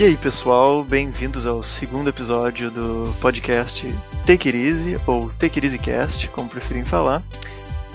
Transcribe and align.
E 0.00 0.02
aí, 0.02 0.16
pessoal, 0.16 0.82
bem-vindos 0.82 1.44
ao 1.44 1.62
segundo 1.62 2.08
episódio 2.08 2.70
do 2.70 3.14
podcast 3.20 3.86
Take 4.26 4.48
It 4.48 4.56
Easy, 4.56 4.98
ou 5.06 5.28
Take 5.28 5.58
It 5.58 5.66
Easy 5.66 5.78
Cast, 5.78 6.26
como 6.28 6.48
preferirem 6.48 6.86
falar. 6.86 7.22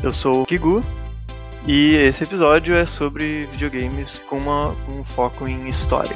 Eu 0.04 0.14
sou 0.14 0.44
o 0.44 0.46
Kigu, 0.46 0.84
e 1.68 1.96
esse 1.96 2.24
episódio 2.24 2.76
é 2.76 2.86
sobre 2.86 3.46
videogames 3.46 4.20
com 4.20 4.38
uma, 4.38 4.68
um 4.88 5.04
foco 5.04 5.48
em 5.48 5.68
história. 5.68 6.16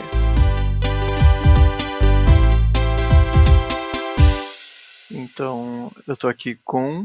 Então, 5.09 5.91
eu 6.08 6.16
tô 6.16 6.27
aqui 6.27 6.59
com. 6.63 7.03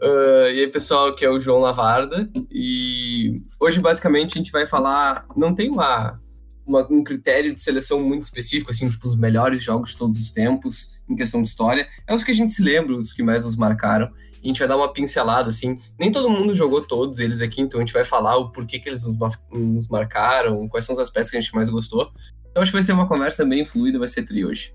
Uh, 0.00 0.46
e 0.46 0.60
aí, 0.60 0.68
pessoal, 0.68 1.08
aqui 1.08 1.24
é 1.24 1.28
o 1.28 1.40
João 1.40 1.58
Lavarda. 1.58 2.30
E 2.52 3.42
hoje, 3.58 3.80
basicamente, 3.80 4.34
a 4.34 4.38
gente 4.38 4.52
vai 4.52 4.64
falar. 4.64 5.26
Não 5.36 5.52
tem 5.52 5.68
uma, 5.68 6.20
uma, 6.66 6.86
um 6.90 7.02
critério 7.02 7.54
de 7.54 7.62
seleção 7.62 8.02
muito 8.02 8.22
específico, 8.22 8.70
assim, 8.70 8.88
tipo, 8.88 9.06
os 9.06 9.16
melhores 9.16 9.62
jogos 9.62 9.90
de 9.90 9.96
todos 9.96 10.20
os 10.20 10.30
tempos, 10.30 10.94
em 11.08 11.14
questão 11.14 11.42
de 11.42 11.48
história. 11.48 11.86
É 12.06 12.14
os 12.14 12.24
que 12.24 12.30
a 12.30 12.34
gente 12.34 12.52
se 12.52 12.62
lembra, 12.62 12.96
os 12.96 13.12
que 13.12 13.22
mais 13.22 13.44
nos 13.44 13.56
marcaram. 13.56 14.10
E 14.42 14.46
a 14.46 14.48
gente 14.48 14.58
vai 14.58 14.68
dar 14.68 14.76
uma 14.76 14.92
pincelada, 14.92 15.48
assim. 15.48 15.78
Nem 15.98 16.12
todo 16.12 16.28
mundo 16.28 16.54
jogou 16.54 16.82
todos 16.82 17.18
eles 17.18 17.40
aqui, 17.40 17.60
então 17.60 17.80
a 17.80 17.84
gente 17.84 17.92
vai 17.92 18.04
falar 18.04 18.36
o 18.36 18.50
porquê 18.50 18.78
que 18.78 18.88
eles 18.88 19.04
nos, 19.04 19.16
nos 19.50 19.88
marcaram, 19.88 20.68
quais 20.68 20.84
são 20.84 20.94
os 20.94 21.00
aspectos 21.00 21.30
que 21.30 21.36
a 21.36 21.40
gente 21.40 21.54
mais 21.54 21.68
gostou. 21.68 22.10
Então 22.50 22.62
acho 22.62 22.70
que 22.70 22.76
vai 22.76 22.82
ser 22.82 22.92
uma 22.92 23.08
conversa 23.08 23.44
bem 23.44 23.64
fluida, 23.64 23.98
vai 23.98 24.08
ser 24.08 24.22
tri 24.22 24.44
hoje. 24.44 24.72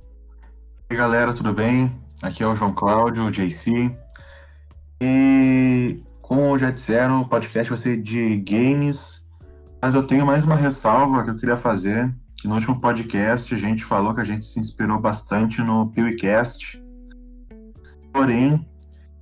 E 0.90 0.94
aí, 0.94 0.98
galera, 0.98 1.34
tudo 1.34 1.54
bem? 1.54 1.92
Aqui 2.22 2.44
é 2.44 2.48
o 2.48 2.56
João 2.56 2.74
Cláudio, 2.74 3.26
o 3.26 3.32
JC. 3.32 3.92
E 5.02 6.00
como 6.22 6.58
já 6.60 6.72
disseram, 6.72 7.22
o 7.22 7.28
podcast 7.28 7.70
vai 7.70 7.78
ser 7.78 8.02
de 8.02 8.38
games, 8.38 9.19
mas 9.82 9.94
eu 9.94 10.04
tenho 10.04 10.26
mais 10.26 10.44
uma 10.44 10.56
ressalva 10.56 11.24
que 11.24 11.30
eu 11.30 11.36
queria 11.36 11.58
fazer, 11.58 12.14
que 12.40 12.48
no 12.48 12.56
último 12.56 12.80
podcast 12.80 13.54
a 13.54 13.58
gente 13.58 13.86
falou 13.86 14.14
que 14.14 14.22
a 14.22 14.26
gente 14.26 14.46
se 14.46 14.60
inspirou 14.60 15.00
bastante 15.00 15.62
no 15.62 15.90
PewCast. 15.92 16.82
Porém, 18.12 18.66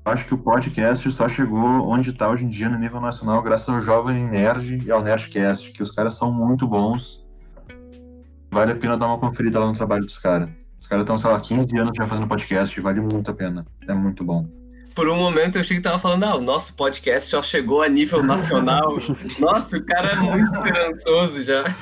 acho 0.03 0.25
que 0.25 0.33
o 0.33 0.37
podcast 0.37 1.09
só 1.11 1.29
chegou 1.29 1.87
onde 1.87 2.09
está 2.09 2.29
hoje 2.29 2.45
em 2.45 2.49
dia 2.49 2.69
no 2.69 2.77
nível 2.77 2.99
nacional 2.99 3.41
graças 3.43 3.69
ao 3.69 3.81
Jovem 3.81 4.27
Nerd 4.27 4.83
e 4.83 4.91
ao 4.91 5.03
Nerdcast, 5.03 5.71
que 5.71 5.83
os 5.83 5.91
caras 5.91 6.15
são 6.15 6.31
muito 6.31 6.67
bons. 6.67 7.25
Vale 8.49 8.71
a 8.71 8.75
pena 8.75 8.97
dar 8.97 9.07
uma 9.07 9.19
conferida 9.19 9.59
lá 9.59 9.67
no 9.67 9.73
trabalho 9.73 10.05
dos 10.05 10.17
caras. 10.17 10.49
Os 10.79 10.87
caras 10.87 11.03
estão, 11.03 11.17
sei 11.17 11.29
lá, 11.29 11.39
15 11.39 11.77
anos 11.77 11.93
já 11.95 12.07
fazendo 12.07 12.27
podcast, 12.27 12.79
vale 12.81 13.01
muito 13.01 13.29
a 13.29 13.33
pena. 13.33 13.65
É 13.87 13.93
muito 13.93 14.23
bom. 14.23 14.47
Por 14.97 15.07
um 15.07 15.15
momento 15.15 15.57
eu 15.57 15.61
achei 15.61 15.77
que 15.77 15.83
tava 15.83 15.99
falando, 15.99 16.23
ah, 16.23 16.35
o 16.37 16.41
nosso 16.41 16.73
podcast 16.73 17.29
já 17.29 17.39
chegou 17.43 17.83
a 17.83 17.87
nível 17.87 18.23
nacional. 18.23 18.97
Nossa, 19.37 19.77
o 19.77 19.85
cara 19.85 20.13
é 20.13 20.15
muito 20.15 20.51
esperançoso 20.51 21.43
já. 21.43 21.77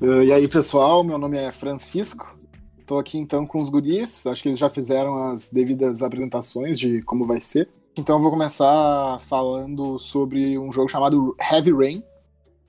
Uh, 0.00 0.22
e 0.24 0.32
aí, 0.32 0.48
pessoal, 0.48 1.04
meu 1.04 1.18
nome 1.18 1.36
é 1.36 1.52
Francisco. 1.52 2.38
Estou 2.78 2.98
aqui 2.98 3.18
então 3.18 3.46
com 3.46 3.60
os 3.60 3.68
guris. 3.68 4.26
Acho 4.26 4.42
que 4.42 4.48
eles 4.48 4.58
já 4.58 4.70
fizeram 4.70 5.24
as 5.24 5.50
devidas 5.50 6.00
apresentações 6.00 6.78
de 6.78 7.02
como 7.02 7.26
vai 7.26 7.38
ser. 7.38 7.68
Então 7.98 8.16
eu 8.16 8.22
vou 8.22 8.30
começar 8.30 9.18
falando 9.20 9.98
sobre 9.98 10.58
um 10.58 10.72
jogo 10.72 10.88
chamado 10.88 11.36
Heavy 11.38 11.70
Rain. 11.70 12.02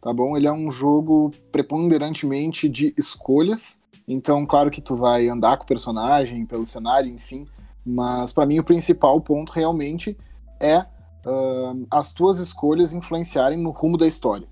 Tá 0.01 0.13
bom? 0.13 0.35
Ele 0.35 0.45
é 0.45 0.51
um 0.51 0.69
jogo 0.69 1.31
preponderantemente 1.53 2.67
de 2.67 2.93
escolhas 2.97 3.79
então, 4.07 4.45
claro 4.45 4.69
que 4.69 4.81
tu 4.81 4.95
vai 4.95 5.27
andar 5.27 5.57
com 5.57 5.63
o 5.63 5.67
personagem, 5.67 6.45
pelo 6.45 6.65
cenário, 6.65 7.11
enfim, 7.11 7.47
mas 7.85 8.31
para 8.31 8.45
mim 8.45 8.59
o 8.59 8.63
principal 8.63 9.21
ponto 9.21 9.51
realmente 9.51 10.17
é 10.59 10.79
uh, 10.79 11.87
as 11.91 12.11
tuas 12.11 12.39
escolhas 12.39 12.93
influenciarem 12.93 13.57
no 13.57 13.69
rumo 13.69 13.97
da 13.97 14.07
história. 14.07 14.47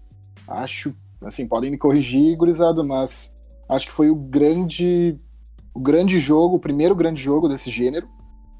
Acho, 0.47 0.93
assim, 1.21 1.47
podem 1.47 1.71
me 1.71 1.77
corrigir, 1.77 2.37
gurizada, 2.37 2.83
mas 2.83 3.33
acho 3.67 3.87
que 3.87 3.93
foi 3.93 4.09
o 4.09 4.15
grande, 4.15 5.17
o 5.73 5.79
grande 5.79 6.19
jogo, 6.19 6.57
o 6.57 6.59
primeiro 6.59 6.95
grande 6.95 7.21
jogo 7.21 7.47
desse 7.47 7.71
gênero. 7.71 8.07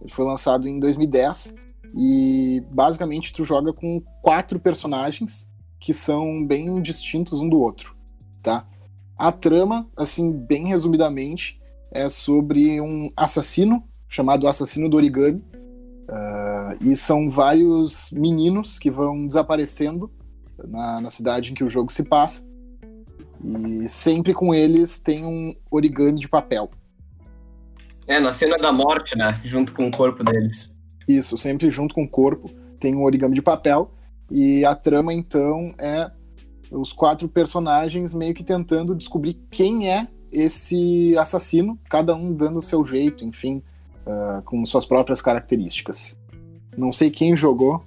Ele 0.02 0.12
foi 0.12 0.26
lançado 0.26 0.68
em 0.68 0.80
2010 0.80 1.56
e 1.96 2.64
basicamente 2.72 3.32
tu 3.32 3.46
joga 3.46 3.72
com 3.72 4.02
quatro 4.22 4.60
personagens 4.60 5.48
que 5.80 5.94
são 5.94 6.46
bem 6.46 6.82
distintos 6.82 7.42
um 7.42 7.50
do 7.50 7.60
outro, 7.60 7.94
tá? 8.42 8.66
A 9.18 9.32
trama, 9.32 9.88
assim, 9.98 10.32
bem 10.32 10.68
resumidamente, 10.68 11.60
é 11.92 12.10
sobre 12.10 12.82
um 12.82 13.12
assassino 13.16 13.84
chamado 14.14 14.48
Assassino 14.48 14.88
do 14.88 14.96
Origami. 14.96 15.44
Uh, 16.04 16.92
e 16.92 16.96
são 16.96 17.30
vários 17.30 18.12
meninos 18.12 18.78
que 18.78 18.92
vão 18.92 19.26
desaparecendo 19.28 20.12
na, 20.68 21.02
na 21.02 21.10
cidade 21.10 21.52
em 21.52 21.56
que 21.56 21.64
o 21.64 21.70
jogo 21.70 21.92
se 21.92 22.04
passa. 22.04 22.44
E 23.44 23.90
sempre 23.90 24.34
com 24.34 24.54
eles 24.54 25.00
tem 25.00 25.26
um 25.26 25.56
origami 25.72 26.20
de 26.20 26.28
papel. 26.28 26.70
É, 28.06 28.20
na 28.20 28.32
cena 28.34 28.58
da 28.58 28.72
morte, 28.72 29.18
né? 29.18 29.40
Junto 29.44 29.74
com 29.74 29.88
o 29.88 29.92
corpo 29.92 30.24
deles. 30.24 30.76
Isso, 31.08 31.38
sempre 31.38 31.72
junto 31.72 31.96
com 31.96 32.04
o 32.04 32.10
corpo 32.10 32.50
tem 32.80 32.96
um 32.96 33.04
origami 33.04 33.34
de 33.34 33.42
papel. 33.42 33.92
E 34.30 34.64
a 34.64 34.76
trama, 34.76 35.14
então, 35.14 35.74
é 35.80 36.12
os 36.70 36.94
quatro 36.94 37.28
personagens 37.28 38.14
meio 38.14 38.34
que 38.34 38.44
tentando 38.44 38.96
descobrir 38.96 39.34
quem 39.50 39.92
é 39.92 40.08
esse 40.32 41.18
assassino, 41.18 41.80
cada 41.90 42.16
um 42.16 42.34
dando 42.34 42.60
o 42.60 42.62
seu 42.62 42.84
jeito, 42.84 43.24
enfim, 43.24 43.64
uh, 44.06 44.42
com 44.44 44.66
suas 44.66 44.86
próprias 44.86 45.22
características. 45.22 46.18
Não 46.78 46.92
sei 46.92 47.10
quem 47.12 47.36
jogou. 47.36 47.82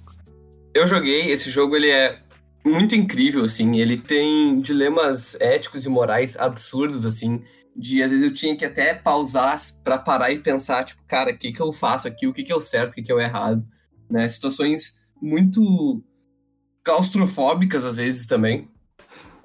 Eu 0.73 0.87
joguei, 0.87 1.31
esse 1.31 1.49
jogo 1.49 1.75
ele 1.75 1.89
é 1.89 2.19
muito 2.63 2.95
incrível, 2.95 3.45
assim, 3.45 3.77
ele 3.77 3.97
tem 3.97 4.59
dilemas 4.59 5.39
éticos 5.39 5.85
e 5.85 5.89
morais 5.89 6.37
absurdos, 6.37 7.05
assim, 7.05 7.41
de 7.75 8.03
às 8.03 8.11
vezes 8.11 8.25
eu 8.25 8.33
tinha 8.33 8.55
que 8.55 8.65
até 8.65 8.93
pausar 8.93 9.57
para 9.83 9.97
parar 9.97 10.31
e 10.31 10.39
pensar, 10.39 10.83
tipo, 10.83 11.01
cara, 11.07 11.31
o 11.31 11.37
que 11.37 11.51
que 11.51 11.61
eu 11.61 11.71
faço 11.71 12.07
aqui, 12.07 12.27
o 12.27 12.33
que 12.33 12.43
que 12.43 12.51
é 12.51 12.55
o 12.55 12.61
certo, 12.61 12.91
o 12.91 12.95
que 12.95 13.01
que 13.01 13.11
é 13.11 13.15
o 13.15 13.19
errado, 13.19 13.65
né? 14.09 14.27
Situações 14.27 14.99
muito 15.21 16.03
claustrofóbicas 16.83 17.85
às 17.85 17.97
vezes 17.97 18.25
também, 18.25 18.67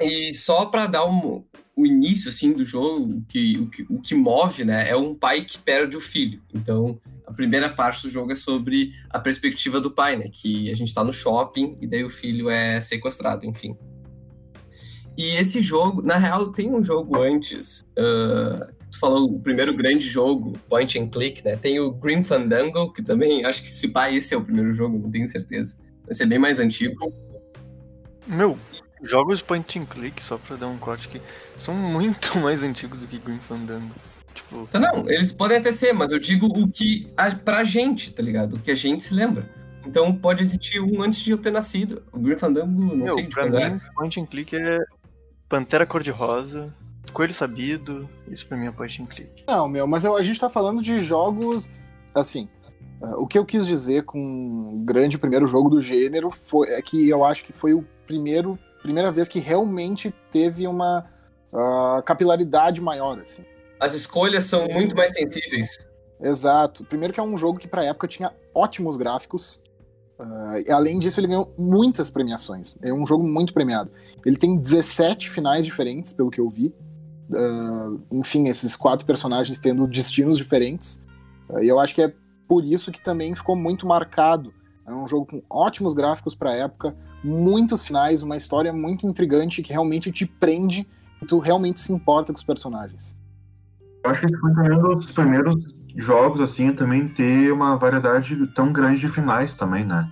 e 0.01 0.35
só 0.35 0.67
para 0.67 0.87
dar 0.87 1.05
um, 1.05 1.45
o 1.75 1.87
início 1.87 2.29
assim 2.29 2.53
do 2.53 2.65
jogo, 2.65 3.25
que, 3.29 3.59
o, 3.59 3.67
que, 3.69 3.87
o 3.89 4.01
que 4.01 4.15
move, 4.15 4.65
né, 4.65 4.89
é 4.89 4.97
um 4.97 5.15
pai 5.15 5.43
que 5.45 5.59
perde 5.59 5.97
o 5.97 6.01
filho. 6.01 6.43
Então, 6.53 6.99
a 7.27 7.33
primeira 7.33 7.69
parte 7.69 8.03
do 8.03 8.11
jogo 8.11 8.33
é 8.33 8.35
sobre 8.35 8.93
a 9.09 9.19
perspectiva 9.19 9.81
do 9.81 9.91
pai, 9.91 10.17
né, 10.17 10.29
que 10.31 10.71
a 10.71 10.75
gente 10.75 10.89
está 10.89 11.03
no 11.03 11.13
shopping 11.13 11.77
e 11.81 11.87
daí 11.87 12.05
o 12.05 12.11
filho 12.11 12.51
é 12.51 12.81
sequestrado, 12.81 13.47
enfim. 13.47 13.77
E 15.17 15.37
esse 15.37 15.61
jogo, 15.61 16.03
na 16.03 16.17
real, 16.17 16.53
tem 16.53 16.73
um 16.73 16.83
jogo 16.83 17.21
antes. 17.21 17.83
Uh, 17.99 18.73
tu 18.91 18.99
falou 18.99 19.31
o 19.31 19.41
primeiro 19.41 19.77
grande 19.77 20.09
jogo, 20.09 20.55
point 20.69 20.99
and 20.99 21.09
click, 21.09 21.45
né? 21.45 21.57
Tem 21.57 21.79
o 21.79 21.91
Green 21.91 22.23
Fandango, 22.23 22.93
que 22.93 23.03
também 23.03 23.45
acho 23.45 23.63
que 23.63 23.71
se 23.71 23.89
pai 23.89 24.17
esse 24.17 24.33
é 24.33 24.37
o 24.37 24.45
primeiro 24.45 24.73
jogo, 24.73 24.99
não 24.99 25.11
tenho 25.11 25.29
certeza. 25.29 25.77
Vai 26.05 26.15
ser 26.15 26.27
bem 26.27 26.39
mais 26.39 26.59
antigo. 26.59 27.13
Meu, 28.27 28.59
Jogos 29.03 29.43
point 29.43 29.79
and 29.79 29.87
click, 29.87 30.23
só 30.23 30.39
pra 30.39 30.57
dar 30.57 30.69
um 30.69 30.79
corte 30.79 31.09
aqui, 31.09 31.21
são 31.59 31.75
muito 31.75 32.37
mais 32.41 32.63
antigos 32.63 33.01
do 33.01 33.07
que 33.07 33.19
Green 33.19 33.39
Fandango. 33.39 33.95
Tipo... 34.35 34.67
Tá, 34.69 34.79
não, 34.79 35.09
eles 35.09 35.33
podem 35.33 35.59
até 35.59 35.73
ser, 35.73 35.93
mas 35.93 36.11
eu 36.13 36.19
digo 36.19 36.47
o 36.47 36.71
que 36.71 37.07
a, 37.17 37.35
pra 37.35 37.65
gente, 37.65 38.13
tá 38.13 38.23
ligado? 38.23 38.57
O 38.57 38.59
que 38.59 38.71
a 38.71 38.75
gente 38.75 39.03
se 39.03 39.13
lembra. 39.13 39.49
Então 39.87 40.15
pode 40.15 40.43
existir 40.43 40.81
um 40.81 41.03
antes 41.03 41.21
de 41.21 41.33
eu 41.33 41.39
ter 41.39 41.51
nascido. 41.51 42.03
O 42.13 42.19
Green 42.19 42.37
Fandango, 42.37 42.71
não 42.71 42.97
Meu, 42.97 43.15
sei 43.15 43.25
de 43.25 43.35
pra 43.35 43.49
quando 43.49 43.55
mim, 43.55 43.63
é. 43.63 43.81
point 43.95 44.21
and 44.21 44.27
click 44.27 44.57
é 44.57 44.79
Pantera 45.49 45.85
Cor-de-Rosa, 45.85 46.73
Coelho 47.13 47.35
Sabido, 47.35 48.09
isso 48.29 48.47
pra 48.47 48.57
mim 48.57 48.67
é 48.67 48.73
point 48.73 49.03
and 49.03 49.07
click. 49.07 49.45
Não, 49.47 49.69
meu, 49.69 49.87
mas 49.87 50.05
eu, 50.05 50.17
a 50.17 50.23
gente 50.23 50.41
tá 50.41 50.49
falando 50.49 50.81
de 50.81 50.99
jogos, 51.01 51.69
assim, 52.15 52.49
uh, 53.03 53.21
o 53.21 53.27
que 53.27 53.39
eu 53.39 53.45
quis 53.45 53.67
dizer 53.67 54.05
com 54.05 54.81
o 54.81 54.85
grande 54.85 55.19
primeiro 55.19 55.47
jogo 55.47 55.69
do 55.69 55.81
gênero 55.81 56.31
foi, 56.31 56.69
é 56.69 56.81
que 56.81 57.09
eu 57.09 57.25
acho 57.25 57.45
que 57.45 57.53
foi 57.53 57.75
o 57.75 57.85
primeiro 58.07 58.59
primeira 58.83 59.11
vez 59.11 59.29
que 59.29 59.39
realmente 59.39 60.15
teve 60.31 60.67
uma 60.67 61.07
uh, 61.53 62.03
capilaridade 62.03 62.81
maior. 62.81 63.19
Assim. 63.19 63.45
As 63.81 63.95
escolhas 63.95 64.45
são 64.45 64.67
muito 64.69 64.95
mais 64.95 65.13
sensíveis. 65.13 65.79
Exato. 66.21 66.85
Primeiro 66.85 67.13
que 67.13 67.21
é 67.21 67.23
um 67.23 67.37
jogo 67.39 67.59
que 67.59 67.69
para 67.69 67.85
época 67.85 68.07
tinha 68.09 68.33
ótimos 68.55 68.97
gráficos. 68.97 69.63
Uh, 70.19 70.73
além 70.73 70.99
disso, 70.99 71.19
ele 71.19 71.29
ganhou 71.29 71.53
muitas 71.57 72.11
premiações. 72.11 72.77
É 72.83 72.93
um 72.93 73.07
jogo 73.07 73.27
muito 73.27 73.55
premiado. 73.55 73.91
Ele 74.25 74.37
tem 74.37 74.57
17 74.57 75.31
finais 75.31 75.65
diferentes, 75.65 76.13
pelo 76.13 76.31
que 76.31 76.41
eu 76.41 76.49
vi. 76.51 76.75
Uh, 77.31 78.01
enfim, 78.13 78.49
esses 78.49 78.77
quatro 78.77 79.07
personagens 79.07 79.59
tendo 79.59 79.87
destinos 79.87 80.37
diferentes. 80.37 81.03
E 81.61 81.69
eu 81.69 81.79
acho 81.81 81.95
que 81.95 82.03
é 82.03 82.13
por 82.49 82.65
isso 82.65 82.93
que 82.93 83.03
também 83.03 83.35
ficou 83.35 83.57
muito 83.57 83.87
marcado. 83.87 84.53
É 84.87 84.93
um 84.93 85.07
jogo 85.07 85.27
com 85.27 85.43
ótimos 85.49 85.95
gráficos 85.95 86.35
para 86.35 86.51
a 86.51 86.55
época, 86.55 86.95
muitos 87.23 87.83
finais, 87.83 88.23
uma 88.23 88.37
história 88.37 88.73
muito 88.73 89.07
intrigante 89.07 89.63
que 89.63 89.73
realmente 89.73 90.11
te 90.11 90.27
prende 90.27 90.87
e 91.21 91.27
tu 91.27 91.39
realmente 91.39 91.81
se 91.81 91.93
importa 91.93 92.33
com 92.33 92.39
os 92.39 92.45
personagens. 92.45 93.17
Eu 94.05 94.11
acho 94.11 94.21
que 94.21 94.27
esse 94.27 94.37
foi 94.39 94.53
também 94.53 94.79
um 94.79 94.97
dos 94.97 95.13
primeiros 95.13 95.75
jogos, 95.97 96.41
assim, 96.41 96.73
também 96.73 97.09
ter 97.09 97.53
uma 97.53 97.77
variedade 97.77 98.47
tão 98.49 98.73
grande 98.73 99.01
de 99.01 99.09
finais 99.09 99.55
também, 99.57 99.85
né? 99.85 100.11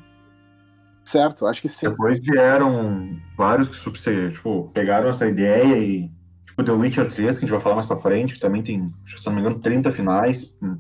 Certo, 1.05 1.47
acho 1.47 1.63
que 1.63 1.69
sim. 1.69 1.89
Depois 1.89 2.21
vieram 2.21 3.19
vários 3.37 3.69
que 3.69 4.31
tipo, 4.31 4.71
pegaram 4.73 5.11
essa 5.11 5.27
ideia 5.27 5.77
e 5.77 6.11
tipo, 6.47 6.63
The 6.63 6.71
Witcher 6.71 7.09
3, 7.09 7.39
que 7.39 7.45
a 7.45 7.47
gente 7.47 7.51
vai 7.51 7.61
falar 7.61 7.77
mais 7.77 7.87
pra 7.87 7.97
frente, 7.97 8.35
que 8.35 8.41
também 8.41 8.63
tem, 8.63 8.87
se 9.05 9.27
não 9.27 9.33
me 9.33 9.41
engano, 9.41 9.59
30 9.59 9.91
finais. 9.91 10.57
Hum. 10.63 10.79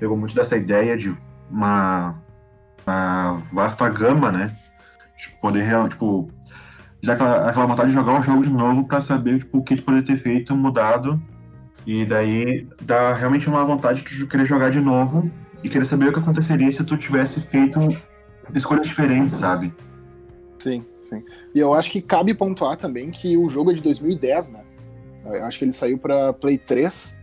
Pegou 0.00 0.16
muito 0.16 0.34
dessa 0.34 0.56
ideia 0.56 0.96
de 0.96 1.14
uma, 1.50 2.20
uma 2.84 3.34
vasta 3.52 3.88
gama, 3.88 4.32
né? 4.32 4.56
De 5.16 5.28
poder, 5.40 5.88
tipo, 5.88 6.30
já 7.02 7.14
aquela, 7.14 7.48
aquela 7.48 7.66
vontade 7.66 7.88
de 7.88 7.94
jogar 7.94 8.20
o 8.20 8.22
jogo 8.22 8.42
de 8.42 8.50
novo 8.50 8.84
para 8.84 9.00
saber 9.00 9.38
tipo, 9.38 9.58
o 9.58 9.62
que 9.62 9.76
tu 9.76 9.82
poderia 9.82 10.06
ter 10.06 10.16
feito, 10.16 10.54
mudado. 10.54 11.20
E 11.86 12.04
daí 12.04 12.66
dá 12.80 13.14
realmente 13.14 13.48
uma 13.48 13.64
vontade 13.64 14.02
de 14.02 14.26
querer 14.26 14.44
jogar 14.44 14.70
de 14.70 14.80
novo 14.80 15.30
e 15.62 15.68
querer 15.68 15.84
saber 15.84 16.08
o 16.08 16.12
que 16.12 16.18
aconteceria 16.18 16.70
se 16.72 16.82
tu 16.84 16.96
tivesse 16.96 17.40
feito 17.40 17.78
escolhas 18.54 18.86
diferentes, 18.86 19.36
sabe? 19.36 19.72
Sim, 20.58 20.84
sim. 21.00 21.22
E 21.54 21.60
eu 21.60 21.74
acho 21.74 21.90
que 21.90 22.00
cabe 22.00 22.34
pontuar 22.34 22.76
também 22.76 23.10
que 23.10 23.36
o 23.36 23.48
jogo 23.48 23.70
é 23.70 23.74
de 23.74 23.82
2010, 23.82 24.50
né? 24.50 24.64
Eu 25.24 25.44
acho 25.44 25.58
que 25.58 25.64
ele 25.64 25.72
saiu 25.72 25.98
para 25.98 26.32
Play 26.32 26.58
3. 26.58 27.18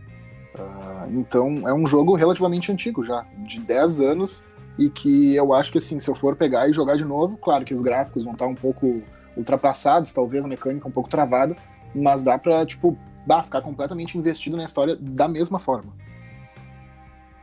Uh, 0.54 0.60
ah, 0.60 1.08
então 1.10 1.68
é 1.68 1.74
um 1.74 1.86
jogo 1.86 2.14
relativamente 2.14 2.70
antigo 2.70 3.04
já, 3.04 3.26
de 3.46 3.60
10 3.60 4.00
anos. 4.00 4.44
E 4.78 4.90
que 4.90 5.34
eu 5.34 5.52
acho 5.52 5.70
que 5.70 5.78
assim, 5.78 6.00
se 6.00 6.08
eu 6.08 6.14
for 6.14 6.36
pegar 6.36 6.68
e 6.68 6.72
jogar 6.72 6.96
de 6.96 7.04
novo, 7.04 7.36
claro 7.36 7.64
que 7.64 7.72
os 7.72 7.80
gráficos 7.80 8.24
vão 8.24 8.32
estar 8.32 8.46
um 8.46 8.54
pouco 8.54 9.02
ultrapassados, 9.36 10.12
talvez 10.12 10.44
a 10.44 10.48
mecânica 10.48 10.88
um 10.88 10.90
pouco 10.90 11.08
travada, 11.08 11.56
mas 11.94 12.22
dá 12.22 12.38
pra, 12.38 12.64
tipo, 12.66 12.98
bah, 13.26 13.42
ficar 13.42 13.60
completamente 13.62 14.18
investido 14.18 14.56
na 14.56 14.64
história 14.64 14.96
da 14.96 15.28
mesma 15.28 15.58
forma. 15.58 15.92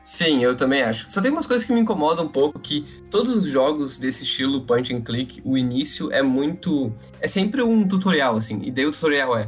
Sim, 0.04 0.44
eu 0.44 0.56
também 0.56 0.81
acho. 0.81 1.12
Só 1.12 1.22
tem 1.22 1.31
umas 1.31 1.45
coisas 1.45 1.66
que 1.66 1.72
me 1.72 1.80
incomodam 1.80 2.25
um 2.25 2.30
pouco, 2.30 2.60
que 2.60 2.81
todos 3.10 3.36
os 3.36 3.45
jogos 3.45 4.00
desse 4.00 4.24
estilo 4.24 4.62
point 4.66 4.94
and 4.94 5.01
click, 5.01 5.42
o 5.45 5.57
início 5.57 6.12
é 6.12 6.22
muito... 6.22 6.92
É 7.19 7.28
sempre 7.28 7.62
um 7.62 7.88
tutorial, 7.88 8.36
assim, 8.36 8.60
e 8.63 8.72
daí 8.72 8.86
o 8.86 8.92
tutorial 8.92 9.38
é 9.38 9.48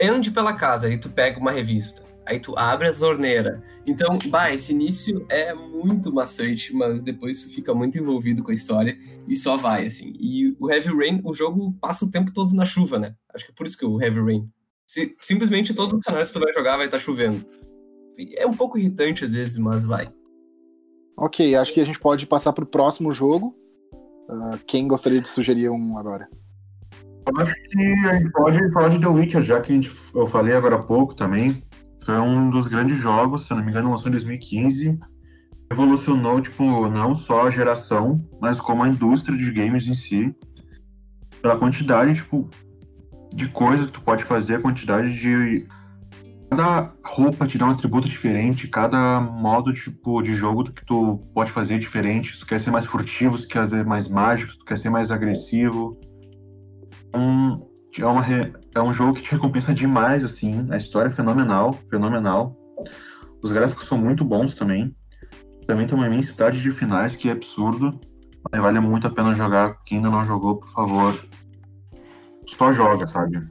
ande 0.00 0.30
pela 0.30 0.54
casa, 0.54 0.88
e 0.88 0.96
tu 0.96 1.10
pega 1.10 1.38
uma 1.38 1.52
revista. 1.52 2.02
Aí 2.24 2.38
tu 2.38 2.54
abre 2.56 2.88
a 2.88 2.94
torneira. 2.94 3.62
Então, 3.86 4.18
bah, 4.28 4.52
esse 4.52 4.72
início 4.72 5.26
é 5.28 5.52
muito 5.52 6.12
maçante, 6.12 6.74
mas 6.74 7.02
depois 7.02 7.42
tu 7.42 7.50
fica 7.50 7.74
muito 7.74 7.98
envolvido 7.98 8.42
com 8.42 8.50
a 8.50 8.54
história 8.54 8.96
e 9.26 9.34
só 9.34 9.56
vai, 9.56 9.86
assim. 9.86 10.12
E 10.18 10.56
o 10.60 10.70
Heavy 10.70 10.96
Rain, 10.96 11.20
o 11.24 11.34
jogo 11.34 11.72
passa 11.80 12.04
o 12.04 12.10
tempo 12.10 12.32
todo 12.32 12.54
na 12.54 12.64
chuva, 12.64 12.98
né? 12.98 13.14
Acho 13.34 13.46
que 13.46 13.52
é 13.52 13.54
por 13.54 13.66
isso 13.66 13.76
que 13.76 13.84
o 13.84 14.00
Heavy 14.00 14.20
Rain. 14.20 14.48
Se, 14.86 15.16
simplesmente 15.20 15.74
todo 15.74 15.96
o 15.96 16.02
cenário 16.02 16.26
que 16.26 16.32
tu 16.32 16.40
vai 16.40 16.52
jogar 16.52 16.76
vai 16.76 16.86
estar 16.86 16.98
tá 16.98 17.02
chovendo. 17.02 17.44
É 18.36 18.46
um 18.46 18.54
pouco 18.54 18.78
irritante 18.78 19.24
às 19.24 19.32
vezes, 19.32 19.58
mas 19.58 19.84
vai. 19.84 20.12
Ok, 21.16 21.54
acho 21.56 21.72
que 21.72 21.80
a 21.80 21.86
gente 21.86 21.98
pode 21.98 22.26
passar 22.26 22.52
pro 22.52 22.66
próximo 22.66 23.10
jogo. 23.10 23.56
Uh, 24.28 24.58
quem 24.66 24.86
gostaria 24.86 25.20
de 25.20 25.28
sugerir 25.28 25.70
um 25.70 25.98
agora? 25.98 26.28
Eu 27.26 27.40
acho 27.40 27.54
que 27.54 27.78
a 28.06 28.12
gente 28.14 28.32
pode 28.32 28.72
falar 28.72 28.88
de 28.88 29.00
The 29.00 29.06
Witcher, 29.06 29.42
já 29.42 29.60
que 29.60 29.72
a 29.72 29.74
gente, 29.74 29.90
eu 30.14 30.26
falei 30.26 30.54
agora 30.54 30.76
há 30.76 30.82
pouco 30.82 31.14
também. 31.14 31.54
Foi 32.04 32.18
um 32.18 32.50
dos 32.50 32.66
grandes 32.66 32.98
jogos, 32.98 33.46
se 33.46 33.52
eu 33.52 33.56
não 33.56 33.64
me 33.64 33.70
engano, 33.70 33.90
lançou 33.90 34.08
em 34.08 34.12
2015. 34.12 34.98
Revolucionou, 35.70 36.40
tipo, 36.40 36.88
não 36.88 37.14
só 37.14 37.46
a 37.46 37.50
geração, 37.50 38.20
mas 38.40 38.60
como 38.60 38.82
a 38.82 38.88
indústria 38.88 39.38
de 39.38 39.50
games 39.52 39.86
em 39.86 39.94
si. 39.94 40.34
Pela 41.40 41.56
quantidade, 41.56 42.14
tipo, 42.14 42.48
de 43.32 43.48
coisas 43.48 43.86
que 43.86 43.92
tu 43.92 44.00
pode 44.02 44.24
fazer, 44.24 44.56
a 44.56 44.60
quantidade 44.60 45.18
de. 45.18 45.66
Cada 46.50 46.92
roupa 47.02 47.46
te 47.46 47.56
dá 47.56 47.66
um 47.66 47.70
atributo 47.70 48.06
diferente, 48.06 48.68
cada 48.68 49.18
modo 49.20 49.72
tipo, 49.72 50.20
de 50.20 50.34
jogo 50.34 50.64
que 50.64 50.84
tu 50.84 51.18
pode 51.32 51.50
fazer 51.50 51.78
diferente. 51.78 52.34
Se 52.34 52.40
tu 52.40 52.46
quer 52.46 52.60
ser 52.60 52.70
mais 52.70 52.84
furtivo, 52.84 53.38
tu 53.38 53.48
quer 53.48 53.66
ser 53.66 53.86
mais 53.86 54.06
mágico, 54.06 54.58
tu 54.58 54.64
quer 54.64 54.76
ser 54.76 54.90
mais 54.90 55.10
agressivo. 55.10 55.98
Um, 57.14 57.71
é, 58.00 58.06
uma, 58.06 58.24
é 58.74 58.80
um 58.80 58.92
jogo 58.92 59.14
que 59.14 59.22
te 59.22 59.32
recompensa 59.32 59.74
demais, 59.74 60.24
assim. 60.24 60.66
A 60.70 60.76
história 60.76 61.08
é 61.08 61.12
fenomenal, 61.12 61.74
fenomenal. 61.90 62.56
Os 63.42 63.52
gráficos 63.52 63.86
são 63.86 63.98
muito 63.98 64.24
bons 64.24 64.54
também. 64.54 64.94
Também 65.66 65.86
tem 65.86 65.96
uma 65.96 66.06
imensidade 66.06 66.60
de 66.60 66.70
finais 66.70 67.14
que 67.14 67.28
é 67.28 67.32
absurdo. 67.32 68.00
Vale 68.50 68.80
muito 68.80 69.06
a 69.06 69.10
pena 69.10 69.34
jogar. 69.34 69.76
Quem 69.84 69.98
ainda 69.98 70.10
não 70.10 70.24
jogou, 70.24 70.56
por 70.56 70.68
favor, 70.68 71.20
só 72.46 72.72
joga, 72.72 73.06
sabe? 73.06 73.42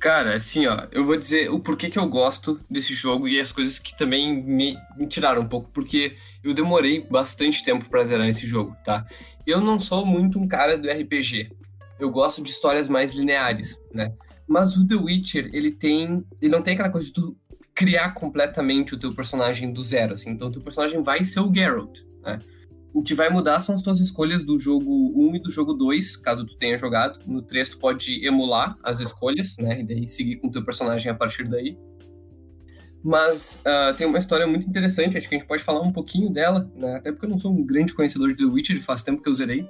Cara, 0.00 0.34
assim, 0.34 0.66
ó, 0.66 0.86
eu 0.90 1.04
vou 1.04 1.16
dizer 1.16 1.50
o 1.50 1.60
porquê 1.60 1.90
que 1.90 1.98
eu 1.98 2.08
gosto 2.08 2.58
desse 2.70 2.94
jogo 2.94 3.28
e 3.28 3.38
as 3.38 3.52
coisas 3.52 3.78
que 3.78 3.96
também 3.96 4.42
me, 4.42 4.74
me 4.96 5.06
tiraram 5.06 5.42
um 5.42 5.46
pouco, 5.46 5.68
porque 5.74 6.16
eu 6.42 6.54
demorei 6.54 7.06
bastante 7.06 7.62
tempo 7.62 7.84
para 7.88 8.04
zerar 8.04 8.26
esse 8.26 8.46
jogo, 8.46 8.74
tá? 8.82 9.04
Eu 9.46 9.60
não 9.60 9.78
sou 9.78 10.06
muito 10.06 10.38
um 10.38 10.48
cara 10.48 10.78
do 10.78 10.88
RPG, 10.88 11.52
eu 12.00 12.10
gosto 12.10 12.42
de 12.42 12.50
histórias 12.50 12.88
mais 12.88 13.14
lineares, 13.14 13.80
né? 13.92 14.12
Mas 14.46 14.76
o 14.76 14.86
The 14.86 14.96
Witcher, 14.96 15.50
ele 15.52 15.70
tem. 15.70 16.24
Ele 16.40 16.50
não 16.50 16.62
tem 16.62 16.74
aquela 16.74 16.90
coisa 16.90 17.06
de 17.06 17.12
tu 17.12 17.36
criar 17.74 18.10
completamente 18.12 18.94
o 18.94 18.98
teu 18.98 19.14
personagem 19.14 19.72
do 19.72 19.82
zero, 19.82 20.14
assim. 20.14 20.30
Então, 20.30 20.48
o 20.48 20.52
teu 20.52 20.60
personagem 20.60 21.02
vai 21.02 21.22
ser 21.24 21.40
o 21.40 21.54
Geralt, 21.54 22.00
né? 22.22 22.40
O 22.92 23.02
que 23.02 23.14
vai 23.14 23.30
mudar 23.30 23.60
são 23.60 23.74
as 23.74 23.82
tuas 23.82 24.00
escolhas 24.00 24.42
do 24.42 24.58
jogo 24.58 25.12
1 25.14 25.36
e 25.36 25.38
do 25.38 25.50
jogo 25.50 25.72
2, 25.72 26.16
caso 26.16 26.44
tu 26.44 26.56
tenha 26.56 26.76
jogado. 26.76 27.20
No 27.24 27.40
3 27.40 27.68
tu 27.70 27.78
pode 27.78 28.26
emular 28.26 28.76
as 28.82 28.98
escolhas, 28.98 29.56
né? 29.58 29.80
E 29.80 29.86
daí 29.86 30.08
seguir 30.08 30.36
com 30.36 30.48
o 30.48 30.50
teu 30.50 30.64
personagem 30.64 31.10
a 31.10 31.14
partir 31.14 31.46
daí. 31.48 31.78
Mas 33.02 33.62
uh, 33.64 33.94
tem 33.94 34.06
uma 34.06 34.18
história 34.18 34.46
muito 34.46 34.68
interessante, 34.68 35.16
acho 35.16 35.28
que 35.28 35.36
a 35.36 35.38
gente 35.38 35.46
pode 35.46 35.62
falar 35.62 35.80
um 35.80 35.92
pouquinho 35.92 36.30
dela, 36.30 36.70
né? 36.74 36.96
Até 36.96 37.12
porque 37.12 37.26
eu 37.26 37.30
não 37.30 37.38
sou 37.38 37.52
um 37.52 37.64
grande 37.64 37.94
conhecedor 37.94 38.28
de 38.30 38.36
The 38.36 38.44
Witcher, 38.44 38.82
faz 38.82 39.02
tempo 39.02 39.22
que 39.22 39.28
eu 39.28 39.34
zerei. 39.34 39.66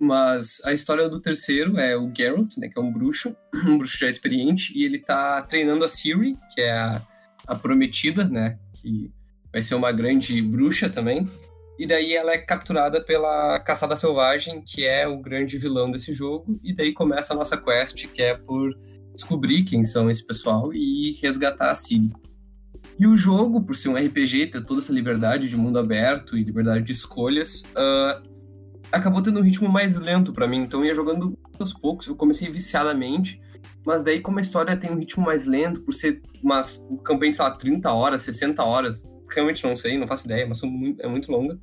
Mas 0.00 0.60
a 0.64 0.72
história 0.72 1.08
do 1.08 1.20
terceiro 1.20 1.78
é 1.78 1.96
o 1.96 2.12
Geralt, 2.14 2.56
né, 2.58 2.68
que 2.68 2.78
é 2.78 2.82
um 2.82 2.92
bruxo, 2.92 3.36
um 3.66 3.78
bruxo 3.78 3.98
já 3.98 4.08
experiente, 4.08 4.76
e 4.76 4.84
ele 4.84 4.98
tá 4.98 5.42
treinando 5.42 5.84
a 5.84 5.88
Ciri, 5.88 6.36
que 6.54 6.60
é 6.60 6.72
a, 6.72 7.02
a 7.46 7.54
prometida, 7.54 8.24
né, 8.24 8.58
que 8.74 9.12
vai 9.52 9.62
ser 9.62 9.74
uma 9.74 9.92
grande 9.92 10.40
bruxa 10.42 10.90
também. 10.90 11.28
E 11.78 11.86
daí 11.86 12.14
ela 12.14 12.32
é 12.32 12.38
capturada 12.38 13.00
pela 13.00 13.58
Caçada 13.60 13.96
Selvagem, 13.96 14.62
que 14.62 14.84
é 14.84 15.08
o 15.08 15.20
grande 15.20 15.58
vilão 15.58 15.90
desse 15.90 16.12
jogo, 16.12 16.58
e 16.62 16.72
daí 16.72 16.92
começa 16.92 17.32
a 17.32 17.36
nossa 17.36 17.56
quest, 17.56 18.06
que 18.08 18.22
é 18.22 18.34
por 18.34 18.76
descobrir 19.12 19.62
quem 19.64 19.82
são 19.84 20.10
esse 20.10 20.24
pessoal 20.24 20.72
e 20.72 21.18
resgatar 21.22 21.70
a 21.70 21.74
Ciri. 21.74 22.12
E 22.98 23.06
o 23.06 23.16
jogo, 23.16 23.62
por 23.62 23.74
ser 23.74 23.88
um 23.88 23.96
RPG, 23.96 24.48
ter 24.48 24.64
toda 24.64 24.80
essa 24.80 24.92
liberdade 24.92 25.48
de 25.48 25.56
mundo 25.56 25.78
aberto 25.78 26.36
e 26.36 26.44
liberdade 26.44 26.84
de 26.84 26.92
escolhas, 26.92 27.62
uh, 27.72 28.33
acabou 28.98 29.22
tendo 29.22 29.40
um 29.40 29.42
ritmo 29.42 29.68
mais 29.68 29.96
lento 29.96 30.32
para 30.32 30.46
mim, 30.46 30.58
então 30.58 30.80
eu 30.80 30.86
ia 30.86 30.94
jogando 30.94 31.36
aos 31.58 31.72
poucos, 31.72 32.06
eu 32.06 32.16
comecei 32.16 32.50
viciadamente, 32.50 33.40
mas 33.84 34.02
daí 34.02 34.20
como 34.20 34.38
a 34.38 34.42
história 34.42 34.76
tem 34.76 34.90
um 34.90 34.98
ritmo 34.98 35.24
mais 35.24 35.46
lento, 35.46 35.82
por 35.82 35.92
ser 35.92 36.22
uma 36.42 36.62
campanha, 37.04 37.32
sei 37.32 37.44
lá, 37.44 37.50
30 37.50 37.92
horas, 37.92 38.22
60 38.22 38.62
horas, 38.62 39.04
realmente 39.30 39.64
não 39.64 39.76
sei, 39.76 39.98
não 39.98 40.06
faço 40.06 40.26
ideia, 40.26 40.46
mas 40.46 40.62
muito, 40.62 41.02
é 41.02 41.08
muito 41.08 41.30
longa. 41.30 41.58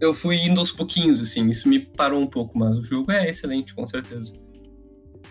Eu 0.00 0.12
fui 0.12 0.36
indo 0.36 0.60
aos 0.60 0.72
pouquinhos, 0.72 1.20
assim, 1.20 1.48
isso 1.48 1.68
me 1.68 1.80
parou 1.80 2.20
um 2.20 2.26
pouco, 2.26 2.58
mas 2.58 2.78
o 2.78 2.82
jogo 2.82 3.10
é 3.12 3.28
excelente, 3.28 3.74
com 3.74 3.86
certeza. 3.86 4.32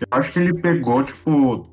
Eu 0.00 0.08
acho 0.10 0.32
que 0.32 0.38
ele 0.38 0.54
pegou, 0.54 1.04
tipo, 1.04 1.70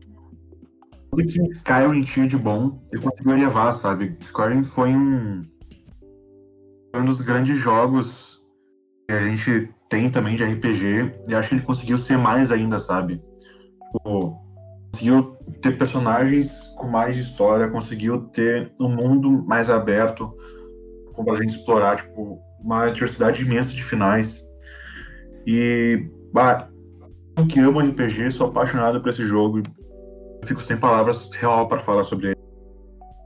tudo 1.10 1.28
que 1.28 1.42
Skyrim 1.52 2.04
tinha 2.04 2.28
de 2.28 2.38
bom 2.38 2.82
e 2.94 2.98
conseguiu 2.98 3.36
levar, 3.36 3.74
sabe? 3.74 4.16
Skyrim 4.20 4.64
foi 4.64 4.90
um, 4.90 5.42
um 6.94 7.06
dos 7.06 7.22
grandes 7.22 7.58
jogos 7.58 8.41
que 9.08 9.14
a 9.14 9.28
gente 9.28 9.70
tem 9.90 10.10
também 10.10 10.36
de 10.36 10.44
RPG, 10.44 11.14
e 11.28 11.36
acho 11.36 11.50
que 11.50 11.56
ele 11.56 11.64
conseguiu 11.64 11.98
ser 11.98 12.18
mais 12.18 12.52
ainda, 12.52 12.80
sabe? 12.80 13.22
Tipo, 13.94 14.40
conseguiu 14.92 15.38
ter 15.62 15.78
personagens 15.78 16.74
com 16.78 16.88
mais 16.88 17.18
história, 17.18 17.70
conseguiu 17.70 18.22
ter 18.30 18.72
um 18.82 18.90
mundo 18.90 19.44
mais 19.46 19.70
aberto 19.70 20.34
para 21.16 21.34
a 21.34 21.38
gente 21.38 21.56
explorar, 21.56 21.98
tipo, 21.98 22.40
uma 22.60 22.90
diversidade 22.90 23.44
imensa 23.44 23.72
de 23.72 23.84
finais. 23.84 24.42
E, 25.46 26.10
bah, 26.34 26.70
eu 27.38 27.48
que 27.48 27.60
amo 27.60 27.80
RPG, 27.80 28.32
sou 28.32 28.48
apaixonado 28.48 29.02
por 29.02 29.10
esse 29.10 29.26
jogo 29.26 29.62
fico 30.46 30.62
sem 30.62 30.78
palavras 30.78 31.30
real 31.34 31.68
para 31.68 31.82
falar 31.84 32.04
sobre 32.04 32.28
ele. 32.28 32.51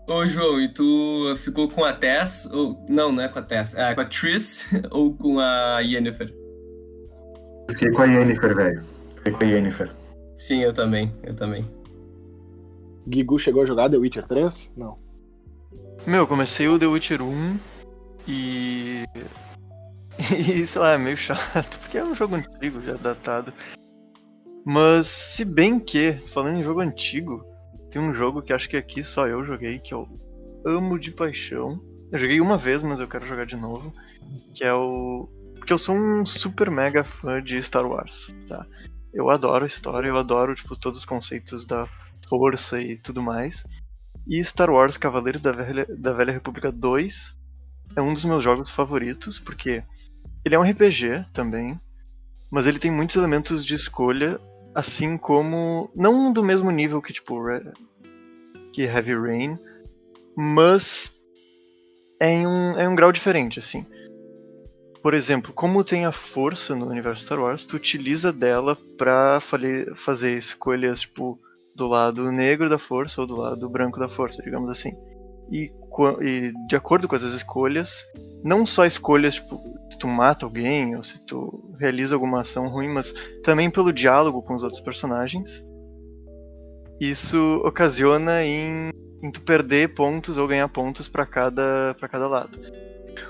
Ô, 0.08 0.26
João, 0.28 0.62
e 0.62 0.68
tu 0.68 1.36
ficou 1.38 1.68
com 1.68 1.84
a 1.84 1.92
Tess? 1.92 2.46
Ou... 2.52 2.78
Não, 2.88 3.12
não 3.12 3.24
é 3.24 3.28
com 3.28 3.40
a 3.40 3.42
Tess. 3.42 3.76
É 3.76 3.96
com 3.96 4.02
a 4.02 4.06
Triss 4.06 4.70
ou 4.92 5.16
com 5.16 5.40
a 5.40 5.80
Yennefer? 5.80 6.32
Fiquei 7.70 7.92
com 7.92 8.04
a 8.04 8.06
Yennefer, 8.06 8.56
velho. 8.56 8.84
Fiquei 9.16 9.34
com 9.34 9.44
a 9.44 9.48
Yennefer. 9.48 9.92
Sim, 10.38 10.62
eu 10.62 10.72
também. 10.72 11.12
Eu 11.24 11.36
também. 11.36 11.66
Gigu 13.12 13.40
chegou 13.40 13.64
a 13.64 13.66
jogar 13.66 13.90
The 13.90 13.98
Witcher 13.98 14.28
3? 14.28 14.74
Não. 14.78 15.00
Meu, 16.06 16.28
comecei 16.28 16.68
o 16.68 16.78
The 16.78 16.86
Witcher 16.86 17.24
1 17.24 17.60
e. 18.28 19.06
E 20.18 20.66
sei 20.66 20.82
lá, 20.82 20.94
é 20.94 20.98
meio 20.98 21.18
chato, 21.18 21.78
porque 21.82 21.98
é 21.98 22.04
um 22.04 22.16
jogo 22.16 22.36
antigo, 22.36 22.80
já 22.82 22.94
datado. 22.94 23.52
Mas, 24.66 25.08
se 25.08 25.44
bem 25.44 25.80
que, 25.80 26.14
falando 26.14 26.56
em 26.56 26.64
jogo 26.64 26.80
antigo, 26.80 27.46
tem 27.96 28.02
um 28.02 28.14
jogo 28.14 28.42
que 28.42 28.52
acho 28.52 28.68
que 28.68 28.76
aqui 28.76 29.06
só 29.06 29.26
eu 29.26 29.46
joguei, 29.46 29.80
que 29.80 29.94
eu 29.94 30.06
amo 30.66 31.00
de 31.00 31.12
paixão. 31.12 31.82
Eu 32.12 32.20
joguei 32.20 32.42
uma 32.42 32.58
vez, 32.58 32.84
mas 32.84 33.00
eu 33.00 33.08
quero 33.08 33.26
jogar 33.26 33.46
de 33.46 33.56
novo. 33.56 33.94
Que 34.54 34.66
é 34.66 34.74
o. 34.74 35.30
Porque 35.56 35.72
eu 35.72 35.78
sou 35.78 35.96
um 35.96 36.26
super 36.26 36.70
mega 36.70 37.06
fã 37.06 37.42
de 37.42 37.64
Star 37.64 37.86
Wars, 37.86 38.36
tá? 38.50 38.66
Eu 39.14 39.30
adoro 39.30 39.64
a 39.64 39.68
história, 39.68 40.10
eu 40.10 40.18
adoro, 40.18 40.54
tipo, 40.54 40.76
todos 40.76 41.00
os 41.00 41.06
conceitos 41.06 41.66
da 41.66 41.88
força 42.28 42.82
e 42.82 42.98
tudo 42.98 43.24
mais. 43.24 43.66
E 44.28 44.44
Star 44.44 44.70
Wars 44.70 44.98
Cavaleiros 44.98 45.40
da 45.40 45.54
Velha, 45.54 45.86
da 45.88 46.12
Velha 46.12 46.34
República 46.34 46.74
2 46.74 47.34
é 47.96 48.02
um 48.02 48.14
dos 48.14 48.26
meus 48.26 48.44
jogos 48.44 48.70
favoritos, 48.70 49.40
porque 49.40 49.82
ele 50.44 50.54
é 50.54 50.60
um 50.60 50.70
RPG 50.70 51.28
também, 51.32 51.80
mas 52.52 52.68
ele 52.68 52.78
tem 52.78 52.92
muitos 52.92 53.16
elementos 53.16 53.66
de 53.66 53.74
escolha, 53.74 54.38
assim 54.76 55.18
como. 55.18 55.90
Não 55.96 56.32
do 56.34 56.44
mesmo 56.44 56.70
nível 56.70 57.02
que, 57.02 57.14
tipo, 57.14 57.40
que 58.74 58.84
Heavy 58.84 59.16
Rain, 59.16 59.58
mas 60.36 61.16
é 62.20 62.30
em 62.30 62.46
um, 62.46 62.78
é 62.78 62.88
um 62.88 62.96
grau 62.96 63.12
diferente, 63.12 63.58
assim. 63.58 63.86
Por 65.02 65.14
exemplo, 65.14 65.54
como 65.54 65.84
tem 65.84 66.06
a 66.06 66.12
força 66.12 66.76
no 66.76 66.88
universo 66.88 67.24
Star 67.24 67.40
Wars, 67.40 67.64
tu 67.64 67.76
utiliza 67.76 68.34
dela 68.34 68.76
pra 68.98 69.40
fazer 69.40 70.38
escolhas, 70.38 71.02
tipo, 71.02 71.40
do 71.76 71.88
lado 71.88 72.32
negro 72.32 72.70
da 72.70 72.80
força 72.80 73.22
ou 73.22 73.28
do 73.28 73.36
lado 73.36 73.70
branco 73.70 74.00
da 74.00 74.10
força, 74.10 74.42
digamos 74.42 74.70
assim. 74.70 74.94
E, 75.52 75.72
e 76.22 76.54
de 76.68 76.76
acordo 76.76 77.08
com 77.08 77.16
essas 77.16 77.34
escolhas, 77.34 78.06
não 78.44 78.66
só 78.66 78.86
escolhas, 78.86 79.36
tipo, 79.36 79.60
se 79.90 79.98
tu 79.98 80.08
mata 80.08 80.46
alguém 80.46 80.96
ou 80.96 81.04
se 81.04 81.20
tu 81.22 81.76
realiza 81.80 82.16
alguma 82.16 82.42
ação 82.42 82.68
ruim, 82.68 82.90
mas 82.90 83.14
também 83.44 83.70
pelo 83.70 83.94
diálogo 83.94 84.42
com 84.42 84.56
os 84.56 84.64
outros 84.64 84.82
personagens. 84.82 85.64
Isso 87.00 87.62
ocasiona 87.66 88.44
em, 88.44 88.90
em 89.22 89.32
tu 89.32 89.42
perder 89.42 89.94
pontos 89.94 90.38
ou 90.38 90.48
ganhar 90.48 90.68
pontos 90.70 91.08
para 91.08 91.26
cada, 91.26 91.96
pra 92.00 92.08
cada 92.08 92.28
lado. 92.28 92.58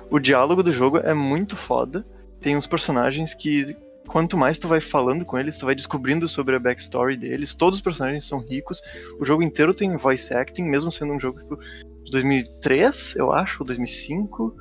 O 0.09 0.19
diálogo 0.19 0.61
do 0.61 0.71
jogo 0.71 0.97
é 0.97 1.13
muito 1.13 1.55
foda. 1.55 2.05
Tem 2.39 2.55
uns 2.55 2.67
personagens 2.67 3.33
que 3.33 3.75
quanto 4.07 4.37
mais 4.37 4.59
tu 4.59 4.67
vai 4.67 4.79
falando 4.79 5.25
com 5.25 5.37
eles, 5.37 5.57
tu 5.57 5.65
vai 5.65 5.75
descobrindo 5.75 6.27
sobre 6.27 6.55
a 6.55 6.59
backstory 6.59 7.17
deles. 7.17 7.55
Todos 7.55 7.79
os 7.79 7.83
personagens 7.83 8.25
são 8.25 8.39
ricos. 8.39 8.81
O 9.19 9.25
jogo 9.25 9.43
inteiro 9.43 9.73
tem 9.73 9.97
voice 9.97 10.33
acting, 10.33 10.63
mesmo 10.63 10.91
sendo 10.91 11.13
um 11.13 11.19
jogo 11.19 11.39
tipo, 11.39 11.59
de 12.05 12.11
2003, 12.11 13.15
eu 13.17 13.33
acho, 13.33 13.63
ou 13.63 13.67
2005. 13.67 14.55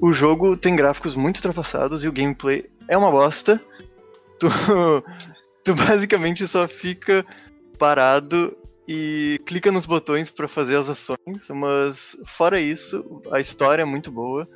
O 0.00 0.12
jogo 0.12 0.56
tem 0.56 0.76
gráficos 0.76 1.14
muito 1.14 1.36
ultrapassados 1.36 2.04
e 2.04 2.08
o 2.08 2.12
gameplay 2.12 2.70
é 2.88 2.96
uma 2.96 3.10
bosta. 3.10 3.60
Tu, 4.36 4.48
tu 5.62 5.74
basicamente 5.76 6.46
só 6.48 6.66
fica 6.66 7.24
parado 7.78 8.54
e 8.86 9.40
clica 9.46 9.70
nos 9.70 9.86
botões 9.86 10.28
para 10.28 10.48
fazer 10.48 10.76
as 10.76 10.90
ações, 10.90 11.48
mas 11.50 12.16
fora 12.26 12.60
isso, 12.60 13.22
a 13.30 13.40
história 13.40 13.82
é 13.82 13.86
muito 13.86 14.10
boa. 14.10 14.46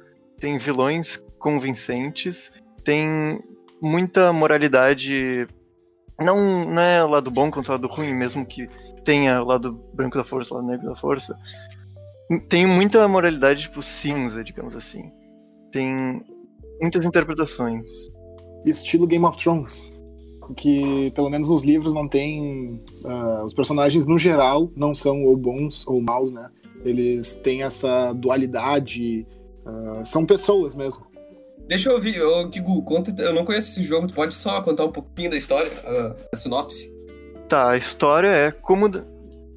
Tem 0.40 0.58
vilões 0.58 1.16
convincentes, 1.38 2.52
tem 2.84 3.40
muita 3.80 4.32
moralidade. 4.32 5.46
Não, 6.18 6.64
não 6.64 6.82
é 6.82 7.02
lado 7.04 7.30
bom 7.30 7.50
contra 7.50 7.74
lado 7.74 7.86
ruim, 7.86 8.12
mesmo 8.12 8.44
que 8.44 8.68
tenha 9.04 9.40
lado 9.42 9.72
branco 9.94 10.18
da 10.18 10.24
força, 10.24 10.54
lado 10.54 10.66
negro 10.66 10.88
da 10.88 10.96
força. 10.96 11.38
Tem 12.48 12.66
muita 12.66 13.06
moralidade, 13.08 13.62
tipo, 13.62 13.82
cinza, 13.82 14.44
digamos 14.44 14.76
assim. 14.76 15.10
Tem 15.72 16.22
muitas 16.80 17.04
interpretações. 17.04 17.90
Estilo 18.66 19.06
Game 19.06 19.24
of 19.24 19.38
Thrones. 19.38 19.98
Que, 20.56 21.10
pelo 21.14 21.28
menos 21.28 21.50
nos 21.50 21.62
livros, 21.62 21.92
não 21.92 22.08
tem. 22.08 22.82
Uh, 23.04 23.44
os 23.44 23.54
personagens, 23.54 24.06
no 24.06 24.18
geral, 24.18 24.70
não 24.76 24.94
são 24.94 25.24
ou 25.24 25.36
bons 25.36 25.86
ou 25.86 26.00
maus, 26.00 26.30
né? 26.32 26.50
Eles 26.84 27.34
têm 27.34 27.62
essa 27.62 28.12
dualidade. 28.12 29.26
Uh, 29.66 30.04
são 30.04 30.24
pessoas 30.24 30.74
mesmo. 30.74 31.06
Deixa 31.66 31.90
eu 31.90 31.96
ouvir, 31.96 32.22
ô, 32.22 32.48
Kigu, 32.48 32.82
conta, 32.82 33.14
eu 33.20 33.34
não 33.34 33.44
conheço 33.44 33.68
esse 33.68 33.82
jogo, 33.82 34.06
tu 34.06 34.14
pode 34.14 34.34
só 34.34 34.62
contar 34.62 34.86
um 34.86 34.90
pouquinho 34.90 35.30
da 35.30 35.36
história, 35.36 35.70
a, 35.84 36.16
a 36.32 36.36
sinopse? 36.36 36.90
Tá, 37.46 37.72
a 37.72 37.76
história 37.76 38.28
é 38.28 38.50
como 38.50 38.88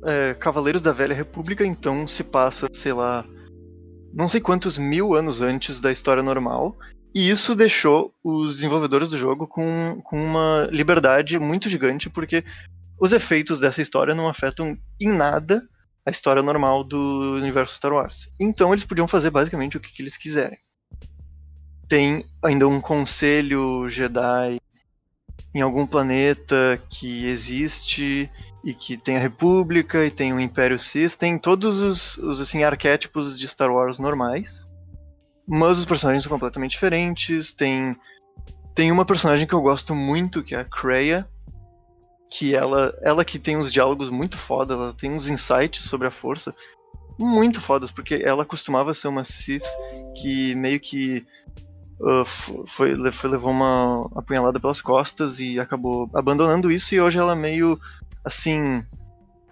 é, 0.03 0.33
Cavaleiros 0.33 0.81
da 0.81 0.91
Velha 0.91 1.15
República, 1.15 1.65
então 1.65 2.07
se 2.07 2.23
passa, 2.23 2.67
sei 2.73 2.93
lá, 2.93 3.25
não 4.13 4.27
sei 4.27 4.41
quantos 4.41 4.77
mil 4.77 5.13
anos 5.13 5.41
antes 5.41 5.79
da 5.79 5.91
história 5.91 6.23
normal, 6.23 6.77
e 7.13 7.29
isso 7.29 7.55
deixou 7.55 8.13
os 8.23 8.55
desenvolvedores 8.55 9.09
do 9.09 9.17
jogo 9.17 9.47
com, 9.47 10.01
com 10.03 10.17
uma 10.17 10.67
liberdade 10.71 11.37
muito 11.39 11.69
gigante, 11.69 12.09
porque 12.09 12.43
os 12.99 13.11
efeitos 13.11 13.59
dessa 13.59 13.81
história 13.81 14.15
não 14.15 14.27
afetam 14.27 14.77
em 14.99 15.09
nada 15.09 15.61
a 16.05 16.11
história 16.11 16.41
normal 16.41 16.83
do 16.83 17.35
universo 17.35 17.75
Star 17.75 17.93
Wars. 17.93 18.29
Então 18.39 18.71
eles 18.71 18.83
podiam 18.83 19.07
fazer 19.07 19.29
basicamente 19.29 19.77
o 19.77 19.79
que, 19.79 19.91
que 19.91 20.01
eles 20.01 20.17
quiserem 20.17 20.57
tem 21.91 22.23
ainda 22.41 22.65
um 22.69 22.79
conselho 22.79 23.89
Jedi 23.89 24.61
em 25.53 25.59
algum 25.59 25.85
planeta 25.85 26.81
que 26.89 27.25
existe 27.25 28.31
e 28.63 28.73
que 28.73 28.95
tem 28.95 29.17
a 29.17 29.19
República 29.19 30.05
e 30.05 30.11
tem 30.11 30.33
o 30.33 30.39
Império 30.39 30.77
Sith, 30.77 31.15
tem 31.15 31.37
todos 31.37 31.81
os, 31.81 32.17
os 32.17 32.39
assim 32.39 32.63
arquétipos 32.63 33.37
de 33.37 33.47
Star 33.47 33.71
Wars 33.71 33.97
normais, 33.97 34.67
mas 35.47 35.79
os 35.79 35.85
personagens 35.85 36.23
são 36.23 36.31
completamente 36.31 36.71
diferentes. 36.71 37.51
Tem 37.51 37.95
tem 38.73 38.91
uma 38.91 39.05
personagem 39.05 39.45
que 39.45 39.53
eu 39.53 39.61
gosto 39.61 39.93
muito 39.93 40.43
que 40.43 40.55
é 40.55 40.59
a 40.59 40.65
Kreia, 40.65 41.27
que 42.29 42.55
ela 42.55 42.93
ela 43.01 43.25
que 43.25 43.39
tem 43.39 43.57
uns 43.57 43.71
diálogos 43.71 44.09
muito 44.09 44.37
foda, 44.37 44.73
ela 44.75 44.93
tem 44.93 45.11
uns 45.11 45.27
insights 45.27 45.83
sobre 45.83 46.07
a 46.07 46.11
força 46.11 46.55
muito 47.19 47.61
fodas, 47.61 47.91
porque 47.91 48.15
ela 48.15 48.45
costumava 48.45 48.93
ser 48.93 49.07
uma 49.07 49.23
Sith 49.23 49.65
que 50.15 50.55
meio 50.55 50.79
que 50.79 51.25
uh, 51.99 52.25
foi, 52.25 53.11
foi, 53.11 53.29
levou 53.29 53.51
uma 53.51 54.09
apunhalada 54.15 54.59
pelas 54.59 54.81
costas 54.81 55.39
e 55.39 55.59
acabou 55.59 56.09
abandonando 56.13 56.71
isso 56.71 56.95
e 56.95 57.01
hoje 57.01 57.19
ela 57.19 57.35
meio 57.35 57.79
assim 58.23 58.83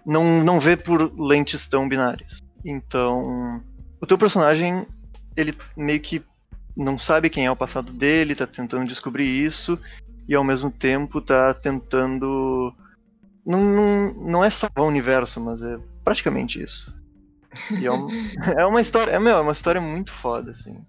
não, 0.06 0.42
não 0.42 0.60
vê 0.60 0.76
por 0.76 1.12
lentes 1.18 1.66
tão 1.66 1.88
binárias. 1.88 2.40
Então, 2.64 3.62
o 4.00 4.06
teu 4.06 4.18
personagem 4.18 4.86
ele 5.36 5.56
meio 5.76 6.00
que 6.00 6.22
não 6.76 6.98
sabe 6.98 7.30
quem 7.30 7.46
é 7.46 7.50
o 7.50 7.56
passado 7.56 7.92
dele, 7.92 8.34
tá 8.34 8.46
tentando 8.46 8.86
descobrir 8.86 9.26
isso 9.26 9.78
e 10.28 10.34
ao 10.34 10.44
mesmo 10.44 10.70
tempo 10.70 11.20
tá 11.20 11.52
tentando 11.54 12.74
não, 13.46 13.60
não, 13.60 14.14
não 14.14 14.44
é 14.44 14.50
salvar 14.50 14.84
o 14.84 14.88
universo, 14.88 15.40
mas 15.40 15.62
é 15.62 15.78
praticamente 16.04 16.62
isso. 16.62 16.94
E 17.78 17.86
é, 17.86 17.92
um, 17.92 18.06
é 18.58 18.64
uma 18.66 18.80
história, 18.80 19.12
é, 19.12 19.18
meu, 19.18 19.38
é 19.38 19.40
uma 19.40 19.52
história 19.52 19.80
muito 19.80 20.12
foda, 20.12 20.52
assim 20.52 20.84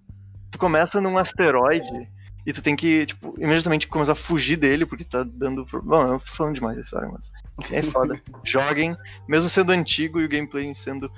tu 0.52 0.60
começa 0.60 1.02
num 1.02 1.18
asteroide 1.18 2.08
e 2.46 2.52
tu 2.52 2.62
tem 2.62 2.76
que, 2.76 3.06
tipo, 3.06 3.36
imediatamente 3.38 3.88
começar 3.88 4.14
a 4.14 4.16
fugir 4.16 4.58
dele, 4.58 4.86
porque 4.86 5.04
tá 5.04 5.24
dando. 5.24 5.66
Bom, 5.84 6.14
eu 6.14 6.20
tô 6.20 6.26
falando 6.26 6.56
demais 6.56 6.76
da 6.76 6.82
história, 6.82 7.10
mas 7.12 7.32
é 7.72 7.84
foda. 7.84 8.20
Joguem, 8.44 8.98
mesmo 9.28 9.50
sendo 9.50 9.72
antigo 9.72 10.20
e 10.20 10.26
o 10.26 10.30
gameplay 10.30 10.74
sendo 10.74 11.12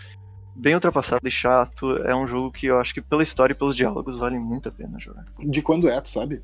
bem 0.55 0.75
ultrapassado 0.75 1.27
e 1.27 1.31
chato, 1.31 1.95
é 2.03 2.15
um 2.15 2.27
jogo 2.27 2.51
que 2.51 2.67
eu 2.67 2.79
acho 2.79 2.93
que 2.93 3.01
pela 3.01 3.23
história 3.23 3.53
e 3.53 3.57
pelos 3.57 3.75
diálogos 3.75 4.17
vale 4.17 4.37
muito 4.37 4.69
a 4.69 4.71
pena 4.71 4.99
jogar. 4.99 5.25
De 5.39 5.61
quando 5.61 5.87
é, 5.89 5.99
tu 5.99 6.09
sabe? 6.09 6.41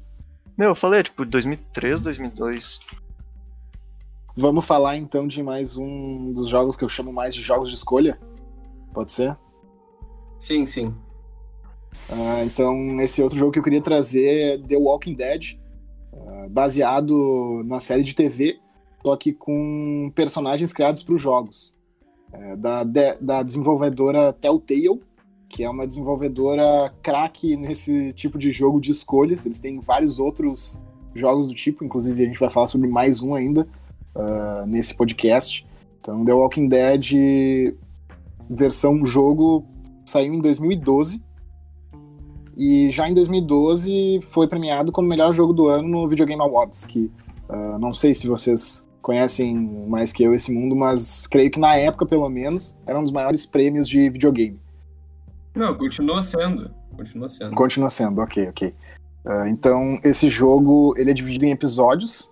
Meu, 0.58 0.70
eu 0.70 0.76
falei, 0.76 1.04
tipo, 1.04 1.26
2003, 1.26 2.02
2002. 2.02 2.80
Vamos 4.36 4.66
falar 4.66 4.96
então 4.96 5.28
de 5.28 5.44
mais 5.44 5.76
um 5.76 6.32
dos 6.32 6.48
jogos 6.48 6.78
que 6.78 6.84
eu 6.84 6.90
chamo 6.90 7.12
mais 7.12 7.36
de 7.36 7.42
jogos 7.42 7.70
de 7.70 7.76
escolha? 7.76 8.18
Pode 8.94 9.12
ser? 9.12 9.36
Sim, 10.40 10.66
sim. 10.66 10.96
Uh, 12.10 12.44
então, 12.44 13.00
esse 13.02 13.22
outro 13.22 13.38
jogo 13.38 13.52
que 13.52 13.60
eu 13.60 13.64
queria 13.64 13.82
trazer 13.82 14.26
é 14.26 14.58
The 14.58 14.78
Walking 14.78 15.14
Dead, 15.14 15.58
uh, 16.12 16.50
baseado 16.50 17.64
na 17.66 17.80
série 17.80 18.04
de 18.04 18.16
TV, 18.16 18.60
só 19.06 19.16
que 19.16 19.32
com 19.32 20.12
personagens 20.16 20.74
criados 20.74 21.04
para 21.04 21.14
os 21.14 21.22
jogos. 21.22 21.76
Uh, 22.34 22.58
da, 22.58 22.84
de, 22.84 23.16
da 23.22 23.44
desenvolvedora 23.44 24.34
Telltale, 24.34 25.02
que 25.48 25.64
é 25.64 25.70
uma 25.70 25.86
desenvolvedora 25.86 26.94
craque 27.02 27.56
nesse 27.56 28.14
tipo 28.14 28.38
de 28.38 28.52
jogo 28.52 28.80
de 28.80 28.92
escolhas. 28.92 29.46
Eles 29.46 29.60
têm 29.60 29.80
vários 29.80 30.20
outros 30.20 30.82
jogos 31.16 31.48
do 31.48 31.56
tipo, 31.56 31.84
inclusive 31.84 32.24
a 32.24 32.28
gente 32.28 32.40
vai 32.40 32.50
falar 32.50 32.68
sobre 32.68 32.88
mais 32.88 33.22
um 33.22 33.34
ainda 33.34 33.68
uh, 34.16 34.66
nesse 34.68 34.94
podcast. 34.94 35.66
Então, 36.00 36.24
The 36.24 36.34
Walking 36.34 36.68
Dead 36.68 37.76
versão 38.50 39.06
jogo 39.06 39.64
saiu 40.06 40.34
em 40.34 40.42
2012 40.42 41.22
e 42.60 42.92
já 42.92 43.10
em 43.10 43.14
2012 43.14 44.20
foi 44.22 44.46
premiado 44.46 44.92
como 44.92 45.08
melhor 45.08 45.32
jogo 45.32 45.54
do 45.54 45.70
ano 45.70 45.88
no 45.88 46.08
Video 46.10 46.26
Game 46.26 46.42
Awards, 46.42 46.86
que 46.86 47.10
uh, 47.48 47.80
não 47.80 47.94
sei 47.94 48.14
se 48.14 48.28
vocês 48.28 48.86
conhecem 49.02 49.56
mais 49.88 50.12
que 50.12 50.22
eu 50.22 50.36
esse 50.36 50.52
mundo, 50.52 50.76
mas 50.76 51.26
creio 51.26 51.50
que 51.50 51.58
na 51.58 51.78
época, 51.78 52.06
pelo 52.06 52.28
menos, 52.28 52.76
era 52.86 53.00
um 53.00 53.04
dos 53.04 53.14
maiores 53.14 53.46
prêmios 53.46 53.88
de 53.88 54.10
videogame. 54.10 54.60
Não, 55.56 55.74
continua 55.74 56.22
sendo. 56.22 56.70
Continua 56.98 57.30
sendo. 57.30 57.56
Continua 57.56 57.90
sendo, 57.90 58.22
ok, 58.22 58.50
ok. 58.50 58.74
Uh, 59.26 59.48
então, 59.48 59.98
esse 60.04 60.30
jogo 60.30 60.94
ele 60.98 61.12
é 61.12 61.14
dividido 61.14 61.46
em 61.46 61.52
episódios. 61.52 62.30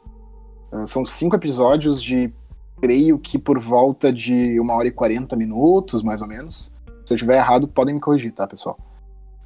Uh, 0.74 0.86
são 0.86 1.06
cinco 1.06 1.38
episódios 1.38 2.04
de, 2.04 2.34
creio 2.82 3.18
que 3.18 3.40
por 3.40 3.58
volta 3.60 4.12
de 4.12 4.60
uma 4.60 4.74
hora 4.74 4.90
e 4.90 4.92
quarenta 4.92 5.38
minutos, 5.38 6.04
mais 6.04 6.22
ou 6.22 6.28
menos. 6.28 6.74
Se 7.06 7.14
eu 7.14 7.16
estiver 7.16 7.38
errado, 7.38 7.66
podem 7.66 7.96
me 7.96 8.02
corrigir, 8.02 8.34
tá, 8.34 8.46
pessoal? 8.46 8.78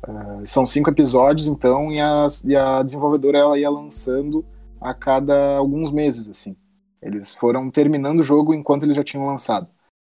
Uh, 0.08 0.46
são 0.46 0.66
cinco 0.66 0.90
episódios, 0.90 1.48
então, 1.48 1.92
e 1.92 2.00
a, 2.00 2.28
e 2.44 2.56
a 2.56 2.82
desenvolvedora 2.82 3.38
ela 3.38 3.60
ia 3.60 3.70
lançando 3.70 4.44
a 4.80 4.94
cada 4.94 5.58
alguns 5.58 5.92
meses, 5.92 6.28
assim. 6.28 6.56
Eles 7.02 7.32
foram 7.32 7.70
terminando 7.70 8.20
o 8.20 8.24
jogo 8.24 8.54
enquanto 8.54 8.84
eles 8.84 8.96
já 8.96 9.04
tinham 9.04 9.26
lançado. 9.26 9.68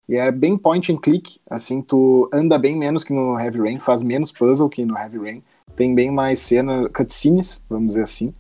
E 0.08 0.16
é 0.16 0.32
bem 0.32 0.58
point 0.58 0.92
and 0.92 0.98
click, 0.98 1.40
assim, 1.50 1.82
tu 1.82 2.30
anda 2.32 2.58
bem 2.58 2.78
menos 2.78 3.04
que 3.04 3.14
no 3.14 3.38
Heavy 3.38 3.60
Rain, 3.60 3.78
faz 3.78 4.02
menos 4.02 4.32
puzzle 4.32 4.70
que 4.70 4.86
no 4.86 4.98
Heavy 4.98 5.18
Rain, 5.18 5.44
tem 5.76 5.94
bem 5.94 6.10
mais 6.10 6.40
cena, 6.40 6.90
cutscenes, 6.90 7.64
vamos 7.70 7.88
dizer 7.88 8.04
assim. 8.04 8.34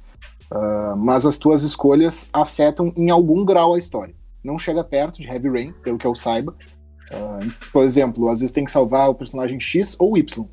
Uh, 0.49 0.95
mas 0.95 1.25
as 1.25 1.37
tuas 1.37 1.63
escolhas 1.63 2.27
afetam 2.31 2.93
em 2.95 3.09
algum 3.09 3.43
grau 3.43 3.73
a 3.73 3.79
história. 3.79 4.15
Não 4.41 4.57
chega 4.57 4.83
perto 4.83 5.21
de 5.21 5.27
Heavy 5.27 5.49
Rain, 5.49 5.73
pelo 5.83 5.97
que 5.97 6.07
eu 6.07 6.15
saiba. 6.15 6.55
Uh, 7.11 7.69
por 7.71 7.83
exemplo, 7.83 8.29
às 8.29 8.39
vezes 8.39 8.53
tem 8.53 8.63
que 8.63 8.71
salvar 8.71 9.09
o 9.09 9.15
personagem 9.15 9.59
X 9.59 9.95
ou 9.99 10.17
Y. 10.17 10.47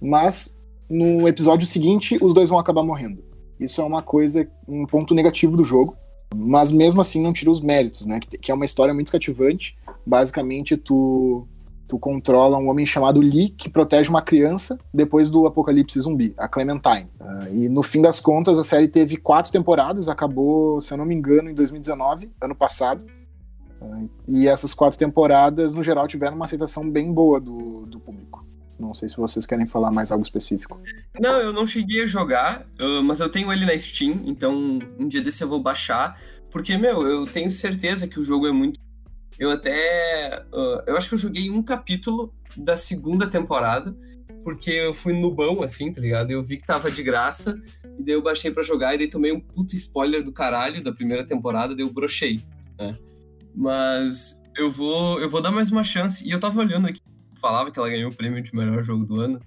Mas 0.00 0.58
no 0.88 1.28
episódio 1.28 1.66
seguinte, 1.66 2.18
os 2.20 2.34
dois 2.34 2.48
vão 2.48 2.58
acabar 2.58 2.82
morrendo. 2.82 3.22
Isso 3.58 3.80
é 3.80 3.84
uma 3.84 4.02
coisa, 4.02 4.48
um 4.66 4.86
ponto 4.86 5.14
negativo 5.14 5.56
do 5.56 5.64
jogo. 5.64 5.96
Mas 6.34 6.70
mesmo 6.70 7.00
assim 7.00 7.20
não 7.20 7.32
tira 7.32 7.50
os 7.50 7.60
méritos, 7.60 8.06
né? 8.06 8.20
Que, 8.20 8.50
é 8.50 8.54
uma 8.54 8.64
história 8.64 8.94
muito 8.94 9.10
cativante. 9.10 9.76
Basicamente, 10.06 10.76
tu 10.76 11.46
tu 11.90 11.98
controla 11.98 12.56
um 12.56 12.68
homem 12.68 12.86
chamado 12.86 13.18
Lee 13.18 13.48
que 13.48 13.68
protege 13.68 14.08
uma 14.08 14.22
criança 14.22 14.78
depois 14.94 15.28
do 15.28 15.44
apocalipse 15.44 16.00
zumbi, 16.00 16.32
a 16.38 16.46
Clementine. 16.46 17.08
Uh, 17.20 17.52
e 17.52 17.68
no 17.68 17.82
fim 17.82 18.00
das 18.00 18.20
contas, 18.20 18.56
a 18.56 18.62
série 18.62 18.86
teve 18.86 19.16
quatro 19.16 19.50
temporadas, 19.50 20.08
acabou, 20.08 20.80
se 20.80 20.94
eu 20.94 20.98
não 20.98 21.04
me 21.04 21.16
engano, 21.16 21.50
em 21.50 21.54
2019, 21.54 22.30
ano 22.40 22.54
passado. 22.54 23.04
Uh, 23.82 24.08
e 24.28 24.46
essas 24.46 24.72
quatro 24.72 24.96
temporadas, 24.96 25.74
no 25.74 25.82
geral, 25.82 26.06
tiveram 26.06 26.36
uma 26.36 26.44
aceitação 26.44 26.88
bem 26.88 27.12
boa 27.12 27.40
do, 27.40 27.80
do 27.80 27.98
público. 27.98 28.38
Não 28.80 28.94
sei 28.94 29.08
se 29.08 29.16
vocês 29.16 29.44
querem 29.44 29.66
falar 29.66 29.90
mais 29.90 30.10
algo 30.10 30.24
específico. 30.24 30.80
Não, 31.20 31.38
eu 31.38 31.52
não 31.52 31.66
cheguei 31.66 32.02
a 32.02 32.06
jogar, 32.06 32.64
mas 33.04 33.20
eu 33.20 33.28
tenho 33.28 33.52
ele 33.52 33.66
na 33.66 33.78
Steam, 33.78 34.22
então 34.24 34.78
um 34.98 35.06
dia 35.06 35.20
desse 35.20 35.44
eu 35.44 35.48
vou 35.48 35.60
baixar. 35.60 36.18
Porque, 36.50 36.76
meu, 36.76 37.06
eu 37.06 37.26
tenho 37.26 37.50
certeza 37.50 38.08
que 38.08 38.18
o 38.18 38.24
jogo 38.24 38.46
é 38.46 38.52
muito 38.52 38.80
eu 39.40 39.50
até. 39.50 40.44
Uh, 40.52 40.82
eu 40.86 40.96
acho 40.98 41.08
que 41.08 41.14
eu 41.14 41.18
joguei 41.18 41.50
um 41.50 41.62
capítulo 41.62 42.30
da 42.54 42.76
segunda 42.76 43.26
temporada, 43.26 43.96
porque 44.44 44.70
eu 44.70 44.92
fui 44.92 45.14
no 45.14 45.34
bão, 45.34 45.62
assim, 45.62 45.90
tá 45.90 45.98
ligado? 45.98 46.30
Eu 46.30 46.44
vi 46.44 46.58
que 46.58 46.66
tava 46.66 46.90
de 46.90 47.02
graça, 47.02 47.58
e 47.98 48.04
daí 48.04 48.14
eu 48.14 48.22
baixei 48.22 48.50
para 48.50 48.62
jogar, 48.62 48.94
e 48.94 48.98
daí 48.98 49.08
tomei 49.08 49.32
um 49.32 49.40
puto 49.40 49.74
spoiler 49.74 50.22
do 50.22 50.30
caralho 50.30 50.84
da 50.84 50.92
primeira 50.92 51.24
temporada, 51.24 51.74
daí 51.74 51.84
eu 51.84 51.90
brochei, 51.90 52.42
né? 52.78 52.94
Mas 53.54 54.38
eu 54.58 54.70
vou, 54.70 55.18
eu 55.18 55.30
vou 55.30 55.40
dar 55.40 55.50
mais 55.50 55.70
uma 55.70 55.82
chance, 55.82 56.28
e 56.28 56.30
eu 56.30 56.38
tava 56.38 56.60
olhando 56.60 56.88
aqui, 56.88 57.00
falava 57.40 57.70
que 57.70 57.78
ela 57.78 57.88
ganhou 57.88 58.10
o 58.10 58.14
prêmio 58.14 58.42
de 58.42 58.54
melhor 58.54 58.82
jogo 58.84 59.04
do 59.04 59.20
ano. 59.20 59.40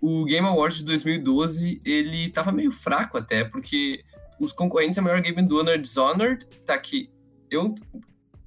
O 0.00 0.24
Game 0.24 0.46
Awards 0.46 0.78
de 0.78 0.84
2012, 0.84 1.80
ele 1.84 2.30
tava 2.30 2.52
meio 2.52 2.70
fraco 2.70 3.16
até, 3.16 3.44
porque 3.44 4.04
os 4.38 4.52
concorrentes 4.52 4.98
a 4.98 5.02
melhor 5.02 5.20
game 5.20 5.42
do 5.42 5.58
ano 5.58 5.70
é 5.70 5.78
Dishonored, 5.78 6.44
tá 6.64 6.74
aqui. 6.74 7.10
Eu 7.50 7.74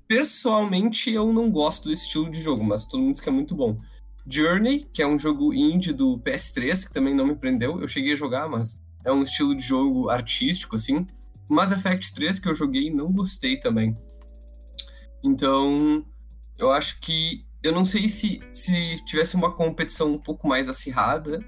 pessoalmente 0.07 1.11
eu 1.11 1.31
não 1.31 1.51
gosto 1.51 1.87
desse 1.87 2.07
estilo 2.07 2.29
de 2.31 2.41
jogo, 2.41 2.63
mas 2.63 2.85
todo 2.85 2.99
mundo 2.99 3.11
diz 3.11 3.21
que 3.21 3.29
é 3.29 3.31
muito 3.31 3.55
bom. 3.55 3.79
Journey, 4.27 4.87
que 4.91 5.01
é 5.01 5.07
um 5.07 5.17
jogo 5.17 5.53
indie 5.53 5.93
do 5.93 6.19
PS3, 6.19 6.87
que 6.87 6.93
também 6.93 7.13
não 7.13 7.25
me 7.25 7.35
prendeu. 7.35 7.79
Eu 7.79 7.87
cheguei 7.87 8.13
a 8.13 8.15
jogar, 8.15 8.47
mas 8.47 8.81
é 9.05 9.11
um 9.11 9.23
estilo 9.23 9.55
de 9.55 9.61
jogo 9.61 10.09
artístico, 10.09 10.75
assim. 10.75 11.05
Mass 11.47 11.71
Effect 11.71 12.13
3, 12.13 12.39
que 12.39 12.47
eu 12.47 12.53
joguei 12.53 12.91
não 12.91 13.11
gostei 13.11 13.57
também. 13.57 13.97
Então, 15.23 16.05
eu 16.57 16.71
acho 16.71 16.99
que. 16.99 17.45
Eu 17.61 17.73
não 17.73 17.83
sei 17.83 18.07
se, 18.07 18.41
se 18.51 19.03
tivesse 19.05 19.35
uma 19.35 19.51
competição 19.51 20.13
um 20.13 20.17
pouco 20.17 20.47
mais 20.47 20.69
acirrada, 20.69 21.43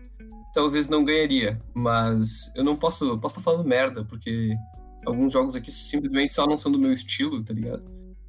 talvez 0.54 0.90
não 0.90 1.06
ganharia. 1.06 1.58
Mas 1.74 2.52
eu 2.56 2.64
não 2.64 2.76
posso. 2.76 3.18
Posso 3.18 3.40
estar 3.40 3.52
falando 3.52 3.68
merda, 3.68 4.04
porque 4.04 4.54
alguns 5.06 5.34
jogos 5.34 5.56
aqui 5.56 5.72
simplesmente 5.72 6.34
só 6.34 6.46
não 6.46 6.58
são 6.58 6.72
do 6.72 6.80
meu 6.80 6.92
estilo, 6.92 7.44
tá 7.44 7.54
ligado? 7.54 7.84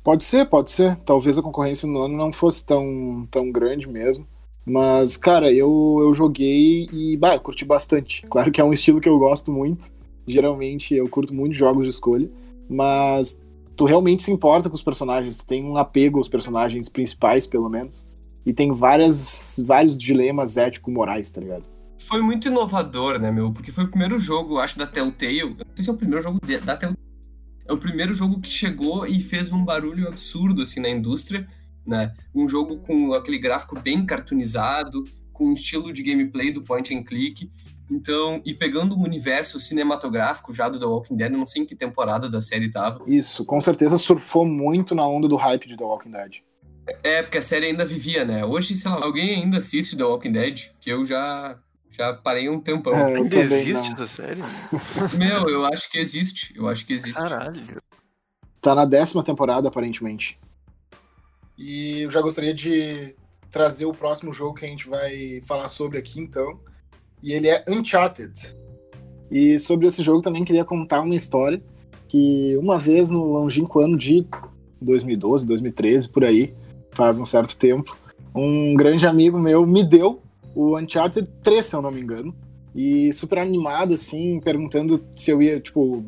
Pode 0.05 0.25
ser, 0.25 0.47
pode 0.47 0.71
ser. 0.71 0.97
Talvez 0.99 1.39
a 1.39 1.43
concorrência 1.43 1.89
no 1.89 2.03
ano 2.03 2.17
não 2.17 2.33
fosse 2.33 2.65
tão, 2.65 3.27
tão 3.31 3.51
grande 3.51 3.89
mesmo. 3.89 4.27
Mas, 4.65 5.17
cara, 5.17 5.53
eu, 5.53 5.99
eu 6.01 6.15
joguei 6.15 6.89
e, 6.93 7.17
bah, 7.17 7.39
curti 7.39 7.65
bastante. 7.65 8.23
Claro 8.29 8.51
que 8.53 8.61
é 8.61 8.65
um 8.65 8.73
estilo 8.73 9.01
que 9.01 9.09
eu 9.09 9.19
gosto 9.19 9.51
muito. 9.51 9.93
Geralmente 10.27 10.95
eu 10.95 11.09
curto 11.09 11.35
muito 11.35 11.55
jogos 11.55 11.85
de 11.85 11.91
escolha. 11.91 12.31
Mas 12.69 13.42
tu 13.77 13.85
realmente 13.85 14.23
se 14.23 14.31
importa 14.31 14.69
com 14.69 14.75
os 14.75 14.83
personagens. 14.83 15.37
Tu 15.37 15.47
tem 15.47 15.65
um 15.65 15.77
apego 15.77 16.19
aos 16.19 16.29
personagens 16.29 16.89
principais, 16.89 17.47
pelo 17.47 17.69
menos. 17.69 18.07
E 18.45 18.53
tem 18.53 18.73
várias, 18.73 19.63
vários 19.67 19.97
dilemas 19.97 20.57
ético-morais, 20.57 21.31
tá 21.31 21.41
ligado? 21.41 21.65
Foi 21.99 22.21
muito 22.21 22.49
inovador, 22.49 23.21
né, 23.21 23.31
meu? 23.31 23.53
Porque 23.53 23.71
foi 23.71 23.85
o 23.85 23.89
primeiro 23.89 24.19
jogo, 24.19 24.59
acho, 24.59 24.77
da 24.79 24.87
Telltale. 24.87 25.51
Não 25.51 25.67
sei 25.77 25.85
se 25.85 25.91
é 25.91 25.93
o 25.93 25.97
primeiro 25.97 26.23
jogo 26.23 26.41
da 26.41 26.77
Telltale 26.77 26.97
é 27.67 27.73
o 27.73 27.79
primeiro 27.79 28.15
jogo 28.15 28.41
que 28.41 28.49
chegou 28.49 29.07
e 29.07 29.21
fez 29.21 29.53
um 29.53 29.65
barulho 29.65 30.09
absurdo 30.09 30.63
assim 30.63 30.81
na 30.81 30.89
indústria, 30.89 31.49
né? 31.87 32.15
Um 32.35 32.49
jogo 32.49 32.79
com 32.79 33.13
aquele 33.15 33.39
gráfico 33.39 33.79
bem 33.81 34.05
cartoonizado, 34.05 35.05
com 35.33 35.49
um 35.49 35.53
estilo 35.53 35.93
de 35.93 36.03
gameplay 36.03 36.53
do 36.53 36.63
point 36.63 36.95
and 36.95 37.03
click. 37.05 37.51
Então, 37.93 38.41
e 38.43 38.55
pegando 38.55 38.97
o 38.97 39.03
universo 39.03 39.61
cinematográfico 39.61 40.55
já 40.55 40.67
do 40.67 40.81
The 40.81 40.87
Walking 40.87 41.17
Dead, 41.17 41.31
eu 41.31 41.39
não 41.39 41.47
sei 41.47 41.63
em 41.63 41.67
que 41.67 41.77
temporada 41.77 42.29
da 42.29 42.41
série 42.41 42.71
tava. 42.71 43.05
Isso, 43.07 43.45
com 43.45 43.61
certeza 43.61 43.99
surfou 43.99 44.47
muito 44.47 44.95
na 44.95 45.07
onda 45.07 45.29
do 45.29 45.37
hype 45.37 45.69
de 45.69 45.77
The 45.77 45.85
Walking 45.85 46.11
Dead. 46.11 46.37
É, 47.03 47.23
porque 47.23 47.39
a 47.39 47.43
série 47.43 47.67
ainda 47.67 47.85
vivia, 47.85 48.25
né? 48.25 48.45
Hoje, 48.45 48.77
sei 48.77 48.91
lá, 48.91 49.05
alguém 49.05 49.43
ainda 49.43 49.59
assiste 49.59 49.95
The 49.95 50.05
Walking 50.05 50.33
Dead, 50.33 50.71
que 50.81 50.91
eu 50.91 51.05
já 51.05 51.59
já 51.91 52.15
parei 52.15 52.49
um 52.49 52.59
tempão. 52.59 52.95
É, 52.95 53.17
Ainda 53.17 53.37
existe 53.37 53.89
não. 53.89 53.93
essa 53.93 54.07
série? 54.07 54.41
Meu, 55.19 55.49
eu 55.51 55.67
acho 55.67 55.91
que 55.91 55.99
existe. 55.99 56.55
Eu 56.57 56.67
acho 56.69 56.87
que 56.87 56.95
existe. 56.95 57.21
Caralho. 57.21 57.83
Tá 58.63 58.75
na 58.75 58.87
décima 58.87 59.23
temporada, 59.23 59.69
aparentemente. 59.69 60.41
E 61.59 62.01
eu 62.01 62.11
já 62.11 62.23
gostaria 62.23 62.55
de 62.55 63.15
trazer 63.51 63.85
o 63.85 63.93
próximo 63.93 64.33
jogo 64.33 64.55
que 64.55 64.65
a 64.65 64.69
gente 64.69 64.89
vai 64.89 65.43
falar 65.47 65.69
sobre 65.69 65.99
aqui, 65.99 66.19
então. 66.19 66.59
E 67.23 67.33
ele 67.33 67.49
é 67.49 67.65
Uncharted. 67.69 68.33
E 69.31 69.59
sobre 69.59 69.87
esse 69.87 70.03
jogo 70.03 70.21
também 70.21 70.45
queria 70.45 70.65
contar 70.65 71.01
uma 71.01 71.15
história 71.15 71.63
que 72.09 72.57
uma 72.59 72.79
vez 72.79 73.09
no 73.09 73.25
longínquo 73.25 73.81
ano 73.81 73.97
de 73.97 74.27
2012, 74.81 75.47
2013, 75.47 76.09
por 76.09 76.25
aí, 76.25 76.53
faz 76.91 77.19
um 77.19 77.25
certo 77.25 77.57
tempo, 77.57 77.97
um 78.35 78.75
grande 78.75 79.07
amigo 79.07 79.39
meu 79.39 79.67
me 79.67 79.83
deu 79.83 80.23
o 80.55 80.79
Uncharted 80.79 81.29
3, 81.43 81.65
se 81.65 81.75
eu 81.75 81.81
não 81.81 81.91
me 81.91 82.01
engano. 82.01 82.35
E 82.75 83.13
super 83.13 83.39
animado, 83.39 83.95
assim, 83.95 84.41
perguntando 84.41 85.03
se 85.17 85.31
eu 85.31 85.43
ia, 85.43 85.61
tipo, 85.61 85.99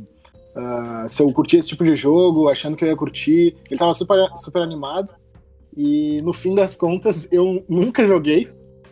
uh, 0.55 1.09
se 1.09 1.23
eu 1.23 1.33
curtia 1.33 1.59
esse 1.59 1.69
tipo 1.69 1.85
de 1.85 1.95
jogo, 1.95 2.49
achando 2.49 2.77
que 2.77 2.85
eu 2.85 2.89
ia 2.89 2.97
curtir. 2.97 3.57
Ele 3.71 3.79
tava 3.79 3.93
super, 3.95 4.19
super 4.37 4.63
animado. 4.63 5.15
E 5.77 6.23
no 6.23 6.33
fim 6.33 6.55
das 6.55 6.77
contas, 6.77 7.29
eu 7.31 7.65
nunca 7.69 8.07
joguei. 8.07 8.51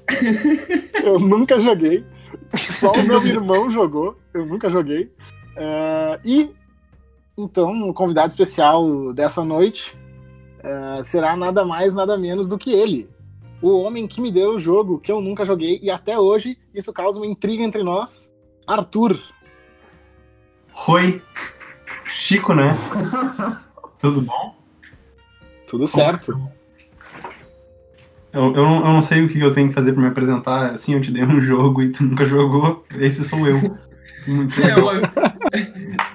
eu 1.05 1.19
nunca 1.19 1.59
joguei. 1.59 2.05
Só 2.71 2.93
o 2.93 3.03
meu 3.03 3.25
irmão 3.27 3.71
jogou, 3.71 4.17
eu 4.35 4.45
nunca 4.47 4.69
joguei. 4.69 5.05
Uh, 5.57 6.21
e 6.25 6.51
então, 7.37 7.89
o 7.89 7.95
convidado 7.95 8.29
especial 8.29 9.13
dessa 9.13 9.43
noite 9.45 9.97
uh, 10.59 11.03
será 11.03 11.35
nada 11.35 11.65
mais, 11.65 11.95
nada 11.95 12.19
menos 12.19 12.47
do 12.47 12.59
que 12.59 12.73
ele, 12.73 13.09
o 13.63 13.83
homem 13.83 14.07
que 14.07 14.21
me 14.21 14.31
deu 14.31 14.57
o 14.57 14.61
jogo 14.61 14.99
que 14.99 15.11
eu 15.11 15.21
nunca 15.21 15.47
joguei 15.47 15.79
e 15.83 15.91
até 15.91 16.19
hoje 16.19 16.59
isso 16.75 16.93
causa 16.93 17.19
uma 17.19 17.27
intriga 17.27 17.63
entre 17.63 17.83
nós. 17.83 18.33
Arthur. 18.67 19.19
Oi. 20.89 21.23
Chico, 22.09 22.53
né? 22.55 22.77
Tudo 23.99 24.21
bom? 24.21 24.57
Tudo 25.67 25.87
certo. 25.87 26.51
Eu, 28.33 28.45
eu, 28.55 28.65
não, 28.65 28.77
eu 28.77 28.93
não 28.93 29.03
sei 29.03 29.25
o 29.25 29.29
que 29.29 29.39
eu 29.39 29.53
tenho 29.53 29.69
que 29.69 29.75
fazer 29.75 29.93
para 29.93 30.03
me 30.03 30.09
apresentar. 30.09 30.73
Assim, 30.73 30.95
eu 30.95 31.01
te 31.01 31.11
dei 31.11 31.25
um 31.25 31.39
jogo 31.43 31.83
e 31.83 31.91
tu 31.91 32.05
nunca 32.05 32.25
jogou. 32.25 32.85
Esse 32.99 33.25
sou 33.25 33.47
eu. 33.47 33.57
É 34.63 34.77
o, 34.81 34.91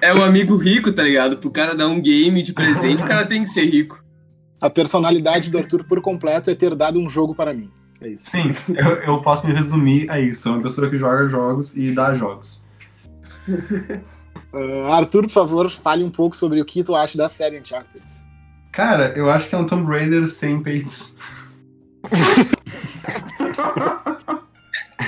é 0.02 0.14
o 0.14 0.24
amigo 0.24 0.56
rico, 0.56 0.92
tá 0.92 1.02
ligado? 1.02 1.36
Pro 1.36 1.50
cara 1.50 1.74
dar 1.74 1.88
um 1.88 2.00
game 2.00 2.42
de 2.42 2.52
presente, 2.52 3.02
o 3.02 3.06
cara 3.06 3.26
tem 3.26 3.44
que 3.44 3.50
ser 3.50 3.64
rico 3.66 4.02
a 4.60 4.68
personalidade 4.68 5.50
do 5.50 5.58
Arthur 5.58 5.84
por 5.84 6.00
completo 6.00 6.50
é 6.50 6.54
ter 6.54 6.74
dado 6.74 6.98
um 6.98 7.08
jogo 7.08 7.34
para 7.34 7.54
mim. 7.54 7.70
É 8.00 8.08
isso. 8.08 8.30
Sim, 8.30 8.52
eu, 8.68 8.96
eu 9.02 9.22
posso 9.22 9.46
me 9.46 9.52
resumir 9.52 10.10
a 10.10 10.20
isso. 10.20 10.48
É 10.48 10.52
uma 10.52 10.62
pessoa 10.62 10.88
que 10.88 10.96
joga 10.96 11.26
jogos 11.28 11.76
e 11.76 11.92
dá 11.92 12.12
jogos. 12.14 12.64
uh, 14.52 14.84
Arthur, 14.92 15.22
por 15.22 15.32
favor, 15.32 15.70
fale 15.70 16.04
um 16.04 16.10
pouco 16.10 16.36
sobre 16.36 16.60
o 16.60 16.64
que 16.64 16.84
tu 16.84 16.94
acha 16.94 17.16
da 17.18 17.28
série 17.28 17.58
Uncharted. 17.58 18.04
Cara, 18.70 19.12
eu 19.16 19.28
acho 19.28 19.48
que 19.48 19.54
é 19.54 19.58
um 19.58 19.66
Tomb 19.66 19.90
Raider 19.90 20.28
sem 20.28 20.60
peitos. 20.60 21.16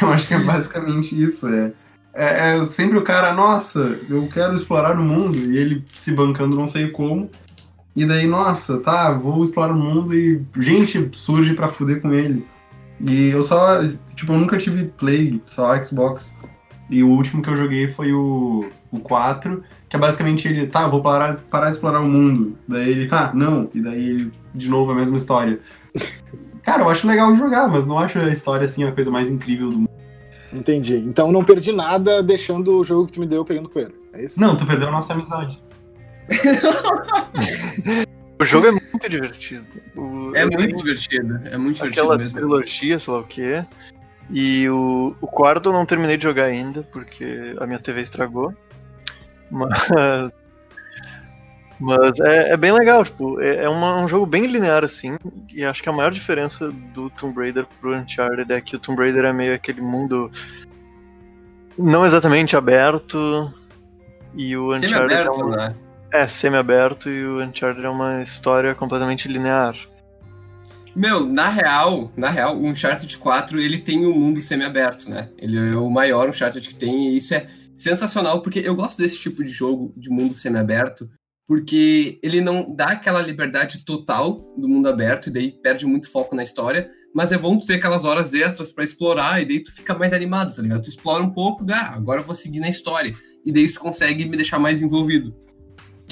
Eu 0.00 0.08
acho 0.08 0.28
que 0.28 0.34
é 0.34 0.38
basicamente 0.38 1.20
isso. 1.20 1.48
É, 1.48 1.72
é, 2.12 2.56
é, 2.56 2.64
sempre 2.64 2.98
o 2.98 3.04
cara, 3.04 3.32
nossa, 3.32 3.98
eu 4.08 4.28
quero 4.32 4.54
explorar 4.54 4.98
o 4.98 5.02
mundo, 5.02 5.36
e 5.38 5.56
ele 5.56 5.84
se 5.94 6.12
bancando 6.12 6.56
não 6.56 6.66
sei 6.66 6.90
como, 6.90 7.30
e 7.94 8.06
daí, 8.06 8.26
nossa, 8.26 8.78
tá, 8.80 9.12
vou 9.12 9.42
explorar 9.42 9.72
o 9.72 9.78
mundo 9.78 10.14
e 10.14 10.44
gente 10.58 11.10
surge 11.12 11.54
pra 11.54 11.68
fuder 11.68 12.00
com 12.00 12.12
ele. 12.12 12.46
E 13.00 13.30
eu 13.30 13.42
só, 13.42 13.82
tipo, 14.14 14.32
eu 14.32 14.38
nunca 14.38 14.58
tive 14.58 14.86
Play, 14.86 15.42
só 15.46 15.80
Xbox. 15.82 16.36
E 16.88 17.02
o 17.02 17.08
último 17.08 17.42
que 17.42 17.48
eu 17.48 17.56
joguei 17.56 17.88
foi 17.88 18.12
o, 18.12 18.64
o 18.90 19.00
4, 19.00 19.62
que 19.88 19.96
é 19.96 19.98
basicamente 19.98 20.46
ele, 20.48 20.66
tá, 20.66 20.86
vou 20.88 21.02
parar, 21.02 21.40
parar 21.50 21.66
de 21.66 21.72
explorar 21.72 22.00
o 22.00 22.08
mundo. 22.08 22.56
Daí 22.66 22.90
ele, 22.90 23.08
ah, 23.10 23.32
não. 23.34 23.68
E 23.74 23.80
daí 23.80 24.08
ele, 24.08 24.32
de 24.54 24.68
novo, 24.68 24.92
a 24.92 24.94
mesma 24.94 25.16
história. 25.16 25.60
Cara, 26.62 26.82
eu 26.82 26.88
acho 26.88 27.06
legal 27.06 27.34
jogar, 27.36 27.68
mas 27.68 27.86
não 27.86 27.98
acho 27.98 28.18
a 28.18 28.30
história 28.30 28.64
assim 28.64 28.84
a 28.84 28.92
coisa 28.92 29.10
mais 29.10 29.30
incrível 29.30 29.70
do 29.70 29.78
mundo. 29.78 29.90
Entendi. 30.52 30.96
Então 30.96 31.30
não 31.32 31.44
perdi 31.44 31.72
nada 31.72 32.22
deixando 32.22 32.78
o 32.78 32.84
jogo 32.84 33.06
que 33.06 33.12
tu 33.12 33.20
me 33.20 33.26
deu 33.26 33.44
pegando 33.44 33.68
coelho. 33.68 33.94
É 34.12 34.24
isso? 34.24 34.40
Não, 34.40 34.56
tu 34.56 34.66
perdeu 34.66 34.88
a 34.88 34.90
nossa 34.92 35.12
amizade. 35.12 35.62
O 38.40 38.44
jogo 38.46 38.68
é 38.68 38.70
muito 38.70 39.06
divertido. 39.08 39.66
O- 39.94 40.32
É 40.34 40.46
muito 40.46 40.56
tenho 40.58 40.76
divertido. 40.78 41.40
É 41.44 41.58
muito 41.58 41.74
divertido 41.76 41.86
Aquela 41.88 42.16
mesmo. 42.16 42.38
trilogia, 42.38 42.98
sei 42.98 43.12
lá 43.12 43.20
o 43.20 43.24
quê. 43.26 43.62
E 44.30 44.66
o, 44.70 45.14
o 45.20 45.26
quarto 45.26 45.68
eu 45.68 45.72
não 45.74 45.84
terminei 45.84 46.16
de 46.16 46.22
jogar 46.22 46.44
ainda, 46.46 46.82
porque 46.90 47.54
a 47.60 47.66
minha 47.66 47.78
TV 47.78 48.00
estragou. 48.00 48.54
Mas. 49.50 50.32
Mas 51.80 52.20
é, 52.20 52.50
é 52.50 52.56
bem 52.58 52.72
legal, 52.72 53.02
tipo, 53.04 53.40
é, 53.40 53.64
é 53.64 53.68
uma- 53.68 54.04
um 54.04 54.08
jogo 54.08 54.26
bem 54.26 54.46
linear 54.46 54.84
assim, 54.84 55.16
e 55.52 55.64
acho 55.64 55.82
que 55.82 55.88
a 55.88 55.92
maior 55.92 56.12
diferença 56.12 56.68
do 56.92 57.08
Tomb 57.10 57.34
Raider 57.40 57.66
pro 57.80 57.96
Uncharted 57.96 58.52
é 58.52 58.60
que 58.60 58.76
o 58.76 58.78
Tomb 58.78 59.00
Raider 59.00 59.24
é 59.24 59.32
meio 59.32 59.54
aquele 59.54 59.80
mundo 59.80 60.30
não 61.78 62.04
exatamente 62.04 62.54
aberto, 62.54 63.50
e 64.34 64.54
o 64.56 64.72
Uncharted 64.72 64.94
é, 64.94 64.98
Semi-aberto, 64.98 65.40
uma- 65.46 65.56
né? 65.56 65.74
é 66.12 66.28
semi-aberto 66.28 67.08
e 67.08 67.24
o 67.24 67.40
Uncharted 67.42 67.84
é 67.84 67.88
uma 67.88 68.22
história 68.22 68.74
completamente 68.74 69.26
linear. 69.26 69.74
Meu, 70.94 71.24
na 71.24 71.48
real, 71.48 72.10
na 72.16 72.28
real, 72.28 72.56
o 72.56 72.66
Uncharted 72.66 73.16
4, 73.16 73.60
ele 73.60 73.78
tem 73.78 74.04
um 74.04 74.12
mundo 74.12 74.42
semi-aberto, 74.42 75.08
né? 75.08 75.28
Ele 75.38 75.56
é 75.72 75.76
o 75.76 75.88
maior 75.88 76.28
Uncharted 76.28 76.68
que 76.68 76.74
tem, 76.74 77.10
e 77.10 77.16
isso 77.16 77.32
é 77.32 77.46
sensacional, 77.76 78.42
porque 78.42 78.58
eu 78.58 78.74
gosto 78.74 78.98
desse 78.98 79.18
tipo 79.18 79.42
de 79.42 79.48
jogo 79.50 79.92
de 79.96 80.10
mundo 80.10 80.34
semi-aberto, 80.34 81.08
porque 81.50 82.20
ele 82.22 82.40
não 82.40 82.64
dá 82.64 82.90
aquela 82.90 83.20
liberdade 83.20 83.84
total 83.84 84.46
do 84.56 84.68
mundo 84.68 84.88
aberto, 84.88 85.26
e 85.26 85.32
daí 85.32 85.50
perde 85.50 85.84
muito 85.84 86.08
foco 86.08 86.36
na 86.36 86.44
história, 86.44 86.88
mas 87.12 87.32
é 87.32 87.36
bom 87.36 87.58
tu 87.58 87.66
ter 87.66 87.74
aquelas 87.74 88.04
horas 88.04 88.32
extras 88.32 88.70
pra 88.70 88.84
explorar, 88.84 89.42
e 89.42 89.44
daí 89.44 89.60
tu 89.60 89.74
fica 89.74 89.92
mais 89.92 90.12
animado, 90.12 90.54
tá 90.54 90.62
ligado? 90.62 90.80
Tu 90.80 90.90
explora 90.90 91.24
um 91.24 91.30
pouco, 91.30 91.64
dá, 91.64 91.88
agora 91.88 92.20
eu 92.20 92.24
vou 92.24 92.36
seguir 92.36 92.60
na 92.60 92.68
história, 92.68 93.12
e 93.44 93.50
daí 93.50 93.64
isso 93.64 93.80
consegue 93.80 94.26
me 94.26 94.36
deixar 94.36 94.60
mais 94.60 94.80
envolvido. 94.80 95.34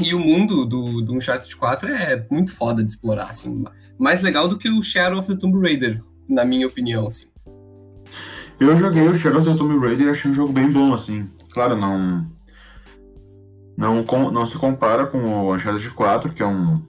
E 0.05 0.13
o 0.13 0.19
mundo 0.19 0.67
do, 0.67 1.03
do 1.03 1.15
Uncharted 1.15 1.55
4 1.55 1.89
é 1.89 2.27
muito 2.29 2.53
foda 2.53 2.83
de 2.83 2.91
explorar, 2.91 3.31
assim, 3.31 3.63
mais 3.97 4.23
legal 4.23 4.49
do 4.49 4.59
que 4.59 4.69
o 4.69 4.83
Shadow 4.83 5.21
of 5.21 5.29
the 5.29 5.39
Tomb 5.39 5.61
Raider, 5.61 6.03
na 6.29 6.45
minha 6.45 6.67
opinião, 6.67 7.07
assim. 7.07 7.29
Eu 8.59 8.77
joguei 8.77 9.07
o 9.07 9.15
Shadow 9.15 9.39
of 9.39 9.49
the 9.49 9.57
Tomb 9.57 9.79
Raider 9.87 10.09
e 10.09 10.11
achei 10.11 10.33
um 10.33 10.35
jogo 10.35 10.53
bem 10.53 10.69
bom, 10.69 10.93
assim. 10.93 11.31
Claro, 11.53 11.77
não. 11.77 12.27
Não, 13.79 14.03
com- 14.03 14.33
não 14.33 14.45
se 14.45 14.57
compara 14.57 15.07
com 15.07 15.19
o 15.19 15.55
Uncharted 15.55 15.89
4, 15.91 16.33
que 16.33 16.43
é 16.43 16.47
um. 16.47 16.83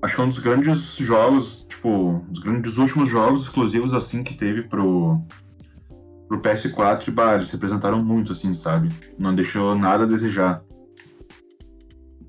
Acho 0.00 0.14
que 0.14 0.20
é 0.20 0.24
um 0.24 0.28
dos 0.28 0.38
grandes 0.38 0.94
jogos, 0.94 1.66
tipo, 1.68 2.24
dos 2.28 2.38
grandes 2.44 2.76
últimos 2.76 3.08
jogos 3.08 3.42
exclusivos, 3.42 3.92
assim, 3.92 4.22
que 4.22 4.34
teve 4.34 4.62
pro. 4.62 5.20
pro 6.28 6.40
PS4 6.40 7.08
e 7.08 7.10
bah, 7.10 7.34
eles 7.34 7.48
se 7.48 7.56
apresentaram 7.56 8.04
muito, 8.04 8.30
assim, 8.30 8.54
sabe? 8.54 8.88
Não 9.18 9.34
deixou 9.34 9.74
nada 9.74 10.04
a 10.04 10.06
desejar. 10.06 10.62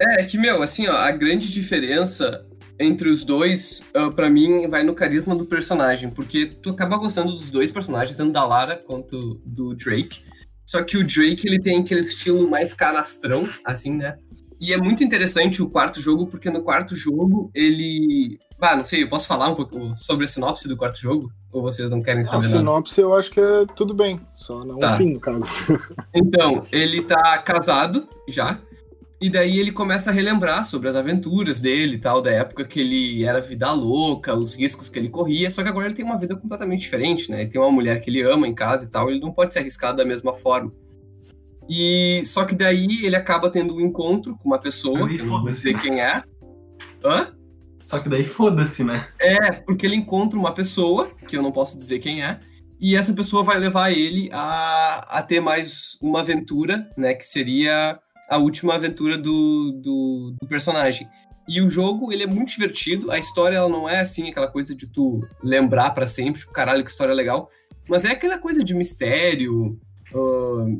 É, 0.01 0.23
é 0.23 0.25
que, 0.25 0.39
meu, 0.39 0.63
assim, 0.63 0.87
ó, 0.87 0.95
a 0.97 1.11
grande 1.11 1.51
diferença 1.51 2.43
entre 2.79 3.09
os 3.09 3.23
dois, 3.23 3.83
ah, 3.93 4.09
pra 4.09 4.27
mim, 4.27 4.67
vai 4.67 4.81
no 4.81 4.95
carisma 4.95 5.35
do 5.35 5.45
personagem, 5.45 6.09
porque 6.09 6.47
tu 6.47 6.71
acaba 6.71 6.97
gostando 6.97 7.31
dos 7.31 7.51
dois 7.51 7.69
personagens, 7.69 8.17
tanto 8.17 8.31
da 8.31 8.43
Lara 8.43 8.75
quanto 8.75 9.39
do 9.45 9.75
Drake. 9.75 10.23
Só 10.73 10.81
que 10.81 10.97
o 10.97 11.05
Drake, 11.05 11.47
ele 11.47 11.61
tem 11.61 11.79
aquele 11.81 12.01
estilo 12.01 12.49
mais 12.49 12.73
canastrão, 12.73 13.47
assim, 13.63 13.91
né? 13.95 14.17
E 14.59 14.73
é 14.73 14.77
muito 14.77 15.03
interessante 15.03 15.61
o 15.61 15.69
quarto 15.69 16.01
jogo, 16.01 16.25
porque 16.25 16.49
no 16.49 16.63
quarto 16.63 16.95
jogo, 16.95 17.51
ele... 17.53 18.39
Ah, 18.59 18.75
não 18.75 18.83
sei, 18.83 19.03
eu 19.03 19.07
posso 19.07 19.27
falar 19.27 19.49
um 19.49 19.53
pouco 19.53 19.93
sobre 19.93 20.25
a 20.25 20.27
sinopse 20.27 20.67
do 20.67 20.75
quarto 20.75 20.99
jogo? 20.99 21.31
Ou 21.51 21.61
vocês 21.61 21.91
não 21.91 22.01
querem 22.01 22.21
A 22.21 22.25
saber 22.25 22.47
nada? 22.47 22.57
sinopse 22.57 22.99
eu 22.99 23.13
acho 23.13 23.29
que 23.29 23.39
é 23.39 23.67
tudo 23.75 23.93
bem, 23.93 24.19
só 24.31 24.65
não 24.65 24.79
Tá. 24.79 24.95
o 24.95 24.97
fim, 24.97 25.13
no 25.13 25.19
caso. 25.19 25.47
Então, 26.11 26.65
ele 26.71 27.03
tá 27.03 27.37
casado 27.37 28.09
já. 28.27 28.59
E 29.23 29.29
daí 29.29 29.57
ele 29.57 29.71
começa 29.71 30.09
a 30.09 30.13
relembrar 30.13 30.65
sobre 30.65 30.89
as 30.89 30.97
aventuras 30.97 31.61
dele 31.61 31.95
e 31.95 31.97
tal, 31.97 32.21
da 32.21 32.29
época 32.29 32.65
que 32.65 32.81
ele 32.81 33.23
era 33.23 33.39
vida 33.39 33.71
louca, 33.71 34.35
os 34.35 34.53
riscos 34.53 34.89
que 34.89 34.99
ele 34.99 35.07
corria. 35.07 35.49
Só 35.49 35.63
que 35.63 35.69
agora 35.69 35.85
ele 35.85 35.95
tem 35.95 36.03
uma 36.03 36.17
vida 36.17 36.35
completamente 36.35 36.81
diferente, 36.81 37.31
né? 37.31 37.39
Ele 37.39 37.49
tem 37.49 37.61
uma 37.61 37.71
mulher 37.71 38.01
que 38.01 38.09
ele 38.09 38.21
ama 38.21 38.49
em 38.49 38.53
casa 38.53 38.85
e 38.85 38.89
tal, 38.89 39.09
ele 39.09 39.21
não 39.21 39.31
pode 39.31 39.53
se 39.53 39.59
arriscar 39.59 39.95
da 39.95 40.03
mesma 40.03 40.33
forma. 40.33 40.73
E 41.69 42.21
só 42.25 42.43
que 42.43 42.53
daí 42.53 43.05
ele 43.05 43.15
acaba 43.15 43.49
tendo 43.49 43.77
um 43.77 43.79
encontro 43.79 44.37
com 44.37 44.49
uma 44.49 44.59
pessoa, 44.59 45.07
que 45.07 45.23
não 45.23 45.45
dizer 45.45 45.71
né? 45.71 45.79
quem 45.79 46.01
é. 46.01 46.21
Hã? 47.01 47.33
Só 47.85 47.99
que 47.99 48.09
daí 48.09 48.25
foda-se, 48.25 48.83
né? 48.83 49.07
É, 49.21 49.53
porque 49.53 49.85
ele 49.85 49.95
encontra 49.95 50.37
uma 50.37 50.53
pessoa, 50.53 51.09
que 51.29 51.37
eu 51.37 51.41
não 51.41 51.53
posso 51.53 51.77
dizer 51.77 51.99
quem 51.99 52.21
é, 52.21 52.41
e 52.77 52.93
essa 52.93 53.13
pessoa 53.13 53.41
vai 53.41 53.57
levar 53.57 53.89
ele 53.89 54.29
a, 54.33 55.19
a 55.19 55.23
ter 55.23 55.39
mais 55.39 55.97
uma 56.01 56.19
aventura, 56.19 56.89
né? 56.97 57.13
Que 57.13 57.25
seria 57.25 57.97
a 58.33 58.37
última 58.37 58.75
aventura 58.75 59.17
do, 59.17 59.79
do, 59.83 60.35
do 60.41 60.47
personagem. 60.47 61.07
E 61.47 61.61
o 61.61 61.69
jogo, 61.69 62.11
ele 62.11 62.23
é 62.23 62.27
muito 62.27 62.49
divertido, 62.49 63.11
a 63.11 63.19
história 63.19 63.57
ela 63.57 63.69
não 63.69 63.87
é 63.87 63.99
assim, 63.99 64.29
aquela 64.29 64.47
coisa 64.47 64.73
de 64.73 64.87
tu 64.87 65.21
lembrar 65.43 65.91
pra 65.91 66.07
sempre, 66.07 66.39
tipo, 66.39 66.53
caralho, 66.53 66.83
que 66.83 66.89
história 66.89 67.13
legal, 67.13 67.49
mas 67.87 68.05
é 68.05 68.11
aquela 68.11 68.37
coisa 68.37 68.63
de 68.63 68.73
mistério, 68.73 69.77
ahn, 70.15 70.79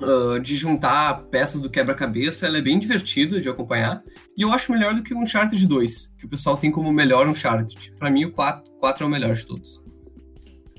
ah, 0.00 0.38
de 0.38 0.56
juntar 0.56 1.22
peças 1.30 1.60
do 1.60 1.70
quebra-cabeça, 1.70 2.46
ela 2.46 2.58
é 2.58 2.62
bem 2.62 2.78
divertido 2.78 3.40
de 3.40 3.48
acompanhar. 3.48 4.02
E 4.36 4.42
eu 4.42 4.52
acho 4.52 4.72
melhor 4.72 4.94
do 4.94 5.02
que 5.02 5.14
o 5.14 5.18
Uncharted 5.18 5.66
2, 5.66 6.14
que 6.18 6.26
o 6.26 6.28
pessoal 6.28 6.56
tem 6.56 6.70
como 6.70 6.92
melhor 6.92 7.28
Uncharted. 7.28 7.92
Pra 7.98 8.10
mim, 8.10 8.24
o 8.26 8.32
4, 8.32 8.72
4 8.78 9.04
é 9.04 9.06
o 9.06 9.10
melhor 9.10 9.34
de 9.34 9.46
todos. 9.46 9.80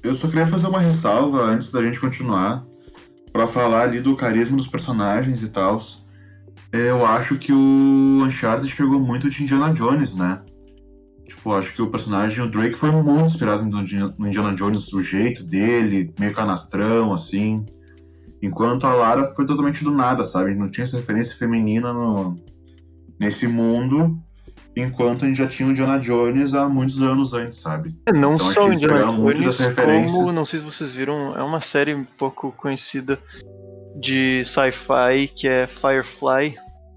Eu 0.02 0.15
só 0.15 0.28
queria 0.28 0.47
fazer 0.47 0.67
uma 0.67 0.80
ressalva 0.80 1.41
antes 1.41 1.71
da 1.71 1.82
gente 1.82 1.99
continuar, 1.99 2.65
pra 3.31 3.47
falar 3.47 3.83
ali 3.83 4.01
do 4.01 4.15
carisma 4.15 4.57
dos 4.57 4.67
personagens 4.67 5.41
e 5.41 5.49
tal. 5.49 5.77
Eu 6.71 7.05
acho 7.05 7.37
que 7.37 7.51
o 7.51 8.23
Uncharted 8.23 8.75
pegou 8.75 8.99
muito 8.99 9.29
de 9.29 9.43
Indiana 9.43 9.73
Jones, 9.73 10.15
né? 10.15 10.41
Tipo, 11.27 11.53
acho 11.53 11.73
que 11.73 11.81
o 11.81 11.89
personagem, 11.89 12.43
o 12.43 12.49
Drake, 12.49 12.75
foi 12.75 12.91
muito 12.91 13.25
inspirado 13.25 13.63
no 13.65 13.81
Indiana- 14.27 14.53
Jones, 14.53 14.91
o 14.93 15.01
jeito 15.01 15.43
dele, 15.43 16.13
meio 16.19 16.33
canastrão, 16.33 17.13
assim. 17.13 17.65
Enquanto 18.41 18.85
a 18.85 18.93
Lara 18.93 19.27
foi 19.27 19.45
totalmente 19.45 19.83
do 19.83 19.91
nada, 19.91 20.23
sabe? 20.23 20.55
Não 20.55 20.69
tinha 20.69 20.83
essa 20.83 20.97
referência 20.97 21.35
feminina 21.35 21.93
no, 21.93 22.35
nesse 23.19 23.47
mundo, 23.47 24.19
enquanto 24.81 25.25
a 25.25 25.27
gente 25.27 25.37
já 25.37 25.47
tinha 25.47 25.67
o 25.67 25.71
Indiana 25.71 25.99
Jones 25.99 26.53
há 26.53 26.67
muitos 26.67 27.01
anos 27.01 27.33
antes, 27.33 27.59
sabe? 27.59 27.95
É, 28.05 28.11
Não 28.11 28.35
Então, 28.35 28.51
só 28.51 28.67
o 28.67 28.73
Indiana 28.73 29.05
Jones, 29.05 29.57
como, 30.11 30.31
não 30.31 30.45
sei 30.45 30.59
se 30.59 30.65
vocês 30.65 30.91
viram, 30.91 31.35
é 31.37 31.43
uma 31.43 31.61
série 31.61 31.93
um 31.93 32.03
pouco 32.03 32.51
conhecida 32.51 33.19
de 33.95 34.43
sci-fi 34.45 35.27
que 35.35 35.47
é 35.47 35.67
Firefly, 35.67 36.55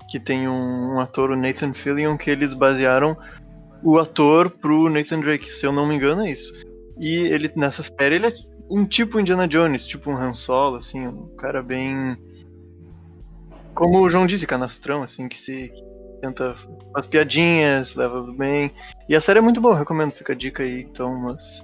que 0.08 0.20
tem 0.20 0.48
um, 0.48 0.94
um 0.94 1.00
ator, 1.00 1.30
o 1.30 1.36
Nathan 1.36 1.72
Fillion, 1.72 2.16
que 2.16 2.30
eles 2.30 2.54
basearam 2.54 3.16
o 3.82 3.98
ator 3.98 4.50
pro 4.50 4.88
Nathan 4.88 5.20
Drake, 5.20 5.50
se 5.50 5.66
eu 5.66 5.72
não 5.72 5.86
me 5.86 5.94
engano 5.94 6.22
é 6.22 6.30
isso. 6.30 6.52
E 7.00 7.16
ele 7.16 7.50
nessa 7.56 7.82
série 7.82 8.16
ele 8.16 8.26
é 8.26 8.34
um 8.70 8.84
tipo 8.84 9.18
Indiana 9.18 9.48
Jones, 9.48 9.86
tipo 9.86 10.10
um 10.10 10.16
Han 10.16 10.34
Solo, 10.34 10.76
assim, 10.76 11.06
um 11.06 11.34
cara 11.36 11.62
bem 11.62 12.16
como 13.74 14.00
o 14.00 14.10
João 14.10 14.26
disse, 14.26 14.46
canastrão, 14.46 15.02
assim, 15.02 15.28
que 15.28 15.38
se 15.38 15.70
tenta 16.22 16.54
as 16.94 17.06
piadinhas, 17.06 17.94
leva 17.94 18.22
bem. 18.38 18.70
E 19.08 19.16
a 19.16 19.20
série 19.20 19.40
é 19.40 19.42
muito 19.42 19.60
boa, 19.60 19.76
recomendo, 19.76 20.12
fica 20.12 20.32
a 20.32 20.36
dica 20.36 20.62
aí, 20.62 20.82
então, 20.82 21.14
mas 21.18 21.62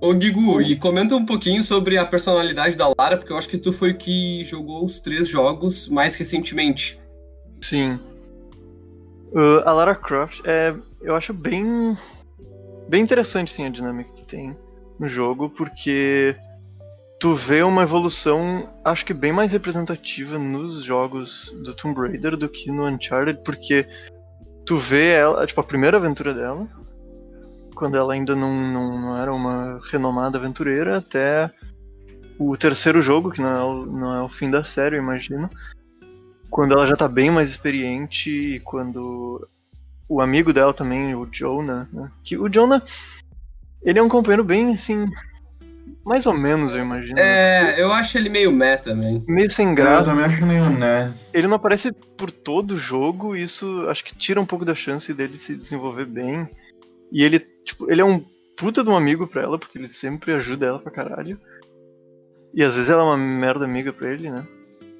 Ô, 0.00 0.12
Guigu, 0.12 0.60
e 0.60 0.76
comenta 0.76 1.14
um 1.14 1.24
pouquinho 1.24 1.62
sobre 1.62 1.96
a 1.96 2.04
personalidade 2.04 2.76
da 2.76 2.92
Lara, 2.98 3.16
porque 3.16 3.32
eu 3.32 3.38
acho 3.38 3.48
que 3.48 3.56
tu 3.56 3.72
foi 3.72 3.92
o 3.92 3.96
que 3.96 4.44
jogou 4.44 4.84
os 4.84 5.00
três 5.00 5.28
jogos 5.28 5.88
mais 5.88 6.14
recentemente. 6.14 7.00
Sim. 7.62 7.98
Uh, 9.32 9.60
a 9.64 9.72
Lara 9.72 9.94
Croft 9.94 10.42
é, 10.44 10.74
eu 11.00 11.16
acho 11.16 11.32
bem 11.32 11.96
bem 12.86 13.02
interessante 13.02 13.50
sim 13.50 13.64
a 13.64 13.70
dinâmica 13.70 14.12
que 14.12 14.26
tem 14.26 14.56
no 14.98 15.08
jogo, 15.08 15.48
porque 15.48 16.36
tu 17.24 17.34
vê 17.34 17.62
uma 17.62 17.84
evolução, 17.84 18.68
acho 18.84 19.02
que 19.02 19.14
bem 19.14 19.32
mais 19.32 19.50
representativa 19.50 20.38
nos 20.38 20.84
jogos 20.84 21.50
do 21.64 21.72
Tomb 21.72 21.98
Raider 21.98 22.36
do 22.36 22.50
que 22.50 22.70
no 22.70 22.86
Uncharted, 22.86 23.40
porque 23.42 23.88
tu 24.66 24.76
vê 24.76 25.12
ela, 25.12 25.46
tipo, 25.46 25.58
a 25.58 25.64
primeira 25.64 25.96
aventura 25.96 26.34
dela, 26.34 26.68
quando 27.74 27.96
ela 27.96 28.12
ainda 28.12 28.36
não, 28.36 28.52
não, 28.54 29.00
não 29.00 29.16
era 29.18 29.32
uma 29.32 29.80
renomada 29.90 30.36
aventureira, 30.36 30.98
até 30.98 31.50
o 32.38 32.54
terceiro 32.58 33.00
jogo, 33.00 33.30
que 33.30 33.40
não 33.40 33.54
é 33.54 33.64
o, 33.64 33.86
não 33.86 34.16
é 34.16 34.22
o 34.22 34.28
fim 34.28 34.50
da 34.50 34.62
série, 34.62 34.96
eu 34.96 35.02
imagino 35.02 35.48
quando 36.50 36.74
ela 36.74 36.86
já 36.86 36.94
tá 36.94 37.08
bem 37.08 37.30
mais 37.30 37.48
experiente 37.48 38.28
e 38.28 38.60
quando 38.60 39.48
o 40.06 40.20
amigo 40.20 40.52
dela 40.52 40.74
também, 40.74 41.14
o 41.14 41.24
Jonah, 41.24 41.88
né? 41.90 42.10
Que 42.22 42.36
o 42.36 42.50
Jonah, 42.50 42.82
ele 43.82 43.98
é 43.98 44.02
um 44.02 44.10
companheiro 44.10 44.44
bem 44.44 44.74
assim, 44.74 45.06
Mais 46.04 46.26
ou 46.26 46.34
menos, 46.34 46.72
eu 46.72 46.80
imagino. 46.80 47.18
É, 47.18 47.80
eu 47.80 47.90
acho 47.92 48.18
ele 48.18 48.28
meio 48.28 48.52
meta 48.52 48.90
também. 48.90 49.24
Meio 49.26 49.50
sem 49.50 49.70
Eu 49.70 49.74
graça. 49.74 50.04
também 50.04 50.24
acho 50.24 50.36
que 50.36 50.44
meio, 50.44 50.68
né? 50.70 51.12
Ele 51.32 51.46
não 51.48 51.56
aparece 51.56 51.92
por 51.92 52.30
todo 52.30 52.72
o 52.72 52.78
jogo, 52.78 53.34
e 53.34 53.42
isso 53.42 53.86
acho 53.88 54.04
que 54.04 54.14
tira 54.14 54.40
um 54.40 54.44
pouco 54.46 54.64
da 54.64 54.74
chance 54.74 55.12
dele 55.14 55.38
se 55.38 55.54
desenvolver 55.56 56.04
bem. 56.04 56.48
E 57.10 57.24
ele, 57.24 57.38
tipo, 57.38 57.90
ele 57.90 58.02
é 58.02 58.04
um 58.04 58.22
puta 58.56 58.84
de 58.84 58.90
um 58.90 58.96
amigo 58.96 59.26
pra 59.26 59.42
ela, 59.42 59.58
porque 59.58 59.78
ele 59.78 59.88
sempre 59.88 60.32
ajuda 60.34 60.66
ela 60.66 60.78
pra 60.78 60.92
caralho. 60.92 61.40
E 62.52 62.62
às 62.62 62.74
vezes 62.74 62.90
ela 62.90 63.02
é 63.02 63.06
uma 63.06 63.16
merda 63.16 63.64
amiga 63.64 63.92
pra 63.92 64.12
ele, 64.12 64.30
né? 64.30 64.46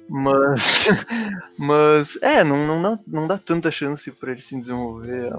Mas. 0.09 0.85
Mas. 1.57 2.17
É, 2.21 2.43
não, 2.43 2.65
não, 2.65 2.81
dá, 2.81 2.99
não 3.07 3.27
dá 3.27 3.37
tanta 3.37 3.69
chance 3.69 4.11
pra 4.11 4.31
ele 4.31 4.41
se 4.41 4.57
desenvolver. 4.57 5.31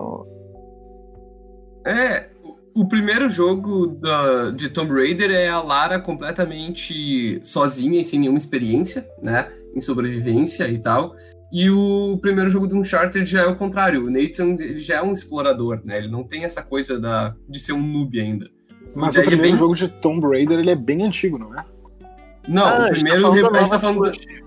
É, 1.85 2.31
o, 2.83 2.87
primeiro 2.89 3.29
jogo 3.29 3.87
da, 3.87 4.51
de 4.51 4.69
Tomb 4.69 4.93
Raider 4.93 5.31
é 5.31 5.49
a 5.49 5.61
Lara 5.61 5.99
completamente 5.99 7.39
sozinha 7.43 8.01
e 8.01 8.05
sem 8.05 8.21
nenhuma 8.21 8.39
experiência, 8.39 9.09
né? 9.23 9.51
Em 9.75 9.81
sobrevivência 9.81 10.69
e 10.69 10.79
tal. 10.79 11.15
E 11.53 11.71
o 11.71 12.19
primeiro 12.21 12.51
jogo 12.51 12.67
do 12.67 12.77
Uncharted 12.77 13.25
já 13.31 13.43
é 13.43 13.47
o 13.47 13.55
contrário. 13.57 14.05
O 14.05 14.11
Nathan 14.11 14.57
ele 14.59 14.79
já 14.79 14.97
é 14.97 15.03
um 15.03 15.13
explorador, 15.13 15.81
né? 15.85 15.99
Ele 15.99 16.09
não 16.09 16.25
tem 16.25 16.45
essa 16.45 16.63
coisa 16.63 16.99
da, 16.99 17.35
de 17.49 17.59
ser 17.59 17.73
um 17.73 17.83
noob 17.83 18.19
ainda. 18.21 18.49
Mas 18.95 19.15
o 19.15 19.21
é 19.21 19.23
primeiro 19.23 19.51
bem- 19.53 19.57
jogo 19.59 19.75
de 19.75 19.89
Tomb 19.89 20.27
Raider 20.27 20.59
ele 20.59 20.71
é 20.71 20.77
bem 20.77 21.03
antigo, 21.05 21.39
não 21.39 21.55
é? 21.59 21.65
Não, 22.49 22.65
Ah, 22.67 22.79
o 22.79 22.83
a 22.85 22.95
gente 22.95 23.05
tá 23.05 23.17
primeiro 23.17 23.21
falando 23.23 23.35
re- 23.37 23.43
da 23.43 23.49
a 23.49 23.61
gente 23.61 23.71
tá 23.71 23.81
falando 23.81 24.13
trilogia. 24.13 24.43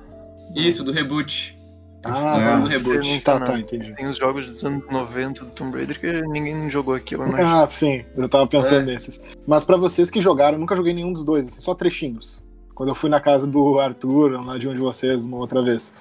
isso, 0.55 0.83
do 0.83 0.91
reboot. 0.91 1.58
Ah, 2.03 2.11
tá 2.13 2.19
falando 2.39 2.63
do 2.63 2.69
É. 2.69 2.77
reboot. 2.77 3.21
Tá, 3.23 3.39
tá, 3.41 3.59
entendi. 3.59 3.93
Tem 3.95 4.07
os 4.07 4.17
jogos 4.17 4.47
dos 4.47 4.63
anos 4.63 4.87
90 4.87 5.43
do 5.45 5.51
Tomb 5.51 5.75
Raider 5.77 5.99
que 5.99 6.21
ninguém 6.27 6.69
jogou 6.69 6.93
aqui, 6.93 7.15
eu 7.15 7.25
imagino. 7.25 7.47
Ah, 7.49 7.67
sim, 7.67 8.05
eu 8.15 8.29
tava 8.29 8.47
pensando 8.47 8.81
É. 8.89 8.93
nesses. 8.93 9.21
Mas 9.45 9.65
pra 9.65 9.75
vocês 9.75 10.09
que 10.09 10.21
jogaram, 10.21 10.55
eu 10.55 10.59
nunca 10.61 10.75
joguei 10.75 10.93
nenhum 10.93 11.11
dos 11.11 11.23
dois, 11.25 11.47
assim, 11.47 11.59
só 11.61 11.75
trechinhos. 11.75 12.43
Quando 12.73 12.89
eu 12.89 12.95
fui 12.95 13.09
na 13.09 13.19
casa 13.19 13.45
do 13.45 13.77
Arthur, 13.79 14.41
lá 14.45 14.57
de 14.57 14.67
um 14.67 14.71
de 14.71 14.79
vocês, 14.79 15.25
uma 15.25 15.37
outra 15.37 15.61
vez. 15.61 15.93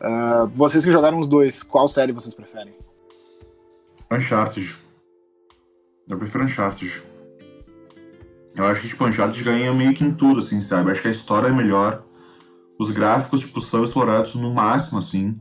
Ah, 0.00 0.48
vocês 0.54 0.84
que 0.84 0.90
jogaram 0.90 1.18
os 1.18 1.26
dois, 1.26 1.62
qual 1.62 1.86
série 1.86 2.12
vocês 2.12 2.32
preferem? 2.34 2.74
Uncharted. 4.10 4.74
Eu 6.08 6.18
prefiro 6.18 6.44
Uncharted. 6.44 7.02
Eu 8.56 8.66
acho 8.66 8.80
que, 8.82 8.88
tipo, 8.88 9.04
Uncharted 9.06 9.42
ganha 9.44 9.72
meio 9.72 9.94
que 9.94 10.04
em 10.04 10.12
tudo, 10.12 10.40
assim, 10.40 10.60
sabe? 10.60 10.88
Eu 10.88 10.92
acho 10.92 11.02
que 11.02 11.08
a 11.08 11.12
história 11.12 11.48
é 11.48 11.52
melhor. 11.52 12.02
Os 12.78 12.90
gráficos, 12.90 13.40
tipo, 13.40 13.60
são 13.60 13.84
explorados 13.84 14.34
no 14.34 14.52
máximo, 14.52 14.98
assim. 14.98 15.38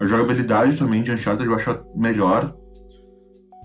A 0.00 0.06
jogabilidade 0.06 0.76
também 0.76 1.02
de 1.02 1.12
Uncharted 1.12 1.48
eu 1.48 1.54
acho 1.54 1.84
melhor. 1.94 2.54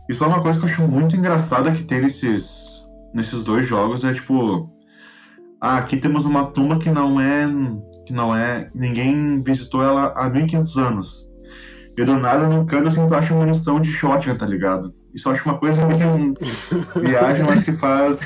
E 0.09 0.13
só 0.13 0.27
uma 0.27 0.41
coisa 0.41 0.59
que 0.59 0.65
eu 0.65 0.69
acho 0.69 0.87
muito 0.87 1.15
engraçada 1.15 1.71
que 1.71 1.83
tem 1.83 2.01
nesses, 2.01 2.87
nesses 3.13 3.43
dois 3.43 3.67
jogos 3.67 4.03
é, 4.03 4.13
tipo... 4.13 4.69
Ah, 5.61 5.77
aqui 5.77 5.97
temos 5.97 6.23
uma 6.25 6.45
tumba 6.47 6.79
que 6.79 6.89
não 6.89 7.19
é... 7.19 7.45
Que 8.05 8.13
não 8.13 8.35
é... 8.35 8.69
Ninguém 8.73 9.41
visitou 9.43 9.83
ela 9.83 10.13
há 10.15 10.29
1500 10.29 10.77
anos. 10.77 11.29
E 11.97 12.03
do 12.05 12.15
nada, 12.17 12.47
no 12.47 12.65
canto, 12.65 12.87
assim, 12.87 13.05
tu 13.05 13.13
acha 13.13 13.35
munição 13.35 13.79
de 13.81 13.91
shotgun, 13.91 14.37
tá 14.37 14.45
ligado? 14.45 14.93
Isso 15.13 15.27
eu 15.27 15.33
acho 15.33 15.43
uma 15.43 15.57
coisa 15.57 15.85
meio 15.85 16.33
viagem, 16.95 17.45
mas 17.45 17.63
que 17.63 17.73
faz... 17.73 18.21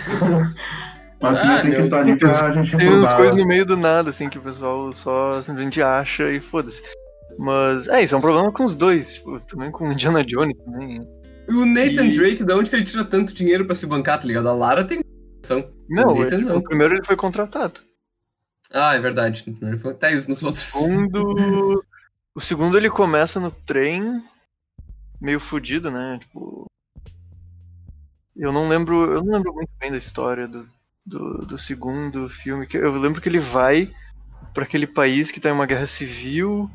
Mas 1.23 1.39
Ah, 1.39 1.62
tem 1.62 1.71
que 1.71 1.81
estar 1.81 1.99
ali 1.99 2.17
pra 2.17 2.51
gente 2.51 2.75
Tem 2.77 2.89
umas 2.89 3.13
coisas 3.13 3.38
no 3.38 3.47
meio 3.47 3.65
do 3.65 3.77
nada, 3.77 4.09
assim, 4.09 4.29
que 4.29 4.38
o 4.38 4.41
pessoal 4.41 4.91
só 4.91 5.31
simplesmente 5.31 5.81
acha 5.81 6.29
e 6.29 6.41
foda-se. 6.41 6.83
Mas, 7.39 7.88
é, 7.88 8.03
isso 8.03 8.13
é 8.13 8.17
um 8.17 8.21
problema 8.21 8.51
com 8.51 8.65
os 8.65 8.75
dois, 8.75 9.13
tipo, 9.15 9.39
também 9.39 9.71
com 9.71 9.88
o 9.88 9.91
Indiana 9.93 10.23
Jones 10.23 10.55
também. 10.57 11.01
O 11.49 11.65
Nathan 11.65 12.05
E- 12.07 12.12
Drake, 12.17 12.43
da 12.43 12.55
onde 12.57 12.69
que 12.69 12.75
ele 12.75 12.83
tira 12.86 13.03
tanto 13.05 13.33
dinheiro 13.33 13.65
pra 13.65 13.73
se 13.73 13.86
bancar, 13.88 14.19
tá 14.19 14.27
ligado? 14.27 14.49
A 14.49 14.53
Lara 14.53 14.83
tem. 14.83 15.01
Não, 15.89 16.07
O 16.13 16.23
ele- 16.25 16.38
não. 16.45 16.57
o 16.57 16.63
primeiro 16.63 16.93
ele 16.95 17.05
foi 17.05 17.15
contratado. 17.15 17.79
Ah, 18.71 18.95
é 18.95 18.99
verdade. 18.99 19.43
Ele 19.62 19.77
foi 19.77 19.91
até 19.91 20.13
isso 20.13 20.29
nos 20.29 20.43
outros. 20.43 20.73
O 20.73 20.79
segundo, 20.79 21.19
o 22.36 22.41
segundo 22.41 22.77
ele 22.77 22.89
começa 22.89 23.39
no 23.39 23.49
trem, 23.51 24.21
meio 25.21 25.39
fudido, 25.39 25.89
né? 25.89 26.17
Tipo. 26.19 26.65
Eu 28.36 28.51
não 28.51 28.67
lembro. 28.67 29.13
Eu 29.13 29.23
não 29.23 29.33
lembro 29.33 29.53
muito 29.53 29.69
bem 29.79 29.91
da 29.91 29.97
história 29.97 30.47
do, 30.47 30.67
do, 31.05 31.39
do 31.39 31.57
segundo 31.57 32.29
filme. 32.29 32.67
que 32.67 32.77
Eu 32.77 32.97
lembro 32.97 33.21
que 33.21 33.29
ele 33.29 33.39
vai 33.39 33.91
pra 34.53 34.63
aquele 34.63 34.87
país 34.87 35.31
que 35.31 35.39
tá 35.39 35.49
em 35.49 35.53
uma 35.53 35.65
guerra 35.65 35.87
civil. 35.87 36.69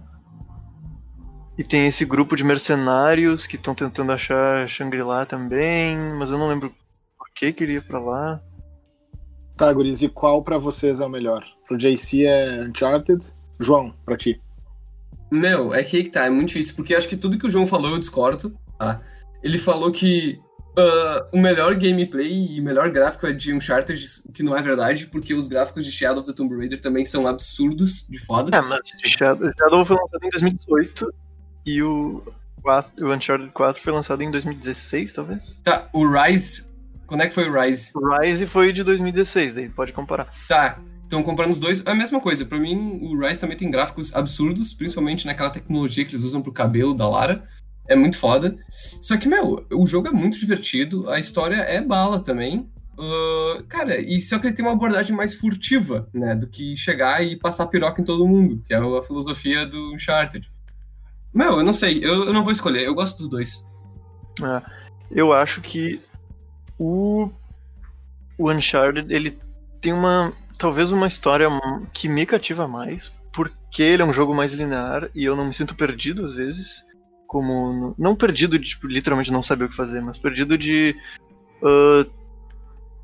E 1.57 1.65
tem 1.65 1.89
esse 1.89 2.05
grupo 2.05 2.37
de 2.37 2.45
mercenários 2.45 3.47
que 3.47 3.57
estão 3.57 3.75
tentando 3.75 4.13
achar 4.13 4.69
Shangri-La 4.69 5.27
também, 5.27 5.99
mas 6.17 6.31
eu 6.31 6.39
não 6.39 6.49
lembro 6.49 6.73
por 7.19 7.29
que 7.35 7.53
que 7.53 7.65
ele 7.65 7.75
ia 7.75 7.83
pra 7.83 7.99
lá. 7.99 8.41
Tá, 9.57 9.73
guris, 9.73 10.03
e 10.03 10.09
qual 10.09 10.41
pra 10.45 10.57
vocês 10.57 11.01
é 11.01 11.07
o 11.07 11.11
melhor? 11.11 11.45
Pro 11.67 11.77
JC 11.77 12.25
é 12.25 12.65
Uncharted? 12.65 13.35
João, 13.59 13.93
pra 14.05 14.17
ti. 14.17 14.41
Meu, 15.33 15.75
é 15.75 15.83
que 15.83 15.97
aí 15.97 16.05
que 16.05 16.11
tá, 16.11 16.27
é 16.27 16.31
muito 16.31 16.49
difícil, 16.49 16.77
porque 16.77 16.95
acho 16.95 17.09
que 17.09 17.17
tudo 17.17 17.37
que 17.37 17.47
o 17.47 17.51
João 17.51 17.67
falou 17.67 17.91
eu 17.91 17.99
discordo, 17.99 18.57
tá? 18.79 19.03
Ele 19.43 19.59
falou 19.59 19.91
que 19.91 20.41
ah, 20.79 21.27
o 21.33 21.39
melhor 21.39 21.75
gameplay 21.75 22.57
e 22.57 22.61
melhor 22.61 22.89
gráfico 22.89 23.27
é 23.27 23.33
de 23.33 23.53
Uncharted, 23.53 24.21
o 24.25 24.31
que 24.31 24.45
não 24.45 24.57
é 24.57 24.63
verdade, 24.63 25.07
porque 25.07 25.35
os 25.35 25.49
gráficos 25.49 25.85
de 25.85 25.91
Shadow 25.91 26.21
of 26.21 26.31
the 26.31 26.33
Tomb 26.33 26.57
Raider 26.57 26.81
também 26.81 27.05
são 27.05 27.27
absurdos, 27.27 28.07
de 28.09 28.19
fodas. 28.19 28.55
É, 28.55 28.61
mas 28.61 28.81
Shadow, 29.05 29.51
Shadow 29.59 29.85
foi 29.85 29.97
lançado 29.97 30.25
em 30.25 30.31
2018 30.31 31.15
e 31.67 31.83
o, 31.83 32.23
4, 32.63 33.07
o 33.07 33.13
Uncharted 33.13 33.51
4 33.51 33.83
foi 33.83 33.93
lançado 33.93 34.23
em 34.23 34.31
2016, 34.31 35.13
talvez? 35.13 35.59
Tá, 35.65 35.89
o 35.93 36.09
Rise, 36.09 36.71
quando 37.09 37.23
é 37.23 37.27
que 37.27 37.35
foi 37.35 37.51
o 37.51 37.61
Rise? 37.61 37.91
O 37.97 38.17
Rise 38.17 38.47
foi 38.47 38.73
de 38.73 38.85
2016, 38.85 39.57
daí 39.57 39.69
pode 39.69 39.93
comparar. 39.93 40.33
Tá, 40.47 40.79
então 41.09 41.25
comparando 41.25 41.55
os 41.55 41.59
dois, 41.59 41.85
é 41.85 41.91
a 41.91 41.95
mesma 41.95 42.21
coisa. 42.21 42.45
Pra 42.45 42.59
mim, 42.59 43.01
o 43.03 43.19
Rise 43.19 43.41
também 43.41 43.57
tem 43.57 43.69
gráficos 43.69 44.15
absurdos, 44.15 44.73
principalmente 44.73 45.27
naquela 45.27 45.51
tecnologia 45.51 46.05
que 46.05 46.15
eles 46.15 46.25
usam 46.25 46.41
pro 46.41 46.53
cabelo 46.53 46.95
da 46.95 47.09
Lara. 47.09 47.45
É 47.89 47.97
muito 47.97 48.19
foda. 48.19 48.57
Só 48.71 49.17
que, 49.17 49.27
meu, 49.27 49.67
o 49.73 49.87
jogo 49.87 50.09
é 50.09 50.13
muito 50.13 50.39
divertido, 50.39 51.11
a 51.11 51.19
história 51.19 51.57
é 51.57 51.81
bala 51.81 52.21
também. 52.21 52.71
Ah, 52.99 53.63
cara, 53.69 54.01
e 54.01 54.21
só 54.21 54.39
que 54.39 54.49
ele 54.49 54.55
tem 54.55 54.65
uma 54.65 54.73
abordagem 54.73 55.17
mais 55.17 55.35
furtiva, 55.35 56.09
né? 56.13 56.35
Do 56.35 56.49
que 56.49 56.77
chegar 56.77 57.23
e 57.25 57.37
passar 57.37 57.67
piroca 57.69 58.01
em 58.01 58.05
todo 58.05 58.27
mundo, 58.27 58.63
que 58.67 58.75
é 58.75 58.77
a 58.77 59.03
filosofia 59.03 59.65
do 59.65 59.95
Uncharted. 59.95 60.51
Meu, 61.33 61.59
eu 61.59 61.65
não 61.65 61.73
sei, 61.73 62.05
eu, 62.05 62.27
eu 62.27 62.33
não 62.33 62.43
vou 62.43 62.53
escolher, 62.53 62.85
eu 62.85 62.95
gosto 62.95 63.19
dos 63.19 63.29
dois. 63.29 63.67
É, 64.43 64.63
eu 65.11 65.33
acho 65.33 65.61
que 65.61 66.01
o, 66.79 67.31
o 68.37 68.51
Uncharted, 68.51 69.13
ele 69.15 69.39
tem 69.81 69.93
uma, 69.93 70.33
talvez 70.59 70.91
uma 70.91 71.07
história 71.07 71.49
que 71.93 72.09
me 72.09 72.27
cativa 72.27 72.67
mais, 72.67 73.13
porque 73.33 73.83
ele 73.83 74.03
é 74.03 74.05
um 74.05 74.13
jogo 74.13 74.35
mais 74.35 74.53
linear 74.53 75.09
e 75.15 75.25
eu 75.25 75.37
não 75.37 75.45
me 75.45 75.55
sinto 75.55 75.77
perdido 75.77 76.25
às 76.25 76.35
vezes, 76.35 76.83
como, 77.29 77.95
não 77.97 78.17
perdido 78.17 78.59
de, 78.59 78.65
tipo, 78.71 78.89
literalmente 78.89 79.31
não 79.31 79.43
saber 79.45 79.67
o 79.67 79.69
que 79.69 79.77
fazer, 79.77 80.01
mas 80.01 80.19
perdido 80.19 80.59
de... 80.59 80.97
ah, 81.63 82.05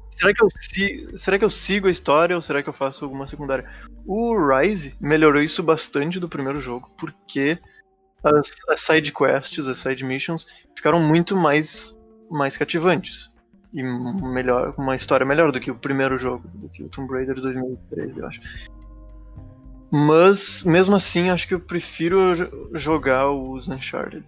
Será 0.09 0.33
que, 0.33 0.45
eu 0.45 0.49
si- 0.51 1.07
será 1.19 1.39
que 1.39 1.45
eu 1.45 1.51
sigo 1.51 1.89
a 1.89 1.91
história 1.91 2.37
ou 2.37 2.41
será 2.43 2.63
que 2.63 2.69
eu 2.69 2.73
faço 2.73 3.05
alguma 3.05 3.27
secundária? 3.27 3.69
O 4.07 4.35
Rise 4.37 4.95
melhorou 5.01 5.43
isso 5.43 5.61
bastante 5.63 6.21
do 6.21 6.29
primeiro 6.29 6.61
jogo, 6.61 6.89
porque 6.97 7.59
as, 8.23 8.53
as 8.69 8.81
side 8.81 9.13
quests, 9.13 9.67
as 9.67 9.79
side 9.79 10.05
missions, 10.05 10.47
ficaram 10.75 11.01
muito 11.01 11.35
mais, 11.37 11.97
mais 12.31 12.57
cativantes. 12.57 13.29
E 13.73 13.83
melhor, 13.83 14.73
uma 14.79 14.95
história 14.95 15.27
melhor 15.27 15.51
do 15.51 15.61
que 15.61 15.73
o 15.73 15.75
primeiro 15.75 16.17
jogo, 16.17 16.47
do 16.55 16.69
que 16.69 16.85
o 16.85 16.89
Tomb 16.89 17.13
Raider 17.13 17.35
de 17.35 17.43
2013, 17.43 18.21
eu 18.21 18.27
acho. 18.29 18.41
Mas, 19.97 20.65
mesmo 20.65 20.97
assim, 20.97 21.31
acho 21.31 21.47
que 21.47 21.55
eu 21.55 21.61
prefiro 21.61 22.35
jo- 22.35 22.69
jogar 22.75 23.31
os 23.31 23.69
Uncharted. 23.69 24.25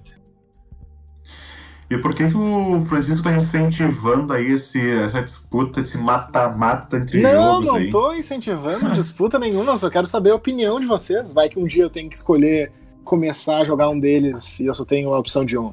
E 1.91 1.99
por 1.99 2.15
que, 2.15 2.29
que 2.29 2.37
o 2.37 2.81
Francisco 2.83 3.23
tá 3.23 3.33
incentivando 3.35 4.33
aí 4.33 4.53
esse, 4.53 4.81
essa 5.01 5.21
disputa, 5.23 5.81
esse 5.81 5.99
mata-mata 5.99 6.99
entre 6.99 7.21
Não, 7.21 7.33
jogos 7.63 7.67
não 7.67 7.75
aí? 7.77 7.91
tô 7.91 8.13
incentivando 8.13 8.93
disputa 8.93 9.39
nenhuma, 9.41 9.77
só 9.77 9.91
quero 9.91 10.07
saber 10.07 10.31
a 10.31 10.35
opinião 10.37 10.79
de 10.79 10.87
vocês. 10.87 11.33
Vai 11.33 11.49
que 11.49 11.59
um 11.59 11.65
dia 11.65 11.83
eu 11.83 11.91
tenho 11.91 12.09
que 12.09 12.17
escolher 12.17 12.71
começar 13.05 13.59
a 13.59 13.65
jogar 13.65 13.89
um 13.89 13.99
deles 13.99 14.61
e 14.61 14.67
eu 14.67 14.75
só 14.75 14.85
tenho 14.85 15.13
a 15.13 15.19
opção 15.19 15.45
de 15.45 15.59
um. 15.59 15.73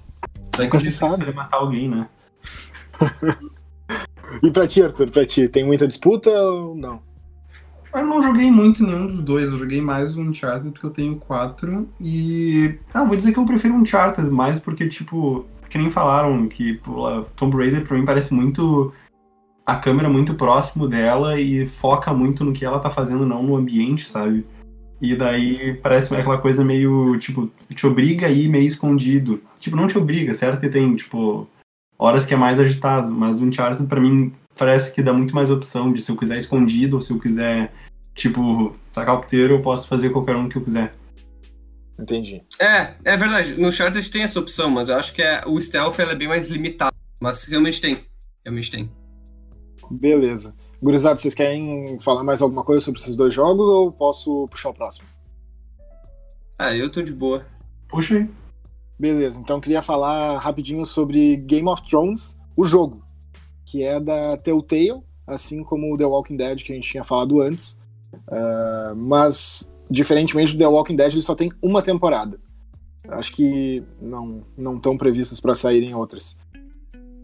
Daí 0.58 0.65
Nunca 0.65 0.77
que 0.77 0.84
se 0.84 0.91
você 0.91 0.97
sabe. 0.97 1.32
matar 1.34 1.58
alguém, 1.58 1.88
né? 1.88 2.08
E 4.41 4.49
pra 4.49 4.65
ti, 4.65 4.82
Arthur, 4.82 5.12
pra 5.12 5.27
ti, 5.27 5.47
tem 5.47 5.63
muita 5.63 5.88
disputa 5.88 6.29
ou 6.32 6.73
não? 6.73 6.99
Eu 7.93 8.06
não 8.08 8.21
joguei 8.21 8.49
muito 8.49 8.84
nenhum 8.84 9.08
dos 9.08 9.23
dois, 9.23 9.51
eu 9.51 9.58
joguei 9.58 9.79
mais 9.79 10.15
o 10.15 10.21
Uncharted 10.21 10.71
porque 10.71 10.86
eu 10.86 10.89
tenho 10.89 11.15
quatro. 11.17 11.88
E. 12.01 12.75
Ah, 12.93 13.03
vou 13.03 13.15
dizer 13.15 13.32
que 13.32 13.39
eu 13.39 13.45
prefiro 13.45 13.75
Uncharted 13.75 14.29
mais 14.32 14.60
porque, 14.60 14.88
tipo, 14.88 15.45
que 15.69 15.77
nem 15.77 15.91
falaram 15.91 16.47
que 16.47 16.73
pô, 16.75 17.23
Tomb 17.36 17.56
Raider 17.56 17.86
pra 17.86 17.97
mim 17.97 18.06
parece 18.06 18.34
muito. 18.34 18.93
A 19.65 19.75
câmera 19.75 20.10
muito 20.10 20.34
próximo 20.34 20.88
dela 20.88 21.39
e 21.39 21.67
foca 21.67 22.13
muito 22.13 22.43
no 22.43 22.51
que 22.51 22.65
ela 22.65 22.79
tá 22.79 22.89
fazendo, 22.89 23.25
não 23.25 23.41
no 23.41 23.56
ambiente, 23.56 24.10
sabe? 24.10 24.45
E 25.01 25.15
daí 25.15 25.75
parece 25.75 26.13
aquela 26.15 26.38
coisa 26.38 26.65
meio, 26.65 27.17
tipo, 27.17 27.49
te 27.73 27.86
obriga 27.88 28.27
a 28.27 28.29
ir 28.29 28.49
meio 28.49 28.67
escondido. 28.67 29.41
Tipo, 29.60 29.77
não 29.77 29.88
te 29.88 29.97
obriga, 29.97 30.34
certo? 30.34 30.60
Que 30.60 30.69
tem, 30.69 30.95
tipo, 30.95 31.47
horas 31.97 32.25
que 32.25 32.34
é 32.34 32.38
mais 32.38 32.60
agitado, 32.60 33.10
mas 33.10 33.39
o 33.39 33.45
Uncharted 33.45 33.88
pra 33.88 34.01
mim 34.01 34.34
parece 34.56 34.94
que 34.94 35.02
dá 35.02 35.13
muito 35.13 35.34
mais 35.34 35.50
opção 35.50 35.92
de 35.92 36.02
se 36.02 36.12
eu 36.12 36.18
quiser 36.18 36.38
escondido 36.38 36.96
ou 36.96 37.02
se 37.02 37.12
eu 37.12 37.20
quiser, 37.20 37.74
tipo, 38.13 38.76
sacar 38.92 39.16
o 39.16 39.22
puteiro, 39.22 39.56
eu 39.56 39.62
posso 39.62 39.88
fazer 39.88 40.10
qualquer 40.10 40.36
um 40.36 40.50
que 40.50 40.58
eu 40.58 40.63
quiser. 40.63 40.94
Entendi. 42.00 42.42
É, 42.60 42.96
é 43.04 43.18
verdade. 43.18 43.56
No 43.56 43.68
Uncharted 43.68 44.10
tem 44.10 44.24
essa 44.24 44.39
opção, 44.39 44.70
mas 44.70 44.89
eu 44.89 44.96
acho 44.96 45.13
que 45.13 45.22
é, 45.22 45.44
o 45.46 45.60
stealth 45.60 46.00
é 46.00 46.16
bem 46.16 46.28
mais 46.28 46.48
limitado. 46.48 46.96
Mas 47.20 47.46
realmente 47.46 47.80
tem. 47.80 47.98
Realmente 48.44 48.72
tem. 48.72 48.92
Beleza. 49.89 50.56
Gurizada, 50.82 51.18
vocês 51.18 51.34
querem 51.34 51.98
falar 52.02 52.24
mais 52.24 52.42
alguma 52.42 52.63
coisa 52.63 52.84
sobre 52.84 53.00
esses 53.00 53.16
dois 53.16 53.34
jogos 53.34 53.66
ou 53.66 53.92
posso 53.92 54.48
puxar 54.50 54.70
o 54.70 54.74
próximo? 54.74 55.08
Ah, 56.58 56.76
eu 56.76 56.89
tô 56.89 57.02
de 57.02 57.13
boa. 57.13 57.46
Puxa 57.88 58.18
aí. 58.18 58.30
Beleza, 59.00 59.39
então 59.39 59.60
queria 59.60 59.82
falar 59.82 60.38
rapidinho 60.38 60.86
sobre 60.86 61.36
Game 61.38 61.68
of 61.68 61.82
Thrones, 61.89 62.39
o 62.56 62.63
jogo, 62.63 63.03
que 63.73 63.81
é 63.81 63.99
da 63.99 64.38
Telltale, 64.38 65.01
assim 65.25 65.63
como 65.63 65.91
o 65.91 65.97
The 65.97 66.05
Walking 66.05 66.38
Dead 66.38 66.62
que 66.62 66.71
a 66.71 66.75
gente 66.75 66.91
tinha 66.91 67.03
falado 67.03 67.41
antes. 67.41 67.81
Uh, 68.13 68.95
mas, 68.95 69.73
diferentemente 69.89 70.53
do 70.53 70.59
The 70.59 70.67
Walking 70.67 70.95
Dead, 70.95 71.12
ele 71.12 71.23
só 71.23 71.33
tem 71.33 71.51
uma 71.59 71.81
temporada. 71.81 72.39
Acho 73.09 73.33
que 73.33 73.83
não 73.99 74.43
não 74.55 74.75
estão 74.75 74.95
previstas 74.95 75.39
para 75.39 75.55
saírem 75.55 75.95
outras. 75.95 76.38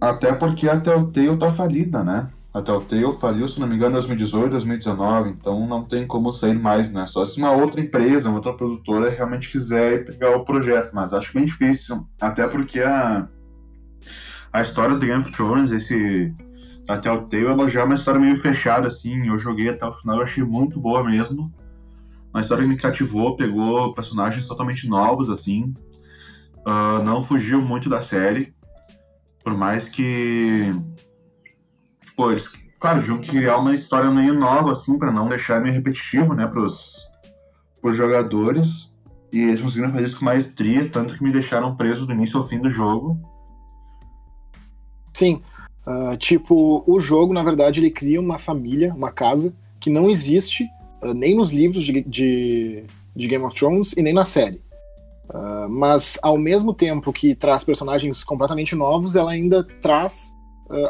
Até 0.01 0.33
porque 0.33 0.67
a 0.67 0.79
Telltale 0.79 1.37
tá 1.37 1.51
falida, 1.51 2.03
né? 2.03 2.27
A 2.51 2.63
Telltale 2.63 3.13
faliu, 3.13 3.47
se 3.47 3.59
não 3.59 3.67
me 3.67 3.75
engano, 3.75 3.91
em 3.91 3.99
2018, 3.99 4.49
2019, 4.49 5.29
então 5.29 5.67
não 5.67 5.83
tem 5.83 6.07
como 6.07 6.33
sair 6.33 6.57
mais, 6.57 6.91
né? 6.91 7.05
Só 7.05 7.23
se 7.25 7.37
uma 7.37 7.51
outra 7.51 7.79
empresa, 7.79 8.27
uma 8.27 8.37
outra 8.37 8.53
produtora 8.53 9.11
realmente 9.11 9.51
quiser 9.51 10.03
pegar 10.03 10.35
o 10.35 10.43
projeto, 10.43 10.89
mas 10.95 11.13
acho 11.13 11.31
bem 11.31 11.45
difícil, 11.45 12.07
até 12.19 12.47
porque 12.47 12.79
a, 12.79 13.27
a 14.51 14.61
história 14.61 14.95
do 14.95 15.05
Game 15.05 15.21
of 15.21 15.31
Thrones, 15.31 15.71
esse 15.71 16.33
a 16.89 16.97
Telltale, 16.97 17.45
ela 17.45 17.69
já 17.69 17.81
é 17.81 17.83
uma 17.83 17.95
história 17.95 18.19
meio 18.19 18.37
fechada, 18.37 18.87
assim, 18.87 19.27
eu 19.27 19.37
joguei 19.37 19.69
até 19.69 19.85
o 19.85 19.93
final, 19.93 20.17
eu 20.17 20.23
achei 20.23 20.43
muito 20.43 20.79
boa 20.79 21.03
mesmo. 21.03 21.53
Uma 22.33 22.41
história 22.41 22.63
que 22.63 22.69
me 22.69 22.77
cativou, 22.77 23.35
pegou 23.35 23.93
personagens 23.93 24.47
totalmente 24.47 24.87
novos, 24.87 25.29
assim, 25.29 25.73
uh, 26.59 27.03
não 27.03 27.21
fugiu 27.21 27.61
muito 27.61 27.89
da 27.89 28.01
série, 28.01 28.53
por 29.43 29.55
mais 29.55 29.89
que 29.89 30.71
pô, 32.19 32.31
eles, 32.31 32.49
claro, 32.81 33.01
tinham 33.01 33.17
que 33.17 33.29
criar 33.29 33.57
uma 33.57 33.73
história 33.73 34.11
meio 34.11 34.33
nova, 34.33 34.73
assim, 34.73 34.97
para 34.99 35.09
não 35.09 35.29
deixar 35.29 35.61
meio 35.61 35.73
repetitivo, 35.73 36.33
né, 36.33 36.45
pros, 36.45 37.07
pros 37.81 37.95
jogadores. 37.95 38.93
E 39.31 39.39
eles 39.39 39.61
conseguiram 39.61 39.91
fazer 39.91 40.03
isso 40.03 40.19
com 40.19 40.25
maestria, 40.25 40.89
tanto 40.89 41.15
que 41.15 41.23
me 41.23 41.31
deixaram 41.31 41.77
preso 41.77 42.05
do 42.05 42.11
início 42.11 42.37
ao 42.37 42.43
fim 42.43 42.59
do 42.59 42.69
jogo. 42.69 43.17
Sim. 45.19 45.41
Uh, 45.85 46.15
tipo, 46.15 46.81
o 46.87 47.01
jogo, 47.01 47.33
na 47.33 47.43
verdade, 47.43 47.81
ele 47.81 47.91
cria 47.91 48.21
uma 48.21 48.39
família, 48.39 48.93
uma 48.93 49.11
casa, 49.11 49.53
que 49.77 49.89
não 49.89 50.09
existe 50.09 50.63
uh, 51.01 51.13
nem 51.13 51.35
nos 51.35 51.49
livros 51.49 51.83
de, 51.83 52.01
de, 52.03 52.83
de, 53.13 53.27
Game 53.27 53.43
of 53.43 53.53
Thrones 53.53 53.91
e 53.97 54.01
nem 54.01 54.13
na 54.13 54.23
série. 54.23 54.61
Uh, 55.29 55.67
mas, 55.67 56.17
ao 56.23 56.37
mesmo 56.37 56.73
tempo 56.73 57.11
que 57.11 57.35
traz 57.35 57.65
personagens 57.65 58.23
completamente 58.23 58.75
novos, 58.75 59.17
ela 59.17 59.31
ainda 59.31 59.61
traz 59.81 60.33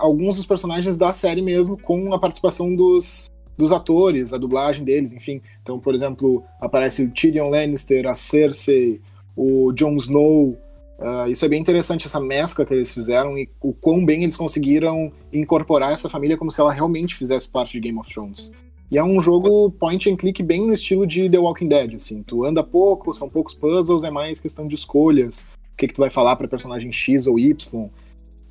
alguns 0.01 0.35
dos 0.35 0.45
personagens 0.45 0.97
da 0.97 1.13
série 1.13 1.41
mesmo, 1.41 1.77
com 1.81 2.13
a 2.13 2.19
participação 2.19 2.75
dos, 2.75 3.31
dos 3.57 3.71
atores, 3.71 4.33
a 4.33 4.37
dublagem 4.37 4.83
deles, 4.83 5.13
enfim. 5.13 5.41
Então, 5.61 5.79
por 5.79 5.95
exemplo, 5.95 6.43
aparece 6.59 7.03
o 7.03 7.11
Tyrion 7.11 7.49
Lannister, 7.49 8.05
a 8.05 8.13
Cersei, 8.13 8.99
o 9.37 9.71
Jon 9.71 9.95
Snow. 9.95 10.57
Uh, 10.99 11.31
isso 11.31 11.45
é 11.45 11.47
bem 11.47 11.62
interessante, 11.62 12.05
essa 12.05 12.19
mescla 12.19 12.65
que 12.65 12.73
eles 12.73 12.93
fizeram 12.93 13.38
e 13.38 13.47
o 13.62 13.71
quão 13.71 14.05
bem 14.05 14.23
eles 14.23 14.35
conseguiram 14.35 15.12
incorporar 15.31 15.93
essa 15.93 16.09
família 16.09 16.38
como 16.38 16.51
se 16.51 16.59
ela 16.59 16.73
realmente 16.73 17.15
fizesse 17.15 17.49
parte 17.49 17.71
de 17.71 17.79
Game 17.79 17.97
of 17.97 18.13
Thrones. 18.13 18.51
E 18.91 18.97
é 18.97 19.03
um 19.03 19.21
jogo 19.21 19.71
point 19.71 20.09
and 20.09 20.17
click 20.17 20.43
bem 20.43 20.65
no 20.65 20.73
estilo 20.73 21.07
de 21.07 21.29
The 21.29 21.38
Walking 21.38 21.69
Dead, 21.69 21.95
assim. 21.95 22.23
Tu 22.23 22.43
anda 22.43 22.63
pouco, 22.63 23.13
são 23.13 23.29
poucos 23.29 23.53
puzzles, 23.53 24.03
é 24.03 24.12
mais 24.12 24.41
questão 24.41 24.67
de 24.67 24.75
escolhas. 24.75 25.47
O 25.73 25.77
que, 25.77 25.88
que 25.88 25.93
tu 25.93 26.01
vai 26.01 26.09
falar 26.09 26.35
para 26.35 26.47
personagem 26.47 26.91
X 26.91 27.27
ou 27.27 27.39
Y. 27.39 27.89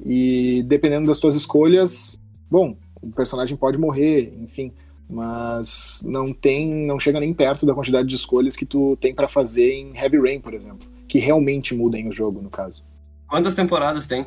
E 0.07 0.63
dependendo 0.63 1.09
das 1.09 1.19
tuas 1.19 1.35
escolhas, 1.35 2.19
bom, 2.51 2.77
o 3.03 3.11
personagem 3.11 3.57
pode 3.57 3.79
morrer, 3.79 4.33
enfim, 4.41 4.73
mas 5.11 6.03
não 6.05 6.33
tem, 6.33 6.87
não 6.87 7.01
chega 7.01 7.19
nem 7.19 7.35
perto 7.35 7.67
da 7.67 7.75
quantidade 7.75 8.09
de 8.09 8.15
escolhas 8.15 8.57
que 8.57 8.65
tu 8.65 8.97
tem 9.01 9.13
para 9.13 9.27
fazer 9.27 9.73
em 9.73 9.97
Heavy 9.97 10.19
Rain, 10.19 10.41
por 10.41 10.55
exemplo, 10.55 10.89
que 11.09 11.19
realmente 11.19 11.75
mudem 11.75 12.09
o 12.09 12.13
jogo, 12.13 12.43
no 12.43 12.51
caso. 12.51 12.85
Quantas 13.27 13.55
temporadas 13.55 14.07
tem? 14.07 14.27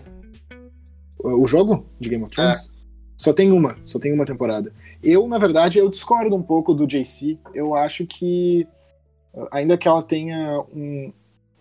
O 1.23 1.45
jogo 1.45 1.85
de 1.99 2.09
Game 2.09 2.23
of 2.23 2.31
Thrones? 2.31 2.69
É. 2.75 2.81
Só 3.17 3.31
tem 3.31 3.51
uma, 3.51 3.77
só 3.85 3.99
tem 3.99 4.11
uma 4.11 4.25
temporada. 4.25 4.73
Eu, 5.03 5.27
na 5.27 5.37
verdade, 5.37 5.77
eu 5.77 5.87
discordo 5.89 6.35
um 6.35 6.41
pouco 6.41 6.73
do 6.73 6.87
JC. 6.87 7.37
Eu 7.53 7.75
acho 7.75 8.05
que, 8.07 8.67
ainda 9.51 9.77
que 9.77 9.87
ela 9.87 10.01
tenha 10.01 10.59
um, 10.73 11.13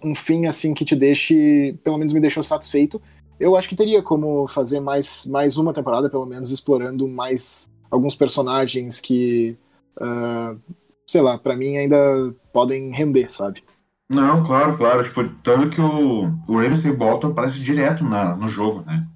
um 0.02 0.14
fim 0.14 0.46
assim 0.46 0.72
que 0.72 0.86
te 0.86 0.96
deixe, 0.96 1.78
pelo 1.84 1.98
menos 1.98 2.14
me 2.14 2.20
deixou 2.20 2.42
satisfeito, 2.42 3.00
eu 3.38 3.56
acho 3.56 3.68
que 3.68 3.76
teria 3.76 4.02
como 4.02 4.48
fazer 4.48 4.80
mais, 4.80 5.26
mais 5.26 5.56
uma 5.58 5.72
temporada, 5.72 6.08
pelo 6.08 6.26
menos, 6.26 6.50
explorando 6.50 7.06
mais 7.06 7.70
alguns 7.90 8.14
personagens 8.14 9.00
que, 9.00 9.56
uh, 9.98 10.58
sei 11.06 11.20
lá, 11.20 11.38
para 11.38 11.56
mim 11.56 11.76
ainda 11.76 12.34
podem 12.52 12.90
render, 12.90 13.30
sabe? 13.30 13.62
Não, 14.10 14.42
claro, 14.42 14.76
claro. 14.76 15.04
Tipo, 15.04 15.28
tanto 15.40 15.70
que 15.70 15.80
o, 15.80 16.34
o 16.48 16.58
Ramsey 16.58 16.92
Bolton 16.92 17.28
aparece 17.28 17.60
direto 17.60 18.02
na, 18.02 18.34
no 18.34 18.48
jogo, 18.48 18.82
né? 18.84 19.06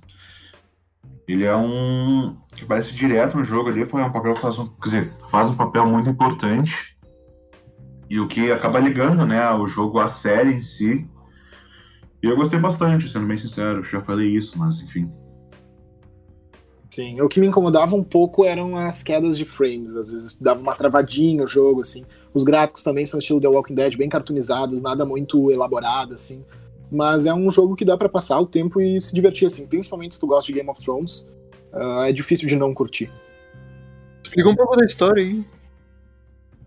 Ele 1.27 1.45
é 1.45 1.57
um. 1.57 2.37
que 2.55 2.63
aparece 2.63 2.95
direto 2.95 3.37
no 3.37 3.43
jogo 3.43 3.71
ali, 3.71 3.85
foi 3.85 4.01
um 4.01 4.13
papel 4.13 4.37
faz 4.37 4.57
um, 4.57 4.67
quer 4.67 4.85
dizer, 4.85 5.05
faz 5.31 5.51
um 5.51 5.57
papel 5.57 5.85
muito 5.85 6.09
importante. 6.09 6.97
E 8.09 8.21
o 8.21 8.29
que 8.29 8.53
acaba 8.53 8.79
ligando, 8.79 9.27
né, 9.27 9.51
o 9.51 9.67
jogo 9.67 9.99
à 9.99 10.07
série 10.07 10.53
em 10.53 10.61
si, 10.61 11.11
e 12.23 12.27
eu 12.27 12.37
gostei 12.37 12.61
bastante, 12.61 13.09
sendo 13.09 13.27
bem 13.27 13.37
sincero, 13.37 13.83
já 13.83 14.01
falei 14.01 14.29
isso, 14.29 14.57
mas 14.59 14.81
enfim. 14.81 15.11
Sim, 16.95 17.21
o 17.21 17.29
que 17.29 17.41
me 17.41 17.49
incomodava 17.49 17.97
um 17.97 18.05
pouco 18.05 18.45
eram 18.45 18.77
as 18.77 19.03
quedas 19.03 19.37
de 19.37 19.45
frames, 19.45 19.97
às 19.97 20.13
vezes 20.13 20.37
dava 20.37 20.61
uma 20.61 20.77
travadinha 20.77 21.43
o 21.43 21.49
jogo, 21.49 21.81
assim. 21.81 22.05
Os 22.33 22.45
gráficos 22.45 22.85
também 22.85 23.05
são 23.05 23.19
estilo 23.19 23.41
The 23.41 23.49
Walking 23.49 23.75
Dead, 23.75 23.97
bem 23.97 24.09
cartoonizados, 24.09 24.81
nada 24.81 25.05
muito 25.05 25.51
elaborado, 25.51 26.15
assim. 26.15 26.45
Mas 26.93 27.27
é 27.27 27.35
um 27.35 27.51
jogo 27.51 27.75
que 27.75 27.85
dá 27.85 27.99
para 27.99 28.09
passar 28.09 28.39
o 28.39 28.47
tempo 28.47 28.81
e 28.81 29.01
se 29.01 29.13
divertir, 29.13 29.45
assim. 29.45 29.67
Principalmente 29.67 30.15
se 30.15 30.21
tu 30.21 30.29
gosta 30.29 30.47
de 30.47 30.53
Game 30.53 30.71
of 30.71 30.81
Thrones, 30.81 31.29
uh, 31.73 32.05
é 32.05 32.13
difícil 32.13 32.47
de 32.47 32.55
não 32.55 32.73
curtir. 32.73 33.11
Explica 34.23 34.49
um 34.49 34.55
pouco 34.55 34.77
da 34.77 34.85
história 34.85 35.21
aí. 35.21 35.45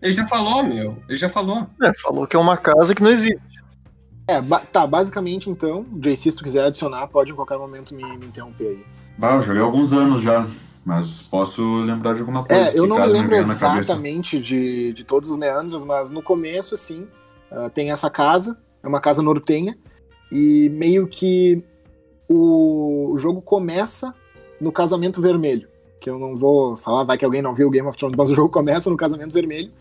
Ele 0.01 0.11
já 0.11 0.27
falou, 0.27 0.61
meu. 0.61 0.97
Ele 1.07 1.17
já 1.17 1.29
falou. 1.29 1.67
É, 1.81 1.93
falou 2.01 2.27
que 2.27 2.35
é 2.35 2.39
uma 2.39 2.57
casa 2.57 2.93
que 2.93 3.01
não 3.01 3.11
existe. 3.11 3.39
É, 4.27 4.41
ba 4.41 4.59
tá, 4.59 4.85
basicamente 4.85 5.49
então, 5.49 5.85
JC, 5.93 6.17
se 6.17 6.35
tu 6.35 6.43
quiser 6.43 6.65
adicionar, 6.65 7.07
pode 7.07 7.31
em 7.31 7.35
qualquer 7.35 7.57
momento 7.57 7.95
me, 7.95 8.03
me 8.17 8.25
interromper 8.25 8.67
aí. 8.67 8.96
Eu 9.21 9.41
joguei 9.41 9.61
há 9.61 9.65
alguns 9.65 9.91
anos 9.91 10.21
já, 10.21 10.47
mas 10.85 11.21
posso 11.21 11.79
lembrar 11.81 12.13
de 12.13 12.19
alguma 12.21 12.45
coisa. 12.45 12.69
É, 12.69 12.77
eu 12.77 12.85
não 12.85 12.99
me 12.99 13.07
lembro 13.07 13.31
me 13.31 13.37
exatamente 13.37 14.39
de, 14.39 14.93
de 14.93 15.03
todos 15.03 15.29
os 15.29 15.37
meandros, 15.37 15.83
mas 15.83 16.09
no 16.09 16.21
começo, 16.21 16.75
assim, 16.75 17.07
uh, 17.51 17.69
tem 17.73 17.91
essa 17.91 18.09
casa, 18.09 18.57
é 18.83 18.87
uma 18.87 19.01
casa 19.01 19.21
nortenha, 19.21 19.77
e 20.31 20.69
meio 20.69 21.07
que 21.07 21.63
o, 22.27 23.11
o 23.13 23.17
jogo 23.17 23.41
começa 23.41 24.13
no 24.61 24.71
casamento 24.71 25.21
vermelho. 25.21 25.67
Que 25.99 26.09
eu 26.09 26.19
não 26.19 26.37
vou 26.37 26.77
falar, 26.77 27.03
vai 27.03 27.17
que 27.17 27.25
alguém 27.25 27.41
não 27.41 27.55
viu 27.55 27.69
Game 27.71 27.87
of 27.87 27.97
Thrones, 27.97 28.15
mas 28.15 28.29
o 28.29 28.35
jogo 28.35 28.49
começa 28.49 28.89
no 28.89 28.97
casamento 28.97 29.33
vermelho 29.33 29.71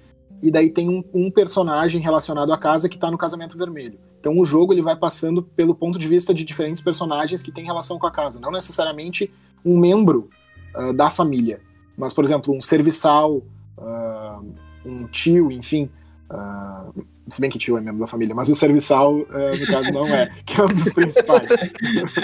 e 0.42 0.50
daí 0.50 0.70
tem 0.70 0.88
um, 0.88 1.02
um, 1.12 1.30
personagem 1.30 2.00
relacionado 2.00 2.52
à 2.52 2.58
casa 2.58 2.88
que 2.88 2.98
tá 2.98 3.10
no 3.10 3.18
casamento 3.18 3.56
vermelho. 3.56 3.98
Então 4.20 4.38
o 4.38 4.44
jogo 4.44 4.72
ele 4.72 4.82
vai 4.82 4.96
passando 4.96 5.42
pelo 5.42 5.74
ponto 5.74 5.98
de 5.98 6.06
vista 6.06 6.34
de 6.34 6.44
diferentes 6.44 6.82
personagens 6.82 7.42
que 7.42 7.52
têm 7.52 7.64
relação 7.64 7.98
com 7.98 8.06
a 8.06 8.10
casa, 8.10 8.38
não 8.38 8.50
necessariamente 8.50 9.30
um 9.64 9.78
membro 9.78 10.28
uh, 10.74 10.92
da 10.92 11.10
família, 11.10 11.60
mas 11.96 12.12
por 12.12 12.24
exemplo 12.24 12.54
um 12.54 12.60
serviçal, 12.60 13.42
uh, 13.78 14.54
um 14.84 15.06
tio, 15.08 15.50
enfim. 15.50 15.90
Uh, 16.30 17.04
se 17.28 17.40
bem 17.40 17.50
que 17.50 17.58
tio 17.58 17.76
é 17.76 17.80
membro 17.80 18.00
da 18.00 18.06
família, 18.06 18.34
mas 18.34 18.48
o 18.48 18.54
serviçal, 18.54 19.12
no 19.14 19.66
caso, 19.66 19.92
não 19.92 20.06
é, 20.06 20.32
que 20.46 20.60
é 20.60 20.64
um 20.64 20.68
dos 20.68 20.92
principais. 20.92 21.72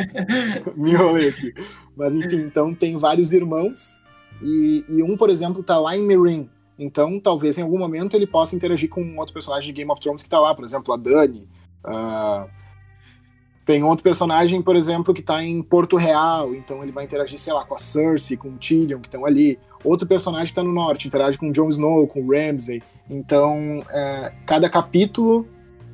Me 0.76 0.92
enrolei 0.92 1.28
aqui. 1.28 1.52
Mas 1.96 2.14
enfim, 2.14 2.36
então 2.36 2.72
tem 2.72 2.96
vários 2.96 3.32
irmãos, 3.32 4.00
e, 4.40 4.84
e 4.88 5.02
um, 5.02 5.16
por 5.16 5.28
exemplo, 5.28 5.60
tá 5.60 5.76
lá 5.76 5.96
em 5.96 6.06
Meereen, 6.06 6.48
então, 6.78 7.20
talvez 7.20 7.58
em 7.58 7.62
algum 7.62 7.78
momento 7.78 8.14
ele 8.16 8.26
possa 8.26 8.56
interagir 8.56 8.88
com 8.88 9.16
outro 9.18 9.32
personagem 9.32 9.66
de 9.66 9.72
Game 9.72 9.90
of 9.90 10.00
Thrones 10.00 10.22
que 10.22 10.28
tá 10.28 10.40
lá, 10.40 10.54
por 10.54 10.64
exemplo, 10.64 10.92
a 10.92 10.96
Dani. 10.96 11.48
Uh, 11.84 12.48
tem 13.64 13.84
outro 13.84 14.02
personagem, 14.02 14.60
por 14.60 14.74
exemplo, 14.74 15.14
que 15.14 15.22
tá 15.22 15.42
em 15.42 15.62
Porto 15.62 15.96
Real, 15.96 16.52
então 16.54 16.82
ele 16.82 16.90
vai 16.90 17.04
interagir, 17.04 17.38
sei 17.38 17.52
lá, 17.52 17.64
com 17.64 17.74
a 17.74 17.78
Cersei, 17.78 18.36
com 18.36 18.48
o 18.48 18.58
Tyrion, 18.58 19.00
que 19.00 19.06
estão 19.06 19.24
ali. 19.24 19.58
Outro 19.84 20.06
personagem 20.06 20.48
que 20.48 20.54
tá 20.54 20.62
no 20.62 20.72
norte, 20.72 21.06
interage 21.06 21.38
com 21.38 21.50
o 21.50 21.52
Jon 21.52 21.68
Snow, 21.68 22.06
com 22.08 22.22
o 22.22 22.30
Ramsay. 22.32 22.82
Então, 23.08 23.78
uh, 23.80 24.34
cada 24.46 24.68
capítulo, 24.68 25.46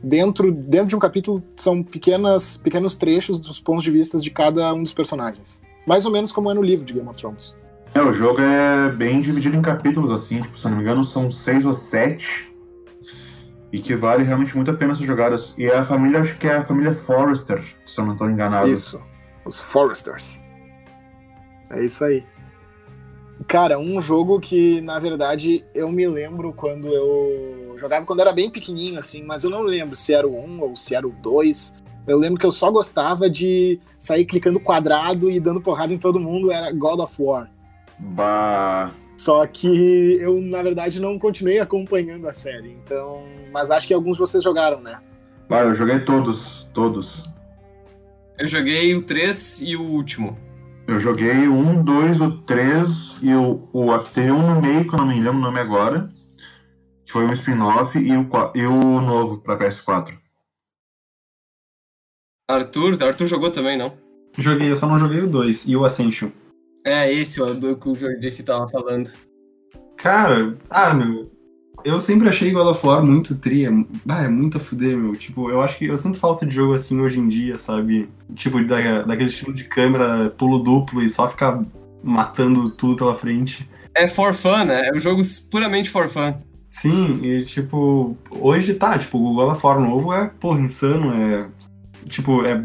dentro, 0.02 0.50
dentro 0.50 0.88
de 0.88 0.96
um 0.96 0.98
capítulo, 0.98 1.42
são 1.56 1.82
pequenas, 1.82 2.56
pequenos 2.56 2.96
trechos 2.96 3.38
dos 3.38 3.60
pontos 3.60 3.84
de 3.84 3.90
vista 3.90 4.18
de 4.18 4.30
cada 4.30 4.72
um 4.72 4.82
dos 4.82 4.94
personagens. 4.94 5.60
Mais 5.86 6.04
ou 6.06 6.10
menos 6.10 6.32
como 6.32 6.50
é 6.50 6.54
no 6.54 6.62
livro 6.62 6.86
de 6.86 6.94
Game 6.94 7.08
of 7.08 7.18
Thrones. 7.18 7.54
É, 7.94 8.00
o 8.00 8.12
jogo 8.12 8.40
é 8.40 8.90
bem 8.90 9.20
dividido 9.20 9.56
em 9.56 9.62
capítulos, 9.62 10.12
assim, 10.12 10.40
tipo, 10.40 10.56
se 10.56 10.64
eu 10.64 10.70
não 10.70 10.78
me 10.78 10.84
engano, 10.84 11.04
são 11.04 11.30
seis 11.30 11.64
ou 11.64 11.72
sete. 11.72 12.52
E 13.72 13.80
que 13.80 13.94
vale 13.94 14.24
realmente 14.24 14.56
muito 14.56 14.70
a 14.70 14.74
pena 14.74 14.94
ser 14.94 15.04
jogadas. 15.04 15.54
E 15.58 15.66
a 15.70 15.84
família, 15.84 16.20
acho 16.20 16.38
que 16.38 16.46
é 16.46 16.56
a 16.56 16.62
família 16.62 16.92
Forrester, 16.92 17.62
se 17.84 18.00
eu 18.00 18.06
não 18.06 18.12
estou 18.12 18.30
enganado. 18.30 18.68
Isso, 18.68 19.00
os 19.44 19.60
Foresters. 19.60 20.42
É 21.70 21.84
isso 21.84 22.04
aí. 22.04 22.24
Cara, 23.46 23.78
um 23.78 24.00
jogo 24.00 24.40
que, 24.40 24.80
na 24.80 24.98
verdade, 24.98 25.64
eu 25.74 25.90
me 25.90 26.06
lembro 26.06 26.52
quando 26.52 26.88
eu 26.88 27.76
jogava 27.78 28.04
quando 28.04 28.20
era 28.20 28.32
bem 28.32 28.50
pequenininho, 28.50 28.98
assim, 28.98 29.22
mas 29.22 29.44
eu 29.44 29.50
não 29.50 29.62
lembro 29.62 29.94
se 29.94 30.12
era 30.12 30.26
o 30.26 30.36
1 30.36 30.62
ou 30.62 30.76
se 30.76 30.94
era 30.94 31.06
o 31.06 31.12
2. 31.12 31.74
Eu 32.06 32.18
lembro 32.18 32.40
que 32.40 32.46
eu 32.46 32.52
só 32.52 32.70
gostava 32.70 33.28
de 33.28 33.78
sair 33.98 34.24
clicando 34.24 34.58
quadrado 34.58 35.30
e 35.30 35.38
dando 35.38 35.60
porrada 35.60 35.92
em 35.92 35.98
todo 35.98 36.18
mundo, 36.18 36.50
era 36.50 36.72
God 36.72 37.00
of 37.00 37.14
War. 37.22 37.50
Bah. 37.98 38.90
Só 39.16 39.44
que 39.46 40.16
eu, 40.20 40.40
na 40.40 40.62
verdade, 40.62 41.00
não 41.00 41.18
continuei 41.18 41.58
acompanhando 41.58 42.28
a 42.28 42.32
série, 42.32 42.70
então. 42.70 43.24
Mas 43.52 43.70
acho 43.70 43.86
que 43.86 43.94
alguns 43.94 44.16
de 44.16 44.20
vocês 44.20 44.42
jogaram, 44.44 44.80
né? 44.80 45.00
Bah, 45.48 45.62
eu 45.62 45.74
joguei 45.74 45.98
todos, 46.00 46.68
todos. 46.72 47.24
Eu 48.38 48.46
joguei 48.46 48.94
o 48.94 49.02
3 49.02 49.62
e 49.62 49.76
o 49.76 49.82
último. 49.82 50.38
Eu 50.86 51.00
joguei 51.00 51.48
o 51.48 51.54
1, 51.54 51.82
2, 51.82 52.20
o 52.20 52.30
3 52.42 52.88
e 53.22 53.34
o, 53.34 53.68
o 53.72 53.98
tem 53.98 54.30
um 54.30 54.54
no 54.54 54.62
meio, 54.62 54.88
que 54.88 54.94
eu 54.94 54.98
não 54.98 55.06
me 55.06 55.20
lembro 55.20 55.38
o 55.38 55.42
nome 55.42 55.58
agora. 55.58 56.08
Que 57.04 57.12
foi 57.12 57.24
um 57.24 57.32
spin-off 57.32 57.98
e 57.98 58.16
o, 58.16 58.28
e 58.54 58.66
o 58.66 59.00
novo 59.00 59.38
pra 59.40 59.58
PS4. 59.58 60.14
Arthur, 62.48 63.02
Arthur 63.02 63.26
jogou 63.26 63.50
também, 63.50 63.76
não? 63.76 63.92
Joguei, 64.38 64.70
eu 64.70 64.76
só 64.76 64.86
não 64.86 64.98
joguei 64.98 65.20
o 65.20 65.26
2 65.26 65.68
e 65.68 65.76
o 65.76 65.84
Ascension. 65.84 66.30
É, 66.88 67.12
esse 67.12 67.40
o 67.40 67.54
do 67.54 67.76
que 67.76 67.88
o 67.88 67.94
JC 67.94 68.42
tava 68.42 68.68
falando. 68.68 69.10
Cara, 69.96 70.56
ah, 70.70 70.94
meu. 70.94 71.30
Eu 71.84 72.00
sempre 72.00 72.28
achei 72.28 72.50
God 72.50 72.66
of 72.66 72.84
War 72.84 73.04
muito 73.04 73.36
tria. 73.36 73.70
Ah, 74.08 74.24
é 74.24 74.28
muito 74.28 74.56
a 74.56 74.60
fuder, 74.60 74.96
meu. 74.96 75.14
Tipo, 75.14 75.50
eu 75.50 75.62
acho 75.62 75.78
que 75.78 75.86
eu 75.86 75.96
sinto 75.96 76.18
falta 76.18 76.44
de 76.44 76.54
jogo 76.54 76.74
assim 76.74 77.00
hoje 77.00 77.20
em 77.20 77.28
dia, 77.28 77.56
sabe? 77.56 78.08
Tipo, 78.34 78.62
da, 78.64 79.02
daquele 79.02 79.28
estilo 79.28 79.52
de 79.52 79.64
câmera 79.64 80.30
pulo 80.30 80.58
duplo 80.58 81.02
e 81.02 81.08
só 81.08 81.28
ficar 81.28 81.62
matando 82.02 82.70
tudo 82.70 82.96
pela 82.96 83.16
frente. 83.16 83.68
É 83.94 84.08
for 84.08 84.34
fun, 84.34 84.64
né? 84.64 84.88
É 84.88 84.94
um 84.94 85.00
jogo 85.00 85.22
puramente 85.50 85.90
for 85.90 86.08
fun. 86.08 86.34
Sim, 86.70 87.20
e 87.24 87.44
tipo, 87.44 88.16
hoje 88.30 88.74
tá, 88.74 88.98
tipo, 88.98 89.18
o 89.18 89.34
God 89.34 89.56
of 89.56 89.66
War 89.66 89.80
novo 89.80 90.12
é, 90.12 90.30
porra, 90.38 90.60
insano, 90.60 91.14
é. 91.14 91.46
Tipo, 92.08 92.44
é. 92.44 92.62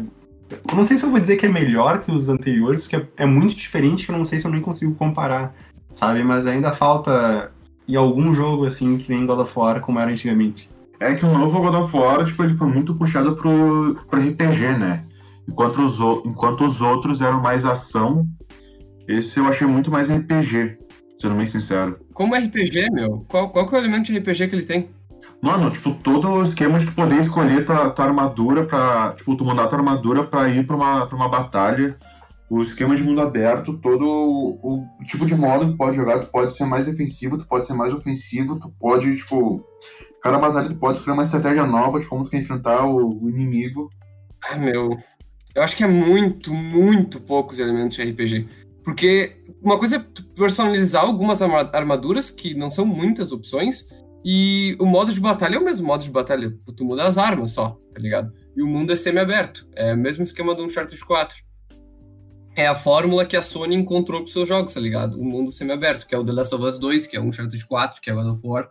Eu 0.68 0.76
não 0.76 0.84
sei 0.84 0.96
se 0.96 1.04
eu 1.04 1.10
vou 1.10 1.20
dizer 1.20 1.36
que 1.36 1.46
é 1.46 1.48
melhor 1.48 2.00
que 2.00 2.10
os 2.10 2.28
anteriores, 2.28 2.82
porque 2.82 2.96
é, 2.96 3.24
é 3.24 3.26
muito 3.26 3.54
diferente 3.54 4.06
que 4.06 4.12
eu 4.12 4.18
não 4.18 4.24
sei 4.24 4.38
se 4.38 4.46
eu 4.46 4.50
nem 4.50 4.60
consigo 4.60 4.94
comparar, 4.94 5.54
sabe? 5.90 6.22
Mas 6.22 6.46
ainda 6.46 6.72
falta 6.72 7.52
em 7.86 7.96
algum 7.96 8.32
jogo 8.32 8.66
assim 8.66 8.96
que 8.96 9.12
nem 9.12 9.26
God 9.26 9.40
of 9.40 9.58
War 9.58 9.80
como 9.80 9.98
era 9.98 10.10
antigamente. 10.10 10.70
É 11.00 11.14
que 11.14 11.24
o 11.24 11.38
novo 11.38 11.60
God 11.60 11.74
of 11.74 11.96
War, 11.96 12.24
tipo, 12.24 12.42
ele 12.44 12.54
foi 12.54 12.68
muito 12.68 12.94
puxado 12.94 13.34
pro, 13.34 13.96
pro 14.08 14.20
RPG, 14.20 14.78
né? 14.78 15.04
Enquanto 15.48 15.84
os, 15.84 15.98
enquanto 16.24 16.64
os 16.64 16.80
outros 16.80 17.20
eram 17.20 17.40
mais 17.42 17.64
ação, 17.64 18.26
esse 19.06 19.38
eu 19.38 19.46
achei 19.46 19.66
muito 19.66 19.90
mais 19.90 20.10
RPG, 20.10 20.78
sendo 21.20 21.34
bem 21.34 21.46
sincero. 21.46 21.98
Como 22.14 22.34
RPG, 22.34 22.90
meu? 22.90 23.24
Qual, 23.28 23.50
qual 23.50 23.68
que 23.68 23.74
é 23.74 23.78
o 23.78 23.80
elemento 23.82 24.10
de 24.10 24.18
RPG 24.18 24.48
que 24.48 24.56
ele 24.56 24.64
tem? 24.64 24.88
Mano, 25.44 25.70
tipo, 25.70 25.92
todo 25.96 26.26
o 26.26 26.42
esquema 26.42 26.78
de 26.78 26.90
poder 26.92 27.20
escolher 27.20 27.66
tua, 27.66 27.90
tua 27.90 28.06
armadura 28.06 28.64
pra. 28.64 29.12
Tipo, 29.14 29.36
tu 29.36 29.44
mudar 29.44 29.66
tua 29.66 29.76
armadura 29.78 30.24
pra 30.24 30.48
ir 30.48 30.66
pra 30.66 30.74
uma, 30.74 31.06
pra 31.06 31.14
uma 31.14 31.28
batalha. 31.28 31.98
O 32.48 32.62
esquema 32.62 32.96
de 32.96 33.02
mundo 33.02 33.20
aberto, 33.20 33.76
todo 33.76 34.06
o, 34.06 34.58
o 34.62 35.04
tipo 35.04 35.26
de 35.26 35.34
modo 35.34 35.66
que 35.66 35.72
tu 35.72 35.76
pode 35.76 35.96
jogar, 35.96 36.20
tu 36.20 36.28
pode 36.28 36.54
ser 36.54 36.64
mais 36.64 36.86
defensivo, 36.86 37.36
tu 37.36 37.46
pode 37.46 37.66
ser 37.66 37.74
mais 37.74 37.92
ofensivo, 37.92 38.58
tu 38.58 38.72
pode, 38.80 39.14
tipo. 39.16 39.62
Cada 40.22 40.38
batalha 40.38 40.70
tu 40.70 40.76
pode 40.76 40.96
escolher 40.96 41.12
uma 41.18 41.24
estratégia 41.24 41.66
nova 41.66 42.00
de 42.00 42.06
como 42.06 42.24
tu 42.24 42.30
quer 42.30 42.38
enfrentar 42.38 42.86
o, 42.86 43.24
o 43.24 43.28
inimigo. 43.28 43.90
Ah, 44.50 44.56
meu. 44.56 44.96
Eu 45.54 45.62
acho 45.62 45.76
que 45.76 45.84
é 45.84 45.86
muito, 45.86 46.54
muito 46.54 47.20
poucos 47.20 47.58
elementos 47.58 47.98
de 47.98 48.02
RPG. 48.02 48.48
Porque 48.82 49.42
uma 49.62 49.78
coisa 49.78 49.96
é 49.96 50.04
personalizar 50.34 51.04
algumas 51.04 51.42
arma- 51.42 51.70
armaduras, 51.70 52.30
que 52.30 52.54
não 52.54 52.70
são 52.70 52.86
muitas 52.86 53.30
opções, 53.30 53.86
e 54.24 54.76
o 54.80 54.86
modo 54.86 55.12
de 55.12 55.20
batalha 55.20 55.56
é 55.56 55.58
o 55.58 55.64
mesmo 55.64 55.86
modo 55.86 56.02
de 56.02 56.10
batalha. 56.10 56.56
Tu 56.76 56.84
muda 56.84 57.04
as 57.04 57.18
armas 57.18 57.50
só, 57.50 57.78
tá 57.92 58.00
ligado? 58.00 58.32
E 58.56 58.62
o 58.62 58.66
mundo 58.66 58.92
é 58.92 58.96
semi-aberto. 58.96 59.68
É 59.74 59.92
o 59.92 59.98
mesmo 59.98 60.24
esquema 60.24 60.54
do 60.54 60.64
Uncharted 60.64 60.98
4. 61.04 61.36
É 62.56 62.66
a 62.66 62.74
fórmula 62.74 63.26
que 63.26 63.36
a 63.36 63.42
Sony 63.42 63.74
encontrou 63.74 64.20
pros 64.20 64.32
seus 64.32 64.48
jogos, 64.48 64.74
tá 64.74 64.80
ligado? 64.80 65.20
O 65.20 65.24
mundo 65.24 65.50
semi-aberto, 65.50 66.06
que 66.06 66.14
é 66.14 66.18
o 66.18 66.24
The 66.24 66.32
Last 66.32 66.54
of 66.54 66.64
Us 66.64 66.78
2, 66.78 67.06
que 67.06 67.16
é 67.16 67.20
o 67.20 67.24
Uncharted 67.24 67.66
4, 67.66 68.00
que 68.00 68.10
é 68.10 68.14
God 68.14 68.26
of 68.26 68.40
War. 68.44 68.70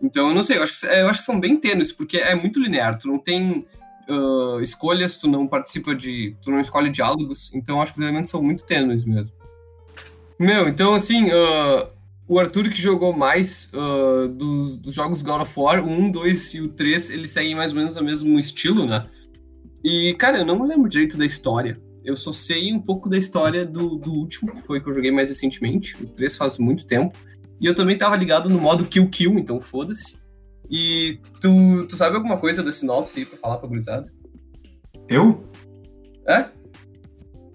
Então, 0.00 0.28
eu 0.28 0.34
não 0.34 0.42
sei, 0.42 0.58
eu 0.58 0.62
acho, 0.62 0.80
que, 0.80 0.86
eu 0.86 1.08
acho 1.08 1.20
que 1.20 1.26
são 1.26 1.40
bem 1.40 1.58
tênues, 1.58 1.92
porque 1.92 2.16
é 2.18 2.34
muito 2.34 2.60
linear. 2.60 2.96
Tu 2.96 3.08
não 3.08 3.18
tem 3.18 3.66
ah, 4.08 4.58
escolhas, 4.62 5.16
tu 5.16 5.28
não 5.28 5.46
participa 5.46 5.94
de. 5.94 6.34
Tu 6.42 6.50
não 6.50 6.60
escolhe 6.60 6.88
diálogos, 6.88 7.52
então 7.52 7.82
acho 7.82 7.92
que 7.92 7.98
os 7.98 8.04
elementos 8.04 8.30
são 8.30 8.42
muito 8.42 8.64
tênues 8.64 9.04
mesmo. 9.04 9.36
Meu, 10.38 10.68
então 10.68 10.94
assim, 10.94 11.28
ah, 11.30 11.90
o 12.28 12.38
Arthur 12.38 12.68
que 12.68 12.80
jogou 12.80 13.12
mais 13.16 13.70
ah, 13.74 14.28
dos, 14.28 14.76
dos 14.76 14.94
jogos 14.94 15.22
God 15.22 15.40
of 15.40 15.58
War, 15.58 15.82
o 15.82 15.88
1, 15.88 16.10
2 16.10 16.54
e 16.54 16.60
o 16.60 16.68
3, 16.68 17.10
eles 17.10 17.30
seguem 17.30 17.54
mais 17.54 17.72
ou 17.72 17.78
menos 17.78 17.96
o 17.96 18.04
mesmo 18.04 18.38
estilo, 18.38 18.86
né? 18.86 19.08
E, 19.82 20.14
cara, 20.14 20.38
eu 20.38 20.44
não 20.44 20.60
me 20.60 20.68
lembro 20.68 20.88
direito 20.88 21.16
da 21.16 21.24
história. 21.24 21.80
Eu 22.04 22.16
só 22.16 22.32
sei 22.32 22.72
um 22.72 22.80
pouco 22.80 23.08
da 23.08 23.16
história 23.16 23.64
do, 23.64 23.96
do 23.96 24.12
último, 24.12 24.52
que 24.52 24.62
foi 24.62 24.80
que 24.80 24.88
eu 24.88 24.92
joguei 24.92 25.10
mais 25.10 25.30
recentemente. 25.30 25.96
O 26.02 26.06
3 26.06 26.36
faz 26.36 26.58
muito 26.58 26.86
tempo. 26.86 27.16
E 27.60 27.66
eu 27.66 27.74
também 27.74 27.96
tava 27.96 28.16
ligado 28.16 28.48
no 28.48 28.60
modo 28.60 28.84
Kill 28.84 29.08
Kill, 29.08 29.38
então 29.38 29.58
foda-se. 29.58 30.18
E 30.70 31.18
tu, 31.40 31.86
tu 31.88 31.96
sabe 31.96 32.16
alguma 32.16 32.38
coisa 32.38 32.62
da 32.62 32.70
sinopse 32.70 33.20
aí 33.20 33.24
pra 33.24 33.38
falar 33.38 33.56
pra 33.58 33.68
gurizada? 33.68 34.12
Eu? 35.08 35.42
É? 36.28 36.48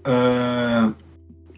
Ah, 0.04 0.94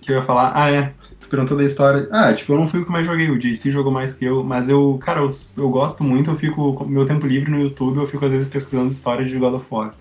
que 0.02 0.12
eu 0.12 0.18
ia 0.18 0.24
falar? 0.24 0.52
Ah, 0.56 0.72
é. 0.72 0.94
Tu 1.26 1.30
perguntou 1.30 1.58
da 1.58 1.64
história. 1.64 2.08
Ah, 2.12 2.32
tipo, 2.32 2.54
eu 2.54 2.60
não 2.60 2.68
fui 2.68 2.82
o 2.82 2.86
que 2.86 2.92
mais 2.92 3.04
joguei. 3.04 3.32
O 3.32 3.40
JC 3.40 3.72
jogou 3.72 3.92
mais 3.92 4.14
que 4.14 4.26
eu. 4.26 4.44
Mas 4.44 4.70
eu, 4.70 5.00
cara, 5.02 5.22
eu, 5.22 5.30
eu 5.58 5.70
gosto 5.70 6.04
muito. 6.04 6.30
Eu 6.30 6.38
fico. 6.38 6.86
Meu 6.86 7.08
tempo 7.08 7.26
livre 7.26 7.50
no 7.50 7.60
YouTube, 7.60 7.98
eu 7.98 8.08
fico 8.08 8.24
às 8.26 8.32
vezes 8.32 8.48
pesquisando 8.48 8.92
história 8.92 9.26
de 9.26 9.36
God 9.36 9.56
of 9.56 9.66
War. 9.72 9.96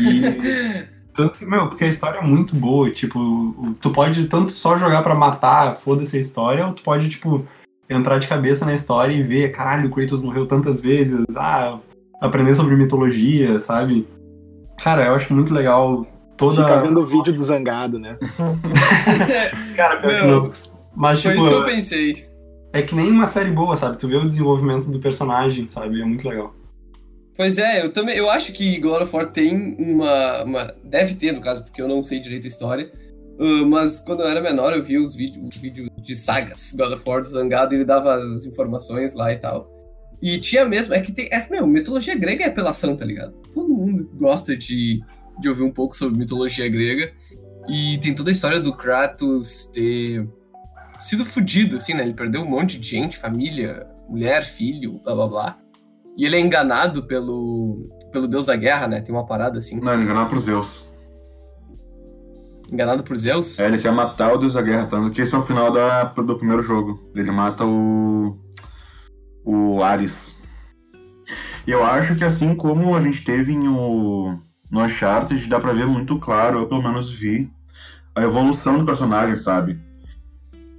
E. 0.00 0.20
tanto 1.14 1.38
que, 1.38 1.46
meu, 1.46 1.68
porque 1.68 1.84
a 1.84 1.88
história 1.88 2.18
é 2.18 2.24
muito 2.24 2.56
boa. 2.56 2.90
Tipo, 2.90 3.76
tu 3.80 3.90
pode 3.90 4.26
tanto 4.26 4.50
só 4.50 4.76
jogar 4.76 5.00
pra 5.02 5.14
matar, 5.14 5.76
foda-se 5.76 6.16
a 6.16 6.20
história, 6.20 6.66
ou 6.66 6.72
tu 6.72 6.82
pode, 6.82 7.08
tipo, 7.08 7.46
entrar 7.88 8.18
de 8.18 8.26
cabeça 8.26 8.66
na 8.66 8.74
história 8.74 9.14
e 9.14 9.22
ver, 9.22 9.52
caralho, 9.52 9.88
o 9.88 9.92
Kratos 9.92 10.24
morreu 10.24 10.44
tantas 10.44 10.80
vezes. 10.80 11.24
Ah, 11.36 11.78
aprender 12.20 12.56
sobre 12.56 12.74
mitologia, 12.74 13.60
sabe? 13.60 14.08
Cara, 14.82 15.06
eu 15.06 15.14
acho 15.14 15.32
muito 15.32 15.54
legal 15.54 16.04
toda. 16.38 16.62
Fica 16.62 16.80
vendo 16.80 17.00
o 17.00 17.04
vídeo 17.04 17.32
do 17.32 17.42
Zangado, 17.42 17.98
né? 17.98 18.16
Cara, 19.76 19.96
pior 20.00 20.20
que 20.20 20.26
Meu, 20.26 20.42
não. 20.42 20.52
Mas, 20.96 21.22
Foi 21.22 21.32
tipo, 21.32 21.44
isso 21.44 21.54
que 21.54 21.60
eu 21.60 21.64
pensei. 21.64 22.28
é 22.72 22.82
que 22.82 22.94
nem 22.94 23.10
uma 23.10 23.26
série 23.26 23.50
boa, 23.50 23.76
sabe? 23.76 23.98
Tu 23.98 24.08
vê 24.08 24.16
o 24.16 24.26
desenvolvimento 24.26 24.90
do 24.90 24.98
personagem, 24.98 25.68
sabe? 25.68 26.00
É 26.00 26.04
muito 26.04 26.26
legal. 26.28 26.54
Pois 27.36 27.56
é, 27.56 27.84
eu 27.84 27.92
também. 27.92 28.16
Eu 28.16 28.28
acho 28.30 28.52
que 28.52 28.80
God 28.80 29.02
of 29.02 29.14
War 29.14 29.26
tem 29.26 29.76
uma, 29.78 30.42
uma- 30.42 30.74
Deve 30.82 31.14
ter, 31.14 31.32
no 31.32 31.40
caso, 31.40 31.62
porque 31.62 31.80
eu 31.80 31.86
não 31.86 32.02
sei 32.02 32.18
direito 32.18 32.46
a 32.46 32.48
história. 32.48 32.90
Uh, 33.38 33.64
mas 33.66 34.00
quando 34.00 34.22
eu 34.22 34.28
era 34.28 34.40
menor, 34.40 34.72
eu 34.72 34.82
via 34.82 35.00
os 35.00 35.14
vídeos 35.14 35.46
os 35.46 35.56
vídeos 35.56 35.88
de 35.98 36.16
sagas 36.16 36.74
God 36.76 36.92
of 36.92 37.08
War 37.08 37.22
do 37.22 37.28
Zangado 37.28 37.72
ele 37.72 37.84
dava 37.84 38.16
as 38.16 38.44
informações 38.44 39.14
lá 39.14 39.32
e 39.32 39.36
tal. 39.36 39.70
E 40.20 40.38
tinha 40.38 40.64
mesmo. 40.64 40.92
É 40.92 41.00
que 41.00 41.12
tem. 41.12 41.28
É, 41.30 41.46
meu, 41.48 41.64
mitologia 41.64 42.18
grega 42.18 42.42
é 42.42 42.48
apelação, 42.48 42.96
tá 42.96 43.04
ligado? 43.04 43.32
Todo 43.54 43.68
mundo 43.68 44.10
gosta 44.14 44.56
de, 44.56 45.00
de 45.40 45.48
ouvir 45.48 45.62
um 45.62 45.72
pouco 45.72 45.96
sobre 45.96 46.18
mitologia 46.18 46.68
grega. 46.68 47.12
E 47.68 47.98
tem 47.98 48.14
toda 48.14 48.30
a 48.30 48.32
história 48.32 48.60
do 48.60 48.74
Kratos 48.74 49.66
ter 49.66 50.26
sido 50.98 51.24
fudido, 51.24 51.76
assim, 51.76 51.94
né? 51.94 52.02
Ele 52.02 52.14
perdeu 52.14 52.42
um 52.42 52.48
monte 52.48 52.78
de 52.78 52.88
gente, 52.88 53.18
família, 53.18 53.86
mulher, 54.08 54.44
filho, 54.44 55.00
blá 55.04 55.14
blá 55.14 55.26
blá. 55.26 55.58
E 56.16 56.24
ele 56.24 56.36
é 56.36 56.40
enganado 56.40 57.04
pelo, 57.04 57.78
pelo 58.10 58.26
deus 58.26 58.46
da 58.46 58.56
guerra, 58.56 58.88
né? 58.88 59.00
Tem 59.00 59.14
uma 59.14 59.26
parada 59.26 59.58
assim. 59.58 59.80
Não, 59.80 59.92
ele 59.92 60.02
enganar 60.02 60.26
pro 60.26 60.40
Zeus. 60.40 60.88
Enganado 62.70 63.02
por 63.02 63.16
Zeus. 63.16 63.58
É, 63.58 63.66
ele 63.66 63.78
quer 63.78 63.92
matar 63.92 64.34
o 64.34 64.36
Deus 64.36 64.52
da 64.52 64.60
Guerra, 64.60 64.86
tanto 64.86 65.10
que 65.10 65.22
esse 65.22 65.34
é 65.34 65.38
o 65.38 65.42
final 65.42 65.72
da, 65.72 66.04
do 66.04 66.36
primeiro 66.36 66.60
jogo. 66.60 67.10
Ele 67.14 67.30
mata 67.30 67.64
o. 67.64 68.38
o 69.42 69.82
Ares. 69.82 70.38
E 71.66 71.70
eu 71.70 71.82
acho 71.82 72.14
que 72.16 72.24
assim 72.24 72.54
como 72.54 72.94
a 72.94 73.00
gente 73.00 73.24
teve 73.24 73.52
em 73.52 73.68
o, 73.68 74.38
no 74.70 74.82
Uncharted, 74.82 75.46
dá 75.48 75.58
pra 75.58 75.72
ver 75.72 75.86
muito 75.86 76.18
claro, 76.18 76.60
eu 76.60 76.66
pelo 76.66 76.82
menos 76.82 77.10
vi, 77.10 77.50
a 78.14 78.22
evolução 78.22 78.78
do 78.78 78.84
personagem, 78.84 79.34
sabe? 79.34 79.80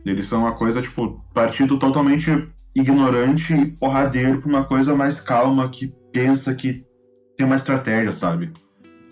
Eles 0.05 0.25
são 0.25 0.41
uma 0.41 0.53
coisa, 0.53 0.81
tipo, 0.81 1.23
partido 1.33 1.77
totalmente 1.77 2.49
ignorante 2.75 3.53
e 3.53 3.65
porradeiro 3.65 4.41
pra 4.41 4.49
uma 4.49 4.65
coisa 4.65 4.95
mais 4.95 5.19
calma, 5.19 5.69
que 5.69 5.93
pensa 6.11 6.53
que 6.53 6.85
tem 7.37 7.45
uma 7.45 7.55
estratégia, 7.55 8.11
sabe? 8.11 8.51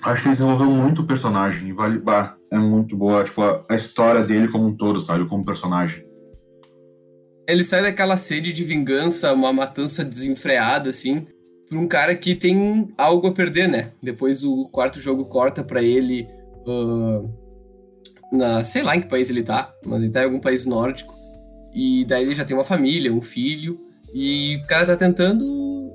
Acho 0.03 0.21
que 0.21 0.27
eles 0.27 0.39
desenvolveram 0.39 0.71
muito 0.71 1.01
o 1.01 1.07
personagem 1.07 1.69
e 1.69 1.73
vale. 1.73 1.99
Bah, 1.99 2.35
é 2.51 2.57
muito 2.57 2.95
boa, 2.95 3.23
tipo, 3.23 3.41
a, 3.41 3.65
a 3.69 3.75
história 3.75 4.23
dele 4.23 4.47
como 4.47 4.67
um 4.67 4.75
todo, 4.75 4.99
sabe? 4.99 5.25
Como 5.25 5.45
personagem. 5.45 6.05
ele 7.47 7.63
sai 7.63 7.81
daquela 7.81 8.17
sede 8.17 8.51
de 8.53 8.63
vingança, 8.63 9.33
uma 9.33 9.51
matança 9.53 10.03
desenfreada, 10.03 10.89
assim, 10.89 11.27
por 11.69 11.77
um 11.77 11.87
cara 11.87 12.15
que 12.15 12.35
tem 12.35 12.93
algo 12.97 13.27
a 13.27 13.31
perder, 13.31 13.67
né? 13.67 13.91
Depois 14.01 14.43
o 14.43 14.67
quarto 14.69 14.99
jogo 14.99 15.25
corta 15.25 15.63
para 15.63 15.81
ele. 15.81 16.27
Uh, 16.65 17.29
na, 18.31 18.63
sei 18.63 18.83
lá 18.83 18.95
em 18.95 19.01
que 19.01 19.07
país 19.07 19.29
ele 19.29 19.43
tá, 19.43 19.73
mas 19.85 20.01
ele 20.01 20.11
tá 20.11 20.21
em 20.21 20.25
algum 20.25 20.39
país 20.39 20.65
nórdico. 20.65 21.15
E 21.73 22.05
daí 22.05 22.23
ele 22.23 22.33
já 22.33 22.45
tem 22.45 22.55
uma 22.55 22.63
família, 22.63 23.13
um 23.13 23.21
filho. 23.21 23.79
E 24.13 24.59
o 24.63 24.67
cara 24.67 24.85
tá 24.85 24.95
tentando 24.95 25.91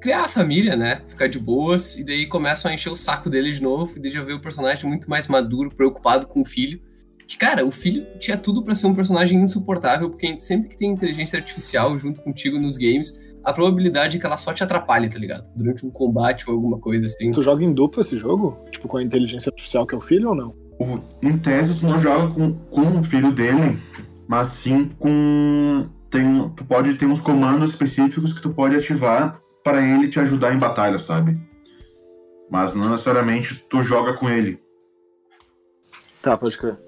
criar 0.00 0.24
a 0.24 0.28
família, 0.28 0.76
né? 0.76 1.00
Ficar 1.08 1.26
de 1.26 1.38
boas. 1.38 1.96
E 1.96 2.04
daí 2.04 2.26
começam 2.26 2.70
a 2.70 2.74
encher 2.74 2.90
o 2.90 2.96
saco 2.96 3.30
dele 3.30 3.50
de 3.50 3.62
novo. 3.62 3.96
E 3.96 4.00
daí 4.00 4.12
já 4.12 4.22
vê 4.22 4.32
o 4.32 4.40
personagem 4.40 4.88
muito 4.88 5.08
mais 5.08 5.28
maduro, 5.28 5.74
preocupado 5.74 6.26
com 6.26 6.42
o 6.42 6.44
filho. 6.44 6.80
Que, 7.26 7.38
cara, 7.38 7.64
o 7.64 7.70
filho 7.70 8.06
tinha 8.18 8.36
tudo 8.36 8.62
para 8.62 8.74
ser 8.74 8.86
um 8.86 8.94
personagem 8.94 9.40
insuportável, 9.40 10.10
porque 10.10 10.38
sempre 10.38 10.68
que 10.68 10.76
tem 10.76 10.90
inteligência 10.90 11.38
artificial 11.38 11.98
junto 11.98 12.20
contigo 12.20 12.58
nos 12.58 12.76
games, 12.76 13.18
a 13.44 13.52
probabilidade 13.52 14.16
é 14.16 14.20
que 14.20 14.26
ela 14.26 14.36
só 14.36 14.52
te 14.52 14.62
atrapalhe, 14.64 15.08
tá 15.08 15.18
ligado? 15.18 15.48
Durante 15.54 15.84
um 15.86 15.90
combate 15.90 16.48
ou 16.48 16.54
alguma 16.56 16.78
coisa 16.78 17.06
assim. 17.06 17.30
Tu 17.32 17.42
joga 17.42 17.62
em 17.64 17.72
dupla 17.72 18.02
esse 18.02 18.18
jogo? 18.18 18.58
Tipo, 18.70 18.88
com 18.88 18.96
a 18.96 19.02
inteligência 19.02 19.50
artificial 19.50 19.86
que 19.86 19.94
é 19.94 19.98
o 19.98 20.00
filho 20.00 20.30
ou 20.30 20.34
não? 20.34 20.54
O- 20.78 21.00
Em 21.22 21.36
tese, 21.38 21.78
tu 21.78 21.86
não 21.86 21.98
joga 21.98 22.32
com, 22.34 22.52
com 22.54 23.00
o 23.00 23.04
filho 23.04 23.30
dele, 23.32 23.78
mas 24.26 24.48
sim 24.48 24.90
com. 24.98 25.86
Tem, 26.10 26.48
tu 26.56 26.64
pode 26.64 26.94
ter 26.94 27.06
uns 27.06 27.20
comandos 27.20 27.70
específicos 27.70 28.32
que 28.32 28.40
tu 28.40 28.50
pode 28.50 28.76
ativar 28.76 29.40
para 29.64 29.82
ele 29.82 30.08
te 30.08 30.20
ajudar 30.20 30.54
em 30.54 30.58
batalha, 30.58 30.98
sabe? 30.98 31.36
Mas 32.50 32.74
não 32.74 32.88
necessariamente 32.90 33.64
tu 33.68 33.82
joga 33.82 34.12
com 34.14 34.28
ele. 34.28 34.60
Tá, 36.22 36.36
pode 36.38 36.56
crer. 36.56 36.78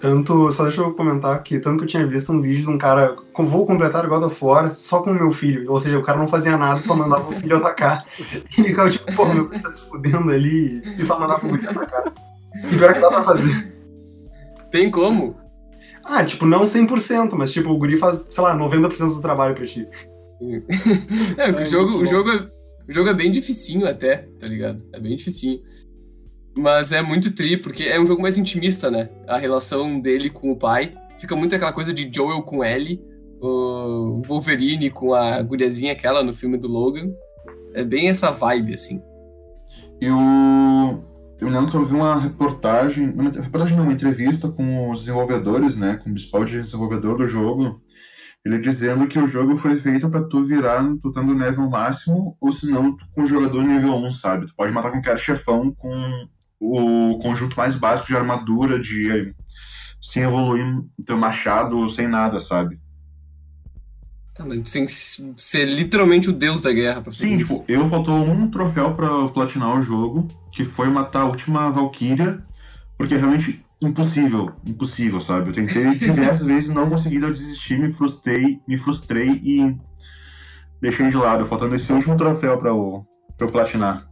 Tanto, 0.00 0.50
só 0.50 0.62
deixa 0.62 0.80
eu 0.80 0.94
comentar 0.94 1.42
que 1.42 1.58
tanto 1.58 1.78
que 1.78 1.84
eu 1.84 1.88
tinha 1.88 2.06
visto 2.06 2.32
um 2.32 2.40
vídeo 2.40 2.62
de 2.62 2.70
um 2.70 2.78
cara, 2.78 3.14
vou 3.36 3.66
completar 3.66 4.06
God 4.08 4.22
of 4.22 4.44
War 4.44 4.70
só 4.70 5.02
com 5.02 5.10
o 5.10 5.14
meu 5.14 5.30
filho. 5.30 5.70
Ou 5.70 5.78
seja, 5.78 5.98
o 5.98 6.02
cara 6.02 6.18
não 6.18 6.26
fazia 6.26 6.56
nada, 6.56 6.80
só 6.80 6.94
mandava 6.94 7.28
o 7.28 7.32
filho 7.32 7.56
atacar. 7.56 8.06
E 8.58 8.62
ficava 8.62 8.88
tipo, 8.88 9.14
pô, 9.14 9.26
meu 9.26 9.48
filho 9.48 9.62
tá 9.62 9.70
se 9.70 9.82
fudendo 9.82 10.30
ali 10.30 10.82
e 10.98 11.04
só 11.04 11.20
mandava 11.20 11.46
o 11.46 11.50
filho 11.50 11.70
atacar. 11.70 12.14
E 12.72 12.76
pior 12.76 12.94
que 12.94 13.00
dá 13.00 13.08
pra 13.08 13.22
fazer. 13.22 13.74
Tem 14.70 14.90
como? 14.90 15.36
Ah, 16.04 16.24
tipo, 16.24 16.46
não 16.46 16.62
100%, 16.62 17.34
mas 17.34 17.52
tipo, 17.52 17.70
o 17.70 17.76
guri 17.76 17.96
faz, 17.98 18.26
sei 18.30 18.42
lá, 18.42 18.56
90% 18.56 19.14
do 19.14 19.20
trabalho 19.20 19.54
pra 19.54 19.66
ti. 19.66 19.86
É, 21.36 21.48
porque 21.52 21.62
É, 21.62 21.62
o 21.62 21.64
jogo, 21.66 21.90
muito 21.90 22.02
o 22.02 22.10
jogo, 22.10 22.30
é, 22.30 22.50
o 22.88 22.92
jogo 22.92 23.08
é 23.10 23.14
bem 23.14 23.30
dificinho 23.30 23.86
até, 23.86 24.28
tá 24.38 24.46
ligado? 24.46 24.82
É 24.94 24.98
bem 25.00 25.14
dificinho. 25.14 25.60
Mas 26.56 26.92
é 26.92 27.00
muito 27.00 27.32
tri, 27.32 27.56
porque 27.56 27.84
é 27.84 28.00
um 28.00 28.06
jogo 28.06 28.22
mais 28.22 28.36
intimista, 28.36 28.90
né? 28.90 29.08
A 29.26 29.36
relação 29.36 30.00
dele 30.00 30.28
com 30.30 30.50
o 30.50 30.56
pai. 30.56 30.94
Fica 31.18 31.36
muito 31.36 31.54
aquela 31.54 31.72
coisa 31.72 31.92
de 31.92 32.10
Joel 32.12 32.42
com 32.42 32.64
Ellie, 32.64 33.00
o 33.40 34.22
Wolverine 34.26 34.90
com 34.90 35.14
a 35.14 35.40
guriazinha 35.42 35.92
aquela 35.92 36.22
no 36.22 36.34
filme 36.34 36.56
do 36.56 36.68
Logan. 36.68 37.10
É 37.74 37.84
bem 37.84 38.08
essa 38.08 38.30
vibe, 38.30 38.74
assim. 38.74 39.00
Eu, 40.00 40.18
eu 41.38 41.48
lembro 41.48 41.70
que 41.70 41.76
eu 41.76 41.84
vi 41.84 41.94
uma 41.94 42.18
reportagem, 42.18 43.10
uma 43.10 43.30
reportagem 43.30 43.76
não, 43.76 43.84
uma 43.84 43.92
entrevista 43.92 44.48
com 44.48 44.90
os 44.90 45.00
desenvolvedores, 45.00 45.76
né, 45.76 45.96
com 45.96 46.10
o 46.10 46.12
principal 46.14 46.44
desenvolvedor 46.44 47.18
do 47.18 47.26
jogo, 47.26 47.82
ele 48.44 48.58
dizendo 48.58 49.06
que 49.06 49.18
o 49.18 49.26
jogo 49.26 49.58
foi 49.58 49.76
feito 49.76 50.08
pra 50.08 50.22
tu 50.22 50.42
virar, 50.42 50.82
tu 51.00 51.12
tendo 51.12 51.34
nível 51.34 51.68
máximo, 51.68 52.36
ou 52.40 52.50
se 52.50 52.70
não, 52.70 52.96
com 53.14 53.22
o 53.22 53.26
jogador 53.26 53.62
nível 53.62 53.94
1, 53.96 54.10
sabe? 54.12 54.46
Tu 54.46 54.54
pode 54.54 54.72
matar 54.72 54.90
qualquer 54.90 55.18
chefão 55.18 55.74
com 55.74 55.92
o 56.60 57.18
conjunto 57.22 57.56
mais 57.56 57.74
básico 57.74 58.08
de 58.08 58.16
armadura, 58.16 58.78
de 58.78 59.34
sem 60.00 60.22
evoluir 60.22 60.64
teu 61.04 61.16
machado, 61.16 61.88
sem 61.88 62.06
nada, 62.06 62.40
sabe? 62.40 62.78
Tá, 64.34 64.44
mas 64.44 64.62
tu 64.62 64.72
tem 64.72 64.86
que 64.86 64.92
ser 64.92 65.64
literalmente 65.66 66.28
o 66.30 66.32
deus 66.32 66.62
da 66.62 66.72
guerra 66.72 67.00
pra 67.00 67.12
Sim, 67.12 67.38
tipo, 67.38 67.64
eu 67.66 67.88
faltou 67.88 68.16
um 68.16 68.50
troféu 68.50 68.94
pra 68.94 69.28
platinar 69.28 69.78
o 69.78 69.82
jogo, 69.82 70.28
que 70.52 70.64
foi 70.64 70.88
matar 70.88 71.22
a 71.22 71.26
última 71.26 71.70
Valkyria, 71.70 72.42
porque 72.96 73.14
é 73.14 73.18
realmente 73.18 73.64
impossível, 73.82 74.52
impossível, 74.66 75.20
sabe? 75.20 75.50
Eu 75.50 75.54
tentei 75.54 75.90
diversas 75.98 76.46
vezes, 76.46 76.74
não 76.74 76.88
consegui, 76.88 77.16
eu 77.16 77.30
desisti, 77.30 77.76
me 77.76 77.92
frustrei, 77.92 78.60
me 78.66 78.78
frustrei 78.78 79.40
e 79.42 79.76
deixei 80.80 81.08
de 81.08 81.16
lado, 81.16 81.44
faltando 81.46 81.74
esse 81.74 81.92
último 81.92 82.16
troféu 82.16 82.58
pra 82.58 82.70
eu, 82.70 83.06
pra 83.36 83.46
eu 83.46 83.50
platinar. 83.50 84.09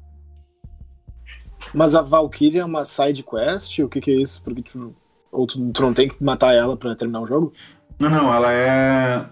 Mas 1.75 1.95
a 1.95 2.03
Valkyria 2.03 2.63
é 2.63 2.65
uma 2.65 2.85
side 2.85 3.23
quest? 3.23 3.79
O 3.81 3.89
que, 3.89 4.01
que 4.01 4.11
é 4.11 4.15
isso? 4.15 4.43
Porque 4.43 4.63
tu, 4.63 4.95
ou 5.31 5.47
tu, 5.47 5.71
tu 5.73 5.83
não 5.83 5.93
tem 5.93 6.09
que 6.09 6.23
matar 6.23 6.55
ela 6.55 6.77
pra 6.77 6.95
terminar 6.95 7.21
o 7.21 7.27
jogo? 7.27 7.53
Não, 7.99 8.11
não, 8.11 8.33
ela 8.33 8.53
é. 8.53 9.27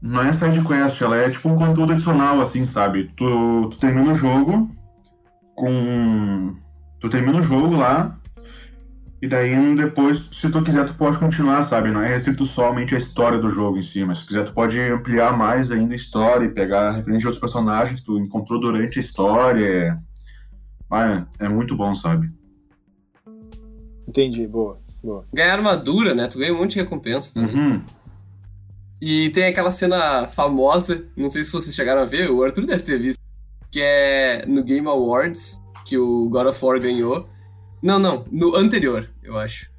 Não 0.00 0.22
é 0.22 0.32
side 0.32 0.60
quest, 0.62 1.00
ela 1.00 1.16
é 1.16 1.30
tipo 1.30 1.48
um 1.48 1.56
conteúdo 1.56 1.92
adicional, 1.92 2.40
assim, 2.40 2.64
sabe? 2.64 3.10
Tu, 3.16 3.68
tu 3.70 3.78
termina 3.78 4.12
o 4.12 4.14
jogo 4.14 4.70
com. 5.54 6.54
Tu 7.00 7.08
termina 7.08 7.38
o 7.38 7.42
jogo 7.42 7.74
lá, 7.74 8.16
e 9.22 9.28
daí 9.28 9.76
depois, 9.76 10.28
se 10.32 10.50
tu 10.50 10.60
quiser, 10.64 10.84
tu 10.84 10.94
pode 10.94 11.16
continuar, 11.16 11.62
sabe? 11.62 11.92
Não 11.92 12.02
é 12.02 12.08
restrito 12.08 12.44
somente 12.44 12.92
a 12.92 12.98
história 12.98 13.38
do 13.38 13.48
jogo 13.48 13.78
em 13.78 13.82
si, 13.82 14.04
mas 14.04 14.18
se 14.18 14.26
quiser, 14.26 14.44
tu 14.44 14.52
pode 14.52 14.80
ampliar 14.80 15.36
mais 15.38 15.70
ainda 15.70 15.94
a 15.94 15.96
história 15.96 16.44
e 16.44 16.48
pegar 16.48 17.02
de 17.02 17.12
outros 17.24 17.38
personagens 17.38 18.00
que 18.00 18.06
tu 18.06 18.18
encontrou 18.18 18.58
durante 18.58 18.98
a 18.98 19.00
história. 19.00 19.96
Ah, 20.92 21.26
é, 21.40 21.46
é 21.46 21.48
muito 21.48 21.74
bom, 21.74 21.94
sabe? 21.94 22.30
Entendi, 24.06 24.46
boa, 24.46 24.78
boa. 25.02 25.24
Ganhar 25.32 25.54
armadura, 25.54 26.14
né? 26.14 26.28
Tu 26.28 26.38
ganha 26.38 26.52
um 26.52 26.58
monte 26.58 26.74
de 26.74 26.80
recompensa. 26.80 27.40
Uhum. 27.40 27.82
E 29.00 29.30
tem 29.30 29.46
aquela 29.46 29.72
cena 29.72 30.28
famosa, 30.28 31.06
não 31.16 31.30
sei 31.30 31.44
se 31.44 31.50
vocês 31.50 31.74
chegaram 31.74 32.02
a 32.02 32.04
ver, 32.04 32.30
o 32.30 32.42
Arthur 32.44 32.66
deve 32.66 32.82
ter 32.82 33.00
visto, 33.00 33.18
que 33.70 33.80
é 33.80 34.44
no 34.46 34.62
Game 34.62 34.86
Awards, 34.86 35.60
que 35.84 35.96
o 35.96 36.28
God 36.28 36.48
of 36.48 36.64
War 36.64 36.78
ganhou. 36.78 37.26
Não, 37.82 37.98
não, 37.98 38.24
no 38.30 38.54
anterior, 38.54 39.10
eu 39.22 39.38
acho. 39.38 39.72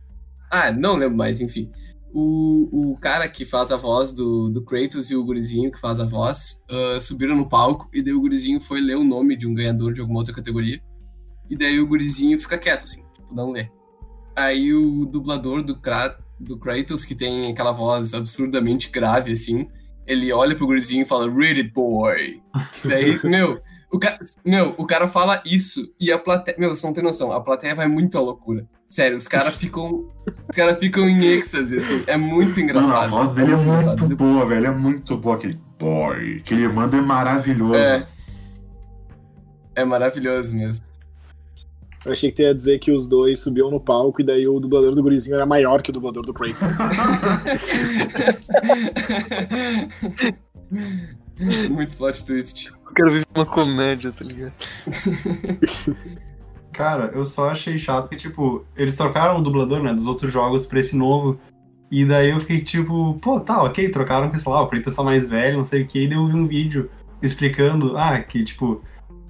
Ah, 0.52 0.72
não 0.72 0.96
lembro 0.96 1.16
mais, 1.16 1.40
enfim. 1.40 1.72
O, 2.12 2.92
o 2.92 2.98
cara 2.98 3.30
que 3.30 3.46
faz 3.46 3.72
a 3.72 3.78
voz 3.78 4.12
do, 4.12 4.50
do 4.50 4.62
Kratos 4.64 5.10
e 5.10 5.16
o 5.16 5.24
gurizinho 5.24 5.72
que 5.72 5.80
faz 5.80 6.00
a 6.00 6.06
voz 6.06 6.62
ah, 6.70 7.00
subiram 7.00 7.36
no 7.36 7.48
palco 7.48 7.88
e 7.94 8.02
daí 8.02 8.14
o 8.14 8.20
gurizinho 8.20 8.60
foi 8.60 8.82
ler 8.82 8.98
o 8.98 9.04
nome 9.04 9.38
de 9.38 9.48
um 9.48 9.54
ganhador 9.54 9.94
de 9.94 10.02
alguma 10.02 10.20
outra 10.20 10.34
categoria. 10.34 10.82
E 11.54 11.58
daí 11.58 11.80
o 11.80 11.86
gurizinho 11.86 12.40
fica 12.40 12.58
quieto, 12.58 12.86
assim, 12.86 13.04
tipo, 13.14 13.34
não 13.34 13.52
lê. 13.52 13.70
Aí 14.36 14.74
o 14.74 15.06
dublador 15.06 15.62
do, 15.62 15.80
Kra 15.80 16.18
do 16.40 16.58
Kratos, 16.58 17.06
que 17.06 17.14
tem 17.14 17.52
aquela 17.52 17.72
voz 17.72 18.16
absurdamente 18.16 18.90
grave, 18.90 19.32
assim, 19.32 19.68
ele 20.08 20.34
olha 20.34 20.56
pro 20.56 20.66
gurizinho 20.66 21.04
e 21.04 21.06
fala, 21.06 21.32
Read 21.32 21.62
it, 21.62 21.72
boy. 21.72 22.42
Daí, 22.84 23.20
meu, 23.24 23.62
o 23.92 24.00
cara, 24.00 24.18
meu, 24.44 24.74
o 24.80 24.86
cara 24.88 25.08
fala 25.08 25.44
isso 25.46 25.94
e 26.00 26.12
a 26.12 26.18
plateia. 26.18 26.58
Meu, 26.58 26.76
você 26.76 26.88
não 26.88 26.94
tem 26.94 27.04
noção, 27.04 27.32
a 27.32 27.40
plateia 27.40 27.76
vai 27.76 27.88
muito 27.88 28.18
à 28.18 28.22
loucura. 28.22 28.66
Sério, 28.88 29.16
os 29.16 29.28
caras 29.28 29.56
ficam. 29.56 30.10
Os 30.50 30.56
caras 30.56 30.80
ficam 30.80 31.08
em 31.08 31.24
êxtase. 31.24 31.78
assim, 31.78 32.04
É 32.08 32.18
muito 32.18 32.60
engraçado. 32.60 32.92
Mano, 32.92 33.04
a 33.04 33.08
voz 33.08 33.34
dele 33.34 33.52
é 33.52 33.56
engraçado. 33.56 34.00
muito 34.00 34.16
boa, 34.16 34.46
velho. 34.48 34.66
É 34.66 34.72
muito 34.72 35.16
boa 35.18 35.36
aquele 35.36 35.60
boy. 35.78 36.42
Que 36.42 36.56
ele 36.56 36.68
manda 36.68 36.98
é 36.98 37.02
maravilhoso. 37.02 37.76
É. 37.76 38.04
É 39.76 39.86
maravilhoso 39.86 40.56
mesmo. 40.56 40.86
Eu 42.06 42.12
achei 42.12 42.30
que 42.30 42.38
tu 42.38 42.42
ia 42.42 42.54
dizer 42.54 42.80
que 42.80 42.92
os 42.92 43.08
dois 43.08 43.40
subiam 43.40 43.72
no 43.72 43.80
palco 43.80 44.22
e 44.22 44.26
daí 44.26 44.46
o 44.48 44.60
dublador 44.60 44.94
do 44.94 45.02
gurizinho 45.02 45.36
era 45.36 45.46
maior 45.46 45.82
que 45.82 45.90
o 45.90 45.94
dublador 45.94 46.26
do 46.26 46.34
Kratos. 46.34 46.78
muito 51.70 51.96
plot 51.96 52.26
twist. 52.26 52.72
Eu 52.72 52.94
quero 52.94 53.12
viver 53.12 53.26
uma 53.34 53.46
comédia, 53.46 54.12
tá 54.12 54.26
ligado? 54.26 54.54
Cara, 56.74 57.12
eu 57.14 57.26
só 57.26 57.52
achei 57.52 57.78
chato 57.78 58.10
que, 58.10 58.16
tipo, 58.16 58.66
eles 58.76 58.96
trocaram 58.96 59.38
o 59.38 59.44
dublador, 59.44 59.82
né, 59.82 59.94
dos 59.94 60.08
outros 60.08 60.32
jogos 60.32 60.66
pra 60.66 60.80
esse 60.80 60.96
novo. 60.96 61.40
E 61.92 62.04
daí 62.04 62.32
eu 62.32 62.40
fiquei 62.40 62.64
tipo, 62.64 63.14
pô, 63.22 63.40
tá, 63.40 63.62
ok, 63.64 63.90
trocaram 63.90 64.34
sei 64.34 64.52
lá, 64.52 64.62
o 64.62 64.68
Kratos 64.68 64.96
tá 64.96 65.04
mais 65.04 65.30
velho, 65.30 65.58
não 65.58 65.64
sei 65.64 65.84
o 65.84 65.88
que. 65.88 66.04
E 66.04 66.08
daí 66.08 66.18
eu 66.18 66.28
vi 66.28 66.34
um 66.34 66.48
vídeo 66.48 66.90
explicando, 67.22 67.96
ah, 67.96 68.20
que, 68.20 68.44
tipo, 68.44 68.82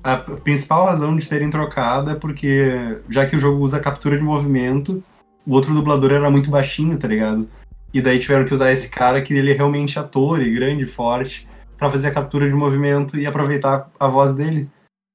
a 0.04 0.18
principal 0.18 0.86
razão 0.86 1.16
de 1.16 1.28
terem 1.28 1.50
trocado 1.50 2.12
é 2.12 2.16
porque, 2.16 3.00
já 3.10 3.26
que 3.26 3.36
o 3.36 3.40
jogo 3.40 3.64
usa 3.64 3.80
captura 3.80 4.18
de 4.18 4.24
movimento, 4.24 5.04
o 5.46 5.54
outro 5.54 5.74
dublador 5.74 6.12
era 6.12 6.30
muito 6.30 6.52
baixinho, 6.52 6.98
tá 6.98 7.08
ligado? 7.08 7.48
E 7.94 8.02
daí 8.02 8.20
tiveram 8.20 8.46
que 8.46 8.54
usar 8.54 8.72
esse 8.72 8.90
cara 8.90 9.22
que 9.22 9.34
ele 9.34 9.52
é 9.52 9.56
realmente 9.56 9.98
ator 9.98 10.42
e 10.42 10.54
grande, 10.54 10.86
forte, 10.86 11.48
pra 11.78 11.90
fazer 11.90 12.10
a 12.10 12.14
captura 12.14 12.48
de 12.48 12.54
movimento 12.54 13.18
e 13.18 13.26
aproveitar 13.26 13.90
a 14.00 14.08
voz 14.08 14.36
dele. 14.36 14.70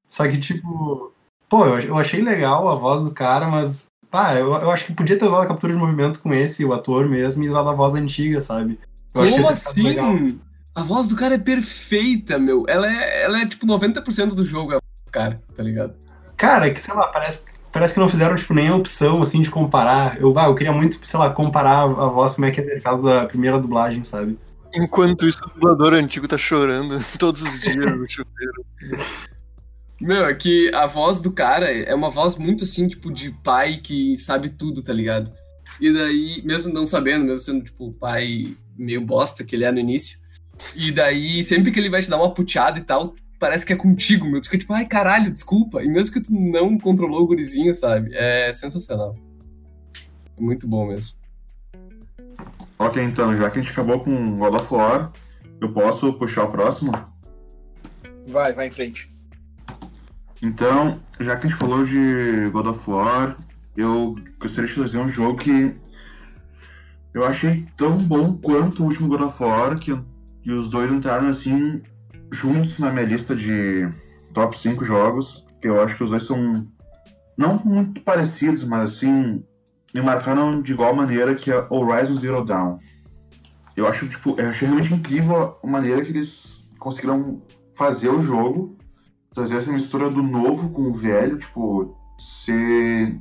Só 0.06 0.26
que, 0.26 0.38
tipo, 0.38 1.12
Pô, 1.48 1.64
eu, 1.64 1.96
achei 1.96 2.20
legal 2.20 2.68
a 2.68 2.74
voz 2.74 3.04
do 3.04 3.10
cara, 3.12 3.48
mas. 3.48 3.86
Pá, 4.10 4.34
eu, 4.34 4.52
eu 4.52 4.70
acho 4.70 4.86
que 4.86 4.92
podia 4.92 5.18
ter 5.18 5.24
usado 5.24 5.42
a 5.42 5.46
captura 5.46 5.72
de 5.72 5.78
movimento 5.78 6.20
com 6.22 6.32
esse, 6.32 6.64
o 6.64 6.72
ator 6.72 7.08
mesmo, 7.08 7.42
e 7.42 7.48
usado 7.48 7.68
a 7.68 7.74
voz 7.74 7.94
antiga, 7.94 8.40
sabe? 8.40 8.78
Eu 9.14 9.30
Como 9.30 9.48
assim? 9.48 10.38
A 10.78 10.82
voz 10.84 11.08
do 11.08 11.16
cara 11.16 11.34
é 11.34 11.38
perfeita, 11.38 12.38
meu. 12.38 12.64
Ela 12.68 12.88
é, 12.88 13.24
ela 13.24 13.40
é 13.40 13.46
tipo 13.46 13.66
90% 13.66 14.28
do 14.28 14.44
jogo, 14.44 14.70
a 14.70 14.74
voz 14.74 15.04
do 15.06 15.10
cara, 15.10 15.42
tá 15.52 15.60
ligado? 15.60 15.92
Cara, 16.36 16.70
que 16.70 16.80
sei 16.80 16.94
lá, 16.94 17.08
parece, 17.08 17.46
parece 17.72 17.94
que 17.94 17.98
não 17.98 18.08
fizeram, 18.08 18.36
tipo, 18.36 18.54
nem 18.54 18.68
a 18.68 18.76
opção, 18.76 19.20
assim, 19.20 19.42
de 19.42 19.50
comparar. 19.50 20.20
Eu, 20.20 20.38
ah, 20.38 20.44
eu 20.44 20.54
queria 20.54 20.72
muito, 20.72 21.04
sei 21.04 21.18
lá, 21.18 21.30
comparar 21.30 21.80
a 21.80 22.06
voz 22.06 22.36
como 22.36 22.46
é 22.46 22.52
que 22.52 22.60
é 22.60 22.76
aquela 22.76 23.02
da 23.02 23.26
primeira 23.26 23.58
dublagem, 23.58 24.04
sabe? 24.04 24.38
Enquanto 24.72 25.26
isso, 25.26 25.44
o 25.44 25.48
dublador 25.48 25.94
antigo 25.94 26.28
tá 26.28 26.38
chorando 26.38 27.04
todos 27.18 27.42
os 27.42 27.60
dias 27.60 27.74
no 27.74 28.08
chuveiro. 28.08 28.64
Meu, 30.00 30.26
é 30.26 30.34
que 30.34 30.72
a 30.72 30.86
voz 30.86 31.20
do 31.20 31.32
cara 31.32 31.72
é 31.72 31.92
uma 31.92 32.08
voz 32.08 32.36
muito 32.36 32.62
assim, 32.62 32.86
tipo, 32.86 33.12
de 33.12 33.32
pai 33.42 33.78
que 33.78 34.16
sabe 34.16 34.48
tudo, 34.48 34.80
tá 34.80 34.92
ligado? 34.92 35.28
E 35.80 35.92
daí, 35.92 36.40
mesmo 36.44 36.72
não 36.72 36.86
sabendo, 36.86 37.24
mesmo 37.24 37.40
sendo, 37.40 37.64
tipo, 37.64 37.88
o 37.88 37.92
pai 37.92 38.56
meio 38.76 39.00
bosta 39.00 39.42
que 39.42 39.56
ele 39.56 39.64
é 39.64 39.72
no 39.72 39.80
início. 39.80 40.27
E 40.74 40.90
daí, 40.92 41.42
sempre 41.44 41.70
que 41.70 41.78
ele 41.78 41.90
vai 41.90 42.00
te 42.00 42.10
dar 42.10 42.16
uma 42.16 42.32
puteada 42.32 42.78
e 42.78 42.82
tal, 42.82 43.14
parece 43.38 43.64
que 43.64 43.72
é 43.72 43.76
contigo, 43.76 44.28
meu. 44.28 44.40
Tu 44.40 44.46
fica 44.46 44.58
tipo, 44.58 44.72
ai 44.72 44.86
caralho, 44.86 45.32
desculpa. 45.32 45.82
E 45.82 45.88
mesmo 45.88 46.12
que 46.12 46.20
tu 46.20 46.32
não 46.32 46.78
controlou 46.78 47.22
o 47.22 47.26
gurizinho, 47.26 47.74
sabe? 47.74 48.10
É 48.14 48.52
sensacional. 48.52 49.16
É 50.36 50.40
muito 50.40 50.66
bom 50.66 50.86
mesmo. 50.86 51.16
Ok, 52.78 53.02
então, 53.02 53.36
já 53.36 53.50
que 53.50 53.58
a 53.58 53.62
gente 53.62 53.72
acabou 53.72 53.98
com 54.00 54.36
God 54.36 54.54
of 54.54 54.72
War, 54.72 55.12
eu 55.60 55.72
posso 55.72 56.12
puxar 56.12 56.44
o 56.44 56.50
próximo? 56.50 56.92
Vai, 58.26 58.52
vai 58.52 58.68
em 58.68 58.70
frente. 58.70 59.12
Então, 60.42 61.00
já 61.18 61.36
que 61.36 61.46
a 61.46 61.50
gente 61.50 61.58
falou 61.58 61.84
de 61.84 62.48
God 62.52 62.66
of 62.66 62.90
War, 62.90 63.36
eu 63.76 64.14
gostaria 64.38 64.68
de 64.68 64.74
trazer 64.74 64.98
um 64.98 65.08
jogo 65.08 65.38
que 65.38 65.74
eu 67.12 67.24
achei 67.24 67.66
tão 67.76 67.98
bom 67.98 68.36
quanto 68.36 68.82
o 68.82 68.86
último 68.86 69.08
God 69.08 69.22
of 69.22 69.42
War, 69.42 69.78
que, 69.78 69.98
que 70.48 70.52
os 70.54 70.66
dois 70.66 70.90
entraram 70.90 71.28
assim 71.28 71.82
juntos 72.32 72.78
na 72.78 72.90
minha 72.90 73.04
lista 73.04 73.36
de 73.36 73.86
top 74.32 74.58
5 74.58 74.82
jogos, 74.82 75.46
que 75.60 75.68
eu 75.68 75.78
acho 75.82 75.94
que 75.94 76.02
os 76.02 76.08
dois 76.08 76.22
são 76.22 76.66
não 77.36 77.58
muito 77.62 78.00
parecidos, 78.00 78.64
mas 78.64 78.92
assim, 78.92 79.44
me 79.94 80.00
marcaram 80.00 80.62
de 80.62 80.72
igual 80.72 80.96
maneira 80.96 81.34
que 81.34 81.52
é 81.52 81.66
Horizon 81.70 82.14
Zero 82.14 82.42
Dawn. 82.42 82.78
Eu 83.76 83.86
acho, 83.86 84.08
tipo, 84.08 84.40
eu 84.40 84.48
achei 84.48 84.66
realmente 84.66 84.94
incrível 84.94 85.58
a 85.62 85.66
maneira 85.66 86.02
que 86.02 86.12
eles 86.12 86.72
conseguiram 86.78 87.42
fazer 87.76 88.08
o 88.08 88.22
jogo, 88.22 88.74
trazer 89.34 89.58
essa 89.58 89.70
mistura 89.70 90.08
do 90.08 90.22
novo 90.22 90.70
com 90.70 90.80
o 90.84 90.94
velho, 90.94 91.36
tipo, 91.36 91.94
ser 92.18 93.20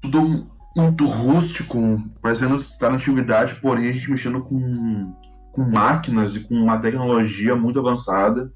tudo 0.00 0.46
muito 0.76 1.04
rústico, 1.04 2.00
parecendo 2.22 2.54
estar 2.58 2.90
na 2.90 2.94
antiguidade, 2.94 3.56
porém 3.56 3.88
a 3.88 3.92
gente 3.92 4.08
mexendo 4.08 4.40
com, 4.40 5.14
com 5.54 5.62
máquinas 5.62 6.34
e 6.34 6.40
com 6.40 6.54
uma 6.54 6.78
tecnologia 6.80 7.54
muito 7.54 7.78
avançada. 7.78 8.52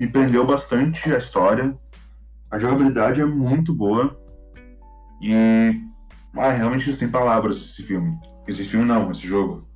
Me 0.00 0.06
prendeu 0.06 0.44
bastante 0.44 1.12
a 1.12 1.18
história. 1.18 1.76
A 2.50 2.58
jogabilidade 2.58 3.20
é 3.20 3.24
muito 3.24 3.72
boa. 3.72 4.20
E 5.22 5.80
ah, 6.36 6.50
realmente 6.50 6.92
sem 6.92 7.08
palavras 7.08 7.56
esse 7.56 7.82
filme. 7.82 8.18
Esse 8.46 8.64
filme 8.64 8.84
não, 8.84 9.10
esse 9.10 9.26
jogo. 9.26 9.68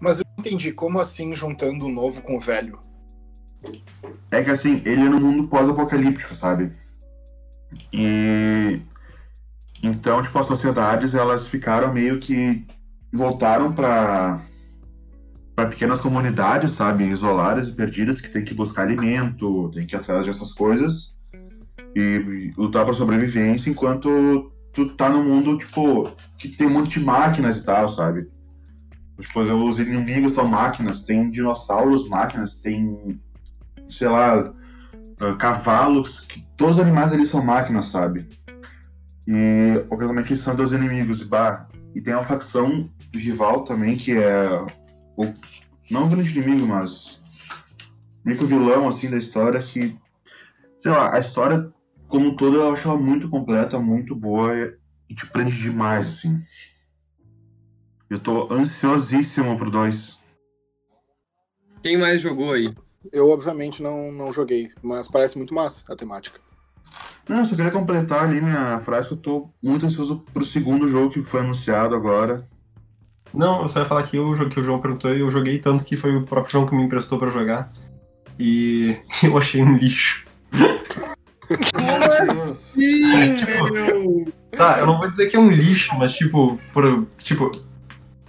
Mas 0.00 0.18
eu 0.18 0.24
não 0.26 0.44
entendi, 0.44 0.72
como 0.72 0.98
assim 0.98 1.34
juntando 1.36 1.86
o 1.86 1.92
novo 1.92 2.22
com 2.22 2.38
o 2.38 2.40
velho? 2.40 2.78
É 4.30 4.42
que 4.42 4.50
assim, 4.50 4.80
ele 4.86 5.02
é 5.02 5.08
no 5.08 5.20
mundo 5.20 5.48
pós-apocalíptico, 5.48 6.34
sabe? 6.34 6.72
E 7.92 8.80
então, 9.82 10.22
tipo, 10.22 10.38
as 10.38 10.46
sociedades 10.46 11.14
elas 11.14 11.46
ficaram 11.48 11.92
meio 11.92 12.18
que 12.18 12.66
voltaram 13.12 13.72
para 13.72 14.40
para 15.60 15.68
pequenas 15.68 16.00
comunidades, 16.00 16.70
sabe, 16.70 17.04
isoladas 17.04 17.68
e 17.68 17.72
perdidas 17.72 18.18
que 18.18 18.30
tem 18.30 18.42
que 18.42 18.54
buscar 18.54 18.84
alimento, 18.84 19.70
tem 19.74 19.86
que 19.86 19.94
ir 19.94 19.98
atrás 19.98 20.24
dessas 20.24 20.52
coisas 20.54 21.14
e 21.94 22.50
lutar 22.56 22.86
para 22.86 22.94
sobrevivência 22.94 23.68
enquanto 23.68 24.50
tu 24.72 24.88
tá 24.94 25.10
num 25.10 25.22
mundo 25.22 25.58
tipo 25.58 26.10
que 26.38 26.48
tem 26.48 26.66
um 26.66 26.70
monte 26.70 26.98
de 26.98 27.04
máquinas 27.04 27.58
e 27.58 27.64
tal, 27.64 27.90
sabe? 27.90 28.26
Tipo, 29.20 29.40
os 29.40 29.78
inimigos 29.78 30.32
são 30.32 30.48
máquinas, 30.48 31.02
tem 31.02 31.30
dinossauros 31.30 32.08
máquinas, 32.08 32.58
tem 32.60 33.20
sei 33.90 34.08
lá, 34.08 34.54
cavalos, 35.38 36.20
que 36.20 36.40
todos 36.56 36.78
os 36.78 36.82
animais 36.82 37.12
ali 37.12 37.26
são 37.26 37.44
máquinas, 37.44 37.86
sabe? 37.86 38.26
E, 39.28 39.84
obviamente, 39.90 40.34
são 40.36 40.56
dois 40.56 40.72
inimigos. 40.72 41.22
Bah, 41.22 41.68
e 41.94 42.00
tem 42.00 42.14
uma 42.14 42.22
facção 42.22 42.88
rival 43.12 43.64
também, 43.64 43.96
que 43.96 44.16
é. 44.16 44.48
O, 45.20 45.34
não 45.90 46.06
o 46.06 46.08
grande 46.08 46.30
inimigo, 46.30 46.66
mas. 46.66 47.20
meio 48.24 48.38
que 48.38 48.44
o 48.44 48.48
vilão, 48.48 48.88
assim, 48.88 49.10
da 49.10 49.18
história, 49.18 49.62
que. 49.62 49.98
Sei 50.82 50.90
lá, 50.90 51.14
a 51.14 51.18
história 51.18 51.70
como 52.08 52.28
um 52.28 52.36
todo 52.36 52.56
eu 52.56 52.72
acho 52.72 52.88
ela 52.88 52.98
muito 52.98 53.28
completa, 53.30 53.78
muito 53.78 54.14
boa 54.16 54.52
e 55.08 55.14
te 55.14 55.26
prende 55.26 55.56
demais, 55.56 56.08
assim. 56.08 56.36
Eu 58.08 58.18
tô 58.18 58.52
ansiosíssimo 58.52 59.56
pro 59.56 59.70
2. 59.70 60.18
Quem 61.82 61.96
mais 61.96 62.20
jogou 62.20 62.52
aí? 62.52 62.74
Eu, 63.12 63.30
obviamente, 63.30 63.82
não, 63.82 64.10
não 64.10 64.32
joguei, 64.32 64.72
mas 64.82 65.06
parece 65.06 65.38
muito 65.38 65.54
massa 65.54 65.84
a 65.90 65.96
temática. 65.96 66.40
Não, 67.28 67.38
eu 67.38 67.44
só 67.46 67.54
queria 67.54 67.70
completar 67.70 68.24
ali 68.24 68.40
minha 68.40 68.80
frase 68.80 69.08
que 69.08 69.14
eu 69.14 69.18
tô 69.18 69.50
muito 69.62 69.86
ansioso 69.86 70.24
pro 70.32 70.44
segundo 70.44 70.88
jogo 70.88 71.10
que 71.10 71.22
foi 71.22 71.40
anunciado 71.40 71.94
agora. 71.94 72.48
Não, 73.32 73.62
eu 73.62 73.68
só 73.68 73.80
ia 73.80 73.86
falar 73.86 74.02
que, 74.04 74.16
eu, 74.16 74.32
que 74.48 74.60
o 74.60 74.64
João 74.64 74.80
perguntou 74.80 75.14
e 75.14 75.20
eu 75.20 75.30
joguei 75.30 75.58
tanto 75.58 75.84
que 75.84 75.96
foi 75.96 76.16
o 76.16 76.22
próprio 76.22 76.52
João 76.52 76.66
que 76.66 76.74
me 76.74 76.82
emprestou 76.82 77.18
pra 77.18 77.30
jogar. 77.30 77.70
E 78.38 78.96
eu 79.22 79.36
achei 79.36 79.62
um 79.62 79.76
lixo. 79.76 80.24
Como 81.72 82.44
assim, 82.44 83.34
tipo, 83.34 84.40
Tá, 84.56 84.78
eu 84.78 84.86
não 84.86 84.98
vou 84.98 85.08
dizer 85.08 85.28
que 85.28 85.36
é 85.36 85.38
um 85.38 85.50
lixo, 85.50 85.94
mas 85.96 86.12
tipo, 86.12 86.58
por, 86.72 87.06
tipo, 87.18 87.50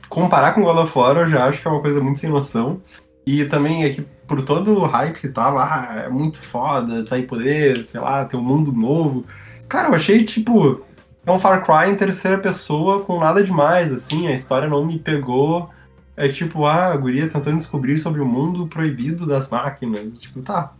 comparar 0.07 0.53
com 0.53 0.63
God 0.63 0.77
of 0.77 0.97
War 0.97 1.17
eu 1.17 1.29
já 1.29 1.45
acho 1.45 1.61
que 1.61 1.67
é 1.67 1.71
uma 1.71 1.81
coisa 1.81 2.01
muito 2.01 2.19
sem 2.19 2.29
noção. 2.29 2.81
E 3.25 3.45
também 3.45 3.83
é 3.83 3.89
que 3.89 4.01
por 4.27 4.41
todo 4.41 4.73
o 4.73 4.85
hype 4.85 5.19
que 5.19 5.27
tava, 5.27 5.63
ah, 5.63 6.03
é 6.05 6.09
muito 6.09 6.39
foda, 6.39 7.03
tu 7.03 7.09
vai 7.09 7.21
poder, 7.23 7.77
sei 7.77 7.99
lá, 7.99 8.25
ter 8.25 8.37
um 8.37 8.41
mundo 8.41 8.71
novo. 8.71 9.25
Cara, 9.67 9.89
eu 9.89 9.95
achei, 9.95 10.23
tipo, 10.25 10.81
é 11.25 11.31
um 11.31 11.39
Far 11.39 11.63
Cry 11.63 11.91
em 11.91 11.95
terceira 11.95 12.37
pessoa 12.37 13.03
com 13.03 13.19
nada 13.19 13.43
demais, 13.43 13.91
assim, 13.91 14.27
a 14.27 14.33
história 14.33 14.67
não 14.67 14.85
me 14.85 14.99
pegou. 14.99 15.69
É 16.17 16.27
tipo, 16.27 16.65
ah, 16.65 16.87
a 16.87 16.97
guria 16.97 17.29
tentando 17.29 17.57
descobrir 17.57 17.99
sobre 17.99 18.21
o 18.21 18.25
mundo 18.25 18.67
proibido 18.67 19.25
das 19.25 19.49
máquinas. 19.49 20.17
Tipo, 20.17 20.41
tá, 20.41 20.73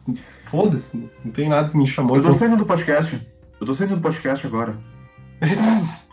foda-se, 0.46 1.10
não 1.24 1.32
tem 1.32 1.48
nada 1.48 1.70
que 1.70 1.78
me 1.78 1.88
chamou. 1.88 2.18
Eu 2.18 2.24
tô 2.24 2.34
saindo 2.34 2.58
do 2.58 2.66
podcast. 2.66 3.20
Eu 3.60 3.66
tô 3.66 3.74
saindo 3.74 3.96
do 3.96 4.02
podcast 4.02 4.46
agora. 4.46 4.76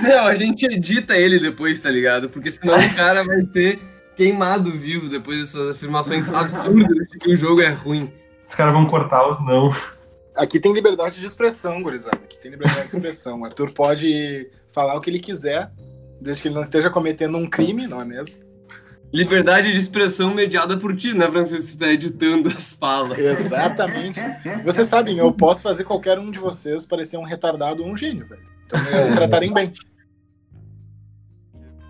Não, 0.00 0.26
a 0.26 0.34
gente 0.34 0.66
edita 0.66 1.16
ele 1.16 1.38
depois, 1.38 1.78
tá 1.78 1.90
ligado? 1.90 2.28
Porque 2.28 2.50
senão 2.50 2.74
o 2.74 2.94
cara 2.94 3.22
vai 3.22 3.46
ser 3.52 3.78
queimado 4.16 4.72
vivo 4.72 5.08
depois 5.08 5.38
dessas 5.38 5.76
afirmações 5.76 6.28
absurdas 6.28 7.08
de 7.08 7.18
que 7.18 7.32
o 7.32 7.36
jogo 7.36 7.60
é 7.60 7.70
ruim. 7.70 8.12
Os 8.46 8.54
caras 8.54 8.74
vão 8.74 8.86
cortar 8.86 9.30
os 9.30 9.44
não. 9.44 9.72
Aqui 10.36 10.58
tem 10.58 10.72
liberdade 10.72 11.20
de 11.20 11.26
expressão, 11.26 11.82
gurizada. 11.82 12.16
Aqui 12.16 12.38
tem 12.38 12.50
liberdade 12.50 12.88
de 12.88 12.96
expressão. 12.96 13.40
O 13.40 13.44
Arthur 13.44 13.72
pode 13.72 14.50
falar 14.70 14.94
o 14.96 15.00
que 15.00 15.10
ele 15.10 15.18
quiser, 15.18 15.70
desde 16.20 16.40
que 16.40 16.48
ele 16.48 16.54
não 16.54 16.62
esteja 16.62 16.88
cometendo 16.88 17.36
um 17.36 17.48
crime, 17.48 17.86
não 17.86 18.00
é 18.00 18.04
mesmo? 18.04 18.40
Liberdade 19.12 19.70
de 19.70 19.78
expressão 19.78 20.32
mediada 20.32 20.78
por 20.78 20.96
ti, 20.96 21.12
né, 21.12 21.30
Francisco? 21.30 21.72
Você 21.72 21.76
tá 21.76 21.88
editando 21.88 22.48
as 22.48 22.72
falas. 22.72 23.18
Exatamente. 23.18 24.18
Vocês 24.64 24.88
sabem, 24.88 25.18
eu 25.18 25.30
posso 25.30 25.60
fazer 25.60 25.84
qualquer 25.84 26.18
um 26.18 26.30
de 26.30 26.38
vocês 26.38 26.86
parecer 26.86 27.18
um 27.18 27.24
retardado 27.24 27.82
ou 27.82 27.90
um 27.90 27.96
gênio, 27.96 28.26
velho. 28.26 28.42
Então 28.64 28.80
me 29.10 29.16
tratarem 29.16 29.52
bem. 29.52 29.70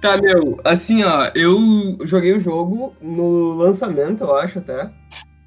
Tá, 0.01 0.17
meu, 0.17 0.61
assim, 0.65 1.05
ó, 1.05 1.31
eu 1.33 1.97
joguei 2.03 2.33
o 2.33 2.41
jogo 2.41 2.97
no 3.01 3.53
lançamento, 3.53 4.25
eu 4.25 4.35
acho 4.35 4.59
até. 4.59 4.91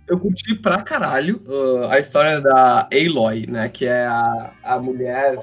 Eu 0.07 0.19
curti 0.19 0.53
pra 0.55 0.81
caralho 0.83 1.41
uh, 1.47 1.85
a 1.89 1.99
história 1.99 2.39
da 2.39 2.87
Aloy, 2.93 3.47
né? 3.47 3.69
Que 3.69 3.85
é 3.85 4.05
a, 4.05 4.53
a 4.63 4.79
mulher 4.79 5.39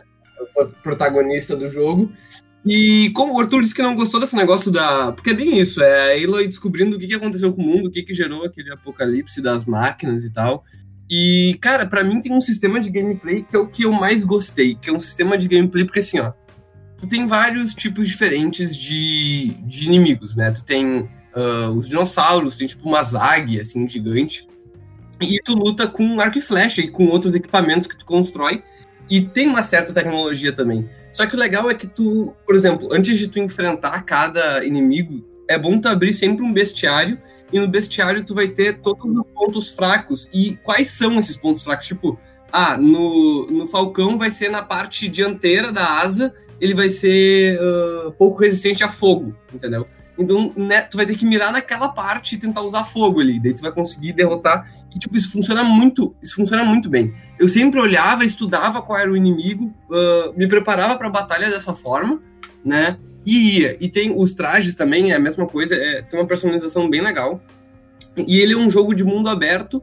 protagonista 0.83 1.57
do 1.57 1.69
jogo. 1.69 2.13
E 2.65 3.11
como 3.11 3.35
o 3.35 3.41
Arthur 3.41 3.63
disse 3.63 3.75
que 3.75 3.83
não 3.83 3.97
gostou 3.97 4.21
desse 4.21 4.37
negócio 4.37 4.71
da. 4.71 5.11
Porque 5.13 5.31
é 5.31 5.35
bem 5.35 5.59
isso, 5.59 5.83
é 5.83 6.13
a 6.13 6.25
Aloy 6.25 6.47
descobrindo 6.47 6.97
o 6.97 6.99
que, 6.99 7.09
que 7.09 7.15
aconteceu 7.15 7.53
com 7.53 7.61
o 7.61 7.67
mundo, 7.67 7.87
o 7.87 7.91
que, 7.91 8.03
que 8.03 8.15
gerou 8.15 8.45
aquele 8.45 8.73
apocalipse 8.73 9.43
das 9.43 9.65
máquinas 9.65 10.25
e 10.25 10.33
tal. 10.33 10.63
E, 11.11 11.59
cara, 11.61 11.85
para 11.85 12.05
mim 12.05 12.21
tem 12.21 12.33
um 12.33 12.41
sistema 12.41 12.79
de 12.79 12.89
gameplay 12.89 13.43
que 13.43 13.57
é 13.57 13.59
o 13.59 13.67
que 13.67 13.83
eu 13.83 13.93
mais 13.93 14.25
gostei, 14.25 14.77
que 14.77 14.89
é 14.89 14.93
um 14.93 15.01
sistema 15.01 15.37
de 15.37 15.49
gameplay, 15.49 15.85
porque 15.85 15.99
assim, 15.99 16.21
ó, 16.21 16.33
tu 16.97 17.07
tem 17.07 17.27
vários 17.27 17.75
tipos 17.75 18.09
diferentes 18.09 18.77
de, 18.77 19.57
de 19.67 19.85
inimigos, 19.87 20.37
né? 20.37 20.53
Tu 20.53 20.63
tem 20.63 21.01
uh, 21.01 21.69
os 21.77 21.89
dinossauros, 21.89 22.57
tem 22.57 22.67
tipo 22.67 22.89
uma 22.89 23.01
águia, 23.01 23.61
assim, 23.61 23.87
gigante. 23.89 24.49
E 25.21 25.39
tu 25.43 25.55
luta 25.55 25.87
com 25.87 26.21
arco 26.21 26.39
e 26.39 26.41
flecha 26.41 26.81
e 26.81 26.89
com 26.89 27.07
outros 27.07 27.35
equipamentos 27.35 27.87
que 27.87 27.97
tu 27.97 28.05
constrói. 28.05 28.63
E 29.11 29.21
tem 29.21 29.47
uma 29.47 29.63
certa 29.63 29.93
tecnologia 29.93 30.53
também. 30.53 30.89
Só 31.13 31.27
que 31.27 31.37
o 31.37 31.39
legal 31.39 31.71
é 31.71 31.75
que 31.75 31.87
tu, 31.87 32.35
por 32.47 32.55
exemplo, 32.55 32.89
antes 32.93 33.19
de 33.19 33.29
tu 33.29 33.39
enfrentar 33.39 34.03
cada 34.03 34.65
inimigo, 34.65 35.23
é 35.49 35.59
bom 35.59 35.79
tu 35.79 35.89
abrir 35.89 36.13
sempre 36.13 36.43
um 36.43 36.53
bestiário, 36.53 37.19
e 37.53 37.61
no 37.61 37.69
bestiário 37.69 38.25
tu 38.25 38.35
vai 38.35 38.49
ter 38.49 38.79
todos 38.79 39.05
os 39.05 39.27
pontos 39.35 39.71
fracos. 39.71 40.31
E 40.33 40.57
quais 40.63 40.89
são 40.89 41.19
esses 41.19 41.37
pontos 41.37 41.63
fracos? 41.63 41.87
Tipo, 41.87 42.19
ah, 42.51 42.77
no, 42.79 43.47
no 43.51 43.67
Falcão 43.67 44.17
vai 44.17 44.31
ser 44.31 44.49
na 44.49 44.63
parte 44.63 45.09
dianteira 45.09 45.71
da 45.71 46.01
asa, 46.01 46.35
ele 46.61 46.75
vai 46.75 46.89
ser 46.89 47.59
uh, 47.61 48.13
pouco 48.13 48.41
resistente 48.41 48.85
a 48.85 48.89
fogo, 48.89 49.35
entendeu? 49.53 49.87
Então, 50.19 50.53
né, 50.57 50.83
tu 50.83 50.97
vai 50.97 51.07
ter 51.07 51.17
que 51.17 51.25
mirar 51.25 51.53
naquela 51.53 51.89
parte 51.89 52.35
e 52.35 52.39
tentar 52.39 52.61
usar 52.63 52.85
fogo 52.85 53.21
ali. 53.21 53.41
Daí 53.41 53.55
tu 53.55 53.63
vai 53.63 53.73
conseguir 53.73 54.13
derrotar. 54.13 54.71
E, 54.95 54.99
tipo, 54.99 55.17
isso 55.17 55.33
funciona 55.33 55.65
muito. 55.65 56.15
Isso 56.23 56.35
funciona 56.35 56.65
muito 56.65 56.91
bem. 56.91 57.15
Eu 57.39 57.49
sempre 57.49 57.81
olhava, 57.81 58.25
estudava 58.25 58.83
qual 58.83 58.99
era 58.99 59.11
o 59.11 59.17
inimigo, 59.17 59.73
uh, 59.91 60.37
me 60.37 60.47
preparava 60.47 60.97
para 60.97 61.09
a 61.09 61.11
batalha 61.11 61.51
dessa 61.51 61.73
forma, 61.73 62.21
né? 62.65 62.99
E 63.25 63.61
ia. 63.61 63.77
E 63.81 63.89
tem 63.89 64.15
os 64.15 64.35
trajes 64.35 64.75
também, 64.75 65.13
é 65.13 65.17
a 65.17 65.21
mesma 65.21 65.47
coisa, 65.47 65.75
é, 65.75 66.03
tem 66.03 66.19
uma 66.19 66.27
personalização 66.27 66.91
bem 66.91 67.01
legal. 67.01 67.41
E 68.17 68.39
ele 68.39 68.53
é 68.53 68.57
um 68.57 68.69
jogo 68.69 68.95
de 68.95 69.03
mundo 69.03 69.31
aberto 69.31 69.83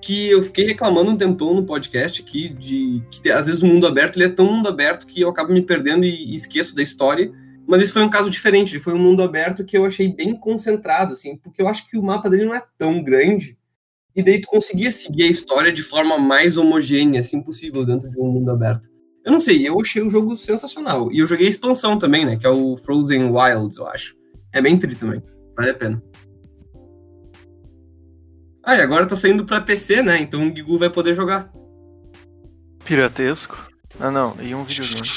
que 0.00 0.30
eu 0.30 0.42
fiquei 0.42 0.64
reclamando 0.64 1.10
um 1.10 1.16
tempão 1.16 1.54
no 1.54 1.62
podcast 1.62 2.22
aqui, 2.22 2.48
de 2.48 3.02
que 3.10 3.30
às 3.30 3.46
vezes 3.46 3.60
o 3.60 3.66
mundo 3.66 3.86
aberto 3.86 4.16
ele 4.16 4.24
é 4.24 4.30
tão 4.30 4.46
mundo 4.46 4.68
aberto 4.68 5.06
que 5.06 5.20
eu 5.20 5.28
acabo 5.28 5.52
me 5.52 5.62
perdendo 5.62 6.04
e, 6.04 6.32
e 6.32 6.34
esqueço 6.34 6.74
da 6.74 6.82
história. 6.82 7.30
Mas 7.66 7.82
esse 7.82 7.92
foi 7.92 8.02
um 8.02 8.10
caso 8.10 8.30
diferente, 8.30 8.74
ele 8.74 8.82
foi 8.82 8.94
um 8.94 8.98
mundo 8.98 9.22
aberto 9.22 9.64
que 9.64 9.76
eu 9.76 9.84
achei 9.84 10.08
bem 10.08 10.34
concentrado, 10.34 11.12
assim, 11.12 11.36
porque 11.36 11.62
eu 11.62 11.68
acho 11.68 11.88
que 11.88 11.96
o 11.96 12.02
mapa 12.02 12.28
dele 12.28 12.46
não 12.46 12.54
é 12.54 12.62
tão 12.76 13.02
grande, 13.02 13.56
e 14.14 14.22
daí 14.22 14.40
tu 14.40 14.48
conseguia 14.48 14.90
seguir 14.90 15.22
a 15.22 15.28
história 15.28 15.72
de 15.72 15.82
forma 15.82 16.18
mais 16.18 16.56
homogênea, 16.56 17.20
assim, 17.20 17.40
possível 17.40 17.84
dentro 17.84 18.10
de 18.10 18.18
um 18.18 18.26
mundo 18.26 18.50
aberto. 18.50 18.88
Eu 19.24 19.30
não 19.30 19.40
sei, 19.40 19.68
eu 19.68 19.80
achei 19.80 20.02
o 20.02 20.08
jogo 20.08 20.36
sensacional. 20.36 21.12
E 21.12 21.18
eu 21.18 21.26
joguei 21.26 21.46
a 21.46 21.50
expansão 21.50 21.98
também, 21.98 22.24
né, 22.24 22.36
que 22.36 22.46
é 22.46 22.50
o 22.50 22.76
Frozen 22.76 23.30
Wilds, 23.30 23.76
eu 23.76 23.86
acho. 23.86 24.16
É 24.52 24.60
bem 24.60 24.76
tri 24.78 24.94
também, 24.94 25.22
vale 25.56 25.70
a 25.70 25.74
pena. 25.74 26.02
Ah, 28.62 28.76
e 28.76 28.82
agora 28.82 29.06
tá 29.06 29.16
saindo 29.16 29.44
pra 29.44 29.60
PC, 29.60 30.02
né? 30.02 30.20
Então 30.20 30.46
o 30.46 30.54
Gigu 30.54 30.78
vai 30.78 30.90
poder 30.90 31.14
jogar. 31.14 31.50
Piratesco? 32.84 33.70
Ah, 33.98 34.10
não, 34.10 34.36
e 34.40 34.54
um 34.54 34.64
videogame. 34.64 35.08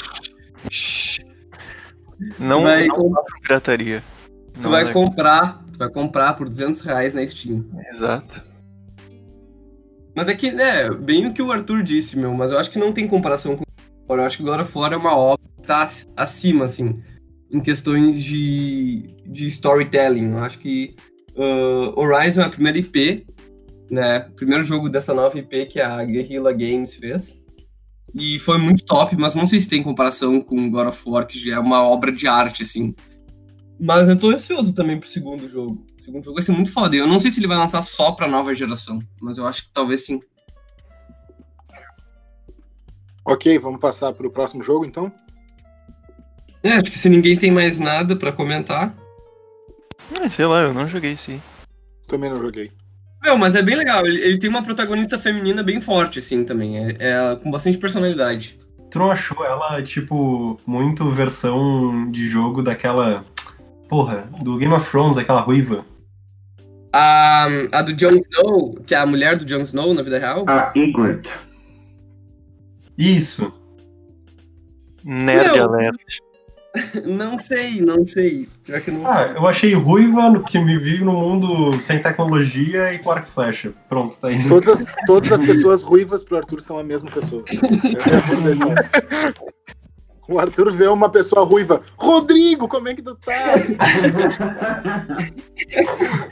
Não, 2.38 2.62
vai 2.62 2.86
não 2.86 3.10
façam 3.10 3.40
pirataria. 3.42 4.02
Tu 4.54 4.62
Não 4.64 4.70
vai 4.70 4.84
é- 4.88 4.92
comprar, 4.92 5.62
tu 5.72 5.78
vai 5.78 5.88
comprar 5.88 6.34
por 6.34 6.48
200 6.48 6.80
reais 6.82 7.12
na 7.14 7.26
Steam. 7.26 7.64
Exato. 7.90 8.42
Mas 10.16 10.28
é 10.28 10.34
que, 10.34 10.52
né, 10.52 10.90
bem 10.90 11.26
o 11.26 11.32
que 11.34 11.42
o 11.42 11.50
Arthur 11.50 11.82
disse, 11.82 12.16
meu, 12.16 12.32
mas 12.34 12.52
eu 12.52 12.58
acho 12.58 12.70
que 12.70 12.78
não 12.78 12.92
tem 12.92 13.06
comparação 13.08 13.56
com 13.56 13.64
God. 14.08 14.18
Eu 14.20 14.24
acho 14.24 14.36
que 14.36 14.42
God 14.44 14.60
of 14.60 14.78
War 14.78 14.92
é 14.92 14.96
uma 14.96 15.16
obra 15.16 15.44
que 15.60 15.66
tá 15.66 15.82
ac- 15.82 16.06
acima, 16.16 16.66
assim, 16.66 17.02
em 17.50 17.60
questões 17.60 18.22
de, 18.22 19.06
de 19.26 19.46
storytelling. 19.48 20.32
Eu 20.32 20.38
acho 20.38 20.58
que 20.60 20.94
uh, 21.36 21.98
Horizon 21.98 22.42
é 22.42 22.44
a 22.44 22.48
primeira 22.48 22.78
IP, 22.78 23.26
né, 23.90 24.26
o 24.30 24.34
primeiro 24.34 24.62
jogo 24.62 24.88
dessa 24.88 25.12
nova 25.12 25.36
IP 25.36 25.66
que 25.66 25.80
a 25.80 26.04
Guerrilla 26.04 26.52
Games 26.52 26.94
fez. 26.94 27.42
E 28.14 28.38
foi 28.38 28.58
muito 28.58 28.84
top, 28.84 29.16
mas 29.16 29.34
não 29.34 29.46
sei 29.46 29.60
se 29.60 29.68
tem 29.68 29.82
comparação 29.82 30.40
com 30.40 30.70
God 30.70 30.88
of 30.88 31.02
War, 31.06 31.26
que 31.26 31.38
já 31.38 31.56
é 31.56 31.58
uma 31.58 31.82
obra 31.82 32.12
de 32.12 32.28
arte, 32.28 32.62
assim. 32.62 32.94
Mas 33.78 34.08
eu 34.08 34.16
tô 34.16 34.30
ansioso 34.30 34.72
também 34.72 35.00
pro 35.00 35.08
segundo 35.08 35.48
jogo. 35.48 35.84
O 35.98 36.02
segundo 36.02 36.24
jogo 36.24 36.36
vai 36.36 36.44
ser 36.44 36.52
muito 36.52 36.72
foda. 36.72 36.94
Eu 36.94 37.08
não 37.08 37.18
sei 37.18 37.30
se 37.30 37.40
ele 37.40 37.48
vai 37.48 37.56
lançar 37.56 37.82
só 37.82 38.12
pra 38.12 38.28
nova 38.28 38.54
geração, 38.54 39.00
mas 39.20 39.36
eu 39.36 39.46
acho 39.46 39.64
que 39.64 39.72
talvez 39.72 40.06
sim. 40.06 40.20
Ok, 43.26 43.58
vamos 43.58 43.80
passar 43.80 44.12
para 44.12 44.26
o 44.26 44.30
próximo 44.30 44.62
jogo 44.62 44.84
então? 44.84 45.10
É, 46.62 46.72
acho 46.74 46.90
que 46.90 46.98
se 46.98 47.08
ninguém 47.08 47.36
tem 47.36 47.50
mais 47.50 47.80
nada 47.80 48.14
pra 48.14 48.30
comentar. 48.30 48.94
Ah, 50.20 50.28
sei 50.28 50.46
lá, 50.46 50.62
eu 50.62 50.74
não 50.74 50.86
joguei 50.86 51.16
aí. 51.28 51.42
Também 52.06 52.30
não 52.30 52.40
joguei. 52.40 52.70
Meu, 53.24 53.38
mas 53.38 53.54
é 53.54 53.62
bem 53.62 53.74
legal. 53.74 54.06
Ele, 54.06 54.20
ele 54.20 54.38
tem 54.38 54.50
uma 54.50 54.62
protagonista 54.62 55.18
feminina 55.18 55.62
bem 55.62 55.80
forte, 55.80 56.18
assim, 56.18 56.44
também. 56.44 56.76
É, 56.76 56.96
é 56.98 57.36
com 57.42 57.50
bastante 57.50 57.78
personalidade. 57.78 58.58
Tu 58.90 58.98
não 58.98 59.10
achou 59.10 59.42
ela, 59.44 59.82
tipo, 59.82 60.60
muito 60.66 61.10
versão 61.10 62.10
de 62.10 62.28
jogo 62.28 62.62
daquela. 62.62 63.24
Porra, 63.88 64.28
do 64.42 64.58
Game 64.58 64.74
of 64.74 64.88
Thrones, 64.90 65.16
aquela 65.16 65.40
ruiva? 65.40 65.86
A, 66.92 67.46
a 67.72 67.82
do 67.82 67.94
Jon 67.94 68.12
Snow, 68.12 68.74
que 68.86 68.94
é 68.94 68.98
a 68.98 69.06
mulher 69.06 69.36
do 69.36 69.44
Jon 69.44 69.62
Snow 69.62 69.94
na 69.94 70.02
vida 70.02 70.18
real. 70.18 70.44
A 70.46 70.72
Ygritte. 70.76 71.30
Isso. 72.96 73.52
Nerd 75.02 75.54
Meu. 75.54 75.64
alert. 75.64 76.18
Não 77.06 77.38
sei, 77.38 77.80
não 77.80 78.04
sei. 78.04 78.48
Pior 78.64 78.80
que 78.80 78.90
eu 78.90 78.94
não 78.94 79.06
Ah, 79.06 79.28
sei. 79.28 79.36
eu 79.36 79.46
achei 79.46 79.74
ruiva 79.74 80.28
no 80.28 80.42
que 80.42 80.58
me 80.58 80.76
vive 80.78 81.04
no 81.04 81.12
mundo 81.12 81.72
sem 81.80 82.02
tecnologia 82.02 82.92
e 82.92 82.98
com 82.98 83.10
arco 83.12 83.28
e 83.28 83.32
flecha. 83.32 83.72
Pronto, 83.88 84.16
tá 84.16 84.32
indo. 84.32 84.48
Todas, 84.48 84.80
as- 84.80 84.94
todas 85.06 85.32
as 85.32 85.46
pessoas 85.46 85.80
ruivas 85.80 86.22
pro 86.24 86.36
Arthur 86.38 86.60
são 86.60 86.76
a 86.78 86.82
mesma 86.82 87.10
pessoa. 87.10 87.44
O 90.26 90.38
Arthur 90.38 90.72
vê 90.72 90.86
uma 90.88 91.10
pessoa 91.10 91.44
ruiva. 91.44 91.82
Rodrigo, 91.98 92.66
como 92.66 92.88
é 92.88 92.94
que 92.94 93.02
tu 93.02 93.14
tá? 93.14 93.34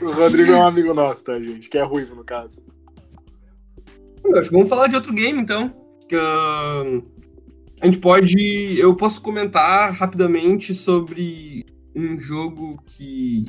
o 0.01 0.11
Rodrigo 0.13 0.51
é 0.51 0.55
um 0.55 0.65
amigo 0.65 0.95
nosso, 0.95 1.23
tá, 1.23 1.37
gente? 1.39 1.69
Que 1.69 1.77
é 1.77 1.83
ruivo, 1.83 2.15
no 2.15 2.23
caso. 2.23 2.63
Eu 4.25 4.35
acho 4.39 4.49
que 4.49 4.55
vamos 4.55 4.67
falar 4.69 4.87
de 4.87 4.95
outro 4.95 5.13
game, 5.13 5.39
então. 5.39 5.71
Que, 6.09 6.15
ah, 6.15 6.83
a 7.83 7.85
gente 7.85 7.99
pode. 7.99 8.79
Eu 8.79 8.95
posso 8.95 9.19
comentar 9.19 9.91
rapidamente 9.91 10.73
sobre 10.73 11.65
um 11.93 12.17
jogo 12.17 12.81
que. 12.87 13.45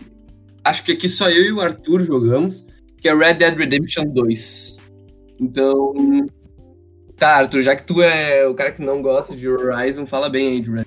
Acho 0.64 0.82
que 0.82 0.90
aqui 0.90 1.08
só 1.08 1.30
eu 1.30 1.44
e 1.44 1.52
o 1.52 1.60
Arthur 1.60 2.02
jogamos, 2.02 2.66
que 3.00 3.08
é 3.08 3.14
Red 3.14 3.34
Dead 3.34 3.56
Redemption 3.56 4.06
2. 4.06 4.78
Então. 5.40 5.94
Tá, 7.16 7.36
Arthur, 7.36 7.62
já 7.62 7.76
que 7.76 7.84
tu 7.84 8.02
é 8.02 8.44
o 8.44 8.54
cara 8.54 8.72
que 8.72 8.82
não 8.82 9.00
gosta 9.00 9.36
de 9.36 9.48
Horizon, 9.48 10.04
fala 10.04 10.28
bem 10.28 10.48
aí 10.48 10.60
de 10.60 10.68
Red 10.68 10.86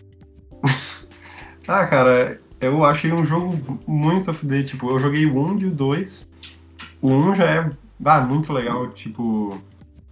Ah, 1.66 1.88
cara, 1.88 2.41
eu 2.60 2.84
achei 2.84 3.14
um 3.14 3.26
jogo 3.26 3.80
muito 3.88 4.34
FD. 4.34 4.66
Tipo, 4.66 4.89
eu 4.91 5.00
joguei 5.00 5.26
o 5.26 5.38
1 5.38 5.60
e 5.60 5.66
o 5.68 5.72
2. 5.72 6.30
O 7.02 7.08
1 7.08 7.36
já 7.36 7.45
é 7.45 7.72
ah, 8.04 8.20
muito 8.20 8.52
legal, 8.52 8.89
tipo, 8.89 9.58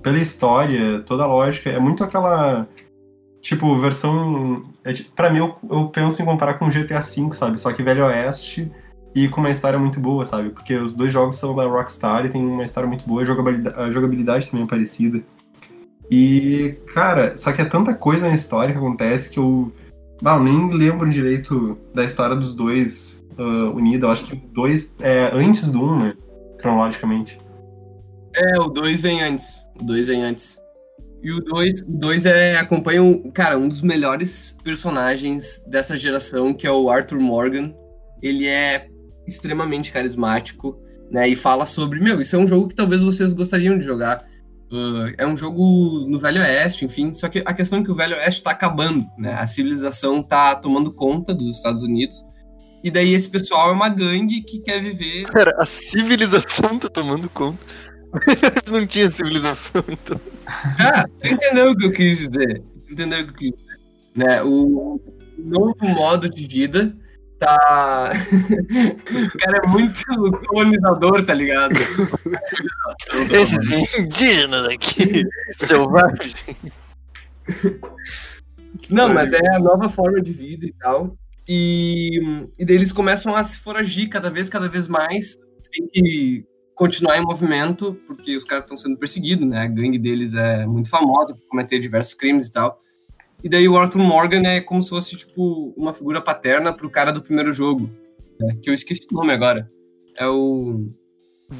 pela 0.01 0.19
história, 0.19 1.01
toda 1.01 1.23
a 1.23 1.27
lógica. 1.27 1.69
É 1.69 1.79
muito 1.79 2.01
aquela. 2.01 2.65
Tipo, 3.45 3.77
versão. 3.77 4.63
É, 4.83 4.91
tipo, 4.91 5.11
pra 5.11 5.29
mim, 5.29 5.37
eu, 5.37 5.55
eu 5.69 5.87
penso 5.89 6.19
em 6.19 6.25
comparar 6.25 6.55
com 6.55 6.67
GTA 6.67 6.99
V, 6.99 7.35
sabe? 7.35 7.61
Só 7.61 7.71
que 7.71 7.83
Velho 7.83 8.05
Oeste 8.07 8.71
e 9.13 9.29
com 9.29 9.39
uma 9.39 9.51
história 9.51 9.77
muito 9.77 9.99
boa, 9.99 10.25
sabe? 10.25 10.49
Porque 10.49 10.73
os 10.75 10.95
dois 10.95 11.13
jogos 11.13 11.35
são 11.35 11.55
da 11.55 11.63
Rockstar 11.63 12.25
e 12.25 12.29
tem 12.29 12.43
uma 12.43 12.63
história 12.63 12.89
muito 12.89 13.05
boa, 13.07 13.21
a 13.21 13.23
jogabilidade, 13.23 13.79
a 13.79 13.91
jogabilidade 13.91 14.49
também 14.49 14.65
é 14.65 14.67
parecida. 14.67 15.21
E, 16.09 16.75
cara, 16.91 17.37
só 17.37 17.51
que 17.51 17.61
é 17.61 17.65
tanta 17.65 17.93
coisa 17.93 18.27
na 18.27 18.33
história 18.33 18.73
que 18.73 18.79
acontece 18.79 19.29
que 19.29 19.37
eu. 19.37 19.71
Ah, 20.23 20.37
eu 20.37 20.43
nem 20.43 20.71
lembro 20.73 21.07
direito 21.07 21.77
da 21.93 22.03
história 22.03 22.35
dos 22.35 22.55
dois 22.55 23.23
ah, 23.37 23.69
unidos. 23.75 24.01
Eu 24.05 24.09
acho 24.09 24.25
que 24.25 24.35
dois 24.35 24.91
é 24.99 25.29
antes 25.31 25.71
do 25.71 25.83
um, 25.83 25.99
né? 25.99 26.15
Cronologicamente. 26.57 27.39
É, 28.33 28.59
o 28.59 28.69
2 28.69 29.01
vem 29.01 29.21
antes. 29.21 29.63
O 29.79 29.83
2 29.83 30.07
vem 30.07 30.23
antes. 30.23 30.64
E 31.23 31.31
o 31.31 31.39
2 31.39 31.81
o 31.81 31.85
dois 31.87 32.25
é, 32.25 32.57
acompanha, 32.57 33.01
um, 33.01 33.31
cara, 33.31 33.57
um 33.57 33.67
dos 33.67 33.81
melhores 33.81 34.55
personagens 34.63 35.63
dessa 35.67 35.97
geração, 35.97 36.53
que 36.53 36.67
é 36.67 36.71
o 36.71 36.89
Arthur 36.89 37.19
Morgan. 37.19 37.73
Ele 38.21 38.47
é 38.47 38.87
extremamente 39.27 39.91
carismático, 39.91 40.79
né? 41.11 41.27
E 41.27 41.35
fala 41.35 41.65
sobre, 41.65 41.99
meu, 41.99 42.21
isso 42.21 42.35
é 42.35 42.39
um 42.39 42.47
jogo 42.47 42.67
que 42.67 42.75
talvez 42.75 43.01
vocês 43.01 43.33
gostariam 43.33 43.77
de 43.77 43.85
jogar. 43.85 44.23
Uh, 44.71 45.13
é 45.17 45.25
um 45.25 45.35
jogo 45.35 46.05
no 46.07 46.19
Velho 46.19 46.41
Oeste, 46.41 46.85
enfim. 46.85 47.13
Só 47.13 47.27
que 47.27 47.43
a 47.45 47.53
questão 47.53 47.79
é 47.79 47.83
que 47.83 47.91
o 47.91 47.95
Velho 47.95 48.15
Oeste 48.17 48.43
tá 48.43 48.51
acabando, 48.51 49.05
né? 49.17 49.33
A 49.33 49.47
civilização 49.47 50.21
tá 50.21 50.55
tomando 50.55 50.93
conta 50.93 51.33
dos 51.33 51.57
Estados 51.57 51.83
Unidos. 51.83 52.23
E 52.83 52.91
daí 52.91 53.13
esse 53.13 53.29
pessoal 53.29 53.71
é 53.71 53.73
uma 53.73 53.89
gangue 53.89 54.43
que 54.43 54.59
quer 54.59 54.79
viver 54.79 55.25
Cara, 55.25 55.55
a 55.57 55.65
civilização 55.65 56.77
tá 56.77 56.87
tomando 56.87 57.27
conta. 57.29 57.57
não 58.71 58.85
tinha 58.85 59.09
civilização, 59.09 59.83
então. 59.87 60.19
Tá, 60.77 61.05
tu 61.19 61.27
entendeu 61.27 61.71
o 61.71 61.77
que 61.77 61.85
eu 61.85 61.91
quis 61.91 62.19
dizer. 62.19 62.61
Tu 62.87 62.93
entendeu 62.93 63.21
o 63.21 63.23
que 63.25 63.31
eu 63.31 63.35
quis 63.35 63.51
dizer. 63.51 63.79
Né? 64.15 64.43
O 64.43 64.99
novo 65.37 65.75
modo 65.81 66.29
de 66.29 66.47
vida 66.47 66.95
tá. 67.39 68.11
o 69.33 69.37
cara 69.37 69.61
é 69.63 69.67
muito 69.67 70.03
colonizador, 70.47 71.25
tá 71.25 71.33
ligado? 71.33 71.75
Esses 73.31 73.97
indígenas 73.97 74.67
aqui, 74.67 75.23
selvagens. 75.57 76.35
Não, 78.89 79.13
mas 79.13 79.33
é 79.33 79.55
a 79.55 79.59
nova 79.59 79.89
forma 79.89 80.21
de 80.21 80.31
vida 80.31 80.65
e 80.65 80.73
tal. 80.73 81.15
E, 81.47 82.19
e 82.57 82.65
daí 82.65 82.75
eles 82.75 82.91
começam 82.91 83.35
a 83.35 83.43
se 83.43 83.59
foragir 83.59 84.09
cada 84.09 84.29
vez, 84.29 84.49
cada 84.49 84.67
vez 84.67 84.87
mais. 84.87 85.35
Tem 85.71 85.87
que 85.87 86.45
continuar 86.75 87.17
em 87.17 87.23
movimento, 87.23 87.97
porque 88.05 88.35
os 88.35 88.43
caras 88.43 88.65
estão 88.65 88.77
sendo 88.77 88.97
perseguidos, 88.97 89.47
né? 89.47 89.61
A 89.61 89.65
gangue 89.65 89.97
deles 89.97 90.33
é 90.33 90.65
muito 90.65 90.89
famosa 90.89 91.33
por 91.33 91.47
cometer 91.47 91.79
diversos 91.79 92.13
crimes 92.13 92.47
e 92.47 92.51
tal. 92.51 92.79
E 93.43 93.49
daí 93.49 93.67
o 93.67 93.77
Arthur 93.77 93.99
Morgan 93.99 94.41
é 94.41 94.59
como 94.59 94.83
se 94.83 94.89
fosse, 94.89 95.15
tipo, 95.15 95.73
uma 95.77 95.93
figura 95.93 96.21
paterna 96.21 96.73
pro 96.73 96.89
cara 96.89 97.11
do 97.11 97.21
primeiro 97.21 97.53
jogo. 97.53 97.89
né, 98.39 98.57
que 98.61 98.69
eu 98.69 98.73
esqueci 98.73 99.07
o 99.09 99.15
nome 99.15 99.31
agora. 99.31 99.69
É 100.17 100.27
o. 100.27 100.91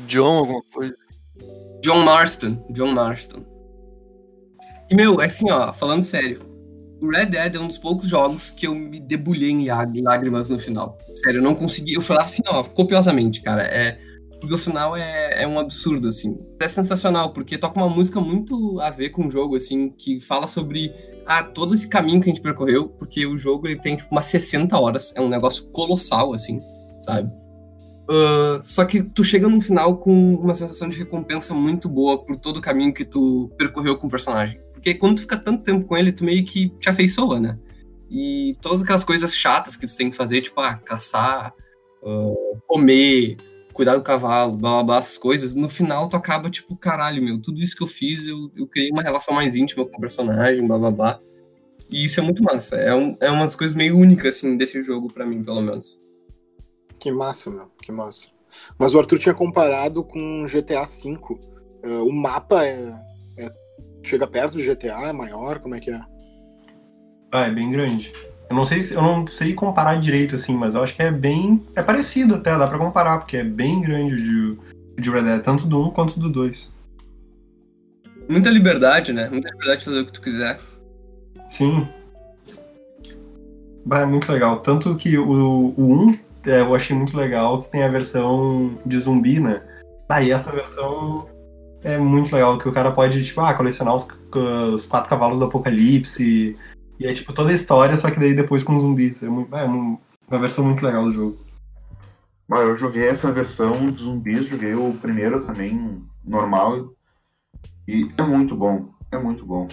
John, 0.08 0.40
alguma 0.40 0.64
coisa. 0.74 0.96
John 1.82 2.04
Marston. 2.04 2.66
John 2.72 2.92
Marston. 2.92 3.46
E, 4.90 4.96
meu, 4.96 5.22
é 5.22 5.26
assim, 5.26 5.50
ó, 5.50 5.72
falando 5.72 6.02
sério. 6.04 6.42
O 7.02 7.10
Red 7.10 7.28
Dead 7.28 7.56
é 7.56 7.60
um 7.60 7.68
dos 7.68 7.78
poucos 7.78 8.08
jogos 8.08 8.50
que 8.50 8.68
eu 8.68 8.74
me 8.74 9.00
debulhei 9.00 9.52
em 9.52 9.68
lágrimas 10.02 10.50
no 10.50 10.58
final. 10.58 10.98
Sério, 11.24 11.40
eu 11.40 11.44
não 11.44 11.54
consegui. 11.54 11.94
Eu 11.94 12.02
chorava 12.02 12.26
assim, 12.26 12.42
ó, 12.48 12.64
copiosamente, 12.64 13.42
cara. 13.42 13.62
É, 13.64 14.00
porque 14.46 14.54
o 14.54 14.60
final 14.60 14.96
é, 14.96 15.42
é 15.42 15.48
um 15.48 15.58
absurdo, 15.58 16.08
assim. 16.08 16.38
É 16.62 16.68
sensacional, 16.68 17.34
porque 17.34 17.58
toca 17.58 17.80
uma 17.80 17.90
música 17.90 18.22
muito 18.22 18.80
a 18.80 18.92
ver 18.92 19.10
com 19.10 19.26
o 19.26 19.32
jogo, 19.32 19.56
assim, 19.56 19.90
que 19.90 20.20
fala 20.20 20.46
sobre 20.46 20.94
ah, 21.26 21.42
todo 21.42 21.74
esse 21.74 21.90
caminho 21.90 22.22
que 22.22 22.30
a 22.30 22.34
gente 22.34 22.44
percorreu, 22.44 22.88
porque 22.88 23.26
o 23.26 23.40
jogo 23.40 23.68
ele 23.68 23.80
tem, 23.80 23.96
tipo, 23.96 24.12
umas 24.12 24.28
60 24.28 24.78
horas. 24.80 25.14
É 25.16 25.22
um 25.22 25.28
negócio 25.28 25.66
colossal, 25.72 26.32
assim, 26.32 26.62
sabe? 27.00 27.28
Uh, 28.08 28.62
só 28.62 28.86
que 28.86 29.02
tu 29.02 29.24
chega 29.24 29.50
no 29.50 29.60
final 29.60 29.98
com 29.98 30.36
uma 30.36 30.54
sensação 30.54 30.88
de 30.88 30.96
recompensa 30.96 31.56
muito 31.56 31.90
boa 31.90 32.24
por 32.24 32.36
todo 32.36 32.58
o 32.58 32.62
caminho 32.62 32.94
que 32.94 33.04
tu 33.04 33.52
percorreu 33.58 33.98
com 33.98 34.06
o 34.06 34.12
personagem. 34.12 34.60
Porque 34.74 34.94
quando 34.94 35.16
tu 35.16 35.22
fica 35.22 35.38
tanto 35.38 35.64
tempo 35.64 35.88
com 35.88 35.98
ele, 35.98 36.12
tu 36.12 36.24
meio 36.24 36.46
que 36.46 36.70
te 36.78 36.88
afeiçoa, 36.88 37.40
né? 37.40 37.58
E 38.12 38.54
todas 38.62 38.84
aquelas 38.84 39.04
coisas 39.04 39.36
chatas 39.36 39.76
que 39.76 39.88
tu 39.88 39.96
tem 39.96 40.12
que 40.12 40.16
fazer, 40.16 40.42
tipo, 40.42 40.62
ah, 40.62 40.78
caçar, 40.78 41.52
uh, 42.04 42.62
comer, 42.68 43.38
cuidar 43.76 43.96
do 43.96 44.02
cavalo, 44.02 44.56
blá 44.56 44.72
blá 44.72 44.84
blá, 44.84 44.98
essas 44.98 45.18
coisas, 45.18 45.54
no 45.54 45.68
final 45.68 46.08
tu 46.08 46.16
acaba, 46.16 46.50
tipo, 46.50 46.78
caralho, 46.78 47.22
meu, 47.22 47.42
tudo 47.42 47.62
isso 47.62 47.76
que 47.76 47.84
eu 47.84 47.88
fiz, 47.88 48.26
eu, 48.26 48.50
eu 48.56 48.66
criei 48.66 48.90
uma 48.90 49.04
relação 49.04 49.36
mais 49.36 49.54
íntima 49.54 49.86
com 49.86 49.98
o 49.98 50.00
personagem, 50.00 50.66
blá 50.66 50.78
blá 50.78 50.92
blá. 50.92 51.20
E 51.90 52.06
isso 52.06 52.20
é 52.22 52.24
muito 52.24 52.42
massa. 52.42 52.78
É, 52.78 52.96
um, 52.96 53.18
é 53.20 53.30
uma 53.30 53.44
das 53.44 53.56
coisas 53.56 53.76
meio 53.76 53.98
únicas, 53.98 54.38
assim, 54.38 54.56
desse 54.56 54.82
jogo, 54.82 55.12
para 55.12 55.26
mim, 55.26 55.44
pelo 55.44 55.62
menos. 55.62 56.00
Que 57.00 57.12
massa, 57.12 57.52
meu, 57.52 57.70
que 57.82 57.92
massa. 57.92 58.30
Mas 58.80 58.96
o 58.96 59.00
Arthur 59.00 59.20
tinha 59.20 59.36
comparado 59.36 60.04
com 60.06 60.46
GTA 60.46 60.86
V. 60.86 61.20
Uh, 61.84 62.08
o 62.08 62.14
mapa 62.14 62.66
é, 62.66 62.80
é, 63.38 63.50
chega 64.02 64.26
perto 64.26 64.54
do 64.54 64.64
GTA, 64.64 65.10
é 65.10 65.12
maior, 65.12 65.60
como 65.60 65.76
é 65.76 65.82
que 65.82 65.92
é? 65.92 66.00
Ah, 67.34 67.48
é 67.48 67.52
bem 67.52 67.70
grande. 67.72 68.14
Eu 68.50 68.56
não 68.56 68.66
sei 68.66 68.82
se 68.82 68.94
eu 68.94 69.02
não 69.02 69.26
sei 69.28 69.54
comparar 69.54 70.00
direito 70.00 70.36
assim, 70.36 70.56
mas 70.56 70.76
eu 70.76 70.84
acho 70.84 70.96
que 70.96 71.02
é 71.02 71.12
bem 71.12 71.64
é 71.76 71.82
parecido 71.82 72.36
até, 72.36 72.58
dá 72.58 72.68
para 72.68 72.78
comparar, 72.78 73.20
porque 73.20 73.38
é 73.38 73.44
bem 73.44 73.82
grande 73.82 74.14
o 74.14 74.18
de, 74.18 75.02
de 75.02 75.10
Red 75.10 75.24
Dead, 75.24 75.42
tanto 75.42 75.66
do 75.66 75.82
1 75.88 75.92
quanto 75.92 76.20
do 76.20 76.30
2. 76.30 76.74
Muita 78.30 78.50
liberdade, 78.50 79.14
né? 79.14 79.30
Muita 79.30 79.50
liberdade 79.50 79.80
de 79.80 79.86
fazer 79.86 80.00
o 80.00 80.06
que 80.06 80.12
tu 80.12 80.22
quiser. 80.22 80.60
Sim. 81.48 81.88
Bah, 83.86 84.02
é 84.02 84.06
muito 84.06 84.32
legal. 84.32 84.60
Tanto 84.60 84.96
que 84.96 85.18
o, 85.18 85.74
o 85.78 86.08
1 86.10 86.20
é, 86.46 86.62
eu 86.62 86.76
achei 86.76 86.96
muito 86.96 87.16
legal 87.18 87.64
que 87.64 87.72
tem 87.72 87.84
a 87.84 87.90
versão 87.90 88.78
de 88.86 89.00
zumbi, 89.00 89.40
né? 89.40 89.62
Aí 90.10 90.32
ah, 90.32 90.36
essa 90.36 90.52
versão 90.52 91.28
é 91.84 91.98
muito 91.98 92.34
legal, 92.34 92.58
que 92.58 92.68
o 92.68 92.74
cara 92.74 92.92
pode, 92.92 93.24
tipo, 93.24 93.42
ah, 93.42 93.54
colecionar 93.54 93.96
os, 93.96 94.08
os 94.74 94.86
quatro 94.86 95.10
cavalos 95.10 95.40
do 95.40 95.46
apocalipse. 95.46 96.54
E 97.00 97.08
é 97.08 97.14
tipo 97.14 97.34
toda 97.34 97.50
a 97.50 97.54
história, 97.54 97.96
só 97.98 98.10
que 98.10 98.20
daí 98.20 98.34
depois 98.34 98.64
com 98.64 98.80
zumbis. 98.80 99.22
É, 99.24 99.30
muito, 99.30 99.54
é 99.54 99.66
uma 99.66 100.00
versão 100.40 100.66
muito 100.66 100.86
legal 100.86 101.04
do 101.04 101.12
jogo. 101.12 101.38
Eu 102.50 102.78
joguei 102.78 103.08
essa 103.08 103.32
versão 103.32 103.92
de 103.92 104.04
zumbis, 104.04 104.48
joguei 104.48 104.74
o 104.76 104.94
primeiro 104.94 105.46
também, 105.46 106.02
normal. 106.24 106.94
E 107.88 108.12
é 108.18 108.24
muito 108.24 108.56
bom. 108.56 108.90
É 109.12 109.18
muito 109.18 109.46
bom. 109.46 109.68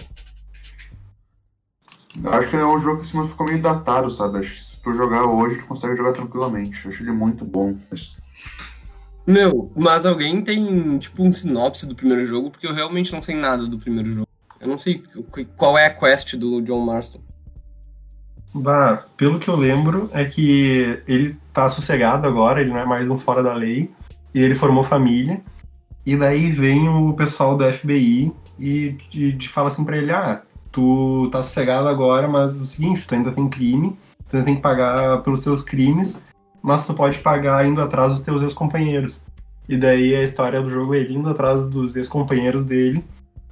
Acho 2.25 2.49
que 2.49 2.55
é 2.55 2.65
um 2.65 2.79
jogo 2.79 3.01
que 3.01 3.07
assim, 3.07 3.27
ficou 3.27 3.47
meio 3.47 3.61
datado, 3.61 4.09
sabe? 4.09 4.39
Acho 4.39 4.53
que 4.53 4.61
se 4.61 4.81
tu 4.81 4.93
jogar 4.93 5.25
hoje, 5.25 5.57
tu 5.57 5.65
consegue 5.65 5.95
jogar 5.95 6.13
tranquilamente. 6.13 6.87
Acho 6.87 7.01
ele 7.01 7.11
muito 7.11 7.43
bom. 7.45 7.75
Meu, 9.25 9.71
mas 9.75 10.05
alguém 10.05 10.43
tem, 10.43 10.97
tipo, 10.99 11.23
um 11.23 11.31
sinopse 11.31 11.87
do 11.87 11.95
primeiro 11.95 12.25
jogo? 12.25 12.51
Porque 12.51 12.67
eu 12.67 12.73
realmente 12.73 13.11
não 13.11 13.21
sei 13.21 13.35
nada 13.35 13.65
do 13.65 13.79
primeiro 13.79 14.11
jogo. 14.11 14.27
Eu 14.63 14.69
não 14.69 14.77
sei 14.77 15.03
qual 15.57 15.77
é 15.77 15.85
a 15.85 15.93
quest 15.93 16.35
do 16.35 16.61
John 16.61 16.79
Marston. 16.79 17.19
Bah, 18.53 19.05
pelo 19.17 19.39
que 19.39 19.47
eu 19.49 19.55
lembro, 19.55 20.09
é 20.13 20.23
que 20.25 21.01
ele 21.07 21.35
tá 21.51 21.67
sossegado 21.67 22.27
agora, 22.27 22.61
ele 22.61 22.69
não 22.69 22.77
é 22.77 22.85
mais 22.85 23.09
um 23.09 23.17
fora 23.17 23.41
da 23.41 23.53
lei, 23.53 23.91
e 24.33 24.41
ele 24.41 24.55
formou 24.55 24.83
família. 24.83 25.41
E 26.05 26.15
daí 26.15 26.51
vem 26.51 26.87
o 26.87 27.13
pessoal 27.13 27.57
do 27.57 27.63
FBI 27.71 28.31
e, 28.59 28.97
e, 29.13 29.37
e 29.37 29.47
fala 29.47 29.69
assim 29.69 29.83
pra 29.83 29.97
ele: 29.97 30.11
ah, 30.11 30.41
tu 30.71 31.29
tá 31.31 31.41
sossegado 31.41 31.87
agora, 31.87 32.27
mas 32.27 32.59
é 32.59 32.63
o 32.63 32.65
seguinte, 32.65 33.07
tu 33.07 33.15
ainda 33.15 33.31
tem 33.31 33.49
crime, 33.49 33.97
tu 34.29 34.35
ainda 34.35 34.45
tem 34.45 34.55
que 34.55 34.61
pagar 34.61 35.21
pelos 35.23 35.43
teus 35.43 35.63
crimes, 35.63 36.23
mas 36.61 36.85
tu 36.85 36.93
pode 36.93 37.19
pagar 37.19 37.65
indo 37.65 37.81
atrás 37.81 38.11
dos 38.11 38.21
teus 38.21 38.43
ex-companheiros. 38.43 39.25
E 39.67 39.77
daí 39.77 40.13
a 40.15 40.23
história 40.23 40.61
do 40.61 40.69
jogo 40.69 40.93
é 40.93 40.99
ele 40.99 41.15
indo 41.15 41.29
atrás 41.29 41.69
dos 41.69 41.95
ex-companheiros 41.95 42.65
dele 42.65 43.03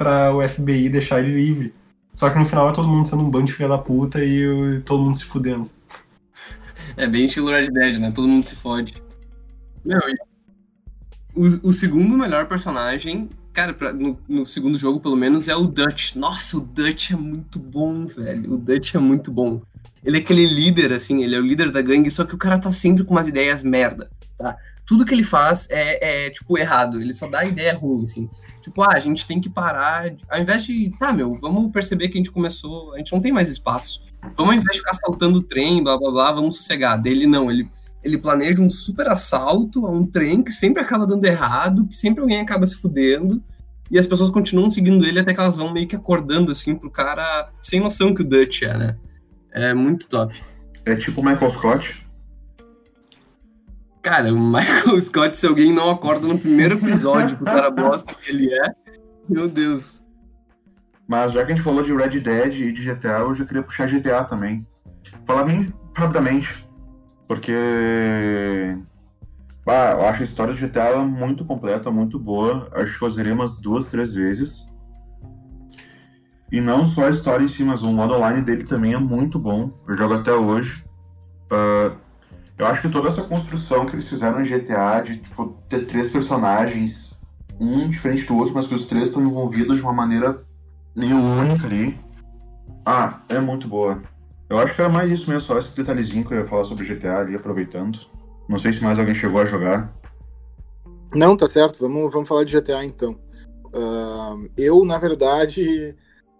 para 0.02 0.34
o 0.36 0.48
FBI 0.48 0.90
deixar 0.90 1.20
ele 1.20 1.36
livre. 1.36 1.74
Só 2.14 2.30
que 2.30 2.40
no 2.40 2.46
final 2.46 2.70
é 2.70 2.74
todo 2.74 2.88
mundo 2.88 3.08
sendo 3.08 3.22
um 3.22 3.30
bando 3.30 3.46
de 3.46 3.54
filha 3.54 3.70
da 3.70 3.78
puta 3.78 4.24
e, 4.24 4.44
e 4.44 4.80
todo 4.82 5.04
mundo 5.04 5.18
se 5.18 5.26
fudendo. 5.26 5.70
É 6.98 7.08
bem 7.08 7.26
estilo 7.26 7.50
Red 7.50 7.68
Dead, 7.68 8.00
né? 8.00 8.12
Todo 8.12 8.28
mundo 8.28 8.44
se 8.44 8.56
fode. 8.56 8.96
Meu, 9.86 10.00
o, 11.36 11.70
o 11.70 11.74
segundo 11.74 12.18
melhor 12.18 12.48
personagem 12.48 13.30
Cara, 13.54 13.74
pra, 13.74 13.92
no, 13.92 14.18
no, 14.30 14.46
segundo 14.46 14.78
jogo, 14.78 15.02
pelo 15.02 15.16
menos, 15.16 15.50
é 15.50 15.56
o 15.56 15.68
Dutch. 15.68 16.16
Nossa, 16.16 16.56
o 16.56 16.62
Dutch 16.62 17.12
é 17.12 17.18
muito 17.18 17.60
bom, 17.60 18.06
velho. 18.06 18.54
O 18.54 18.58
Dutch 18.58 18.96
é 18.96 19.00
muito 19.00 19.30
bom. 19.30 19.62
Ele 20.04 20.18
é 20.18 20.20
aquele 20.22 20.46
líder, 20.46 20.94
assim, 20.94 21.22
ele 21.22 21.36
é 21.36 21.40
o 21.40 21.46
líder 21.46 21.70
da 21.70 21.82
gangue, 21.82 22.10
só 22.10 22.24
que 22.24 22.34
o 22.34 22.38
cara 22.38 22.58
tá 22.58 22.72
sempre 22.72 23.04
com 23.04 23.14
umas 23.14 23.28
ideias 23.28 23.62
merda, 23.62 24.10
tá? 24.38 24.56
Tudo 24.86 25.06
que 25.06 25.14
ele 25.14 25.24
faz 25.24 25.68
é, 25.70 26.28
é 26.28 26.30
tipo, 26.30 26.58
errado. 26.58 27.02
Ele 27.02 27.14
só 27.14 27.28
dá 27.28 27.44
ideia 27.44 27.76
ruim, 27.76 28.04
assim. 28.04 28.30
Tipo, 28.62 28.84
ah, 28.84 28.94
a 28.94 29.00
gente 29.00 29.26
tem 29.28 29.42
que 29.42 29.50
parar. 29.50 30.14
Ao 30.30 30.40
invés 30.40 30.64
de. 30.64 30.92
Tá, 30.98 31.12
meu, 31.12 31.34
vamos 31.34 31.72
perceber 31.72 32.08
que 32.10 32.18
a 32.18 32.20
gente 32.20 32.32
começou. 32.32 32.94
A 32.94 32.98
gente 32.98 33.12
não 33.12 33.20
tem 33.20 33.32
mais 33.32 33.50
espaço. 33.50 34.04
Vamos, 34.36 34.54
ao 34.54 34.54
invés 34.54 34.72
de 34.72 34.80
ficar 34.80 34.94
saltando 34.94 35.40
o 35.40 35.44
trem, 35.44 35.84
blá 35.84 35.98
blá 35.98 36.12
blá, 36.12 36.32
vamos 36.32 36.58
sossegar. 36.58 37.02
Dele 37.02 37.28
não, 37.28 37.52
ele 37.52 37.68
ele 38.04 38.18
planeja 38.18 38.62
um 38.62 38.70
super 38.70 39.08
assalto 39.08 39.86
a 39.86 39.92
um 39.92 40.06
trem 40.06 40.42
que 40.42 40.52
sempre 40.52 40.82
acaba 40.82 41.06
dando 41.06 41.24
errado, 41.26 41.86
que 41.86 41.96
sempre 41.96 42.22
alguém 42.22 42.42
acaba 42.42 42.66
se 42.66 42.76
fudendo, 42.76 43.44
e 43.92 44.00
as 44.00 44.08
pessoas 44.08 44.30
continuam 44.30 44.70
seguindo 44.70 45.06
ele 45.06 45.20
até 45.20 45.34
que 45.34 45.40
elas 45.40 45.58
vão 45.58 45.72
meio 45.72 45.88
que 45.88 45.96
acordando, 45.96 46.52
assim, 46.52 46.76
pro 46.76 46.90
cara 46.90 47.52
sem 47.62 47.80
noção 47.80 48.14
que 48.14 48.22
o 48.22 48.26
Dutch 48.26 48.64
é, 48.64 48.78
né? 48.78 48.98
É 49.52 49.74
muito 49.74 50.08
top. 50.08 50.34
É 50.86 50.96
tipo 50.96 51.22
o 51.22 51.26
Michael 51.26 51.52
Scott? 51.52 52.08
Cara, 54.02 54.34
o 54.34 54.40
Michael 54.40 55.00
Scott, 55.00 55.38
se 55.38 55.46
alguém 55.46 55.72
não 55.72 55.90
acorda 55.90 56.28
no 56.28 56.38
primeiro 56.38 56.76
episódio 56.76 57.38
pro 57.38 57.46
cara 57.46 57.70
bosta 57.70 58.14
que 58.16 58.32
ele 58.32 58.54
é, 58.54 58.74
meu 59.30 59.48
Deus. 59.48 60.02
Mas 61.08 61.34
já 61.34 61.46
que 61.46 61.52
a 61.52 61.56
gente 61.56 61.64
falou 61.64 61.84
de 61.84 61.94
Red 61.94 62.20
Dead 62.20 62.56
e 62.56 62.72
de 62.72 62.86
GTA, 62.86 63.20
eu 63.20 63.36
já 63.36 63.46
queria 63.46 63.64
puxar 63.64 63.88
GTA 63.88 64.24
também. 64.24 64.66
Falar 65.26 65.44
bem 65.44 65.74
rapidamente. 65.94 66.68
Porque. 67.28 67.54
Bah, 69.66 69.92
eu 69.92 70.08
acho 70.08 70.22
a 70.22 70.26
história 70.26 70.54
de 70.54 70.66
GTA 70.66 70.98
muito 71.04 71.46
completa, 71.46 71.92
muito 71.92 72.18
boa. 72.18 72.70
Acho 72.74 72.98
que 72.98 73.06
eu 73.06 73.10
zerei 73.10 73.32
umas 73.32 73.62
duas, 73.62 73.88
três 73.88 74.14
vezes. 74.14 74.72
E 76.52 76.60
não 76.60 76.86
só 76.86 77.06
a 77.06 77.10
história 77.10 77.44
em 77.44 77.48
si, 77.48 77.64
mas 77.64 77.82
o 77.82 77.92
modo 77.92 78.14
online 78.14 78.42
dele 78.42 78.66
também 78.66 78.94
é 78.94 78.98
muito 78.98 79.38
bom. 79.38 79.72
Eu 79.88 79.96
jogo 79.96 80.16
até 80.16 80.34
hoje. 80.34 80.84
Uh, 81.52 81.96
eu 82.62 82.68
acho 82.68 82.80
que 82.80 82.90
toda 82.90 83.08
essa 83.08 83.24
construção 83.24 83.88
que 83.88 83.96
eles 83.96 84.08
fizeram 84.08 84.40
em 84.40 84.44
GTA, 84.44 85.02
de 85.02 85.18
tipo, 85.18 85.58
ter 85.68 85.88
três 85.88 86.12
personagens, 86.12 87.20
um 87.60 87.90
diferente 87.90 88.24
do 88.26 88.38
outro, 88.38 88.54
mas 88.54 88.68
que 88.68 88.76
os 88.76 88.86
três 88.86 89.10
estão 89.10 89.24
envolvidos 89.24 89.78
de 89.78 89.82
uma 89.84 89.92
maneira 89.92 90.44
meio 90.96 91.18
única 91.18 91.66
ali. 91.66 91.98
Ah, 92.86 93.20
é 93.30 93.40
muito 93.40 93.68
boa. 93.68 94.00
Eu 94.48 94.60
acho 94.60 94.76
que 94.76 94.82
era 94.82 94.92
mais 94.92 95.12
isso 95.12 95.28
mesmo, 95.28 95.42
só 95.42 95.58
esse 95.58 95.76
detalhezinho 95.76 96.24
que 96.24 96.36
eu 96.36 96.38
ia 96.38 96.46
falar 96.46 96.64
sobre 96.64 96.86
GTA 96.86 97.22
ali, 97.22 97.36
aproveitando. 97.36 98.00
Não 98.48 98.60
sei 98.60 98.72
se 98.72 98.84
mais 98.84 99.00
alguém 99.00 99.16
chegou 99.16 99.42
a 99.42 99.46
jogar. 99.46 99.92
Não, 101.16 101.36
tá 101.36 101.48
certo. 101.48 101.80
Vamos, 101.80 102.14
vamos 102.14 102.30
falar 102.30 102.44
de 102.44 102.56
GTA 102.56 102.86
então. 102.86 103.18
Uh, 103.74 104.48
eu, 104.56 104.86
na 104.86 105.00
verdade, 105.00 105.96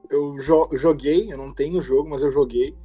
eu 0.08 0.40
jo 0.40 0.70
joguei, 0.74 1.34
eu 1.34 1.38
não 1.38 1.52
tenho 1.52 1.80
o 1.80 1.82
jogo, 1.82 2.08
mas 2.08 2.22
eu 2.22 2.32
joguei. 2.32 2.78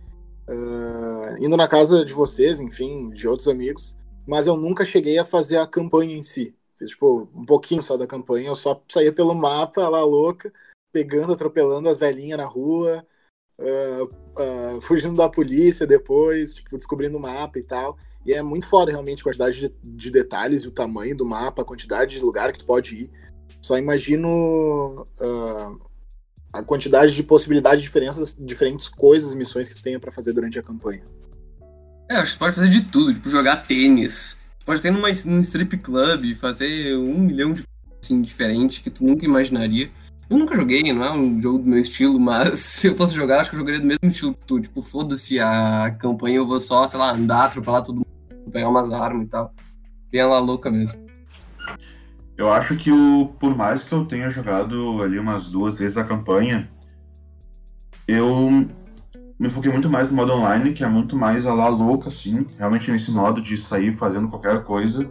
Uh, 0.49 1.45
indo 1.45 1.57
na 1.57 1.67
casa 1.67 2.05
de 2.05 2.13
vocês, 2.13 2.61
enfim, 2.61 3.11
de 3.11 3.27
outros 3.27 3.49
amigos. 3.49 3.97
Mas 4.27 4.47
eu 4.47 4.57
nunca 4.57 4.85
cheguei 4.85 5.19
a 5.19 5.25
fazer 5.25 5.59
a 5.59 5.67
campanha 5.67 6.17
em 6.17 6.23
si. 6.23 6.55
Fiz, 6.77 6.91
tipo, 6.91 7.29
um 7.35 7.45
pouquinho 7.45 7.83
só 7.83 7.97
da 7.97 8.07
campanha. 8.07 8.49
Eu 8.49 8.57
só 8.57 8.83
saía 8.89 9.13
pelo 9.13 9.35
mapa, 9.35 9.89
lá 9.89 10.05
louca, 10.05 10.53
pegando, 10.93 11.33
atropelando 11.33 11.89
as 11.89 11.99
velhinhas 11.99 12.39
na 12.39 12.45
rua, 12.45 13.07
uh, 13.59 14.05
uh, 14.05 14.81
fugindo 14.81 15.17
da 15.17 15.29
polícia 15.29 15.87
depois, 15.87 16.55
tipo, 16.55 16.77
descobrindo 16.77 17.17
o 17.17 17.21
mapa 17.21 17.59
e 17.59 17.63
tal. 17.63 17.97
E 18.25 18.33
é 18.33 18.43
muito 18.43 18.69
foda 18.69 18.91
realmente 18.91 19.21
a 19.21 19.25
quantidade 19.25 19.61
de, 19.61 19.75
de, 19.83 20.11
detalhes 20.11 20.63
e 20.63 20.69
o 20.69 20.73
tamanho 20.73 21.17
do 21.17 21.25
mapa, 21.25 21.63
a 21.63 21.65
quantidade 21.65 22.17
de 22.17 22.21
lugar 22.21 22.53
que 22.53 22.59
tu 22.59 22.67
pode 22.67 22.97
ir. 22.97 23.11
Só 23.61 23.79
imagino 23.79 25.07
uh, 25.21 25.81
a 26.59 26.63
quantidade 26.63 27.15
de 27.15 27.23
possibilidades, 27.23 27.83
diferenças, 27.83 28.37
diferentes 28.39 28.89
coisas, 28.89 29.35
missões 29.35 29.69
que 29.69 29.75
tu 29.75 29.83
tenha 29.83 30.01
para 30.01 30.13
fazer 30.13 30.33
durante 30.33 30.59
a 30.59 30.63
campanha. 30.63 31.03
É, 32.09 32.17
acho 32.17 32.35
que 32.35 32.39
pode 32.39 32.55
fazer 32.55 32.69
de 32.69 32.83
tudo, 32.83 33.13
tipo, 33.13 33.29
jogar 33.29 33.57
tênis. 33.67 34.39
Pode 34.65 34.81
ter 34.81 34.91
numa, 34.91 35.09
num 35.27 35.41
strip 35.41 35.77
club, 35.79 36.35
fazer 36.37 36.97
um 36.97 37.19
milhão 37.19 37.53
de 37.53 37.65
assim, 38.03 38.23
diferente 38.23 38.83
que 38.83 38.91
tu 38.91 39.05
nunca 39.05 39.25
imaginaria. 39.25 39.91
Eu 40.29 40.39
nunca 40.39 40.57
joguei, 40.57 40.83
não 40.93 41.05
é 41.05 41.13
um 41.13 41.41
jogo 41.41 41.59
do 41.59 41.67
meu 41.67 41.81
estilo, 41.81 42.19
mas 42.21 42.59
se 42.61 42.89
eu 42.89 42.97
fosse 42.97 43.15
jogar, 43.15 43.41
acho 43.41 43.51
que 43.51 43.57
eu 43.57 43.61
jogaria 43.61 43.81
do 43.81 43.87
mesmo 43.87 44.09
estilo 44.09 44.35
que 44.35 44.47
tu. 44.47 44.61
Tipo, 44.61 44.83
foda-se 44.83 45.39
a 45.41 45.95
campanha, 45.99 46.37
eu 46.37 46.47
vou 46.47 46.61
só, 46.61 46.87
sei 46.87 46.99
lá, 46.99 47.13
andar, 47.13 47.47
atropelar 47.47 47.83
todo 47.83 47.97
mundo, 47.97 48.51
pegar 48.53 48.69
umas 48.69 48.93
armas 48.93 49.27
e 49.27 49.31
tal. 49.31 49.55
Bem 50.11 50.21
ela 50.21 50.39
louca 50.39 50.71
mesmo. 50.71 51.07
Eu 52.37 52.53
acho 52.53 52.77
que 52.77 52.93
o, 52.93 53.27
por 53.39 53.57
mais 53.57 53.83
que 53.83 53.93
eu 53.93 54.05
tenha 54.05 54.31
jogado 54.31 55.03
ali 55.03 55.19
umas 55.19 55.51
duas 55.51 55.79
vezes 55.79 55.97
a 55.97 56.05
campanha, 56.05 56.71
eu 58.07 58.69
me 59.39 59.49
foquei 59.51 59.73
muito 59.73 59.89
mais 59.89 60.11
no 60.11 60.17
modo 60.17 60.33
online, 60.33 60.73
que 60.73 60.85
é 60.85 60.89
muito 60.89 61.17
mais 61.17 61.47
a 61.47 61.55
lá 61.55 61.69
louca, 61.69 62.09
assim, 62.09 62.47
realmente 62.59 62.91
nesse 62.91 63.11
modo 63.11 63.41
de 63.41 63.57
sair 63.57 63.93
fazendo 63.93 64.29
qualquer 64.29 64.63
coisa. 64.65 65.11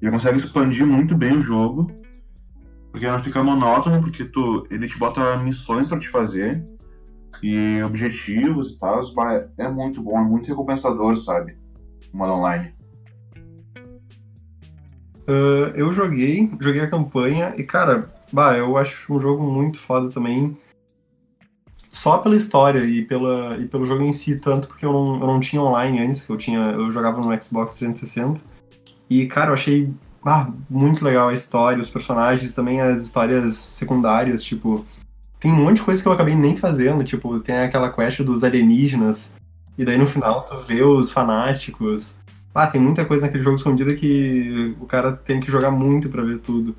E 0.00 0.10
consegue 0.10 0.38
expandir 0.38 0.86
muito 0.86 1.16
bem 1.16 1.36
o 1.36 1.40
jogo, 1.40 1.90
porque 2.90 3.08
não 3.08 3.20
fica 3.20 3.42
monótono, 3.42 4.00
porque 4.00 4.24
tu, 4.24 4.66
ele 4.70 4.88
te 4.88 4.98
bota 4.98 5.36
missões 5.36 5.88
para 5.88 5.98
te 5.98 6.08
fazer, 6.08 6.64
e 7.42 7.82
objetivos 7.82 8.72
e 8.72 8.78
tal. 8.78 9.00
É 9.58 9.68
muito 9.68 10.02
bom, 10.02 10.18
é 10.18 10.22
muito 10.22 10.48
recompensador, 10.48 11.16
sabe? 11.16 11.56
O 12.12 12.16
modo 12.16 12.32
online. 12.32 12.74
Uh, 15.28 15.72
eu 15.76 15.92
joguei, 15.92 16.50
joguei 16.60 16.80
a 16.82 16.90
campanha 16.90 17.54
e, 17.56 17.62
cara, 17.62 18.12
bah, 18.32 18.56
eu 18.56 18.76
acho 18.76 19.12
um 19.12 19.20
jogo 19.20 19.42
muito 19.42 19.78
foda 19.78 20.10
também. 20.10 20.56
Só 21.88 22.18
pela 22.18 22.36
história 22.36 22.80
e, 22.80 23.04
pela, 23.04 23.56
e 23.58 23.66
pelo 23.66 23.84
jogo 23.84 24.02
em 24.02 24.12
si, 24.12 24.38
tanto 24.38 24.66
porque 24.66 24.84
eu 24.84 24.92
não, 24.92 25.20
eu 25.20 25.26
não 25.26 25.40
tinha 25.40 25.62
online 25.62 26.00
antes, 26.00 26.28
eu, 26.28 26.36
tinha, 26.36 26.58
eu 26.58 26.90
jogava 26.90 27.20
no 27.20 27.40
Xbox 27.40 27.76
360. 27.76 28.40
E, 29.08 29.26
cara, 29.26 29.50
eu 29.50 29.54
achei 29.54 29.92
bah, 30.24 30.50
muito 30.70 31.04
legal 31.04 31.28
a 31.28 31.34
história, 31.34 31.80
os 31.80 31.90
personagens, 31.90 32.54
também 32.54 32.80
as 32.80 33.02
histórias 33.02 33.56
secundárias, 33.56 34.42
tipo. 34.42 34.84
Tem 35.38 35.50
um 35.50 35.56
monte 35.56 35.78
de 35.78 35.82
coisa 35.82 36.00
que 36.00 36.08
eu 36.08 36.12
acabei 36.12 36.36
nem 36.36 36.56
fazendo, 36.56 37.02
tipo, 37.02 37.40
tem 37.40 37.58
aquela 37.58 37.92
quest 37.92 38.22
dos 38.22 38.44
alienígenas, 38.44 39.34
e 39.76 39.84
daí 39.84 39.98
no 39.98 40.06
final 40.06 40.42
tu 40.42 40.56
vê 40.60 40.82
os 40.82 41.10
fanáticos, 41.10 42.21
ah, 42.54 42.66
tem 42.66 42.80
muita 42.80 43.04
coisa 43.04 43.26
naquele 43.26 43.42
jogo 43.42 43.56
escondida 43.56 43.94
que 43.94 44.76
o 44.80 44.86
cara 44.86 45.12
tem 45.12 45.40
que 45.40 45.50
jogar 45.50 45.70
muito 45.70 46.08
para 46.08 46.22
ver 46.22 46.38
tudo. 46.38 46.76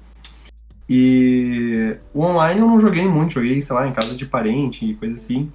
E 0.88 1.96
o 2.14 2.22
online 2.22 2.62
eu 2.62 2.68
não 2.68 2.80
joguei 2.80 3.08
muito, 3.08 3.34
joguei, 3.34 3.62
sei 3.62 3.76
lá, 3.76 3.88
em 3.88 3.94
casa 3.94 4.16
de 4.16 4.26
parente 4.26 4.86
e 4.86 4.94
coisa 4.94 5.16
assim. 5.16 5.52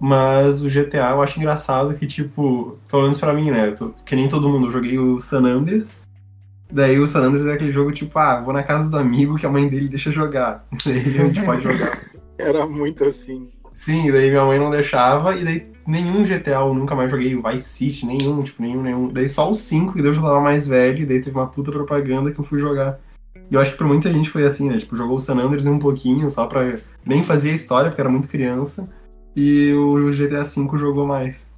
Mas 0.00 0.62
o 0.62 0.68
GTA 0.68 1.10
eu 1.10 1.22
acho 1.22 1.38
engraçado 1.38 1.94
que, 1.94 2.06
tipo, 2.06 2.78
pelo 2.88 3.02
menos 3.02 3.18
pra 3.18 3.34
mim, 3.34 3.50
né? 3.50 3.72
Tô, 3.72 3.90
que 4.04 4.16
nem 4.16 4.28
todo 4.28 4.48
mundo, 4.48 4.66
eu 4.66 4.70
joguei 4.70 4.98
o 4.98 5.20
San 5.20 5.44
Andreas. 5.44 6.00
Daí 6.70 6.98
o 6.98 7.06
San 7.06 7.20
Andreas 7.20 7.46
é 7.46 7.52
aquele 7.52 7.72
jogo, 7.72 7.92
tipo, 7.92 8.18
ah, 8.18 8.40
vou 8.40 8.52
na 8.52 8.62
casa 8.62 8.90
do 8.90 8.98
amigo 8.98 9.36
que 9.36 9.46
a 9.46 9.50
mãe 9.50 9.68
dele 9.68 9.88
deixa 9.88 10.10
jogar. 10.10 10.64
Daí 10.84 10.98
a 10.98 11.26
gente 11.26 11.42
pode 11.42 11.62
jogar. 11.62 12.00
Era 12.38 12.66
muito 12.66 13.04
assim. 13.04 13.48
Sim, 13.72 14.10
daí 14.10 14.30
minha 14.30 14.44
mãe 14.44 14.58
não 14.58 14.70
deixava, 14.70 15.36
e 15.36 15.44
daí 15.44 15.73
nenhum 15.86 16.24
GTA 16.24 16.60
eu 16.60 16.74
nunca 16.74 16.94
mais 16.94 17.10
joguei, 17.10 17.34
Vice 17.34 17.68
City, 17.68 18.06
nenhum, 18.06 18.42
tipo, 18.42 18.62
nenhum, 18.62 18.82
nenhum. 18.82 19.08
Daí 19.08 19.28
só 19.28 19.50
o 19.50 19.54
5, 19.54 19.92
que 19.92 20.02
Deus 20.02 20.16
já 20.16 20.22
tava 20.22 20.40
mais 20.40 20.66
velho, 20.66 21.02
e 21.02 21.06
daí 21.06 21.20
teve 21.20 21.36
uma 21.36 21.46
puta 21.46 21.70
propaganda 21.70 22.32
que 22.32 22.38
eu 22.38 22.44
fui 22.44 22.58
jogar. 22.58 23.00
E 23.50 23.54
eu 23.54 23.60
acho 23.60 23.72
que 23.72 23.78
pra 23.78 23.86
muita 23.86 24.12
gente 24.12 24.30
foi 24.30 24.44
assim, 24.44 24.68
né? 24.68 24.78
Tipo, 24.78 24.96
jogou 24.96 25.16
o 25.16 25.20
San 25.20 25.34
Andreas 25.34 25.66
um 25.66 25.78
pouquinho, 25.78 26.28
só 26.30 26.46
pra 26.46 26.78
nem 27.04 27.22
fazer 27.22 27.50
a 27.50 27.54
história, 27.54 27.90
porque 27.90 28.00
era 28.00 28.10
muito 28.10 28.28
criança, 28.28 28.90
e 29.36 29.72
o 29.72 30.10
GTA 30.10 30.44
V 30.44 30.78
jogou 30.78 31.06
mais. 31.06 31.52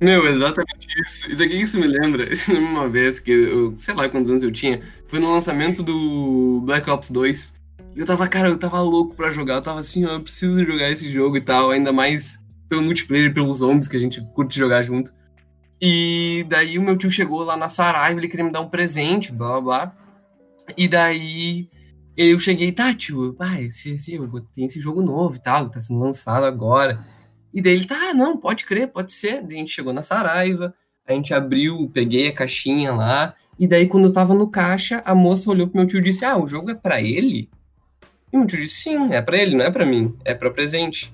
Meu, 0.00 0.26
exatamente 0.26 0.86
isso. 1.02 1.30
Isso 1.30 1.42
aqui 1.42 1.60
isso 1.60 1.78
me 1.78 1.86
lembra. 1.86 2.22
Isso 2.32 2.52
uma 2.52 2.88
vez 2.88 3.18
que 3.18 3.32
eu, 3.32 3.74
sei 3.76 3.94
lá 3.94 4.08
quantos 4.08 4.30
anos 4.30 4.42
eu 4.42 4.52
tinha, 4.52 4.80
foi 5.08 5.18
no 5.18 5.32
lançamento 5.32 5.82
do 5.82 6.62
Black 6.64 6.88
Ops 6.88 7.10
2. 7.10 7.54
Eu 7.96 8.06
tava, 8.06 8.28
cara, 8.28 8.48
eu 8.48 8.56
tava 8.56 8.80
louco 8.80 9.16
pra 9.16 9.32
jogar. 9.32 9.54
Eu 9.54 9.62
tava 9.62 9.80
assim, 9.80 10.04
ó, 10.04 10.10
eu 10.10 10.20
preciso 10.20 10.64
jogar 10.64 10.88
esse 10.90 11.10
jogo 11.10 11.36
e 11.36 11.40
tal. 11.40 11.72
Ainda 11.72 11.92
mais 11.92 12.40
pelo 12.68 12.82
multiplayer, 12.82 13.32
pelos 13.32 13.58
zombies 13.58 13.88
que 13.88 13.96
a 13.96 14.00
gente 14.00 14.20
curte 14.34 14.58
jogar 14.58 14.82
junto. 14.82 15.12
E 15.80 16.44
daí 16.48 16.78
o 16.78 16.82
meu 16.82 16.96
tio 16.96 17.10
chegou 17.10 17.44
lá 17.44 17.56
na 17.56 17.68
Saraiva, 17.68 18.18
ele 18.18 18.28
queria 18.28 18.44
me 18.44 18.52
dar 18.52 18.60
um 18.60 18.68
presente, 18.68 19.32
blá 19.32 19.60
blá 19.60 19.60
blá. 19.60 19.96
E 20.76 20.88
daí 20.88 21.68
eu 22.16 22.38
cheguei, 22.38 22.72
tá, 22.72 22.92
tio, 22.92 23.34
pai, 23.34 23.64
esse, 23.64 23.92
esse, 23.94 24.18
tem 24.54 24.64
esse 24.66 24.80
jogo 24.80 25.02
novo 25.02 25.36
e 25.36 25.40
tal, 25.40 25.70
tá 25.70 25.80
sendo 25.80 26.00
lançado 26.00 26.44
agora. 26.44 27.00
E 27.54 27.62
daí 27.62 27.74
ele, 27.74 27.86
tá, 27.86 28.12
não, 28.12 28.36
pode 28.36 28.64
crer, 28.64 28.88
pode 28.88 29.12
ser. 29.12 29.42
Daí 29.42 29.56
a 29.56 29.60
gente 29.60 29.70
chegou 29.70 29.92
na 29.92 30.02
Saraiva, 30.02 30.74
a 31.06 31.12
gente 31.12 31.32
abriu, 31.32 31.88
peguei 31.92 32.28
a 32.28 32.32
caixinha 32.32 32.92
lá. 32.92 33.34
E 33.58 33.66
daí, 33.66 33.86
quando 33.86 34.04
eu 34.04 34.12
tava 34.12 34.34
no 34.34 34.50
caixa, 34.50 35.02
a 35.04 35.14
moça 35.14 35.50
olhou 35.50 35.68
pro 35.68 35.78
meu 35.78 35.86
tio 35.86 35.98
e 35.98 36.02
disse: 36.02 36.24
Ah, 36.24 36.36
o 36.36 36.46
jogo 36.46 36.70
é 36.70 36.74
para 36.74 37.00
ele? 37.00 37.48
E 38.32 38.36
meu 38.36 38.46
tio 38.46 38.58
disse, 38.58 38.82
sim, 38.82 39.12
é 39.12 39.22
para 39.22 39.38
ele, 39.38 39.56
não 39.56 39.64
é 39.64 39.70
para 39.70 39.86
mim, 39.86 40.14
é 40.24 40.34
para 40.34 40.50
presente. 40.50 41.12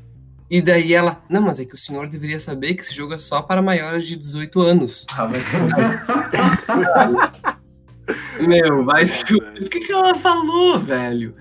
E 0.51 0.61
daí 0.61 0.93
ela, 0.93 1.23
não, 1.29 1.43
mas 1.43 1.59
é 1.59 1.65
que 1.65 1.75
o 1.75 1.79
senhor 1.79 2.09
deveria 2.09 2.39
saber 2.39 2.75
que 2.75 2.83
esse 2.83 2.95
jogo 2.95 3.15
é 3.15 3.19
só 3.19 3.41
para 3.41 3.63
maiores 3.63 4.07
de 4.07 4.17
18 4.17 4.61
anos. 4.61 5.07
Ah, 5.17 5.27
mas... 5.27 5.47
Meu, 8.39 8.85
mas 8.85 9.23
o 9.23 9.69
que, 9.69 9.81
que 9.81 9.93
ela 9.93 10.15
falou, 10.15 10.79
velho? 10.79 11.35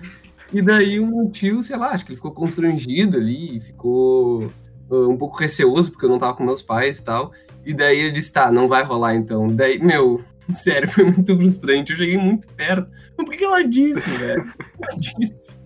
E 0.52 0.62
daí 0.62 1.00
um 1.00 1.28
tio, 1.28 1.62
sei 1.62 1.76
lá, 1.76 1.90
acho 1.90 2.04
que 2.04 2.12
ele 2.12 2.16
ficou 2.16 2.32
constrangido 2.32 3.18
ali, 3.18 3.60
ficou 3.60 4.46
uh, 4.88 5.10
um 5.10 5.16
pouco 5.16 5.36
receoso, 5.36 5.90
porque 5.90 6.06
eu 6.06 6.10
não 6.10 6.18
tava 6.18 6.34
com 6.34 6.44
meus 6.44 6.62
pais 6.62 6.98
e 6.98 7.04
tal. 7.04 7.32
E 7.64 7.74
daí 7.74 7.98
ele 7.98 8.12
disse, 8.12 8.32
tá, 8.32 8.50
não 8.50 8.68
vai 8.68 8.84
rolar 8.84 9.14
então. 9.14 9.48
Daí, 9.48 9.78
meu, 9.78 10.22
sério, 10.52 10.88
foi 10.88 11.04
muito 11.04 11.36
frustrante. 11.36 11.92
Eu 11.92 11.98
cheguei 11.98 12.16
muito 12.16 12.48
perto. 12.48 12.90
Mas 13.16 13.26
por 13.26 13.32
que, 13.32 13.38
que 13.38 13.44
ela 13.44 13.62
disse, 13.62 14.08
velho? 14.10 14.52
Ela 14.80 14.98
disse. 14.98 15.63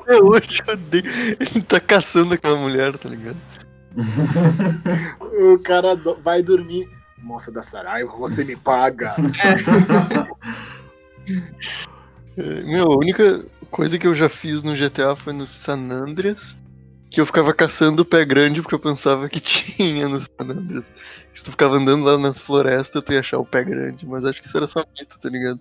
Até 0.00 0.22
hoje 0.22 0.62
eu 0.66 0.74
odeio. 0.74 1.04
Ele 1.40 1.62
tá 1.62 1.80
caçando 1.80 2.34
aquela 2.34 2.56
mulher, 2.56 2.96
tá 2.98 3.08
ligado? 3.08 3.36
o 5.32 5.58
cara 5.58 5.94
do- 5.96 6.16
vai 6.22 6.42
dormir. 6.42 6.88
Moça 7.18 7.52
da 7.52 7.62
Saraiva, 7.62 8.10
você 8.16 8.42
me 8.44 8.56
paga. 8.56 9.14
É, 12.36 12.62
Meu, 12.64 12.90
a 12.92 12.96
única 12.96 13.44
coisa 13.70 13.98
que 13.98 14.06
eu 14.06 14.14
já 14.14 14.28
fiz 14.28 14.62
no 14.62 14.74
GTA 14.74 15.14
foi 15.14 15.32
no 15.32 15.46
San 15.46 15.78
Andreas. 15.90 16.56
Que 17.10 17.20
eu 17.20 17.26
ficava 17.26 17.52
caçando 17.52 18.02
o 18.02 18.06
pé 18.06 18.24
grande 18.24 18.62
porque 18.62 18.74
eu 18.74 18.78
pensava 18.80 19.28
que 19.28 19.38
tinha 19.40 20.08
no 20.08 20.20
San 20.20 20.28
Andreas. 20.40 20.90
Se 21.32 21.44
tu 21.44 21.50
ficava 21.50 21.76
andando 21.76 22.04
lá 22.04 22.16
nas 22.18 22.38
florestas, 22.38 23.04
tu 23.04 23.12
ia 23.12 23.20
achar 23.20 23.38
o 23.38 23.44
pé 23.46 23.62
grande. 23.62 24.06
Mas 24.06 24.24
acho 24.24 24.40
que 24.40 24.48
isso 24.48 24.56
era 24.56 24.66
só 24.66 24.84
mito, 24.98 25.18
tá 25.20 25.28
ligado? 25.28 25.60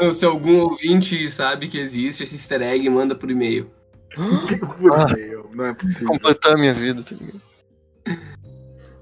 Então, 0.00 0.14
Se 0.14 0.24
algum 0.24 0.60
ouvinte 0.60 1.30
sabe 1.30 1.68
que 1.68 1.78
existe 1.78 2.22
esse 2.22 2.34
easter 2.34 2.62
egg, 2.62 2.88
manda 2.88 3.14
por 3.14 3.30
e-mail. 3.30 3.70
Por 4.80 4.92
Ah. 4.98 5.06
e-mail, 5.10 5.48
não 5.54 5.66
é 5.66 5.74
possível. 5.74 6.08
Completar 6.08 6.54
a 6.54 6.58
minha 6.58 6.72
vida, 6.74 7.02
tá 7.02 7.14
ligado? 7.14 7.40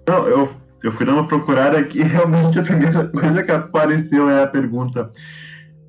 Não, 0.09 0.27
eu, 0.29 0.51
eu 0.83 0.93
fui 0.93 1.07
dar 1.07 1.15
uma 1.15 1.27
procurada 1.27 1.79
aqui 1.79 2.01
e 2.01 2.03
realmente 2.03 2.59
a 2.59 2.63
primeira 2.63 3.09
coisa 3.09 3.43
que 3.43 3.51
apareceu 3.51 4.29
é 4.29 4.43
a 4.43 4.47
pergunta: 4.47 5.11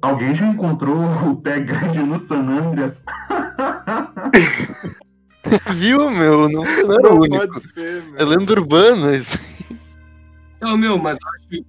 Alguém 0.02 0.34
já 0.36 0.48
encontrou 0.48 0.96
o 1.30 1.36
pé 1.42 1.60
grande 1.60 2.00
no 2.00 2.18
San 2.18 2.48
Andreas? 2.48 3.04
Viu, 5.76 6.10
meu? 6.12 6.48
Não, 6.50 6.64
não 6.64 6.94
era 6.94 7.14
o 7.14 7.16
Não 7.16 7.20
único. 7.22 7.54
pode 7.54 7.74
ser, 7.74 8.04
É 8.16 8.24
meu. 8.24 8.28
lenda 8.38 8.52
urbana 8.54 9.16
isso. 9.16 9.38
Então, 10.60 10.76
meu, 10.76 10.98
mas 10.98 11.18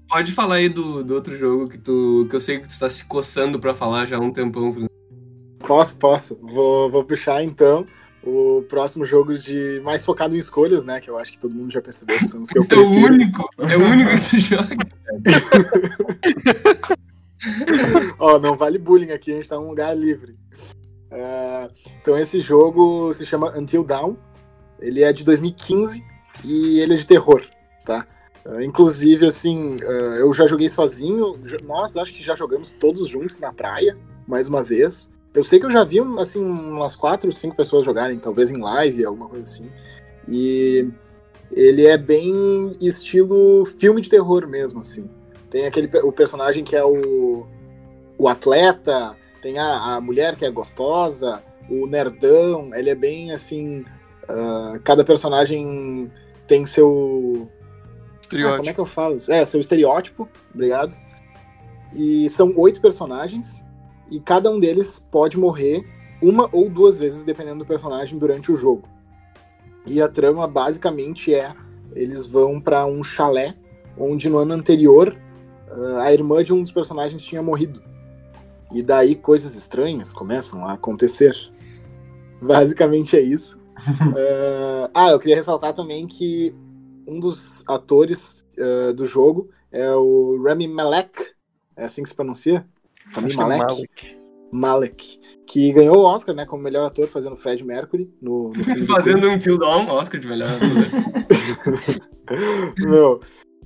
pode 0.08 0.32
falar 0.32 0.56
aí 0.56 0.68
do, 0.68 1.04
do 1.04 1.14
outro 1.14 1.36
jogo 1.36 1.68
que 1.68 1.78
tu. 1.78 2.26
que 2.28 2.34
eu 2.34 2.40
sei 2.40 2.58
que 2.58 2.68
tu 2.68 2.76
tá 2.76 2.90
se 2.90 3.04
coçando 3.04 3.60
pra 3.60 3.72
falar 3.72 4.04
já 4.04 4.16
há 4.16 4.20
um 4.20 4.32
tempão. 4.32 4.74
Posso, 5.60 5.96
posso. 5.96 6.36
Vou, 6.42 6.90
vou 6.90 7.04
puxar 7.04 7.44
então 7.44 7.86
o 8.24 8.64
próximo 8.68 9.06
jogo 9.06 9.38
de 9.38 9.80
mais 9.84 10.04
focado 10.04 10.34
em 10.34 10.40
escolhas, 10.40 10.82
né? 10.82 11.00
Que 11.00 11.08
eu 11.08 11.16
acho 11.16 11.30
que 11.30 11.38
todo 11.38 11.54
mundo 11.54 11.72
já 11.72 11.80
percebeu 11.80 12.18
que 12.18 12.26
são 12.26 12.42
os 12.42 12.50
que 12.50 12.58
eu 12.58 12.64
É 12.68 12.76
o 12.76 12.88
único, 12.88 13.48
é 13.58 13.76
o 13.76 13.84
único 13.84 14.10
que 14.28 14.40
joga. 14.40 14.76
Ó, 18.18 18.40
não 18.40 18.56
vale 18.56 18.76
bullying 18.76 19.12
aqui, 19.12 19.30
a 19.30 19.36
gente 19.36 19.48
tá 19.48 19.54
num 19.54 19.68
lugar 19.68 19.96
livre. 19.96 20.36
Ah, 21.12 21.68
então 22.02 22.18
esse 22.18 22.40
jogo 22.40 23.14
se 23.14 23.24
chama 23.24 23.56
Until 23.56 23.84
Dawn. 23.84 24.16
Ele 24.80 25.04
é 25.04 25.12
de 25.12 25.22
2015 25.22 26.04
e 26.44 26.80
ele 26.80 26.94
é 26.94 26.96
de 26.96 27.06
terror, 27.06 27.46
tá? 27.84 28.04
Ah, 28.44 28.64
inclusive, 28.64 29.26
assim, 29.26 29.78
ah, 29.82 30.16
eu 30.18 30.32
já 30.32 30.46
joguei 30.46 30.68
sozinho. 30.68 31.38
Nós 31.64 31.96
acho 31.96 32.12
que 32.12 32.22
já 32.22 32.34
jogamos 32.34 32.70
todos 32.70 33.08
juntos 33.08 33.40
na 33.40 33.52
praia, 33.52 33.96
mais 34.26 34.48
uma 34.48 34.62
vez. 34.62 35.10
Eu 35.32 35.44
sei 35.44 35.60
que 35.60 35.66
eu 35.66 35.70
já 35.70 35.84
vi, 35.84 36.00
assim, 36.18 36.40
umas 36.40 36.96
quatro, 36.96 37.32
cinco 37.32 37.54
pessoas 37.54 37.84
jogarem, 37.84 38.18
talvez 38.18 38.50
em 38.50 38.60
live, 38.60 39.04
alguma 39.04 39.28
coisa 39.28 39.44
assim. 39.44 39.70
E 40.28 40.88
ele 41.52 41.86
é 41.86 41.96
bem 41.96 42.72
estilo 42.80 43.64
filme 43.78 44.00
de 44.00 44.10
terror 44.10 44.46
mesmo, 44.48 44.80
assim. 44.80 45.08
Tem 45.48 45.66
aquele 45.66 45.88
o 46.02 46.12
personagem 46.12 46.64
que 46.64 46.76
é 46.76 46.84
o, 46.84 47.46
o 48.18 48.28
atleta, 48.28 49.16
tem 49.40 49.58
a, 49.58 49.96
a 49.96 50.00
mulher 50.00 50.36
que 50.36 50.44
é 50.44 50.50
gostosa, 50.50 51.42
o 51.68 51.86
nerdão, 51.86 52.70
ele 52.74 52.90
é 52.90 52.94
bem 52.94 53.32
assim. 53.32 53.84
ah, 54.28 54.78
cada 54.84 55.04
personagem 55.04 56.10
tem 56.46 56.66
seu 56.66 57.48
Ah, 58.32 58.56
como 58.56 58.70
é 58.70 58.74
que 58.74 58.80
eu 58.80 58.86
falo? 58.86 59.16
É, 59.28 59.44
seu 59.44 59.60
estereótipo, 59.60 60.28
obrigado. 60.54 60.94
E 61.94 62.28
são 62.30 62.52
oito 62.56 62.80
personagens, 62.80 63.64
e 64.10 64.20
cada 64.20 64.50
um 64.50 64.58
deles 64.58 64.98
pode 64.98 65.38
morrer 65.38 65.84
uma 66.22 66.48
ou 66.52 66.68
duas 66.68 66.98
vezes, 66.98 67.24
dependendo 67.24 67.60
do 67.60 67.66
personagem, 67.66 68.18
durante 68.18 68.52
o 68.52 68.56
jogo. 68.56 68.88
E 69.86 70.00
a 70.00 70.08
trama 70.08 70.46
basicamente 70.46 71.34
é: 71.34 71.54
eles 71.94 72.26
vão 72.26 72.60
para 72.60 72.86
um 72.86 73.02
chalé 73.02 73.54
onde 73.96 74.28
no 74.28 74.38
ano 74.38 74.54
anterior 74.54 75.16
ah, 75.70 76.02
a 76.02 76.12
irmã 76.12 76.42
de 76.42 76.52
um 76.52 76.62
dos 76.62 76.72
personagens 76.72 77.22
tinha 77.22 77.42
morrido. 77.42 77.82
E 78.72 78.82
daí 78.82 79.14
coisas 79.14 79.56
estranhas 79.56 80.12
começam 80.12 80.66
a 80.66 80.74
acontecer. 80.74 81.34
Basicamente 82.40 83.16
é 83.16 83.20
isso. 83.20 83.58
uh, 83.78 84.90
ah, 84.94 85.10
eu 85.10 85.18
queria 85.18 85.36
ressaltar 85.36 85.74
também 85.74 86.06
que 86.06 86.54
um 87.06 87.18
dos 87.18 87.59
atores 87.74 88.44
uh, 88.58 88.92
do 88.92 89.06
jogo 89.06 89.50
é 89.70 89.90
o 89.94 90.42
Rami 90.42 90.68
Malek. 90.68 91.32
É 91.76 91.84
assim 91.84 92.02
que 92.02 92.08
se 92.08 92.14
pronuncia? 92.14 92.66
Rami 93.12 93.34
Malek. 93.34 93.64
Malek. 93.64 94.20
Malek, 94.52 95.20
que 95.46 95.72
ganhou 95.72 95.98
o 95.98 96.04
Oscar, 96.04 96.34
né, 96.34 96.44
como 96.44 96.62
melhor 96.62 96.84
ator 96.84 97.06
fazendo 97.06 97.36
Fred 97.36 97.62
Mercury 97.62 98.12
no, 98.20 98.52
no 98.52 98.64
fazendo 98.86 99.30
um 99.30 99.38
Till 99.38 99.56
Dawn, 99.56 99.88
Oscar 99.88 100.20
de 100.20 100.26
melhor 100.26 100.48
ator. 100.48 100.68
Meu, 102.78 103.20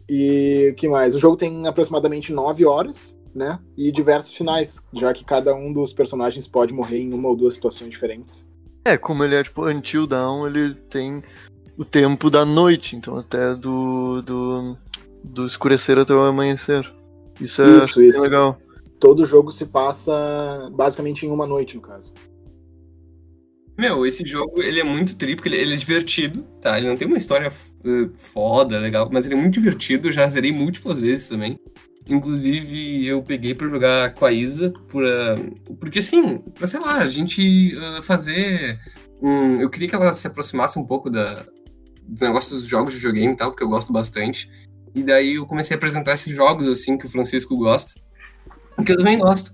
e 0.09 0.71
o 0.73 0.75
que 0.75 0.89
mais? 0.89 1.15
O 1.15 1.19
jogo 1.19 1.37
tem 1.37 1.67
aproximadamente 1.67 2.33
9 2.33 2.67
horas, 2.67 3.19
né? 3.35 3.59
E 3.77 3.91
diversos 3.91 4.35
finais, 4.35 4.87
já 4.93 5.13
que 5.13 5.25
cada 5.25 5.55
um 5.55 5.73
dos 5.73 5.93
personagens 5.93 6.47
pode 6.47 6.73
morrer 6.73 7.01
em 7.01 7.15
uma 7.15 7.29
ou 7.29 7.37
duas 7.37 7.55
situações 7.55 7.91
diferentes. 7.91 8.51
É, 8.85 8.99
como 8.99 9.25
ele 9.25 9.35
é 9.35 9.43
tipo 9.43 9.67
Until 9.67 10.07
Dawn, 10.07 10.47
ele 10.47 10.75
tem 10.75 11.23
o 11.77 11.85
tempo 11.85 12.31
da 12.31 12.45
noite, 12.45 12.97
então 12.97 13.19
até 13.19 13.55
do, 13.55 14.23
do, 14.23 14.77
do 15.23 15.47
escurecer 15.47 15.99
até 15.99 16.15
o 16.15 16.23
amanhecer. 16.23 16.91
Isso 17.41 17.63
é 17.63 17.85
isso, 17.85 18.01
isso. 18.01 18.21
legal. 18.21 18.59
Todo 19.01 19.25
jogo 19.25 19.51
se 19.51 19.67
passa 19.67 20.71
basicamente 20.73 21.27
em 21.27 21.31
uma 21.31 21.47
noite, 21.47 21.75
no 21.75 21.83
caso. 21.83 22.13
Meu, 23.77 24.07
esse 24.07 24.25
jogo, 24.25 24.63
ele 24.63 24.79
é 24.79 24.85
muito 24.85 25.17
tri, 25.17 25.35
porque 25.35 25.49
ele, 25.49 25.57
ele, 25.57 25.75
é 25.75 25.77
divertido, 25.77 26.45
tá? 26.61 26.79
Ele 26.79 26.89
não 26.89 26.97
tem 26.97 27.09
uma 27.09 27.19
história 27.19 27.49
uh, 27.51 28.11
foda, 28.17 28.79
legal, 28.79 29.09
mas 29.13 29.27
ele 29.27 29.35
é 29.35 29.37
muito 29.37 29.55
divertido, 29.55 30.09
eu 30.09 30.13
já 30.13 30.29
zerei 30.29 30.53
múltiplas 30.53 31.01
vezes 31.01 31.29
também. 31.29 31.59
Inclusive, 32.07 33.05
eu 33.05 33.21
peguei 33.23 33.53
para 33.53 33.69
jogar 33.69 34.15
com 34.15 34.27
a 34.27 34.33
Isa, 34.33 34.73
por, 34.89 35.03
uh, 35.03 35.75
porque 35.81 35.99
assim, 35.99 36.39
pra, 36.55 36.69
sei 36.69 36.79
lá, 36.79 36.99
a 36.99 37.07
gente 37.07 37.77
uh, 37.77 38.01
fazer... 38.03 38.79
Um, 39.21 39.61
eu 39.61 39.69
queria 39.69 39.89
que 39.89 39.95
ela 39.95 40.13
se 40.13 40.27
aproximasse 40.27 40.79
um 40.79 40.85
pouco 40.85 41.11
da, 41.11 41.45
dos 42.07 42.21
negócios 42.21 42.61
dos 42.61 42.69
jogos 42.69 42.93
de 42.93 42.99
videogame 42.99 43.33
e 43.33 43.37
tal, 43.37 43.51
porque 43.51 43.65
eu 43.65 43.69
gosto 43.69 43.93
bastante. 43.93 44.51
E 44.95 45.03
daí 45.03 45.35
eu 45.35 45.47
comecei 45.47 45.75
a 45.75 45.79
apresentar 45.79 46.13
esses 46.13 46.35
jogos, 46.35 46.69
assim, 46.69 46.97
que 46.97 47.07
o 47.07 47.11
Francisco 47.11 47.57
gosta, 47.57 47.95
que 48.85 48.93
eu 48.93 48.97
também 48.97 49.19
gosto. 49.19 49.53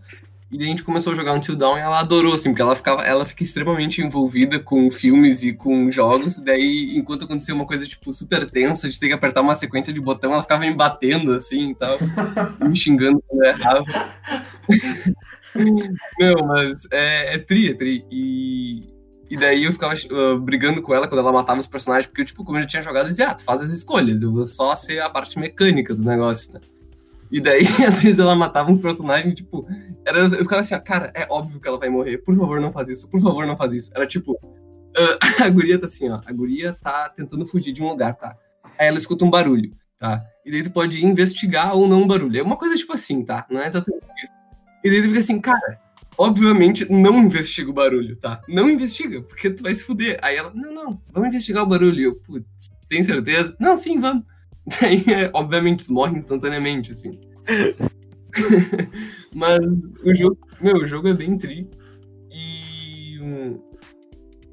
E 0.50 0.58
daí 0.58 0.66
a 0.66 0.70
gente 0.70 0.82
começou 0.82 1.12
a 1.12 1.16
jogar 1.16 1.32
Until 1.34 1.54
Dawn 1.54 1.78
e 1.78 1.80
ela 1.80 2.00
adorou, 2.00 2.34
assim, 2.34 2.50
porque 2.50 2.60
ela, 2.60 2.74
ficava, 2.74 3.04
ela 3.04 3.24
fica 3.24 3.44
extremamente 3.44 4.02
envolvida 4.02 4.58
com 4.58 4.90
filmes 4.90 5.44
e 5.44 5.52
com 5.52 5.90
jogos. 5.92 6.38
Daí, 6.38 6.96
enquanto 6.96 7.24
acontecia 7.24 7.54
uma 7.54 7.66
coisa, 7.66 7.86
tipo, 7.86 8.12
super 8.12 8.50
tensa, 8.50 8.88
de 8.88 8.98
ter 8.98 9.06
que 9.06 9.14
apertar 9.14 9.42
uma 9.42 9.54
sequência 9.54 9.92
de 9.92 10.00
botão, 10.00 10.32
ela 10.32 10.42
ficava 10.42 10.62
me 10.62 10.74
batendo, 10.74 11.32
assim, 11.32 11.70
e 11.70 11.74
tal, 11.76 11.96
me 12.68 12.76
xingando 12.76 13.22
quando 13.28 13.44
eu 13.44 13.48
errava. 13.48 13.84
Meu, 16.18 16.36
mas 16.46 16.86
é, 16.92 17.36
é 17.36 17.38
tri, 17.38 17.70
é 17.70 17.74
tri. 17.74 18.04
E, 18.10 18.88
e 19.30 19.36
daí 19.36 19.62
eu 19.62 19.72
ficava 19.72 19.94
uh, 19.94 20.40
brigando 20.40 20.82
com 20.82 20.92
ela 20.92 21.06
quando 21.06 21.20
ela 21.20 21.32
matava 21.32 21.60
os 21.60 21.68
personagens, 21.68 22.06
porque, 22.06 22.24
tipo, 22.24 22.44
como 22.44 22.58
eu 22.58 22.62
já 22.62 22.68
tinha 22.68 22.82
jogado, 22.82 23.04
eu 23.04 23.10
dizia, 23.10 23.28
ah, 23.28 23.34
tu 23.34 23.44
faz 23.44 23.62
as 23.62 23.70
escolhas, 23.70 24.22
eu 24.22 24.32
vou 24.32 24.44
só 24.48 24.74
ser 24.74 24.98
a 25.00 25.08
parte 25.08 25.38
mecânica 25.38 25.94
do 25.94 26.02
negócio, 26.02 26.52
né? 26.52 26.60
E 27.30 27.40
daí, 27.40 27.62
às 27.86 28.02
vezes, 28.02 28.18
ela 28.18 28.34
matava 28.34 28.72
uns 28.72 28.80
personagens, 28.80 29.34
tipo. 29.34 29.66
Era, 30.04 30.20
eu 30.20 30.30
ficava 30.42 30.60
assim, 30.60 30.78
cara, 30.80 31.12
é 31.14 31.26
óbvio 31.30 31.60
que 31.60 31.68
ela 31.68 31.78
vai 31.78 31.88
morrer. 31.88 32.18
Por 32.18 32.36
favor, 32.36 32.60
não 32.60 32.72
faz 32.72 32.88
isso. 32.88 33.08
Por 33.08 33.20
favor, 33.20 33.46
não 33.46 33.56
faz 33.56 33.72
isso. 33.72 33.92
Era 33.94 34.04
tipo. 34.04 34.32
Uh, 34.32 35.16
a 35.44 35.48
guria 35.48 35.78
tá 35.78 35.86
assim, 35.86 36.08
ó. 36.10 36.20
A 36.26 36.32
guria 36.32 36.72
tá 36.72 37.08
tentando 37.10 37.46
fugir 37.46 37.72
de 37.72 37.82
um 37.82 37.88
lugar, 37.88 38.16
tá? 38.16 38.36
Aí 38.76 38.88
ela 38.88 38.98
escuta 38.98 39.24
um 39.24 39.30
barulho, 39.30 39.70
tá? 39.96 40.24
E 40.44 40.50
daí 40.50 40.64
tu 40.64 40.72
pode 40.72 41.04
investigar 41.06 41.76
ou 41.76 41.86
não 41.86 42.02
um 42.02 42.06
barulho. 42.06 42.36
É 42.36 42.42
uma 42.42 42.56
coisa 42.56 42.74
tipo 42.74 42.92
assim, 42.92 43.24
tá? 43.24 43.46
Não 43.48 43.60
é 43.60 43.66
exatamente 43.68 44.04
isso. 44.20 44.32
E 44.82 44.90
daí 44.90 45.02
tu 45.02 45.08
fica 45.08 45.20
assim, 45.20 45.40
cara, 45.40 45.80
obviamente 46.20 46.86
não 46.92 47.16
investiga 47.16 47.70
o 47.70 47.72
barulho, 47.72 48.14
tá? 48.14 48.42
Não 48.46 48.70
investiga, 48.70 49.22
porque 49.22 49.48
tu 49.48 49.62
vai 49.62 49.74
se 49.74 49.84
fuder. 49.84 50.18
Aí 50.20 50.36
ela, 50.36 50.52
não, 50.54 50.70
não, 50.70 51.02
vamos 51.10 51.28
investigar 51.28 51.62
o 51.62 51.66
barulho. 51.66 51.98
E 51.98 52.04
eu, 52.04 52.14
putz, 52.14 52.68
tem 52.90 53.02
certeza? 53.02 53.56
Não, 53.58 53.74
sim, 53.74 53.98
vamos. 53.98 54.24
Daí, 54.80 55.02
é, 55.08 55.30
obviamente, 55.32 55.90
morre 55.90 56.18
instantaneamente, 56.18 56.92
assim. 56.92 57.12
Mas 59.34 59.60
o 60.04 60.14
jogo, 60.14 60.38
meu, 60.60 60.76
o 60.76 60.86
jogo 60.86 61.08
é 61.08 61.14
bem 61.14 61.38
tri. 61.38 61.66
E. 62.30 63.18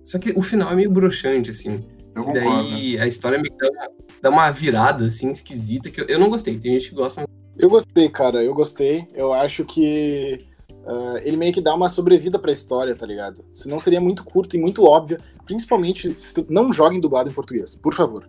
Só 0.05 0.17
que 0.17 0.31
o 0.37 0.41
final 0.41 0.71
é 0.71 0.75
meio 0.75 0.89
broxante, 0.89 1.51
assim. 1.51 1.83
Eu 2.15 2.29
e 2.29 2.33
daí 2.33 2.99
a 2.99 3.07
história 3.07 3.37
me 3.37 3.49
dá 3.49 3.69
uma, 3.69 3.89
dá 4.21 4.29
uma 4.29 4.51
virada, 4.51 5.07
assim, 5.07 5.29
esquisita, 5.29 5.91
que 5.91 5.99
eu, 5.99 6.05
eu 6.05 6.17
não 6.17 6.29
gostei. 6.29 6.57
Tem 6.57 6.71
gente 6.71 6.89
que 6.89 6.95
gosta, 6.95 7.21
mas. 7.21 7.29
Eu 7.57 7.69
gostei, 7.69 8.07
cara, 8.07 8.41
eu 8.41 8.53
gostei. 8.53 9.05
Eu 9.13 9.33
acho 9.33 9.65
que. 9.65 10.39
Uh, 10.87 11.17
ele 11.21 11.35
meio 11.35 11.51
que 11.51 11.59
dá 11.59 11.75
uma 11.75 11.89
sobrevida 11.89 12.39
pra 12.39 12.49
história, 12.49 12.95
tá 12.95 13.05
ligado? 13.05 13.43
Senão 13.51 13.77
seria 13.77 13.99
muito 13.99 14.23
curto 14.23 14.55
e 14.55 14.59
muito 14.59 14.85
óbvio. 14.85 15.17
Principalmente, 15.45 16.15
não 16.49 16.71
joguem 16.71 17.01
dublado 17.01 17.29
em 17.29 17.33
português, 17.33 17.75
por 17.75 17.93
favor. 17.93 18.27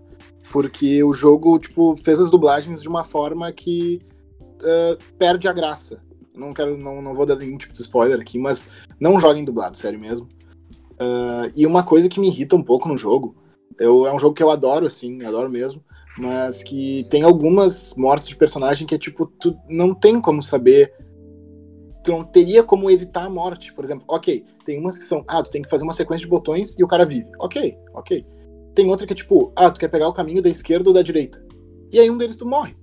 Porque 0.50 1.04
o 1.04 1.12
jogo, 1.12 1.58
tipo, 1.60 1.94
fez 1.96 2.18
as 2.18 2.30
dublagens 2.30 2.82
de 2.82 2.88
uma 2.88 3.04
forma 3.04 3.52
que 3.52 4.02
uh, 4.56 4.98
perde 5.16 5.46
a 5.46 5.52
graça. 5.52 6.02
Não 6.34 6.52
quero, 6.52 6.76
não, 6.76 7.00
não 7.00 7.14
vou 7.14 7.24
dar 7.24 7.36
nenhum 7.36 7.58
tipo 7.58 7.72
de 7.72 7.80
spoiler 7.80 8.20
aqui, 8.20 8.38
mas 8.38 8.66
não 8.98 9.20
joguem 9.20 9.44
dublado, 9.44 9.76
sério 9.76 9.98
mesmo. 9.98 10.26
Uh, 10.94 11.50
e 11.56 11.64
uma 11.64 11.84
coisa 11.84 12.08
que 12.08 12.18
me 12.18 12.26
irrita 12.26 12.56
um 12.56 12.62
pouco 12.62 12.88
no 12.88 12.96
jogo, 12.96 13.36
eu, 13.78 14.04
é 14.04 14.12
um 14.12 14.18
jogo 14.18 14.34
que 14.34 14.42
eu 14.42 14.50
adoro, 14.50 14.86
assim, 14.86 15.24
adoro 15.24 15.48
mesmo, 15.48 15.80
mas 16.18 16.62
que 16.62 17.06
tem 17.08 17.22
algumas 17.22 17.94
mortes 17.94 18.28
de 18.28 18.36
personagem 18.36 18.84
que 18.84 18.96
é 18.96 18.98
tipo, 18.98 19.26
tu 19.26 19.56
não 19.68 19.94
tem 19.94 20.20
como 20.20 20.42
saber, 20.42 20.92
tu 22.08 22.12
não 22.12 22.24
teria 22.24 22.62
como 22.62 22.90
evitar 22.90 23.26
a 23.26 23.30
morte. 23.30 23.72
Por 23.72 23.84
exemplo, 23.84 24.04
ok, 24.08 24.44
tem 24.64 24.78
umas 24.78 24.96
que 24.96 25.04
são, 25.04 25.22
ah, 25.28 25.42
tu 25.42 25.50
tem 25.50 25.60
que 25.60 25.68
fazer 25.68 25.84
uma 25.84 25.92
sequência 25.92 26.24
de 26.24 26.30
botões 26.30 26.74
e 26.78 26.82
o 26.82 26.88
cara 26.88 27.04
vive. 27.04 27.28
Ok, 27.38 27.76
ok. 27.92 28.24
Tem 28.74 28.88
outra 28.88 29.06
que 29.06 29.12
é 29.12 29.16
tipo, 29.16 29.52
ah, 29.54 29.70
tu 29.70 29.78
quer 29.78 29.88
pegar 29.88 30.08
o 30.08 30.12
caminho 30.12 30.40
da 30.40 30.48
esquerda 30.48 30.88
ou 30.88 30.94
da 30.94 31.02
direita. 31.02 31.44
E 31.92 32.00
aí 32.00 32.10
um 32.10 32.16
deles 32.16 32.36
tu 32.36 32.46
morre. 32.46 32.74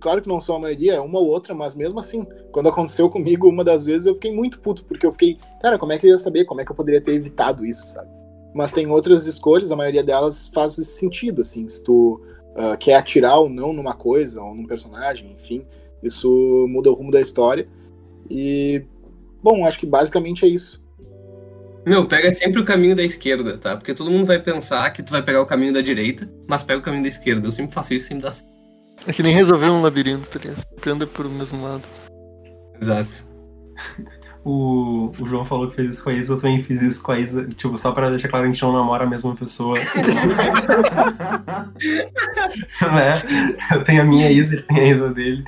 Claro 0.00 0.22
que 0.22 0.28
não 0.28 0.40
sou 0.40 0.56
a 0.56 0.58
maioria, 0.58 0.94
é 0.94 1.00
uma 1.00 1.18
ou 1.18 1.26
outra, 1.26 1.54
mas 1.54 1.74
mesmo 1.74 2.00
assim, 2.00 2.26
quando 2.50 2.70
aconteceu 2.70 3.08
comigo 3.08 3.48
uma 3.48 3.62
das 3.62 3.84
vezes, 3.84 4.06
eu 4.06 4.14
fiquei 4.14 4.34
muito 4.34 4.60
puto, 4.60 4.84
porque 4.84 5.06
eu 5.06 5.12
fiquei, 5.12 5.38
cara, 5.62 5.78
como 5.78 5.92
é 5.92 5.98
que 5.98 6.06
eu 6.06 6.10
ia 6.10 6.18
saber? 6.18 6.44
Como 6.46 6.60
é 6.60 6.64
que 6.64 6.72
eu 6.72 6.76
poderia 6.76 7.02
ter 7.02 7.12
evitado 7.12 7.64
isso, 7.64 7.86
sabe? 7.86 8.08
Mas 8.54 8.72
tem 8.72 8.86
outras 8.90 9.26
escolhas, 9.26 9.70
a 9.70 9.76
maioria 9.76 10.02
delas 10.02 10.48
faz 10.48 10.72
sentido, 10.72 11.42
assim, 11.42 11.68
se 11.68 11.82
tu 11.84 12.20
uh, 12.56 12.76
quer 12.78 12.94
atirar 12.94 13.38
ou 13.38 13.48
não 13.48 13.74
numa 13.74 13.92
coisa, 13.92 14.42
ou 14.42 14.54
num 14.54 14.66
personagem, 14.66 15.30
enfim, 15.32 15.66
isso 16.02 16.66
muda 16.68 16.90
o 16.90 16.94
rumo 16.94 17.12
da 17.12 17.20
história. 17.20 17.68
E, 18.30 18.84
bom, 19.42 19.66
acho 19.66 19.78
que 19.78 19.86
basicamente 19.86 20.44
é 20.44 20.48
isso. 20.48 20.80
Meu, 21.84 22.06
pega 22.06 22.32
sempre 22.32 22.60
o 22.60 22.64
caminho 22.64 22.94
da 22.94 23.02
esquerda, 23.02 23.56
tá? 23.56 23.76
Porque 23.76 23.94
todo 23.94 24.10
mundo 24.10 24.26
vai 24.26 24.38
pensar 24.38 24.88
que 24.90 25.02
tu 25.02 25.10
vai 25.10 25.22
pegar 25.22 25.40
o 25.40 25.46
caminho 25.46 25.72
da 25.72 25.80
direita, 25.80 26.30
mas 26.46 26.62
pega 26.62 26.78
o 26.78 26.82
caminho 26.82 27.02
da 27.02 27.08
esquerda. 27.08 27.46
Eu 27.46 27.52
sempre 27.52 27.72
faço 27.72 27.94
isso 27.94 28.04
e 28.04 28.08
sempre 28.08 28.24
dá 28.24 28.30
certo. 28.30 28.50
É 29.06 29.12
que 29.12 29.22
nem 29.22 29.34
resolver 29.34 29.66
um 29.66 29.80
labirinto, 29.80 30.28
tá 30.28 30.38
ligado? 30.38 30.58
Sempre 30.58 30.90
anda 30.90 31.06
por 31.06 31.24
o 31.24 31.30
mesmo 31.30 31.62
lado. 31.62 31.82
Exato. 32.80 33.26
O, 34.44 35.10
o 35.18 35.26
João 35.26 35.44
falou 35.44 35.68
que 35.68 35.76
fez 35.76 35.94
isso 35.94 36.04
com 36.04 36.10
a 36.10 36.14
Isa, 36.14 36.34
eu 36.34 36.40
também 36.40 36.62
fiz 36.62 36.80
isso 36.82 37.02
com 37.02 37.12
a 37.12 37.18
Isa. 37.18 37.46
Tipo, 37.48 37.76
só 37.78 37.92
pra 37.92 38.10
deixar 38.10 38.28
claro, 38.28 38.44
a 38.44 38.48
gente 38.48 38.62
não 38.62 38.72
namora 38.72 39.04
a 39.04 39.08
mesma 39.08 39.34
pessoa. 39.34 39.78
né? 42.80 43.22
Eu 43.72 43.84
tenho 43.84 44.02
a 44.02 44.04
minha 44.04 44.30
Isa, 44.30 44.54
ele 44.54 44.62
tem 44.62 44.80
a 44.80 44.88
Isa 44.88 45.10
dele. 45.10 45.44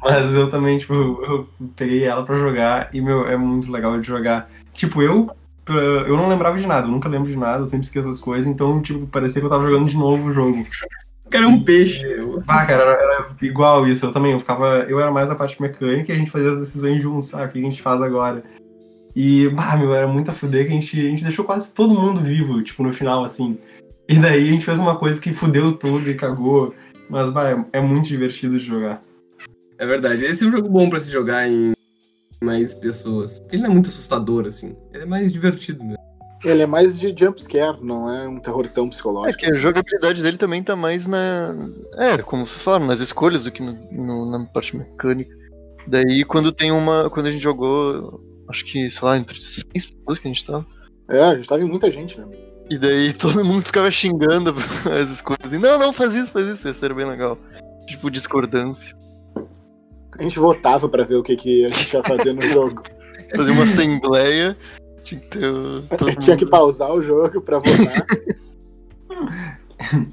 Mas 0.00 0.32
eu 0.32 0.50
também, 0.50 0.78
tipo, 0.78 0.94
eu 0.94 1.48
peguei 1.74 2.04
ela 2.04 2.24
pra 2.24 2.36
jogar 2.36 2.88
e, 2.92 3.00
meu, 3.00 3.26
é 3.26 3.36
muito 3.36 3.70
legal 3.70 4.00
de 4.00 4.06
jogar. 4.06 4.48
Tipo, 4.72 5.02
eu 5.02 5.28
eu 5.70 6.16
não 6.16 6.28
lembrava 6.28 6.56
de 6.56 6.66
nada, 6.66 6.86
eu 6.86 6.90
nunca 6.90 7.08
lembro 7.08 7.28
de 7.28 7.36
nada, 7.36 7.60
eu 7.60 7.66
sempre 7.66 7.86
esqueço 7.86 8.08
as 8.08 8.18
coisas, 8.18 8.46
então, 8.46 8.80
tipo, 8.80 9.06
parecia 9.06 9.40
que 9.40 9.46
eu 9.46 9.50
tava 9.50 9.64
jogando 9.64 9.88
de 9.88 9.96
novo 9.96 10.28
o 10.28 10.32
jogo. 10.32 10.64
O 11.26 11.30
cara 11.30 11.44
é 11.44 11.48
um 11.48 11.62
peixe. 11.62 12.06
Ah, 12.46 12.64
cara, 12.64 12.82
era, 12.84 12.92
era, 12.92 13.26
igual 13.42 13.86
isso, 13.86 14.06
eu 14.06 14.12
também, 14.12 14.32
eu 14.32 14.40
ficava, 14.40 14.86
eu 14.88 14.98
era 14.98 15.10
mais 15.10 15.30
a 15.30 15.34
parte 15.34 15.60
mecânica 15.60 16.10
e 16.10 16.14
a 16.14 16.18
gente 16.18 16.30
fazia 16.30 16.52
as 16.52 16.58
decisões 16.58 17.02
juntos, 17.02 17.28
sabe, 17.28 17.44
o 17.44 17.48
que 17.50 17.58
a 17.58 17.62
gente 17.62 17.82
faz 17.82 18.00
agora. 18.00 18.42
E, 19.14 19.48
bah, 19.50 19.76
meu, 19.76 19.94
era 19.94 20.06
muito 20.06 20.30
a 20.30 20.34
fuder 20.34 20.66
que 20.66 20.72
a 20.72 20.74
gente, 20.74 20.98
a 20.98 21.10
gente 21.10 21.24
deixou 21.24 21.44
quase 21.44 21.74
todo 21.74 21.94
mundo 21.94 22.22
vivo, 22.22 22.62
tipo, 22.62 22.82
no 22.82 22.92
final, 22.92 23.24
assim. 23.24 23.58
E 24.08 24.14
daí 24.14 24.48
a 24.48 24.52
gente 24.52 24.64
fez 24.64 24.78
uma 24.78 24.96
coisa 24.96 25.20
que 25.20 25.34
fudeu 25.34 25.72
tudo 25.72 26.08
e 26.08 26.14
cagou, 26.14 26.74
mas, 27.10 27.28
bah, 27.30 27.50
é, 27.50 27.64
é 27.74 27.80
muito 27.80 28.08
divertido 28.08 28.58
de 28.58 28.64
jogar. 28.64 29.02
É 29.78 29.86
verdade, 29.86 30.24
esse 30.24 30.44
é 30.44 30.48
um 30.48 30.50
jogo 30.52 30.68
bom 30.68 30.88
para 30.88 31.00
se 31.00 31.10
jogar 31.10 31.48
em 31.48 31.72
mais 32.42 32.74
pessoas. 32.74 33.40
Ele 33.50 33.62
não 33.62 33.70
é 33.70 33.72
muito 33.72 33.88
assustador, 33.88 34.46
assim. 34.46 34.76
Ele 34.92 35.04
é 35.04 35.06
mais 35.06 35.32
divertido 35.32 35.82
mesmo. 35.84 35.98
Ele 36.44 36.62
é 36.62 36.66
mais 36.66 36.98
de 36.98 37.12
jumpscare, 37.18 37.82
não 37.82 38.08
é 38.12 38.28
um 38.28 38.38
terror 38.38 38.68
tão 38.68 38.86
É 38.86 38.88
psicológico. 38.90 39.38
que 39.38 39.46
a 39.50 39.58
jogabilidade 39.58 40.22
dele 40.22 40.36
também 40.36 40.62
tá 40.62 40.76
mais 40.76 41.04
na. 41.06 41.52
É, 41.94 42.18
como 42.18 42.46
vocês 42.46 42.62
falaram, 42.62 42.86
nas 42.86 43.00
escolhas 43.00 43.42
do 43.44 43.50
que 43.50 43.60
no- 43.62 43.76
no- 43.90 44.30
na 44.30 44.44
parte 44.46 44.76
mecânica. 44.76 45.34
Daí 45.86 46.24
quando 46.24 46.52
tem 46.52 46.70
uma. 46.70 47.10
Quando 47.10 47.26
a 47.26 47.30
gente 47.32 47.42
jogou, 47.42 48.20
acho 48.48 48.64
que, 48.64 48.88
sei 48.88 49.02
lá, 49.08 49.18
entre 49.18 49.36
seis 49.40 49.86
pessoas 49.86 50.18
que 50.20 50.28
a 50.28 50.32
gente 50.32 50.46
tava. 50.46 50.64
É, 51.10 51.22
a 51.22 51.34
gente 51.34 51.48
tava 51.48 51.62
em 51.62 51.68
muita 51.68 51.90
gente, 51.90 52.20
né? 52.20 52.26
E 52.70 52.78
daí 52.78 53.12
todo 53.14 53.44
mundo 53.44 53.64
ficava 53.64 53.90
xingando 53.90 54.54
as 55.00 55.10
escolhas. 55.10 55.52
E, 55.52 55.58
não, 55.58 55.76
não, 55.78 55.92
faz 55.92 56.14
isso, 56.14 56.30
faz 56.30 56.46
isso. 56.46 56.68
Isso 56.68 56.84
era 56.84 56.94
bem 56.94 57.06
legal. 57.06 57.36
Tipo, 57.86 58.10
discordância. 58.10 58.96
A 60.18 60.22
gente 60.22 60.38
votava 60.38 60.88
pra 60.88 61.04
ver 61.04 61.16
o 61.16 61.22
que, 61.22 61.36
que 61.36 61.64
a 61.64 61.68
gente 61.68 61.94
ia 61.94 62.02
fazer 62.02 62.32
no 62.32 62.42
jogo. 62.42 62.82
Fazer 63.36 63.50
uma 63.50 63.64
assembleia. 63.64 64.56
Tinha 65.04 65.20
que 65.20 65.26
ter. 65.26 66.16
Tinha 66.18 66.36
que 66.36 66.46
pausar 66.46 66.90
o 66.92 67.02
jogo 67.02 67.40
pra 67.40 67.58
votar. 67.58 68.06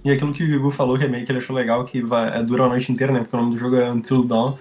E 0.03 0.11
aquilo 0.11 0.31
que 0.31 0.43
o 0.43 0.59
Gugu 0.59 0.71
falou, 0.71 0.97
que 0.97 1.05
é 1.05 1.07
meio 1.07 1.25
que 1.25 1.31
ele 1.31 1.39
achou 1.39 1.55
legal, 1.55 1.83
que 1.85 1.99
vai, 2.01 2.37
é, 2.37 2.43
dura 2.43 2.63
a 2.63 2.69
noite 2.69 2.91
inteira, 2.91 3.11
né? 3.11 3.21
Porque 3.21 3.35
o 3.35 3.39
nome 3.39 3.51
do 3.51 3.57
jogo 3.57 3.75
é 3.75 3.91
Until 3.91 4.23
Dawn. 4.23 4.55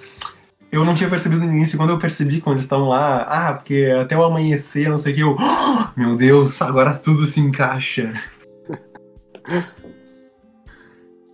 Eu 0.72 0.84
não 0.84 0.94
tinha 0.94 1.10
percebido 1.10 1.44
no 1.44 1.52
início, 1.52 1.76
quando 1.78 1.90
eu 1.90 1.98
percebi 1.98 2.40
quando 2.40 2.54
eles 2.54 2.64
estão 2.64 2.88
lá, 2.88 3.18
ah, 3.28 3.54
porque 3.54 3.92
até 4.00 4.16
o 4.16 4.24
amanhecer, 4.24 4.88
não 4.88 4.98
sei 4.98 5.12
o 5.12 5.14
que, 5.14 5.20
eu. 5.20 5.36
"Ah, 5.38 5.92
Meu 5.96 6.16
Deus, 6.16 6.60
agora 6.62 6.94
tudo 6.94 7.26
se 7.26 7.38
encaixa. 7.38 8.14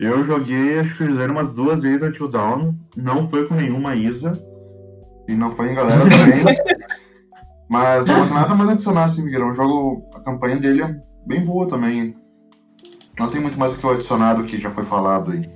Eu 0.00 0.24
joguei, 0.24 0.78
acho 0.78 0.96
que 0.96 1.06
fizeram 1.06 1.34
umas 1.34 1.54
duas 1.54 1.82
vezes 1.82 2.02
Until 2.02 2.26
Dawn. 2.26 2.74
Não 2.96 3.28
foi 3.28 3.46
com 3.46 3.54
nenhuma 3.54 3.94
Isa. 3.94 4.32
E 5.28 5.34
não 5.34 5.50
foi 5.50 5.70
em 5.70 5.74
galera 5.74 6.00
também. 6.08 6.56
Mas 7.68 8.06
não 8.06 8.24
tem 8.24 8.34
nada 8.34 8.54
mais 8.54 8.70
a 8.70 8.72
adicionar, 8.72 9.04
assim, 9.04 9.22
Miguel. 9.22 9.42
É 9.42 9.50
um 9.50 9.54
jogo. 9.54 10.02
A 10.14 10.20
campanha 10.20 10.56
dele 10.56 10.82
é 10.82 10.96
bem 11.26 11.44
boa 11.44 11.68
também. 11.68 12.16
Não 13.18 13.28
tem 13.28 13.42
muito 13.42 13.58
mais 13.58 13.74
o 13.74 13.76
que 13.76 13.84
eu 13.84 13.90
adicionar 13.90 14.34
do 14.34 14.44
que 14.44 14.58
já 14.58 14.70
foi 14.70 14.84
falado 14.84 15.32
aí. 15.32 15.46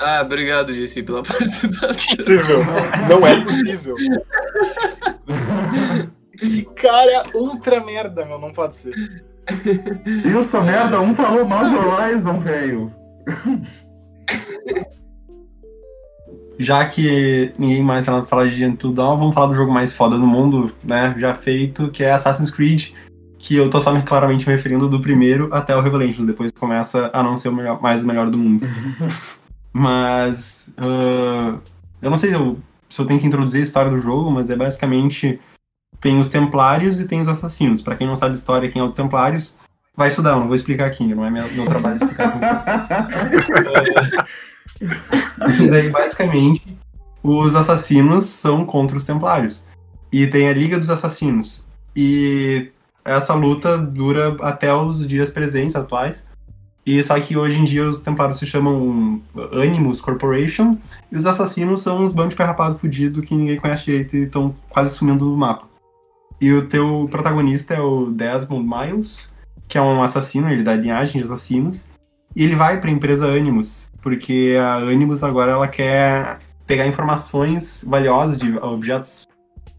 Ah, 0.00 0.22
obrigado, 0.22 0.72
Jesse, 0.72 1.02
pela 1.02 1.22
participação. 1.24 2.16
possível. 2.16 2.58
Não 3.10 3.26
é 3.26 3.40
possível. 3.42 3.96
Que 6.38 6.64
cara 6.64 7.24
ultra 7.34 7.82
merda, 7.82 8.26
meu. 8.26 8.38
Não 8.38 8.52
pode 8.52 8.76
ser. 8.76 8.92
Isso, 10.04 10.60
merda, 10.60 11.00
um 11.00 11.14
falou 11.14 11.46
mal 11.46 11.66
de 11.66 11.74
Horizon, 11.74 12.38
velho. 12.38 12.92
Já 16.58 16.86
que 16.88 17.52
ninguém 17.58 17.82
mais 17.82 18.04
tem 18.06 18.12
nada 18.14 18.26
pra 18.26 18.30
falar 18.30 18.48
de 18.48 18.66
Dawn, 18.66 19.18
vamos 19.18 19.34
falar 19.34 19.48
do 19.48 19.54
jogo 19.54 19.70
mais 19.70 19.92
foda 19.92 20.16
do 20.16 20.26
mundo, 20.26 20.72
né? 20.82 21.14
Já 21.18 21.34
feito, 21.34 21.90
que 21.90 22.02
é 22.02 22.12
Assassin's 22.12 22.50
Creed. 22.50 22.92
Que 23.38 23.54
eu 23.56 23.68
tô 23.68 23.78
só 23.80 23.92
me- 23.92 24.02
claramente 24.02 24.48
me 24.48 24.54
referindo 24.54 24.88
do 24.88 24.98
primeiro 25.00 25.50
até 25.52 25.76
o 25.76 25.82
Revelations, 25.82 26.26
depois 26.26 26.50
começa 26.52 27.10
a 27.12 27.22
não 27.22 27.36
ser 27.36 27.50
o 27.50 27.52
melhor- 27.54 27.80
mais 27.82 28.02
o 28.02 28.06
melhor 28.06 28.30
do 28.30 28.38
mundo. 28.38 28.64
mas. 29.72 30.72
ah, 30.78 31.58
eu 32.00 32.10
não 32.10 32.16
sei 32.16 32.30
se 32.30 32.34
eu, 32.36 32.58
se 32.88 33.00
eu 33.00 33.06
tenho 33.06 33.20
que 33.20 33.26
introduzir 33.26 33.60
a 33.60 33.64
história 33.64 33.90
do 33.90 34.00
jogo, 34.00 34.30
mas 34.30 34.48
é 34.48 34.56
basicamente. 34.56 35.38
Tem 36.00 36.18
os 36.20 36.28
Templários 36.28 37.00
e 37.00 37.06
tem 37.08 37.20
os 37.20 37.28
Assassinos. 37.28 37.80
Pra 37.82 37.96
quem 37.96 38.06
não 38.06 38.14
sabe 38.16 38.32
a 38.32 38.36
história, 38.36 38.70
quem 38.70 38.80
é 38.80 38.84
os 38.84 38.92
Templários, 38.92 39.56
vai 39.96 40.08
estudar, 40.08 40.30
eu 40.30 40.40
não 40.40 40.46
vou 40.46 40.54
explicar 40.54 40.86
aqui, 40.86 41.06
não 41.14 41.24
é 41.24 41.30
meu, 41.30 41.48
meu 41.52 41.66
trabalho 41.66 41.96
explicar. 41.96 42.34
E 44.78 45.70
daí, 45.70 45.88
basicamente, 45.88 46.76
os 47.22 47.54
assassinos 47.54 48.26
são 48.26 48.64
contra 48.64 48.96
os 48.96 49.04
templários. 49.04 49.64
E 50.12 50.26
tem 50.26 50.48
a 50.48 50.52
Liga 50.52 50.78
dos 50.78 50.90
Assassinos. 50.90 51.66
E 51.94 52.70
essa 53.04 53.34
luta 53.34 53.78
dura 53.78 54.36
até 54.40 54.74
os 54.74 55.06
dias 55.06 55.30
presentes, 55.30 55.76
atuais. 55.76 56.26
E 56.84 57.02
só 57.02 57.18
que 57.18 57.36
hoje 57.36 57.58
em 57.58 57.64
dia 57.64 57.88
os 57.88 58.00
templários 58.00 58.38
se 58.38 58.46
chamam 58.46 59.20
Animus 59.52 60.00
Corporation. 60.00 60.78
E 61.10 61.16
os 61.16 61.26
assassinos 61.26 61.82
são 61.82 62.04
uns 62.04 62.12
bandos 62.12 62.30
de 62.30 62.36
perrapado 62.36 62.78
fudido 62.78 63.22
que 63.22 63.34
ninguém 63.34 63.58
conhece 63.58 63.86
direito 63.86 64.16
e 64.16 64.22
estão 64.24 64.54
quase 64.68 64.94
sumindo 64.94 65.24
do 65.24 65.36
mapa. 65.36 65.66
E 66.40 66.52
o 66.52 66.68
teu 66.68 67.08
protagonista 67.10 67.74
é 67.74 67.80
o 67.80 68.10
Desmond 68.10 68.68
Miles, 68.68 69.34
que 69.68 69.78
é 69.78 69.82
um 69.82 70.02
assassino, 70.02 70.50
ele 70.50 70.62
da 70.62 70.74
linhagem 70.74 71.20
de 71.20 71.26
assassinos. 71.26 71.88
E 72.34 72.44
ele 72.44 72.54
vai 72.54 72.80
para 72.80 72.90
a 72.90 72.92
empresa 72.92 73.26
Animus, 73.26 73.90
porque 74.02 74.56
a 74.60 74.76
Animus 74.76 75.24
agora 75.24 75.52
ela 75.52 75.68
quer 75.68 76.38
pegar 76.66 76.86
informações 76.86 77.84
valiosas 77.86 78.38
de 78.38 78.56
objetos 78.58 79.26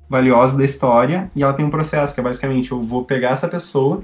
valiosos 0.09 0.57
da 0.57 0.64
história 0.64 1.30
e 1.35 1.43
ela 1.43 1.53
tem 1.53 1.65
um 1.65 1.69
processo 1.69 2.14
que 2.14 2.19
é 2.19 2.23
basicamente 2.23 2.72
eu 2.72 2.81
vou 2.81 3.03
pegar 3.03 3.31
essa 3.31 3.47
pessoa 3.47 4.01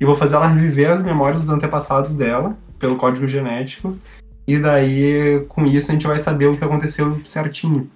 e 0.00 0.04
vou 0.04 0.16
fazer 0.16 0.34
ela 0.36 0.46
reviver 0.46 0.90
as 0.90 1.02
memórias 1.02 1.40
dos 1.40 1.50
antepassados 1.50 2.14
dela 2.14 2.56
pelo 2.78 2.96
código 2.96 3.26
genético 3.26 3.96
e 4.46 4.58
daí 4.58 5.44
com 5.48 5.64
isso 5.66 5.90
a 5.90 5.94
gente 5.94 6.06
vai 6.06 6.18
saber 6.18 6.46
o 6.46 6.56
que 6.56 6.64
aconteceu 6.64 7.20
certinho. 7.24 7.90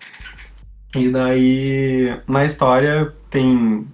E 0.94 1.08
daí 1.10 2.20
na 2.26 2.44
história 2.44 3.12
tem 3.30 3.86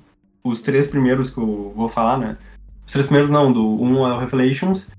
os 0.45 0.61
três 0.61 0.89
primeiros 0.89 1.31
que 1.31 1.39
eu 1.39 1.73
vou 1.75 1.89
falar, 1.89 2.19
né? 2.19 2.37
Os 2.87 2.93
três 2.93 3.07
primeiros 3.07 3.31
não, 3.31 3.53
do 3.53 3.83
um 3.83 4.07
é 4.07 4.13
o 4.13 4.19
Revelations, 4.19 4.91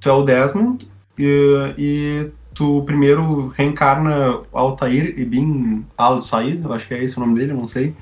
tu 0.00 0.08
é 0.08 0.12
o 0.12 0.22
Desmond 0.22 0.88
e, 1.18 1.74
e 1.76 2.30
tu 2.54 2.82
primeiro 2.84 3.48
reencarna 3.48 4.40
Altair 4.52 5.18
Ibn 5.18 5.82
Al-Said, 5.96 6.64
acho 6.70 6.88
que 6.88 6.94
é 6.94 7.02
esse 7.02 7.16
o 7.16 7.20
nome 7.20 7.34
dele, 7.34 7.52
não 7.52 7.66
sei, 7.66 7.94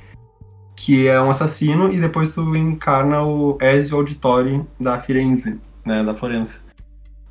que 0.76 1.08
é 1.08 1.20
um 1.20 1.30
assassino, 1.30 1.92
e 1.92 2.00
depois 2.00 2.34
tu 2.34 2.56
encarna 2.56 3.22
o 3.22 3.58
Ezio 3.60 3.96
Auditore 3.96 4.62
da 4.78 5.00
Firenze, 5.00 5.60
né, 5.84 6.02
da 6.04 6.14
Florença. 6.14 6.66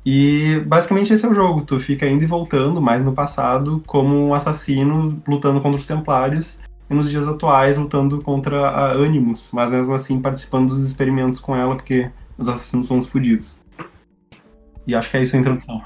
E 0.04 0.60
basicamente 0.66 1.12
esse 1.12 1.26
é 1.26 1.28
o 1.28 1.34
jogo, 1.34 1.62
tu 1.62 1.78
fica 1.80 2.06
indo 2.06 2.22
e 2.22 2.26
voltando, 2.26 2.80
mais 2.80 3.04
no 3.04 3.12
passado, 3.12 3.82
como 3.86 4.28
um 4.28 4.34
assassino 4.34 5.20
lutando 5.26 5.60
contra 5.60 5.78
os 5.78 5.86
Templários, 5.86 6.60
e 6.90 6.94
nos 6.94 7.10
dias 7.10 7.28
atuais 7.28 7.76
lutando 7.76 8.22
contra 8.22 8.68
a 8.68 8.92
Animus, 8.92 9.50
mas 9.52 9.70
mesmo 9.70 9.94
assim 9.94 10.20
participando 10.20 10.68
dos 10.68 10.82
experimentos 10.82 11.40
com 11.40 11.54
ela, 11.54 11.74
porque 11.74 12.10
os 12.36 12.48
assassinos 12.48 12.86
são 12.86 12.98
os 12.98 13.06
fudidos. 13.06 13.58
E 14.86 14.94
acho 14.94 15.10
que 15.10 15.16
é 15.16 15.22
isso 15.22 15.36
a 15.36 15.38
introdução. 15.38 15.82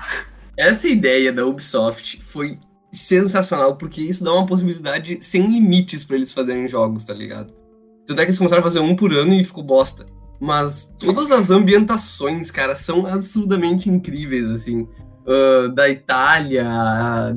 Essa 0.56 0.86
ideia 0.86 1.32
da 1.32 1.44
Ubisoft 1.44 2.22
foi 2.22 2.58
sensacional, 2.92 3.76
porque 3.76 4.00
isso 4.00 4.22
dá 4.22 4.32
uma 4.32 4.46
possibilidade 4.46 5.18
sem 5.20 5.46
limites 5.46 6.04
pra 6.04 6.16
eles 6.16 6.32
fazerem 6.32 6.68
jogos, 6.68 7.04
tá 7.04 7.14
ligado? 7.14 7.52
Tanto 8.06 8.20
é 8.20 8.24
que 8.24 8.30
eles 8.30 8.38
começaram 8.38 8.60
a 8.60 8.64
fazer 8.64 8.80
um 8.80 8.94
por 8.94 9.12
ano 9.12 9.32
e 9.32 9.42
ficou 9.42 9.64
bosta. 9.64 10.06
Mas 10.38 10.92
todas 11.00 11.30
as 11.30 11.50
ambientações, 11.50 12.50
cara, 12.50 12.74
são 12.76 13.06
absurdamente 13.06 13.88
incríveis, 13.88 14.50
assim. 14.50 14.86
Ah, 15.26 15.68
da 15.68 15.88
Itália, 15.88 16.66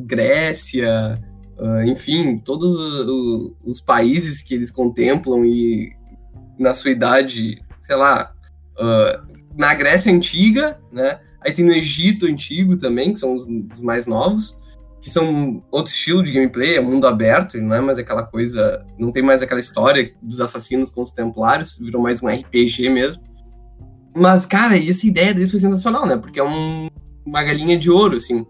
Grécia, 0.05 1.13
ah, 1.59 1.85
enfim, 1.85 2.37
todos 2.37 2.75
os 3.63 3.79
países 3.81 4.41
que 4.41 4.53
eles 4.53 4.71
contemplam 4.71 5.45
e 5.45 5.91
na 6.59 6.73
sua 6.73 6.91
idade, 6.91 7.63
sei 7.81 7.95
lá, 7.95 8.31
ah, 8.77 9.23
na 9.57 9.73
Grécia 9.73 10.13
Antiga, 10.13 10.79
né? 10.91 11.19
Aí 11.41 11.53
tem 11.53 11.63
no 11.63 11.71
Egito 11.71 12.25
Antigo 12.25 12.75
também, 12.77 13.13
que 13.13 13.19
são 13.19 13.35
os, 13.35 13.45
os 13.45 13.81
mais 13.81 14.05
novos, 14.07 14.57
que 15.01 15.09
são 15.09 15.63
outro 15.71 15.93
estilo 15.93 16.23
de 16.23 16.31
gameplay, 16.31 16.75
é 16.77 16.81
mundo 16.81 17.05
aberto, 17.05 17.61
não 17.61 17.75
é 17.75 17.79
mais 17.79 17.99
aquela 17.99 18.23
coisa, 18.23 18.83
não 18.97 19.11
tem 19.11 19.21
mais 19.21 19.43
aquela 19.43 19.59
história 19.59 20.11
dos 20.21 20.41
assassinos 20.41 20.89
contra 20.89 21.03
os 21.03 21.11
templários, 21.11 21.77
virou 21.77 22.01
mais 22.01 22.23
um 22.23 22.27
RPG 22.27 22.89
mesmo. 22.89 23.21
Mas, 24.15 24.45
cara, 24.47 24.75
essa 24.77 25.05
ideia 25.05 25.33
deles 25.33 25.51
foi 25.51 25.59
sensacional, 25.59 26.07
né? 26.07 26.17
Porque 26.17 26.39
é 26.39 26.43
um- 26.43 26.89
uma 27.23 27.43
galinha 27.43 27.77
de 27.77 27.91
ouro, 27.91 28.15
assim. 28.17 28.45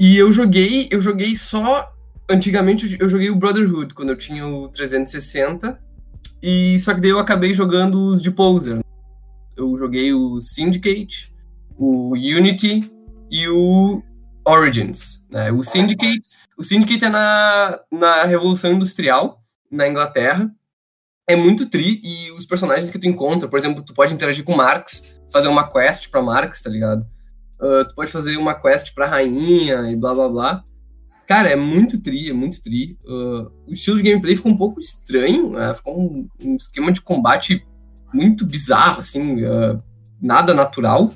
E 0.00 0.16
eu 0.16 0.32
joguei, 0.32 0.88
eu 0.90 0.98
joguei 0.98 1.36
só. 1.36 1.92
Antigamente 2.26 2.96
eu 2.98 3.06
joguei 3.06 3.28
o 3.28 3.36
Brotherhood 3.36 3.92
quando 3.92 4.08
eu 4.08 4.16
tinha 4.16 4.46
o 4.46 4.66
360. 4.68 5.78
E 6.42 6.78
só 6.78 6.94
que 6.94 7.02
daí 7.02 7.10
eu 7.10 7.18
acabei 7.18 7.52
jogando 7.52 8.06
os 8.06 8.22
de 8.22 8.30
Poser. 8.30 8.80
Eu 9.54 9.76
joguei 9.76 10.10
o 10.14 10.40
Syndicate, 10.40 11.34
o 11.76 12.14
Unity 12.14 12.90
e 13.30 13.46
o 13.48 14.02
Origins. 14.42 15.26
Né? 15.30 15.52
O 15.52 15.62
Syndicate, 15.62 16.22
o 16.56 16.64
Syndicate 16.64 17.04
é 17.04 17.10
na, 17.10 17.78
na 17.92 18.24
Revolução 18.24 18.72
Industrial, 18.72 19.38
na 19.70 19.86
Inglaterra. 19.86 20.50
É 21.28 21.36
muito 21.36 21.68
tri, 21.68 22.00
e 22.02 22.32
os 22.32 22.46
personagens 22.46 22.88
que 22.90 22.98
tu 22.98 23.06
encontra, 23.06 23.46
por 23.46 23.58
exemplo, 23.58 23.84
tu 23.84 23.92
pode 23.92 24.14
interagir 24.14 24.44
com 24.44 24.56
Marx, 24.56 25.20
fazer 25.30 25.48
uma 25.48 25.70
quest 25.70 26.08
pra 26.08 26.22
Marx, 26.22 26.62
tá 26.62 26.70
ligado? 26.70 27.06
Ah, 27.60 27.84
tu 27.88 27.94
pode 27.94 28.10
fazer 28.10 28.36
uma 28.36 28.54
quest 28.54 28.94
pra 28.94 29.06
rainha 29.06 29.90
e 29.90 29.96
blá 29.96 30.14
blá 30.14 30.28
blá. 30.28 30.64
Cara, 31.26 31.48
é 31.48 31.56
muito 31.56 32.00
tri, 32.00 32.30
é 32.30 32.32
muito 32.32 32.62
tri. 32.62 32.96
Ah, 33.06 33.50
o 33.66 33.72
estilo 33.72 33.98
de 33.98 34.04
gameplay 34.04 34.34
ficou 34.34 34.52
um 34.52 34.56
pouco 34.56 34.80
estranho, 34.80 35.50
né? 35.50 35.74
ficou 35.74 36.00
um, 36.00 36.28
um 36.42 36.56
esquema 36.56 36.90
de 36.90 37.00
combate 37.00 37.66
muito 38.12 38.44
bizarro, 38.44 39.00
assim, 39.00 39.44
ah, 39.44 39.80
nada 40.20 40.54
natural. 40.54 41.12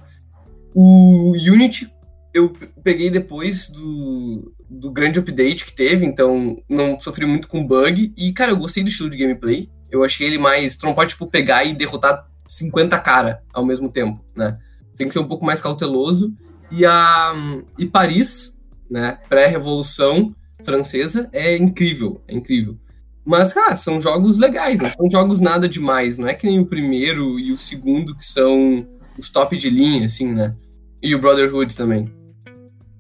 O 0.75 1.33
Unity 1.33 1.89
eu 2.35 2.53
peguei 2.83 3.09
depois 3.09 3.71
do, 3.71 4.53
do 4.69 4.91
grande 4.91 5.21
update 5.21 5.65
que 5.65 5.73
teve, 5.73 6.05
então 6.05 6.61
não 6.69 6.99
sofri 6.99 7.25
muito 7.25 7.47
com 7.47 7.65
bug. 7.65 8.13
E, 8.17 8.33
cara, 8.33 8.51
eu 8.51 8.57
gostei 8.57 8.83
do 8.83 8.89
estilo 8.89 9.09
de 9.09 9.17
gameplay. 9.17 9.71
Eu 9.89 10.03
achei 10.03 10.27
ele 10.27 10.37
mais. 10.37 10.77
Tu 10.77 10.85
não 10.85 10.95
pode, 10.95 11.11
tipo, 11.11 11.29
pegar 11.29 11.65
e 11.65 11.73
derrotar 11.73 12.27
50 12.49 12.99
cara 12.99 13.41
ao 13.53 13.65
mesmo 13.65 13.89
tempo, 13.89 14.23
né? 14.37 14.59
Tem 14.97 15.09
que 15.09 15.13
ser 15.15 15.21
um 15.21 15.29
pouco 15.29 15.45
mais 15.45 15.61
cauteloso. 15.61 16.33
E 16.71 16.85
a 16.85 17.35
e 17.79 17.87
Paris, 17.87 18.59
né, 18.91 19.19
pré-revolução 19.29 20.35
francesa, 20.65 21.29
é 21.33 21.57
incrível, 21.57 22.23
é 22.27 22.35
incrível. 22.35 22.79
Mas, 23.25 23.53
cara, 23.53 23.75
são 23.75 24.01
jogos 24.01 24.39
legais, 24.39 24.81
não 24.81 24.91
são 24.91 25.11
jogos 25.11 25.41
nada 25.41 25.69
demais. 25.69 26.19
Não 26.19 26.29
é 26.29 26.35
que 26.35 26.47
nem 26.47 26.59
o 26.59 26.67
primeiro 26.67 27.39
e 27.39 27.53
o 27.53 27.59
segundo, 27.59 28.15
que 28.15 28.25
são 28.25 28.87
os 29.19 29.31
top 29.31 29.57
de 29.57 29.71
linha, 29.71 30.05
assim, 30.05 30.33
né? 30.33 30.55
E 31.03 31.15
o 31.15 31.19
Brotherhood 31.19 31.75
também. 31.75 32.13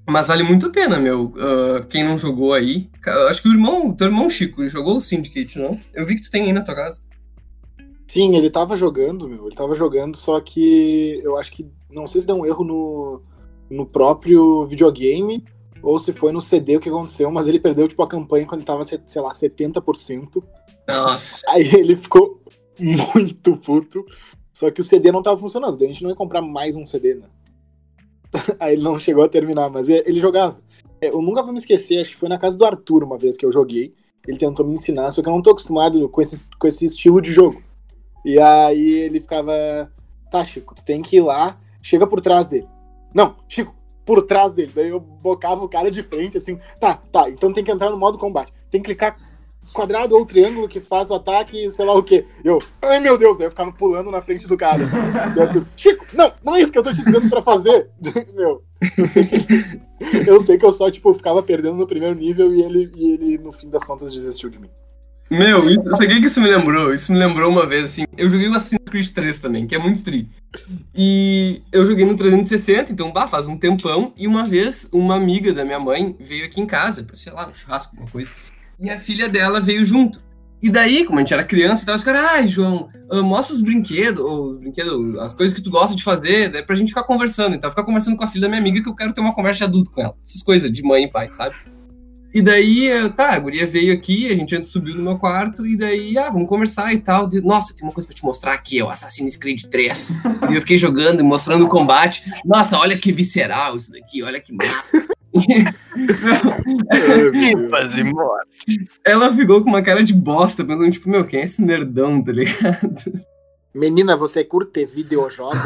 Mas 0.06 0.28
vale 0.28 0.42
muito 0.42 0.66
a 0.66 0.70
pena, 0.70 0.98
meu. 0.98 1.26
Uh, 1.26 1.84
quem 1.88 2.04
não 2.04 2.16
jogou 2.16 2.52
aí. 2.52 2.90
Acho 3.28 3.42
que 3.42 3.48
o 3.48 3.52
irmão, 3.52 3.92
teu 3.92 4.06
irmão 4.06 4.28
Chico 4.28 4.66
jogou 4.68 4.98
o 4.98 5.00
Syndicate, 5.00 5.58
não? 5.58 5.78
Eu 5.92 6.06
vi 6.06 6.16
que 6.16 6.22
tu 6.22 6.30
tem 6.30 6.44
aí 6.44 6.52
na 6.52 6.62
tua 6.62 6.74
casa. 6.74 7.00
Sim, 8.06 8.36
ele 8.36 8.50
tava 8.50 8.76
jogando, 8.76 9.28
meu. 9.28 9.46
Ele 9.46 9.56
tava 9.56 9.74
jogando, 9.74 10.16
só 10.16 10.40
que 10.40 11.20
eu 11.22 11.36
acho 11.36 11.52
que. 11.52 11.66
Não 11.90 12.06
sei 12.06 12.20
se 12.20 12.26
deu 12.26 12.36
um 12.36 12.46
erro 12.46 12.64
no, 12.64 13.22
no 13.70 13.86
próprio 13.86 14.66
videogame 14.66 15.44
ou 15.84 15.98
se 15.98 16.12
foi 16.12 16.32
no 16.32 16.40
CD 16.40 16.76
o 16.76 16.80
que 16.80 16.88
aconteceu, 16.88 17.30
mas 17.30 17.46
ele 17.46 17.60
perdeu, 17.60 17.86
tipo, 17.86 18.02
a 18.02 18.08
campanha 18.08 18.46
quando 18.46 18.60
ele 18.60 18.66
tava, 18.66 18.84
sei 18.84 19.22
lá, 19.22 19.32
70%. 19.32 20.42
Nossa. 20.88 21.42
Aí 21.52 21.74
ele 21.74 21.94
ficou 21.94 22.40
muito 22.78 23.56
puto. 23.58 24.04
Só 24.52 24.70
que 24.70 24.80
o 24.80 24.84
CD 24.84 25.12
não 25.12 25.22
tava 25.22 25.38
funcionando, 25.38 25.76
daí 25.76 25.88
a 25.88 25.90
gente 25.90 26.02
não 26.02 26.10
ia 26.10 26.16
comprar 26.16 26.40
mais 26.40 26.76
um 26.76 26.86
CD, 26.86 27.14
né? 27.14 27.26
Aí 28.58 28.74
ele 28.74 28.82
não 28.82 28.98
chegou 28.98 29.24
a 29.24 29.28
terminar, 29.28 29.68
mas 29.68 29.88
ele 29.88 30.20
jogava. 30.20 30.56
É, 31.00 31.08
eu 31.08 31.20
nunca 31.20 31.42
vou 31.42 31.52
me 31.52 31.58
esquecer, 31.58 32.00
acho 32.00 32.10
que 32.10 32.16
foi 32.16 32.28
na 32.28 32.38
casa 32.38 32.56
do 32.56 32.64
Arthur 32.64 33.02
uma 33.02 33.18
vez 33.18 33.36
que 33.36 33.44
eu 33.44 33.52
joguei. 33.52 33.94
Ele 34.26 34.38
tentou 34.38 34.64
me 34.64 34.72
ensinar, 34.72 35.10
só 35.10 35.20
que 35.20 35.28
eu 35.28 35.32
não 35.32 35.42
tô 35.42 35.50
acostumado 35.50 36.08
com 36.08 36.20
esse, 36.22 36.48
com 36.58 36.66
esse 36.66 36.86
estilo 36.86 37.20
de 37.20 37.30
jogo. 37.30 37.60
E 38.24 38.38
aí 38.38 38.92
ele 39.00 39.20
ficava. 39.20 39.52
Tá, 40.30 40.42
Chico, 40.44 40.74
tu 40.74 40.84
tem 40.84 41.02
que 41.02 41.16
ir 41.16 41.20
lá, 41.20 41.56
chega 41.82 42.06
por 42.06 42.20
trás 42.20 42.46
dele. 42.46 42.66
Não, 43.14 43.36
Chico, 43.48 43.74
por 44.04 44.22
trás 44.22 44.52
dele. 44.52 44.72
Daí 44.74 44.88
eu 44.88 45.00
bocava 45.00 45.62
o 45.62 45.68
cara 45.68 45.90
de 45.90 46.02
frente, 46.02 46.38
assim, 46.38 46.58
tá, 46.80 46.94
tá, 47.12 47.28
então 47.28 47.52
tem 47.52 47.62
que 47.62 47.70
entrar 47.70 47.90
no 47.90 47.98
modo 47.98 48.18
combate. 48.18 48.52
Tem 48.70 48.80
que 48.80 48.86
clicar 48.86 49.16
quadrado 49.72 50.14
ou 50.14 50.26
triângulo 50.26 50.68
que 50.68 50.80
faz 50.80 51.10
o 51.10 51.14
ataque, 51.14 51.70
sei 51.70 51.84
lá 51.84 51.94
o 51.94 52.02
quê. 52.02 52.24
Eu, 52.44 52.62
ai 52.82 53.00
meu 53.00 53.16
Deus, 53.16 53.38
eu 53.40 53.50
ficava 53.50 53.72
pulando 53.72 54.10
na 54.10 54.20
frente 54.20 54.46
do 54.46 54.56
cara. 54.56 54.84
Assim. 54.84 54.96
Eu, 55.56 55.64
Chico, 55.76 56.06
não, 56.12 56.32
não 56.42 56.56
é 56.56 56.60
isso 56.60 56.72
que 56.72 56.78
eu 56.78 56.82
tô 56.82 56.92
te 56.92 57.04
dizendo 57.04 57.28
pra 57.30 57.42
fazer. 57.42 57.90
meu, 58.34 58.62
eu 58.98 59.06
sei, 59.06 59.24
que, 59.26 60.30
eu 60.30 60.40
sei 60.40 60.58
que 60.58 60.66
eu 60.66 60.72
só, 60.72 60.90
tipo, 60.90 61.12
ficava 61.14 61.42
perdendo 61.42 61.76
no 61.76 61.86
primeiro 61.86 62.14
nível 62.14 62.52
e 62.52 62.62
ele, 62.62 62.90
e 62.94 63.12
ele, 63.12 63.38
no 63.38 63.52
fim 63.52 63.68
das 63.68 63.84
contas, 63.84 64.10
desistiu 64.10 64.50
de 64.50 64.58
mim. 64.58 64.70
Meu, 65.30 65.68
isso, 65.68 65.82
sabe 65.90 66.06
o 66.06 66.20
que 66.20 66.26
isso 66.26 66.40
me 66.40 66.48
lembrou? 66.48 66.94
Isso 66.94 67.10
me 67.10 67.18
lembrou 67.18 67.50
uma 67.50 67.66
vez, 67.66 67.84
assim. 67.84 68.04
Eu 68.16 68.28
joguei 68.28 68.48
o 68.48 68.54
Assassin's 68.54 68.82
Creed 68.84 69.08
3 69.08 69.38
também, 69.38 69.66
que 69.66 69.74
é 69.74 69.78
muito 69.78 70.02
tri. 70.02 70.28
E 70.94 71.62
eu 71.72 71.84
joguei 71.86 72.04
no 72.04 72.16
360, 72.16 72.92
então, 72.92 73.12
bah, 73.12 73.26
faz 73.26 73.46
um 73.48 73.56
tempão. 73.56 74.12
E 74.16 74.26
uma 74.26 74.44
vez, 74.44 74.88
uma 74.92 75.16
amiga 75.16 75.52
da 75.52 75.64
minha 75.64 75.80
mãe 75.80 76.16
veio 76.20 76.44
aqui 76.44 76.60
em 76.60 76.66
casa, 76.66 77.06
sei 77.14 77.32
lá, 77.32 77.48
um 77.48 77.54
churrasco, 77.54 77.92
alguma 77.94 78.10
coisa. 78.10 78.32
E 78.78 78.90
a 78.90 78.98
filha 78.98 79.28
dela 79.28 79.60
veio 79.60 79.84
junto. 79.84 80.22
E 80.62 80.70
daí, 80.70 81.04
como 81.04 81.18
a 81.18 81.22
gente 81.22 81.34
era 81.34 81.44
criança 81.44 81.82
e 81.82 81.86
tal, 81.86 81.94
os 81.94 82.02
caras, 82.02 82.22
ai, 82.22 82.48
João, 82.48 82.88
uh, 83.10 83.22
mostra 83.22 83.54
os 83.54 83.60
brinquedos, 83.60 84.24
ou 84.24 84.52
os 84.52 84.58
brinquedos, 84.60 85.18
as 85.18 85.34
coisas 85.34 85.54
que 85.54 85.62
tu 85.62 85.70
gosta 85.70 85.94
de 85.94 86.02
fazer, 86.02 86.48
daí 86.48 86.62
pra 86.62 86.74
gente 86.74 86.88
ficar 86.88 87.04
conversando. 87.04 87.54
Então, 87.54 87.68
ficar 87.68 87.84
conversando 87.84 88.16
com 88.16 88.24
a 88.24 88.26
filha 88.26 88.42
da 88.42 88.48
minha 88.48 88.60
amiga 88.60 88.82
que 88.82 88.88
eu 88.88 88.94
quero 88.94 89.12
ter 89.12 89.20
uma 89.20 89.34
conversa 89.34 89.58
de 89.58 89.64
adulto 89.64 89.90
com 89.90 90.00
ela. 90.00 90.14
Essas 90.24 90.42
coisas 90.42 90.72
de 90.72 90.82
mãe 90.82 91.04
e 91.04 91.10
pai, 91.10 91.30
sabe? 91.30 91.54
E 92.34 92.42
daí, 92.42 92.90
tá, 93.16 93.32
a 93.32 93.38
guria 93.38 93.64
veio 93.64 93.94
aqui, 93.94 94.30
a 94.30 94.34
gente 94.34 94.56
antes 94.56 94.72
subiu 94.72 94.96
no 94.96 95.04
meu 95.04 95.16
quarto, 95.16 95.64
e 95.64 95.76
daí, 95.76 96.18
ah, 96.18 96.30
vamos 96.30 96.48
conversar 96.48 96.92
e 96.92 96.98
tal. 96.98 97.30
Nossa, 97.44 97.72
tem 97.72 97.86
uma 97.86 97.92
coisa 97.92 98.08
pra 98.08 98.16
te 98.16 98.24
mostrar 98.24 98.54
aqui, 98.54 98.82
ó, 98.82 98.90
Assassin's 98.90 99.36
Creed 99.36 99.62
3. 99.70 100.10
e 100.50 100.56
eu 100.56 100.60
fiquei 100.60 100.76
jogando 100.76 101.20
e 101.20 101.22
mostrando 101.22 101.64
o 101.64 101.68
combate. 101.68 102.24
Nossa, 102.44 102.76
olha 102.76 102.98
que 102.98 103.12
visceral 103.12 103.76
isso 103.76 103.92
daqui, 103.92 104.24
olha 104.24 104.40
que 104.40 104.52
massa. 104.52 105.00
Ela 109.04 109.32
ficou 109.32 109.62
com 109.62 109.68
uma 109.68 109.82
cara 109.82 110.02
de 110.02 110.12
bosta, 110.12 110.64
pensando, 110.64 110.90
tipo, 110.90 111.08
meu, 111.08 111.24
quem 111.24 111.38
é 111.40 111.44
esse 111.44 111.62
nerdão, 111.62 112.20
tá 112.20 112.32
ligado? 112.32 113.22
Menina, 113.74 114.16
você 114.16 114.44
curte 114.44 114.86
videojogos? 114.86 115.56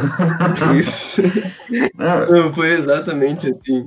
Isso. 0.79 1.23
Não, 1.97 2.53
foi 2.53 2.73
exatamente 2.73 3.51
assim. 3.51 3.87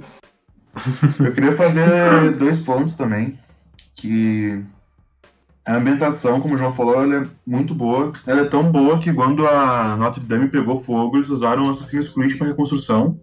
Eu 1.20 1.32
queria 1.34 1.52
fazer 1.52 2.32
dois 2.38 2.60
pontos 2.60 2.96
também. 2.96 3.38
Que 3.96 4.64
a 5.66 5.76
ambientação, 5.76 6.40
como 6.42 6.56
o 6.56 6.58
João 6.58 6.72
falou, 6.72 7.02
ela 7.02 7.16
é 7.16 7.28
muito 7.46 7.76
boa. 7.76 8.12
Ela 8.26 8.42
é 8.42 8.46
tão 8.46 8.72
boa 8.72 9.00
que 9.00 9.14
quando 9.14 9.48
a 9.48 9.96
Notre 9.96 10.22
Dame 10.22 10.48
pegou 10.48 10.76
fogo, 10.76 11.18
eles 11.18 11.30
usaram 11.30 11.70
Assassin's 11.70 12.10
Creed 12.10 12.38
para 12.38 12.48
reconstrução. 12.48 13.20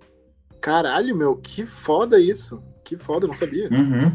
Caralho, 0.61 1.17
meu, 1.17 1.37
que 1.37 1.65
foda 1.65 2.21
isso. 2.21 2.63
Que 2.85 2.97
foda, 2.97 3.25
eu 3.25 3.29
não 3.29 3.35
sabia. 3.35 3.69
Uhum. 3.71 4.13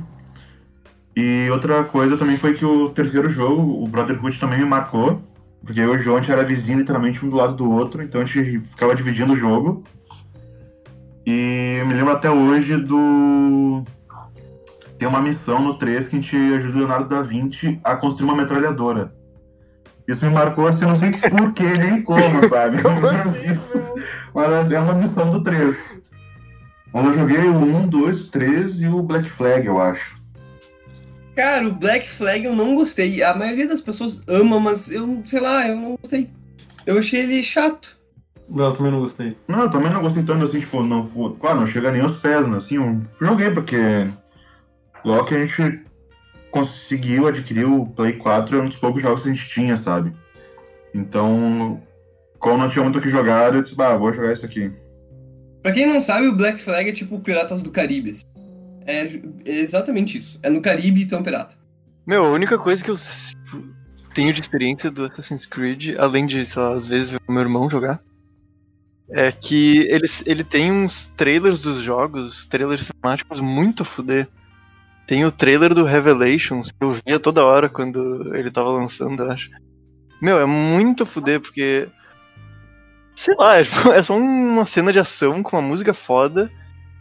E 1.15 1.47
outra 1.51 1.84
coisa 1.84 2.18
também 2.18 2.38
foi 2.38 2.53
que 2.53 2.65
o 2.65 2.89
terceiro 2.89 3.30
jogo, 3.30 3.84
o 3.84 3.88
Brotherhood, 3.88 4.39
também 4.39 4.60
me 4.60 4.65
marcou. 4.65 5.22
Porque 5.64 5.80
eu 5.80 5.93
e 5.93 5.97
o 5.97 5.99
João 5.99 6.18
a 6.18 6.22
gente 6.22 6.31
era 6.31 6.43
vizinho 6.43 6.80
literalmente 6.80 7.26
um 7.26 7.30
do 7.30 7.38
lado 7.38 7.55
do 7.55 7.72
outro, 7.72 8.03
então 8.03 8.22
a 8.22 8.26
gente 8.26 8.60
ficava 8.60 8.93
dividindo 8.93 9.31
o 9.31 9.38
jogo. 9.38 9.84
E 11.25 11.77
eu 11.79 11.85
me 11.85 11.93
lembro 11.93 12.11
até 12.11 12.29
hoje 12.29 12.77
do. 12.77 13.83
Tem 14.97 15.07
uma 15.07 15.21
missão 15.21 15.61
no 15.61 15.77
3 15.77 16.07
que 16.07 16.15
a 16.15 16.21
gente 16.21 16.35
ajuda 16.35 16.75
o 16.75 16.79
Leonardo 16.79 17.09
da 17.09 17.21
Vinci 17.21 17.79
a 17.83 17.95
construir 17.95 18.29
uma 18.29 18.35
metralhadora. 18.35 19.13
Isso 20.07 20.25
me 20.25 20.31
marcou 20.33 20.67
assim, 20.67 20.85
não 20.85 20.95
sei 20.95 21.11
por 21.11 21.53
que 21.53 21.63
nem 21.63 22.01
como, 22.01 22.21
sabe? 22.49 22.81
Como 22.81 23.07
assim? 23.07 23.47
Mas 24.33 24.71
é 24.71 24.79
uma 24.79 24.93
missão 24.93 25.29
do 25.29 25.41
3. 25.41 26.01
Mas 26.93 27.05
eu 27.05 27.13
joguei 27.13 27.37
o 27.37 27.57
1, 27.57 27.87
2, 27.87 28.27
3 28.27 28.81
e 28.81 28.87
o 28.87 29.01
Black 29.01 29.29
Flag, 29.29 29.65
eu 29.65 29.81
acho. 29.81 30.21
Cara, 31.35 31.67
o 31.67 31.73
Black 31.73 32.07
Flag 32.07 32.45
eu 32.45 32.55
não 32.55 32.75
gostei. 32.75 33.23
A 33.23 33.35
maioria 33.35 33.67
das 33.67 33.81
pessoas 33.81 34.21
ama, 34.27 34.59
mas 34.59 34.91
eu, 34.91 35.21
sei 35.25 35.39
lá, 35.39 35.67
eu 35.67 35.75
não 35.75 35.97
gostei. 35.99 36.29
Eu 36.85 36.99
achei 36.99 37.21
ele 37.21 37.41
chato. 37.41 37.97
Eu 38.49 38.71
também 38.73 38.91
não 38.91 38.99
gostei. 38.99 39.37
Não, 39.47 39.63
eu 39.63 39.69
também 39.69 39.91
não 39.91 40.01
gostei 40.01 40.23
tanto 40.23 40.43
assim, 40.43 40.59
tipo, 40.59 40.83
não, 40.83 41.01
claro, 41.39 41.59
não 41.59 41.67
chega 41.67 41.91
nem 41.91 42.01
aos 42.01 42.17
pés, 42.17 42.47
né? 42.47 42.57
Assim, 42.57 42.75
eu 42.75 43.01
joguei 43.19 43.49
porque 43.51 44.07
logo 45.03 45.25
que 45.25 45.35
a 45.35 45.45
gente 45.45 45.83
conseguiu 46.51 47.27
adquirir 47.27 47.65
o 47.65 47.85
Play 47.87 48.13
4, 48.13 48.57
é 48.57 48.61
um 48.61 48.67
dos 48.67 48.77
poucos 48.77 49.01
jogos 49.01 49.23
que 49.23 49.29
a 49.29 49.33
gente 49.33 49.49
tinha, 49.49 49.75
sabe? 49.75 50.13
Então, 50.93 51.81
como 52.37 52.57
não 52.57 52.69
tinha 52.69 52.83
muito 52.83 52.99
o 52.99 53.01
que 53.01 53.09
jogar, 53.09 53.53
eu 53.55 53.61
disse, 53.61 53.75
bah, 53.75 53.97
vou 53.97 54.13
jogar 54.13 54.33
isso 54.33 54.45
aqui. 54.45 54.71
Pra 55.61 55.71
quem 55.71 55.87
não 55.87 56.01
sabe, 56.01 56.27
o 56.27 56.35
Black 56.35 56.61
Flag 56.61 56.89
é 56.89 56.93
tipo 56.93 57.19
Piratas 57.19 57.61
do 57.63 57.71
Caribe. 57.71 58.11
assim. 58.11 58.23
É, 58.85 59.03
é 59.45 59.59
exatamente 59.59 60.17
isso. 60.17 60.39
É 60.43 60.49
no 60.49 60.61
Caribe 60.61 61.01
e 61.01 61.05
tem 61.05 61.17
um 61.17 61.23
pirata. 61.23 61.55
Meu, 62.05 62.25
a 62.25 62.31
única 62.31 62.57
coisa 62.57 62.83
que 62.83 62.91
eu 62.91 62.97
tipo, 62.97 63.63
tenho 64.13 64.33
de 64.33 64.41
experiência 64.41 64.91
do 64.91 65.05
Assassin's 65.05 65.45
Creed, 65.45 65.95
além 65.97 66.25
de, 66.25 66.45
sei 66.45 66.61
lá, 66.61 66.73
às 66.73 66.85
vezes 66.85 67.11
ver 67.11 67.21
o 67.27 67.31
meu 67.31 67.41
irmão 67.41 67.69
jogar, 67.69 68.03
é 69.09 69.31
que 69.31 69.80
ele, 69.89 70.05
ele 70.25 70.43
tem 70.43 70.71
uns 70.71 71.07
trailers 71.15 71.61
dos 71.61 71.81
jogos, 71.81 72.45
trailers 72.47 72.88
cinemáticos 72.88 73.39
muito 73.39 73.84
fuder. 73.84 74.27
Tem 75.05 75.25
o 75.25 75.31
trailer 75.31 75.73
do 75.73 75.84
Revelations, 75.84 76.71
que 76.71 76.84
eu 76.84 76.91
via 76.91 77.19
toda 77.19 77.43
hora 77.43 77.67
quando 77.67 78.34
ele 78.35 78.49
tava 78.49 78.69
lançando, 78.69 79.23
acho. 79.23 79.49
Meu, 80.21 80.39
é 80.39 80.45
muito 80.45 81.05
fuder, 81.05 81.41
porque. 81.41 81.88
Sei 83.15 83.35
lá, 83.35 83.57
é 83.93 84.03
só 84.03 84.17
uma 84.17 84.65
cena 84.65 84.93
de 84.93 84.99
ação 84.99 85.43
com 85.43 85.57
uma 85.57 85.67
música 85.67 85.93
foda 85.93 86.49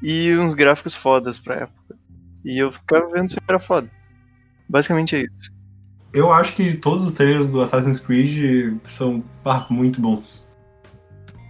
e 0.02 0.34
uns 0.36 0.54
gráficos 0.54 0.94
fodas 0.94 1.38
pra 1.38 1.62
época. 1.62 1.96
E 2.44 2.58
eu 2.58 2.72
ficava 2.72 3.08
vendo 3.10 3.30
se 3.30 3.38
era 3.48 3.60
foda. 3.60 3.88
Basicamente 4.68 5.14
é 5.14 5.22
isso. 5.22 5.52
Eu 6.12 6.30
acho 6.30 6.54
que 6.54 6.74
todos 6.76 7.06
os 7.06 7.14
trailers 7.14 7.50
do 7.50 7.60
Assassin's 7.60 7.98
Creed 7.98 8.76
são 8.90 9.24
ah, 9.44 9.64
muito 9.70 10.00
bons. 10.00 10.41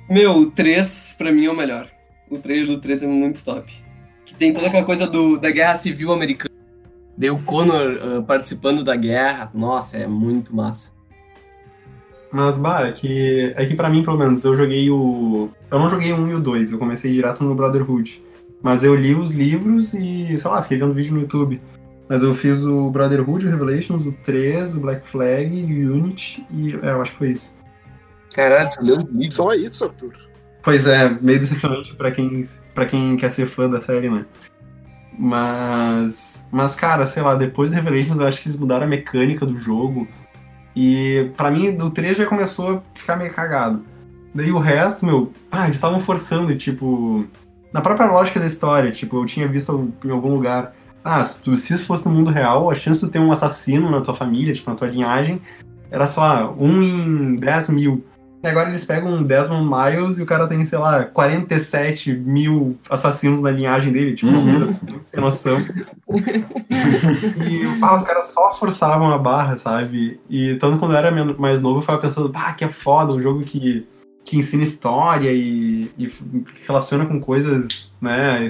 Meu, 0.09 0.37
o 0.37 0.51
3 0.51 1.15
pra 1.17 1.33
mim 1.33 1.47
é 1.47 1.51
o 1.51 1.57
melhor. 1.57 1.89
O 2.31 2.39
trailer 2.39 2.67
do 2.67 2.79
3 2.79 3.03
é 3.03 3.07
muito 3.07 3.45
top. 3.45 3.73
Que 4.25 4.35
tem 4.35 4.53
toda 4.53 4.67
aquela 4.67 4.85
coisa 4.85 5.07
do, 5.07 5.39
da 5.39 5.51
Guerra 5.51 5.77
Civil 5.77 6.13
Americana. 6.13 6.53
Daí 7.17 7.31
o 7.31 7.43
Connor 7.43 7.99
ah, 8.01 8.23
participando 8.23 8.83
da 8.83 8.97
guerra. 8.97 9.51
Nossa, 9.55 9.97
é 9.97 10.07
muito 10.07 10.55
massa. 10.55 10.91
Mas, 12.33 12.59
bah, 12.59 12.89
é 12.89 12.93
que, 12.93 13.53
é 13.55 13.67
que 13.67 13.75
pra 13.75 13.91
mim, 13.91 14.03
pelo 14.03 14.19
menos, 14.19 14.43
eu 14.45 14.57
joguei 14.57 14.91
o. 14.91 15.51
Eu 15.71 15.79
não 15.79 15.91
joguei 15.91 16.13
o 16.13 16.17
1 16.17 16.31
e 16.31 16.35
o 16.35 16.41
2, 16.41 16.73
eu 16.73 16.79
comecei 16.79 17.13
direto 17.13 17.45
no 17.45 17.55
Brotherhood. 17.55 18.23
Mas 18.63 18.83
eu 18.85 18.95
li 18.95 19.15
os 19.15 19.31
livros 19.33 19.93
e, 19.93 20.39
sei 20.39 20.51
lá, 20.51 20.63
fiquei 20.63 20.79
vendo 20.79 20.95
vídeo 20.95 21.15
no 21.15 21.21
YouTube. 21.21 21.61
Mas 22.09 22.23
eu 22.23 22.35
fiz 22.35 22.65
o 22.65 22.91
Brotherhood, 22.91 23.47
o 23.47 23.51
Revelations, 23.51 24.07
o 24.07 24.13
3, 24.13 24.77
o 24.77 24.81
Black 24.81 25.07
Flag, 25.07 25.87
o 25.87 25.95
Unity 25.95 26.47
e. 26.51 26.75
É, 26.83 26.93
eu 26.93 27.03
acho 27.03 27.13
que 27.13 27.19
foi 27.19 27.31
isso. 27.33 27.55
Caralho, 28.35 28.71
tu 28.71 28.85
leu 28.85 28.97
os 28.99 29.05
livros. 29.05 29.35
Só 29.35 29.53
isso, 29.55 29.85
Arthur. 29.85 30.13
Pois 30.63 30.87
é, 30.87 31.11
meio 31.21 31.41
decepcionante 31.41 31.95
pra 31.95 32.11
quem, 32.11 32.43
pra 32.75 32.87
quem 32.87 33.17
quer 33.17 33.31
ser 33.31 33.47
fã 33.47 33.69
da 33.69 33.81
série, 33.81 34.09
né? 34.09 34.25
Mas. 35.19 36.47
Mas, 36.51 36.75
cara, 36.75 37.07
sei 37.07 37.23
lá, 37.23 37.35
depois 37.35 37.71
do 37.71 37.75
Revelations 37.75 38.19
eu 38.19 38.27
acho 38.27 38.41
que 38.41 38.49
eles 38.49 38.59
mudaram 38.59 38.85
a 38.85 38.89
mecânica 38.89 39.45
do 39.45 39.59
jogo. 39.59 40.07
E 40.75 41.31
pra 41.37 41.51
mim, 41.51 41.77
do 41.77 41.91
3 41.91 42.17
já 42.17 42.27
começou 42.27 42.71
a 42.71 42.99
ficar 42.99 43.17
meio 43.17 43.33
cagado. 43.33 43.85
Daí 44.35 44.51
o 44.51 44.59
resto, 44.59 45.05
meu, 45.05 45.33
ah, 45.51 45.65
eles 45.65 45.77
estavam 45.77 46.01
forçando, 46.01 46.57
tipo. 46.57 47.27
Na 47.73 47.81
própria 47.81 48.07
lógica 48.07 48.39
da 48.39 48.47
história, 48.47 48.91
tipo, 48.91 49.17
eu 49.17 49.27
tinha 49.27 49.49
visto 49.49 49.93
em 50.05 50.11
algum 50.11 50.35
lugar. 50.35 50.75
Ah, 51.05 51.25
se, 51.25 51.43
tu, 51.43 51.57
se 51.57 51.75
isso 51.75 51.87
fosse 51.87 52.07
no 52.07 52.15
mundo 52.15 52.31
real, 52.31 52.71
a 52.71 52.75
chance 52.75 53.01
de 53.01 53.07
tu 53.07 53.13
ter 53.13 53.19
um 53.19 53.33
assassino 53.33 53.91
na 53.91 54.01
tua 54.01 54.15
família, 54.15 54.55
tipo, 54.55 54.71
na 54.71 54.77
tua 54.77 54.89
linhagem, 54.89 55.41
era, 55.91 56.07
sei 56.07 56.23
lá, 56.23 56.51
um 56.53 56.83
em 56.83 57.37
10 57.37 57.71
mil. 57.71 58.05
E 58.43 58.49
agora 58.49 58.69
eles 58.71 58.85
pegam 58.85 59.15
um 59.15 59.23
Desmond 59.23 59.69
Miles 59.69 60.19
e 60.19 60.23
o 60.23 60.27
cara 60.27 60.49
tem, 60.49 60.65
sei 60.65 60.79
lá, 60.79 61.05
47 61.05 62.13
mil 62.13 62.77
assassinos 62.91 63.41
na 63.41 63.53
linhagem 63.53 63.93
dele, 63.93 64.15
tipo, 64.15 64.33
Uhum. 64.33 64.75
sem 65.05 65.21
noção. 65.21 65.59
e 67.49 67.63
ah, 67.81 67.95
os 67.95 68.03
caras 68.03 68.33
só 68.33 68.53
forçavam 68.55 69.11
a 69.13 69.19
barra, 69.19 69.57
sabe? 69.57 70.21
E 70.29 70.57
tanto 70.57 70.79
quando 70.79 70.93
eu 70.93 70.99
era 70.99 71.11
mais 71.35 71.63
novo, 71.63 71.79
eu 71.79 71.81
ficava 71.83 72.01
pensando, 72.01 72.31
pá, 72.31 72.53
que 72.53 72.65
é 72.65 72.69
foda, 72.69 73.15
um 73.15 73.23
jogo 73.23 73.45
que, 73.45 73.87
que 74.25 74.37
ensina 74.37 74.65
história 74.65 75.31
e, 75.33 75.89
e 75.97 76.13
relaciona 76.67 77.07
com 77.07 77.21
coisas, 77.21 77.93
né, 78.01 78.45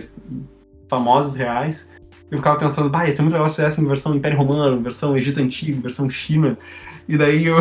famosas, 0.88 1.34
reais. 1.34 1.90
Eu 2.30 2.38
ficava 2.38 2.58
pensando, 2.58 2.90
pá, 2.90 3.06
ia 3.06 3.12
ser 3.12 3.20
muito 3.20 3.34
legal 3.34 3.48
se 3.50 3.56
fizesse 3.56 3.82
em 3.82 3.86
versão 3.86 4.14
Império 4.14 4.38
Romano, 4.38 4.80
versão 4.80 5.14
Egito 5.14 5.38
Antigo, 5.40 5.82
versão 5.82 6.08
China. 6.08 6.56
E 7.06 7.18
daí 7.18 7.44
eu, 7.44 7.56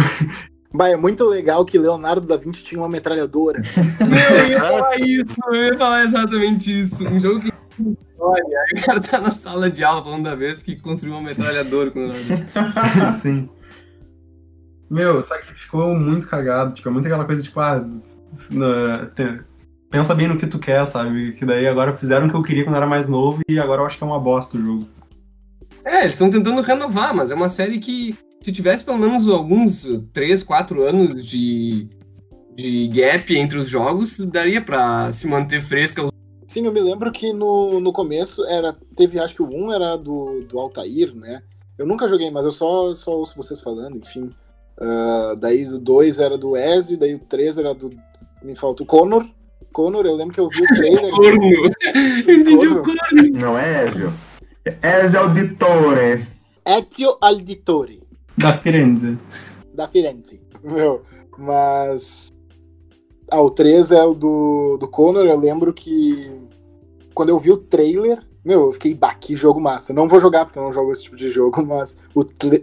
Bah, 0.73 0.87
é 0.89 0.95
muito 0.95 1.23
legal 1.27 1.65
que 1.65 1.77
Leonardo 1.77 2.25
da 2.25 2.37
Vinci 2.37 2.63
tinha 2.63 2.79
uma 2.79 2.87
metralhadora. 2.89 3.61
Meu, 4.07 4.37
eu 4.39 4.47
ia 4.47 4.59
falar 4.59 4.99
isso, 4.99 5.35
eu 5.47 5.55
ia 5.65 5.77
falar 5.77 6.03
exatamente 6.05 6.79
isso. 6.79 7.07
Um 7.07 7.19
jogo 7.19 7.41
que 7.41 7.51
olha, 8.17 8.43
aí 8.43 8.79
o 8.81 8.85
cara 8.85 8.99
tá 9.01 9.19
na 9.19 9.31
sala 9.31 9.69
de 9.69 9.83
aula 9.83 10.03
falando 10.03 10.23
da 10.23 10.35
vez 10.35 10.63
que 10.63 10.75
construiu 10.77 11.15
uma 11.15 11.21
metralhadora 11.21 11.91
quando 11.91 12.13
era 12.13 13.11
Sim. 13.13 13.49
Meu, 14.89 15.21
só 15.23 15.37
que 15.39 15.53
ficou 15.53 15.95
muito 15.95 16.27
cagado. 16.27 16.73
Tipo, 16.73 16.89
é 16.89 16.91
muito 16.91 17.05
aquela 17.05 17.25
coisa, 17.25 17.41
tipo, 17.41 17.59
ah, 17.59 17.85
na- 18.49 19.05
te- 19.07 19.41
pensa 19.89 20.13
bem 20.15 20.27
no 20.27 20.37
que 20.37 20.47
tu 20.47 20.59
quer, 20.59 20.85
sabe? 20.85 21.33
Que 21.33 21.45
daí 21.45 21.67
agora 21.67 21.95
fizeram 21.97 22.27
o 22.27 22.29
que 22.29 22.35
eu 22.35 22.43
queria 22.43 22.63
quando 22.63 22.75
eu 22.75 22.77
era 22.81 22.87
mais 22.87 23.07
novo 23.07 23.41
e 23.49 23.59
agora 23.59 23.81
eu 23.81 23.85
acho 23.85 23.97
que 23.97 24.03
é 24.03 24.07
uma 24.07 24.19
bosta 24.19 24.57
o 24.57 24.61
jogo. 24.61 24.87
É, 25.83 26.01
eles 26.01 26.13
estão 26.13 26.29
tentando 26.29 26.61
renovar, 26.61 27.13
mas 27.15 27.31
é 27.31 27.35
uma 27.35 27.49
série 27.49 27.79
que, 27.79 28.15
se 28.41 28.51
tivesse 28.51 28.83
pelo 28.83 28.97
menos 28.97 29.27
alguns 29.27 29.87
3, 30.11 30.43
4 30.43 30.83
anos 30.83 31.23
de, 31.23 31.87
de 32.55 32.87
gap 32.87 33.37
entre 33.37 33.57
os 33.57 33.69
jogos, 33.69 34.17
daria 34.17 34.61
pra 34.61 35.11
se 35.11 35.27
manter 35.27 35.61
fresca. 35.61 36.09
Sim, 36.47 36.65
eu 36.65 36.73
me 36.73 36.81
lembro 36.81 37.11
que 37.11 37.31
no, 37.31 37.79
no 37.79 37.93
começo 37.93 38.43
era. 38.45 38.75
Teve, 38.95 39.19
acho 39.19 39.35
que 39.35 39.41
o 39.41 39.47
1 39.47 39.73
era 39.73 39.95
do, 39.95 40.41
do 40.41 40.59
Altair, 40.59 41.15
né? 41.15 41.41
Eu 41.77 41.85
nunca 41.85 42.07
joguei, 42.07 42.29
mas 42.29 42.45
eu 42.45 42.51
só, 42.51 42.93
só 42.93 43.11
ouço 43.11 43.37
vocês 43.37 43.61
falando, 43.61 43.97
enfim. 43.97 44.31
Ah, 44.79 45.35
daí 45.39 45.65
o 45.67 45.77
2 45.77 46.19
era 46.19 46.37
do 46.37 46.57
Ezio, 46.57 46.97
daí 46.97 47.15
o 47.15 47.19
3 47.19 47.57
era 47.59 47.73
do. 47.73 47.91
Me 48.43 48.55
falta 48.55 48.83
o 48.83 48.85
Connor. 48.85 49.25
Connor, 49.71 50.05
eu 50.05 50.15
lembro 50.15 50.33
que 50.33 50.39
eu 50.39 50.49
vi 50.49 50.61
o 50.61 50.67
trailer. 50.75 51.11
Corno! 51.11 51.71
Eu 52.27 52.35
entendi 52.35 52.67
o 52.67 52.83
corno. 52.83 53.39
Não 53.39 53.57
é 53.57 53.85
Ezio. 53.85 54.13
É 54.65 55.05
Ezio 55.05 55.19
Auditore. 55.19 56.27
Ezio 56.65 57.17
Auditore. 57.21 58.10
Da 58.41 58.57
Firenze. 58.57 59.17
da 59.73 59.87
Firenze. 59.87 60.41
Meu, 60.63 61.01
mas. 61.37 62.29
Ah, 63.29 63.41
o 63.41 63.49
3 63.49 63.91
é 63.91 64.03
o 64.03 64.13
do, 64.13 64.77
do 64.79 64.87
Connor. 64.87 65.25
Eu 65.25 65.39
lembro 65.39 65.73
que 65.73 66.39
quando 67.13 67.29
eu 67.29 67.39
vi 67.39 67.51
o 67.51 67.57
trailer, 67.57 68.19
meu, 68.43 68.67
eu 68.67 68.73
fiquei, 68.73 68.93
bah, 68.93 69.13
que 69.15 69.35
jogo 69.35 69.59
massa. 69.61 69.93
Não 69.93 70.07
vou 70.07 70.19
jogar 70.19 70.45
porque 70.45 70.59
eu 70.59 70.63
não 70.63 70.73
jogo 70.73 70.91
esse 70.91 71.03
tipo 71.03 71.15
de 71.15 71.31
jogo, 71.31 71.63
mas 71.65 71.97
o, 72.13 72.19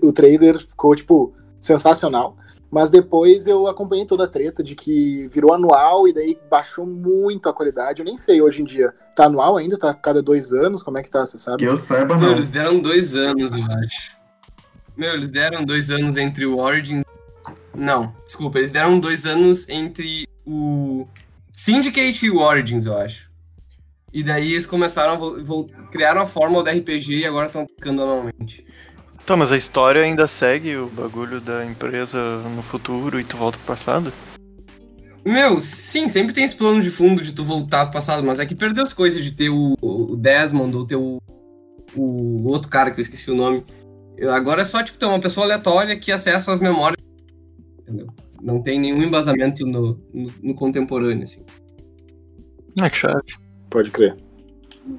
o 0.06 0.12
trailer 0.12 0.58
ficou, 0.58 0.94
tipo, 0.94 1.32
sensacional. 1.58 2.36
Mas 2.70 2.90
depois 2.90 3.46
eu 3.46 3.66
acompanhei 3.66 4.04
toda 4.04 4.24
a 4.24 4.28
treta 4.28 4.62
de 4.62 4.74
que 4.74 5.26
virou 5.28 5.54
anual 5.54 6.06
e 6.06 6.12
daí 6.12 6.38
baixou 6.50 6.84
muito 6.84 7.48
a 7.48 7.52
qualidade. 7.54 8.02
Eu 8.02 8.04
nem 8.04 8.18
sei 8.18 8.42
hoje 8.42 8.60
em 8.60 8.64
dia. 8.66 8.92
Tá 9.16 9.24
anual 9.24 9.56
ainda? 9.56 9.78
Tá 9.78 9.88
a 9.88 9.94
cada 9.94 10.20
dois 10.22 10.52
anos? 10.52 10.82
Como 10.82 10.98
é 10.98 11.02
que 11.02 11.08
tá, 11.10 11.24
você 11.24 11.38
Que 11.38 11.42
sabe? 11.42 11.64
eu 11.64 11.78
saiba, 11.78 12.14
não. 12.18 12.32
eles 12.32 12.50
deram 12.50 12.78
dois 12.78 13.14
anos, 13.16 13.50
eu 13.52 13.64
acho. 13.64 14.17
Meu, 14.98 15.14
eles 15.14 15.28
deram 15.28 15.64
dois 15.64 15.90
anos 15.90 16.16
entre 16.16 16.44
o 16.44 16.58
Origins. 16.58 17.04
Não, 17.72 18.12
desculpa, 18.24 18.58
eles 18.58 18.72
deram 18.72 18.98
dois 18.98 19.24
anos 19.24 19.68
entre 19.68 20.26
o 20.44 21.06
Syndicate 21.52 22.26
e 22.26 22.30
o 22.30 22.40
Origins, 22.40 22.84
eu 22.84 22.98
acho. 22.98 23.30
E 24.12 24.24
daí 24.24 24.54
eles 24.54 24.66
começaram 24.66 25.14
a 25.14 25.90
criaram 25.92 26.22
a 26.22 26.26
fórmula 26.26 26.64
do 26.64 26.70
RPG 26.70 27.18
e 27.18 27.24
agora 27.24 27.46
estão 27.46 27.62
aplicando 27.62 28.02
anualmente. 28.02 28.66
Tá, 29.24 29.36
mas 29.36 29.52
a 29.52 29.56
história 29.56 30.02
ainda 30.02 30.26
segue 30.26 30.76
o 30.76 30.88
bagulho 30.88 31.40
da 31.40 31.64
empresa 31.64 32.18
no 32.56 32.62
futuro 32.62 33.20
e 33.20 33.24
tu 33.24 33.36
volta 33.36 33.56
pro 33.58 33.76
passado? 33.76 34.12
Meu, 35.24 35.60
sim, 35.60 36.08
sempre 36.08 36.32
tem 36.32 36.42
esse 36.42 36.56
plano 36.56 36.80
de 36.80 36.90
fundo 36.90 37.22
de 37.22 37.32
tu 37.32 37.44
voltar 37.44 37.84
pro 37.84 37.94
passado, 37.94 38.24
mas 38.24 38.40
é 38.40 38.46
que 38.46 38.54
perdeu 38.54 38.82
as 38.82 38.92
coisas 38.92 39.22
de 39.22 39.30
ter 39.30 39.50
o, 39.50 39.76
o 39.80 40.16
Desmond 40.16 40.74
ou 40.74 40.84
ter 40.84 40.96
o, 40.96 41.20
o 41.94 42.48
outro 42.48 42.68
cara 42.68 42.90
que 42.90 42.98
eu 42.98 43.02
esqueci 43.02 43.30
o 43.30 43.36
nome. 43.36 43.62
Agora 44.26 44.62
é 44.62 44.64
só, 44.64 44.82
tipo, 44.82 44.98
ter 44.98 45.06
uma 45.06 45.20
pessoa 45.20 45.46
aleatória 45.46 45.98
que 45.98 46.10
acessa 46.10 46.52
as 46.52 46.60
memórias. 46.60 46.96
Entendeu? 47.80 48.08
Não 48.40 48.62
tem 48.62 48.78
nenhum 48.78 49.02
embasamento 49.02 49.66
no, 49.66 50.00
no, 50.12 50.32
no 50.42 50.54
contemporâneo, 50.54 51.24
assim. 51.24 51.44
Ah, 52.80 52.88
que 52.88 52.96
chave. 52.96 53.22
Pode 53.70 53.90
crer. 53.90 54.16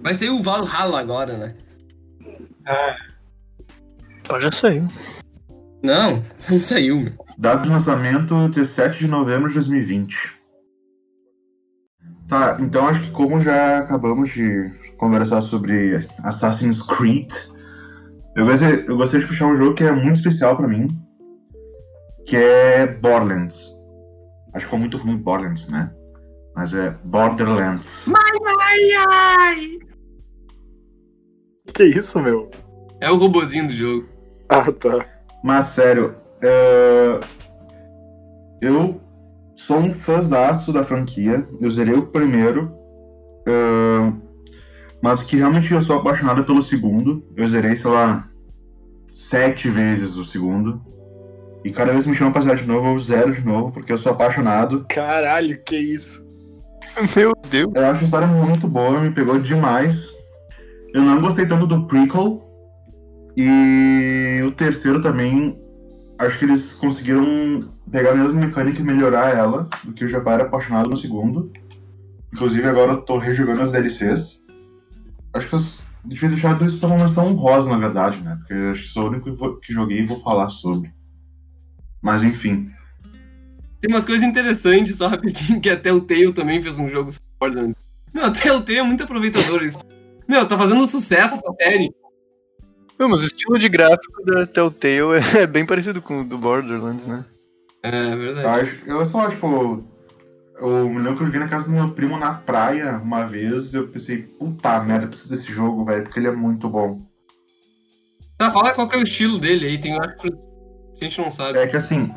Vai 0.02 0.14
ser 0.14 0.30
o 0.30 0.44
Valhalla 0.44 1.00
agora, 1.00 1.38
né? 1.38 1.56
Pode 4.28 4.44
já 4.44 4.52
saiu. 4.52 4.88
Não, 5.82 6.24
não 6.50 6.62
saiu, 6.62 7.00
meu. 7.00 7.14
Data 7.38 7.64
de 7.64 7.70
lançamento 7.70 8.50
17 8.50 9.00
de 9.00 9.08
novembro 9.08 9.48
de 9.48 9.56
2020. 9.56 10.40
Tá, 12.28 12.58
então 12.60 12.88
acho 12.88 13.02
que 13.02 13.12
como 13.12 13.42
já 13.42 13.80
acabamos 13.80 14.30
de 14.30 14.72
conversar 14.98 15.42
sobre 15.42 16.00
Assassin's 16.24 16.82
Creed, 16.82 17.34
eu 18.36 18.46
gostaria, 18.46 18.86
eu 18.86 18.98
gostaria 18.98 19.22
de 19.22 19.28
puxar 19.28 19.48
um 19.48 19.56
jogo 19.56 19.76
que 19.76 19.84
é 19.84 19.92
muito 19.92 20.18
especial 20.18 20.56
pra 20.56 20.68
mim, 20.68 20.88
que 22.26 22.36
é 22.38 22.86
Borderlands. 22.88 23.78
Acho 24.54 24.66
que 24.66 24.66
ficou 24.66 24.80
muito 24.80 24.98
ruim 24.98 25.18
Borderlands, 25.18 25.70
né? 25.70 25.94
Mas 26.56 26.74
é 26.74 26.92
Borderlands. 27.04 28.06
Ai, 28.08 28.80
ai! 29.10 29.80
Que 31.74 31.84
isso, 31.86 32.20
meu? 32.22 32.50
É 33.02 33.10
o 33.12 33.16
robozinho 33.16 33.68
do 33.68 33.74
jogo. 33.74 34.08
Ah, 34.50 34.72
tá. 34.72 35.06
Mas 35.44 35.66
sério, 35.68 36.16
é, 36.42 37.20
eu 38.62 39.00
sou 39.56 39.78
um 39.78 39.92
fãzaço 39.92 40.74
da 40.74 40.84
franquia. 40.84 41.48
Eu 41.62 41.70
zerei 41.70 41.94
o 41.96 42.08
primeiro. 42.08 42.72
é, 43.48 44.29
Mas 45.02 45.24
que 45.24 45.38
realmente 45.38 45.74
eu 45.74 45.82
sou 45.82 45.98
apaixonado 45.98 46.44
pelo 46.44 46.62
segundo. 46.62 47.24
Eu 47.36 47.48
zerei, 47.48 47.76
sei 47.76 47.90
lá, 47.90 48.28
sete 49.14 49.70
vezes 49.70 50.16
o 50.16 50.24
segundo. 50.24 50.82
E 51.64 51.72
cada 51.72 51.92
vez 51.92 52.04
que 52.04 52.10
me 52.10 52.16
chamam 52.16 52.32
pra 52.32 52.42
zerar 52.42 52.58
de 52.58 52.66
novo, 52.66 52.88
eu 52.88 53.00
zero 53.00 53.34
de 53.34 53.46
novo, 53.46 53.72
porque 53.72 53.92
eu 53.92 53.98
sou 53.98 54.12
apaixonado. 54.12 54.86
Caralho, 54.90 55.62
que 55.64 55.78
isso? 55.78 56.26
Meu 57.16 57.34
Deus. 57.50 57.72
Eu 57.76 57.86
acho 57.86 58.02
a 58.02 58.06
história 58.06 58.28
muito 58.28 58.68
boa, 58.68 59.00
me 59.00 59.12
pegou 59.12 59.40
demais. 59.40 60.08
Eu 60.94 61.02
não 61.02 61.22
gostei 61.22 61.46
tanto 61.46 61.68
do 61.68 61.86
prequel. 61.86 62.46
E 63.38 64.42
o 64.46 64.52
terceiro 64.52 65.02
também, 65.02 65.58
acho 66.18 66.38
que 66.38 66.46
eles 66.46 66.74
conseguiram 66.74 67.60
pegar 67.92 68.12
a 68.12 68.16
mesma 68.16 68.34
mecânica 68.34 68.82
e 68.82 68.84
melhorar 68.84 69.36
ela, 69.36 69.70
do 69.84 69.94
que 69.94 70.04
eu 70.04 70.10
já 70.10 70.20
era 70.20 70.44
apaixonado 70.44 70.90
no 70.90 70.98
segundo. 70.98 71.52
Inclusive 72.34 72.68
agora 72.68 72.94
eu 72.94 73.02
tô 73.02 73.18
rejogando 73.18 73.62
as 73.62 73.72
DLCs. 73.72 74.46
Acho 75.34 75.48
que 75.48 75.56
eu 75.56 75.60
devia 76.06 76.30
deixar 76.30 76.62
isso 76.62 76.80
pra 76.80 76.88
uma 76.90 76.98
menção 76.98 77.28
honrosa, 77.28 77.70
na 77.70 77.78
verdade, 77.78 78.22
né? 78.22 78.36
Porque 78.38 78.54
eu 78.54 78.72
acho 78.72 78.82
que 78.84 78.88
sou 78.90 79.04
o 79.04 79.08
único 79.10 79.26
que, 79.26 79.32
vou- 79.38 79.58
que 79.58 79.74
joguei 79.74 80.00
e 80.00 80.06
vou 80.06 80.20
falar 80.20 80.50
sobre. 80.50 80.92
Mas 82.02 82.24
enfim. 82.24 82.72
Tem 83.80 83.90
umas 83.90 84.06
coisas 84.06 84.26
interessantes, 84.28 84.98
só 84.98 85.08
rapidinho, 85.08 85.60
que 85.62 85.70
a 85.70 85.78
Telltale 85.80 86.34
também 86.34 86.62
fez 86.62 86.78
um 86.80 86.90
jogo 86.90 87.12
sobre 87.12 87.28
Borderlands. 87.40 87.76
Meu, 88.14 88.26
a 88.26 88.32
Telltale 88.32 88.80
é 88.80 88.84
muito 88.84 89.04
aproveitadora. 89.04 89.64
Eles... 89.64 89.78
Meu, 90.28 90.48
tá 90.48 90.58
fazendo 90.58 90.86
sucesso 90.88 91.36
essa 91.36 91.54
série. 91.62 91.94
Meu, 92.98 93.08
mas 93.08 93.22
o 93.22 93.26
estilo 93.26 93.58
de 93.58 93.70
gráfico 93.70 94.24
da 94.26 94.46
Telltale 94.48 95.20
é 95.38 95.48
bem 95.48 95.66
parecido 95.66 96.02
com 96.02 96.22
o 96.22 96.26
do 96.26 96.38
Borderlands, 96.38 97.06
né? 97.06 97.24
É 97.84 98.14
Eu, 98.14 98.18
verdade. 98.18 98.48
acho, 98.60 98.84
eu 98.90 99.06
só, 99.06 99.30
tipo. 99.30 99.84
Eu 100.62 100.90
me 100.90 100.98
lembro 100.98 101.16
que 101.16 101.22
eu 101.22 101.26
joguei 101.26 101.40
na 101.40 101.48
casa 101.48 101.68
do 101.68 101.72
meu 101.74 101.92
primo 101.92 102.18
na 102.18 102.34
praia 102.34 102.98
uma 102.98 103.26
vez. 103.26 103.74
Eu 103.74 103.88
pensei, 103.88 104.18
puta 104.24 104.80
merda, 104.82 105.06
eu 105.06 105.10
preciso 105.10 105.30
desse 105.30 105.52
jogo, 105.52 105.86
velho, 105.86 106.04
porque 106.04 106.20
ele 106.20 106.28
é 106.28 106.32
muito 106.32 106.70
bom. 106.70 107.02
Tá, 108.38 108.52
fala 108.52 108.74
qual 108.74 108.88
que 108.88 108.96
é 108.96 109.00
o 109.00 109.04
estilo 109.04 109.40
dele 109.40 109.66
aí, 109.66 109.78
tem 109.78 109.98
acho 109.98 110.16
que 110.16 110.34
a 111.02 111.04
gente 111.04 111.22
não 111.22 111.32
sabe. 111.32 111.60
É 111.60 111.68
que 111.68 111.78
assim. 111.78 112.14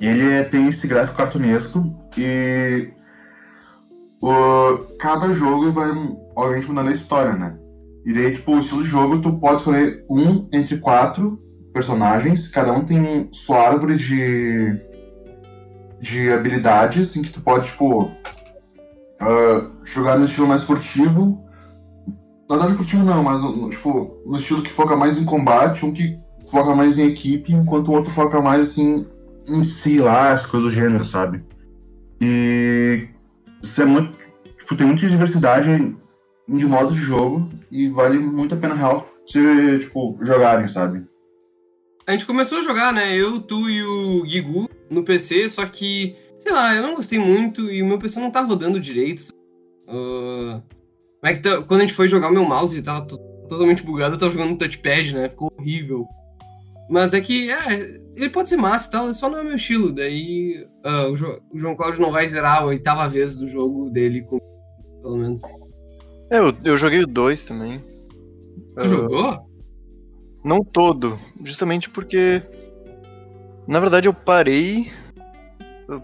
Ele 0.00 0.28
é- 0.28 0.44
tem 0.44 0.68
esse 0.68 0.86
gráfico 0.86 1.16
cartunesco 1.16 1.94
e. 2.16 2.90
O, 4.22 4.78
cada 4.98 5.32
jogo 5.32 5.70
vai, 5.70 5.88
obviamente, 6.36 6.68
mudando 6.68 6.88
a 6.88 6.92
história, 6.92 7.32
né? 7.34 7.58
E 8.04 8.12
daí, 8.12 8.34
tipo, 8.34 8.54
o 8.54 8.58
estilo 8.58 8.82
de 8.82 8.88
jogo, 8.88 9.20
tu 9.20 9.38
pode 9.38 9.58
escolher 9.58 10.04
um 10.10 10.48
entre 10.52 10.78
quatro 10.78 11.38
personagens, 11.72 12.50
cada 12.50 12.72
um 12.72 12.84
tem 12.84 13.28
sua 13.32 13.68
árvore 13.68 13.96
de, 13.96 14.76
de 16.00 16.32
habilidades, 16.32 17.14
em 17.16 17.22
que 17.22 17.30
tu 17.30 17.40
pode, 17.40 17.66
tipo, 17.66 18.04
uh, 18.04 19.84
jogar 19.84 20.18
no 20.18 20.24
estilo 20.24 20.46
mais 20.46 20.62
furtivo. 20.62 21.44
Não, 22.48 22.56
não 22.56 22.74
furtivo 22.74 23.04
não, 23.04 23.22
mas 23.22 23.70
tipo, 23.70 24.16
no 24.26 24.36
estilo 24.36 24.62
que 24.62 24.72
foca 24.72 24.96
mais 24.96 25.16
em 25.16 25.24
combate, 25.24 25.84
um 25.84 25.92
que 25.92 26.18
foca 26.50 26.74
mais 26.74 26.98
em 26.98 27.06
equipe, 27.06 27.52
enquanto 27.52 27.88
o 27.88 27.92
outro 27.92 28.10
foca 28.10 28.40
mais 28.40 28.62
assim 28.62 29.06
em 29.46 29.62
si 29.64 29.98
lá, 29.98 30.32
as 30.32 30.46
coisas 30.46 30.72
do 30.72 30.74
gênero, 30.74 31.04
sabe? 31.04 31.44
E 32.20 33.08
isso 33.62 33.80
é 33.80 33.84
muito. 33.84 34.18
Tipo, 34.58 34.76
tem 34.76 34.86
muita 34.86 35.06
diversidade 35.06 35.96
de 36.48 36.66
modos 36.66 36.94
de 36.94 37.00
jogo 37.00 37.48
e 37.70 37.88
vale 37.88 38.18
muito 38.18 38.54
a 38.54 38.58
pena 38.58 38.74
real 38.74 39.08
se, 39.26 39.78
tipo, 39.78 40.18
jogarem, 40.22 40.66
sabe? 40.66 41.04
A 42.06 42.12
gente 42.12 42.26
começou 42.26 42.58
a 42.58 42.62
jogar, 42.62 42.92
né? 42.92 43.16
Eu, 43.16 43.40
tu 43.40 43.70
e 43.70 43.82
o 43.84 44.26
Gigu 44.26 44.68
no 44.90 45.04
PC, 45.04 45.48
só 45.48 45.64
que, 45.64 46.16
sei 46.40 46.52
lá, 46.52 46.74
eu 46.74 46.82
não 46.82 46.94
gostei 46.94 47.18
muito 47.18 47.70
e 47.70 47.82
o 47.82 47.86
meu 47.86 47.98
PC 47.98 48.20
não 48.20 48.30
tá 48.30 48.40
rodando 48.40 48.80
direito. 48.80 49.32
Uh... 49.88 50.60
Tá... 51.42 51.62
quando 51.62 51.80
a 51.80 51.82
gente 51.82 51.94
foi 51.94 52.08
jogar 52.08 52.28
o 52.28 52.32
meu 52.32 52.44
mouse 52.44 52.82
tava 52.82 53.06
totalmente 53.06 53.82
bugado, 53.82 54.14
eu 54.14 54.18
tava 54.18 54.32
jogando 54.32 54.50
no 54.50 54.58
touchpad, 54.58 55.14
né? 55.14 55.28
Ficou 55.28 55.52
horrível. 55.58 56.06
Mas 56.90 57.14
é 57.14 57.20
que, 57.20 57.48
é, 57.50 58.00
ele 58.16 58.30
pode 58.30 58.48
ser 58.48 58.56
massa 58.56 58.88
e 58.88 58.90
tal, 58.90 59.14
só 59.14 59.28
não 59.28 59.38
é 59.38 59.44
meu 59.44 59.54
estilo. 59.54 59.92
Daí 59.92 60.66
uh, 60.84 61.10
o, 61.10 61.14
jo 61.14 61.40
o, 61.52 61.58
João 61.58 61.76
Cláudio 61.76 62.02
não 62.02 62.10
vai 62.10 62.28
zerar 62.28 62.58
a 62.58 62.64
oitava 62.64 63.08
vez 63.08 63.36
do 63.36 63.46
jogo 63.46 63.90
dele, 63.90 64.22
com... 64.22 64.38
pelo 65.00 65.16
menos. 65.16 65.40
É, 66.30 66.38
eu, 66.38 66.52
eu 66.64 66.76
joguei 66.76 67.04
o 67.04 67.06
2 67.06 67.44
também. 67.44 67.80
Tu 68.76 68.86
uh, 68.86 68.88
jogou? 68.88 69.38
Não 70.44 70.64
todo, 70.64 71.16
justamente 71.44 71.88
porque. 71.88 72.42
Na 73.66 73.80
verdade, 73.80 74.08
eu 74.08 74.14
parei 74.14 74.90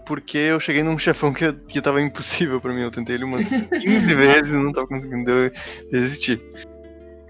porque 0.05 0.37
eu 0.37 0.59
cheguei 0.59 0.83
num 0.83 0.99
chefão 0.99 1.33
que, 1.33 1.51
que 1.53 1.81
tava 1.81 2.01
impossível 2.01 2.59
para 2.59 2.73
mim. 2.73 2.81
Eu 2.81 2.91
tentei 2.91 3.15
ele 3.15 3.23
umas 3.23 3.47
15 3.69 4.13
vezes 4.13 4.51
e 4.51 4.57
não 4.57 4.73
tava 4.73 4.87
conseguindo 4.87 5.31
desistir. 5.91 6.41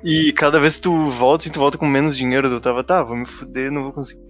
E 0.04 0.32
cada 0.34 0.60
vez 0.60 0.76
que 0.76 0.84
tu 0.84 1.10
volta, 1.10 1.44
assim, 1.44 1.52
tu 1.52 1.60
volta 1.60 1.78
com 1.78 1.86
menos 1.86 2.16
dinheiro, 2.16 2.48
eu 2.48 2.62
tava, 2.62 2.84
tá, 2.84 3.04
vou 3.04 3.16
me 3.16 3.26
fuder, 3.26 3.72
não 3.72 3.84
vou 3.84 3.94
conseguir. 3.94 4.22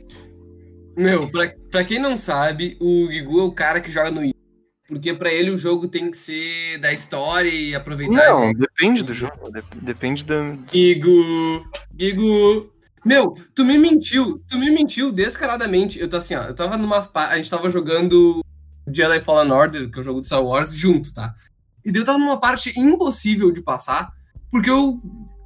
Meu, 0.96 1.30
pra, 1.30 1.54
pra 1.70 1.84
quem 1.84 2.00
não 2.00 2.18
sabe, 2.18 2.78
o 2.82 3.08
Gigu 3.12 3.40
é 3.40 3.44
o 3.44 3.52
cara 3.52 3.80
que 3.80 3.92
joga 3.92 4.10
no 4.10 4.22
porque 4.88 5.14
para 5.14 5.32
ele 5.32 5.52
o 5.52 5.58
jogo 5.58 5.88
tem 5.90 6.10
que 6.10 6.18
ser 6.18 6.78
da 6.80 6.94
história 6.94 7.50
e 7.50 7.76
aproveitar. 7.76 8.14
Não, 8.14 8.54
depende 8.54 9.04
do 9.04 9.14
jogo. 9.14 9.52
Depende 9.82 10.24
da. 10.24 10.56
Gigo! 10.72 11.70
Gigo! 12.00 12.72
Meu, 13.08 13.38
tu 13.56 13.64
me 13.64 13.78
mentiu, 13.78 14.44
tu 14.50 14.58
me 14.58 14.70
mentiu 14.70 15.14
descaradamente. 15.14 15.98
Eu 15.98 16.10
tô 16.10 16.18
assim, 16.18 16.36
ó, 16.36 16.44
eu 16.44 16.54
tava 16.54 16.78
numa. 16.78 17.10
A 17.14 17.38
gente 17.38 17.50
tava 17.50 17.70
jogando 17.70 18.44
Jedi 18.86 19.22
Fallen 19.22 19.50
Order, 19.50 19.90
que 19.90 19.98
é 19.98 20.02
o 20.02 20.04
jogo 20.04 20.20
do 20.20 20.26
Star 20.26 20.44
Wars, 20.44 20.74
junto, 20.74 21.14
tá? 21.14 21.34
E 21.86 21.90
daí 21.90 22.02
eu 22.02 22.06
tava 22.06 22.18
numa 22.18 22.38
parte 22.38 22.78
impossível 22.78 23.50
de 23.50 23.62
passar, 23.62 24.12
porque 24.52 24.70
eu, 24.70 25.02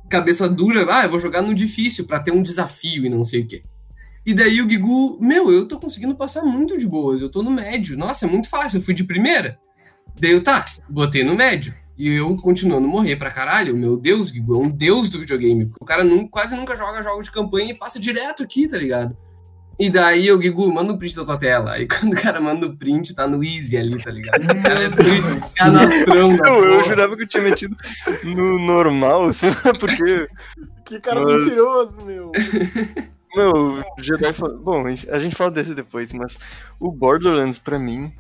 cabeça 0.09 0.49
dura, 0.49 0.87
ah, 0.91 1.03
eu 1.03 1.09
vou 1.11 1.19
jogar 1.19 1.43
no 1.43 1.53
difícil 1.53 2.07
para 2.07 2.19
ter 2.19 2.31
um 2.31 2.41
desafio 2.41 3.05
e 3.05 3.09
não 3.09 3.23
sei 3.23 3.41
o 3.41 3.47
quê. 3.47 3.63
E 4.25 4.33
daí 4.33 4.59
o 4.59 4.65
Guigu, 4.65 5.19
meu, 5.21 5.51
eu 5.51 5.67
tô 5.67 5.79
conseguindo 5.79 6.15
passar 6.15 6.41
muito 6.41 6.79
de 6.79 6.87
boas, 6.87 7.21
eu 7.21 7.29
tô 7.29 7.43
no 7.43 7.51
médio. 7.51 7.95
Nossa, 7.95 8.25
é 8.25 8.29
muito 8.29 8.49
fácil, 8.49 8.79
eu 8.79 8.81
fui 8.81 8.95
de 8.95 9.03
primeira. 9.03 9.59
Daí 10.19 10.31
eu, 10.31 10.43
tá, 10.43 10.65
botei 10.89 11.23
no 11.23 11.35
médio. 11.35 11.75
E 12.01 12.15
eu 12.15 12.35
continuando 12.35 12.87
morrer 12.87 13.15
pra 13.15 13.29
caralho. 13.29 13.77
Meu 13.77 13.95
Deus, 13.95 14.31
Guigu, 14.31 14.55
é 14.55 14.57
um 14.57 14.71
deus 14.71 15.07
do 15.07 15.19
videogame. 15.19 15.67
Porque 15.67 15.83
o 15.83 15.85
cara 15.85 16.03
nunca, 16.03 16.29
quase 16.31 16.55
nunca 16.55 16.75
joga 16.75 17.03
jogos 17.03 17.25
de 17.25 17.31
campanha 17.31 17.73
e 17.73 17.77
passa 17.77 17.99
direto 17.99 18.41
aqui, 18.41 18.67
tá 18.67 18.75
ligado? 18.75 19.15
E 19.79 19.87
daí 19.87 20.31
o 20.31 20.39
Guigu, 20.39 20.73
manda 20.73 20.93
um 20.93 20.97
print 20.97 21.15
da 21.15 21.23
tua 21.23 21.37
tela. 21.37 21.73
Aí 21.73 21.85
quando 21.87 22.13
o 22.13 22.19
cara 22.19 22.41
manda 22.41 22.65
o 22.65 22.75
print, 22.75 23.13
tá 23.13 23.27
no 23.27 23.43
easy 23.43 23.77
ali, 23.77 24.03
tá 24.03 24.09
ligado? 24.09 24.41
O 24.41 24.63
cara 24.63 24.79
é 24.83 24.89
canastrão 25.55 26.35
da 26.37 26.49
eu, 26.49 26.65
eu 26.71 26.85
jurava 26.85 27.15
que 27.15 27.21
eu 27.21 27.27
tinha 27.27 27.43
metido 27.43 27.77
no 28.23 28.57
normal, 28.57 29.27
assim, 29.27 29.51
porque... 29.79 30.27
Que 30.85 30.99
cara 30.99 31.21
Mas... 31.21 31.43
mentiroso, 31.43 31.97
meu. 32.03 32.31
Meu, 33.35 33.83
Jedi. 33.99 34.33
Bom, 34.63 34.85
a 34.87 35.19
gente 35.19 35.35
fala 35.35 35.51
desse 35.51 35.73
depois, 35.73 36.11
mas 36.11 36.37
o 36.79 36.91
Borderlands, 36.91 37.57
pra 37.59 37.79
mim. 37.79 38.11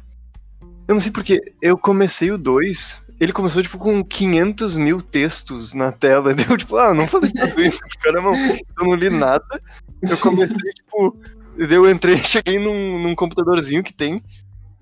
Eu 0.87 0.93
não 0.95 1.01
sei 1.01 1.11
porque 1.11 1.41
eu 1.61 1.77
comecei 1.77 2.31
o 2.31 2.37
2, 2.37 3.01
ele 3.21 3.31
começou, 3.31 3.61
tipo, 3.61 3.77
com 3.77 4.03
500 4.03 4.75
mil 4.75 4.99
textos 4.99 5.75
na 5.75 5.91
tela. 5.91 6.33
Deu, 6.35 6.57
tipo, 6.57 6.75
ah, 6.75 6.91
não 6.91 7.07
falei 7.07 7.31
tudo 7.31 7.61
isso, 7.61 7.79
caramba, 8.01 8.31
eu 8.35 8.85
não 8.85 8.95
li 8.95 9.11
nada. 9.11 9.61
Eu 10.01 10.17
comecei, 10.17 10.57
tipo. 10.73 11.15
Eu 11.55 11.87
entrei, 11.87 12.17
cheguei 12.25 12.57
num, 12.57 12.97
num 12.97 13.13
computadorzinho 13.13 13.83
que 13.83 13.93
tem, 13.93 14.23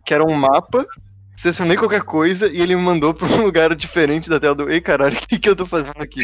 que 0.06 0.14
era 0.14 0.24
um 0.24 0.34
mapa, 0.34 0.88
selecionei 1.36 1.76
qualquer 1.76 2.04
coisa 2.04 2.48
e 2.48 2.62
ele 2.62 2.78
me 2.78 2.82
mandou 2.82 3.14
pra 3.14 3.28
um 3.28 3.44
lugar 3.44 3.76
diferente 3.76 4.30
da 4.30 4.40
tela 4.40 4.56
do. 4.56 4.72
Ei, 4.72 4.80
caralho, 4.80 5.18
o 5.18 5.28
que, 5.28 5.38
que 5.38 5.50
eu 5.50 5.56
tô 5.56 5.66
fazendo 5.66 6.00
aqui? 6.02 6.22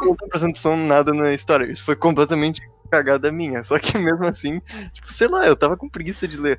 não 0.00 0.16
tô 0.16 0.26
prestando 0.26 0.50
atenção 0.50 0.76
nada 0.76 1.14
na 1.14 1.32
história. 1.32 1.70
Isso 1.70 1.84
foi 1.84 1.94
completamente 1.94 2.60
cagada 2.90 3.30
minha. 3.30 3.62
Só 3.62 3.78
que 3.78 3.96
mesmo 3.96 4.26
assim, 4.26 4.60
tipo, 4.92 5.12
sei 5.12 5.28
lá, 5.28 5.46
eu 5.46 5.54
tava 5.54 5.76
com 5.76 5.88
preguiça 5.88 6.26
de 6.26 6.36
ler. 6.36 6.58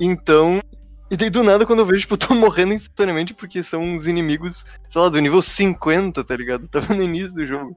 Então. 0.00 0.62
E 1.10 1.16
daí 1.16 1.28
do 1.28 1.42
nada, 1.42 1.66
quando 1.66 1.80
eu 1.80 1.86
vejo, 1.86 2.00
tipo, 2.00 2.14
eu 2.14 2.18
tô 2.18 2.34
morrendo 2.34 2.72
instantaneamente 2.72 3.34
porque 3.34 3.62
são 3.62 3.80
uns 3.80 4.06
inimigos, 4.06 4.64
sei 4.88 5.00
lá, 5.00 5.08
do 5.08 5.20
nível 5.20 5.42
50, 5.42 6.24
tá 6.24 6.36
ligado? 6.36 6.66
Tava 6.68 6.94
no 6.94 7.02
início 7.02 7.34
do 7.36 7.46
jogo. 7.46 7.76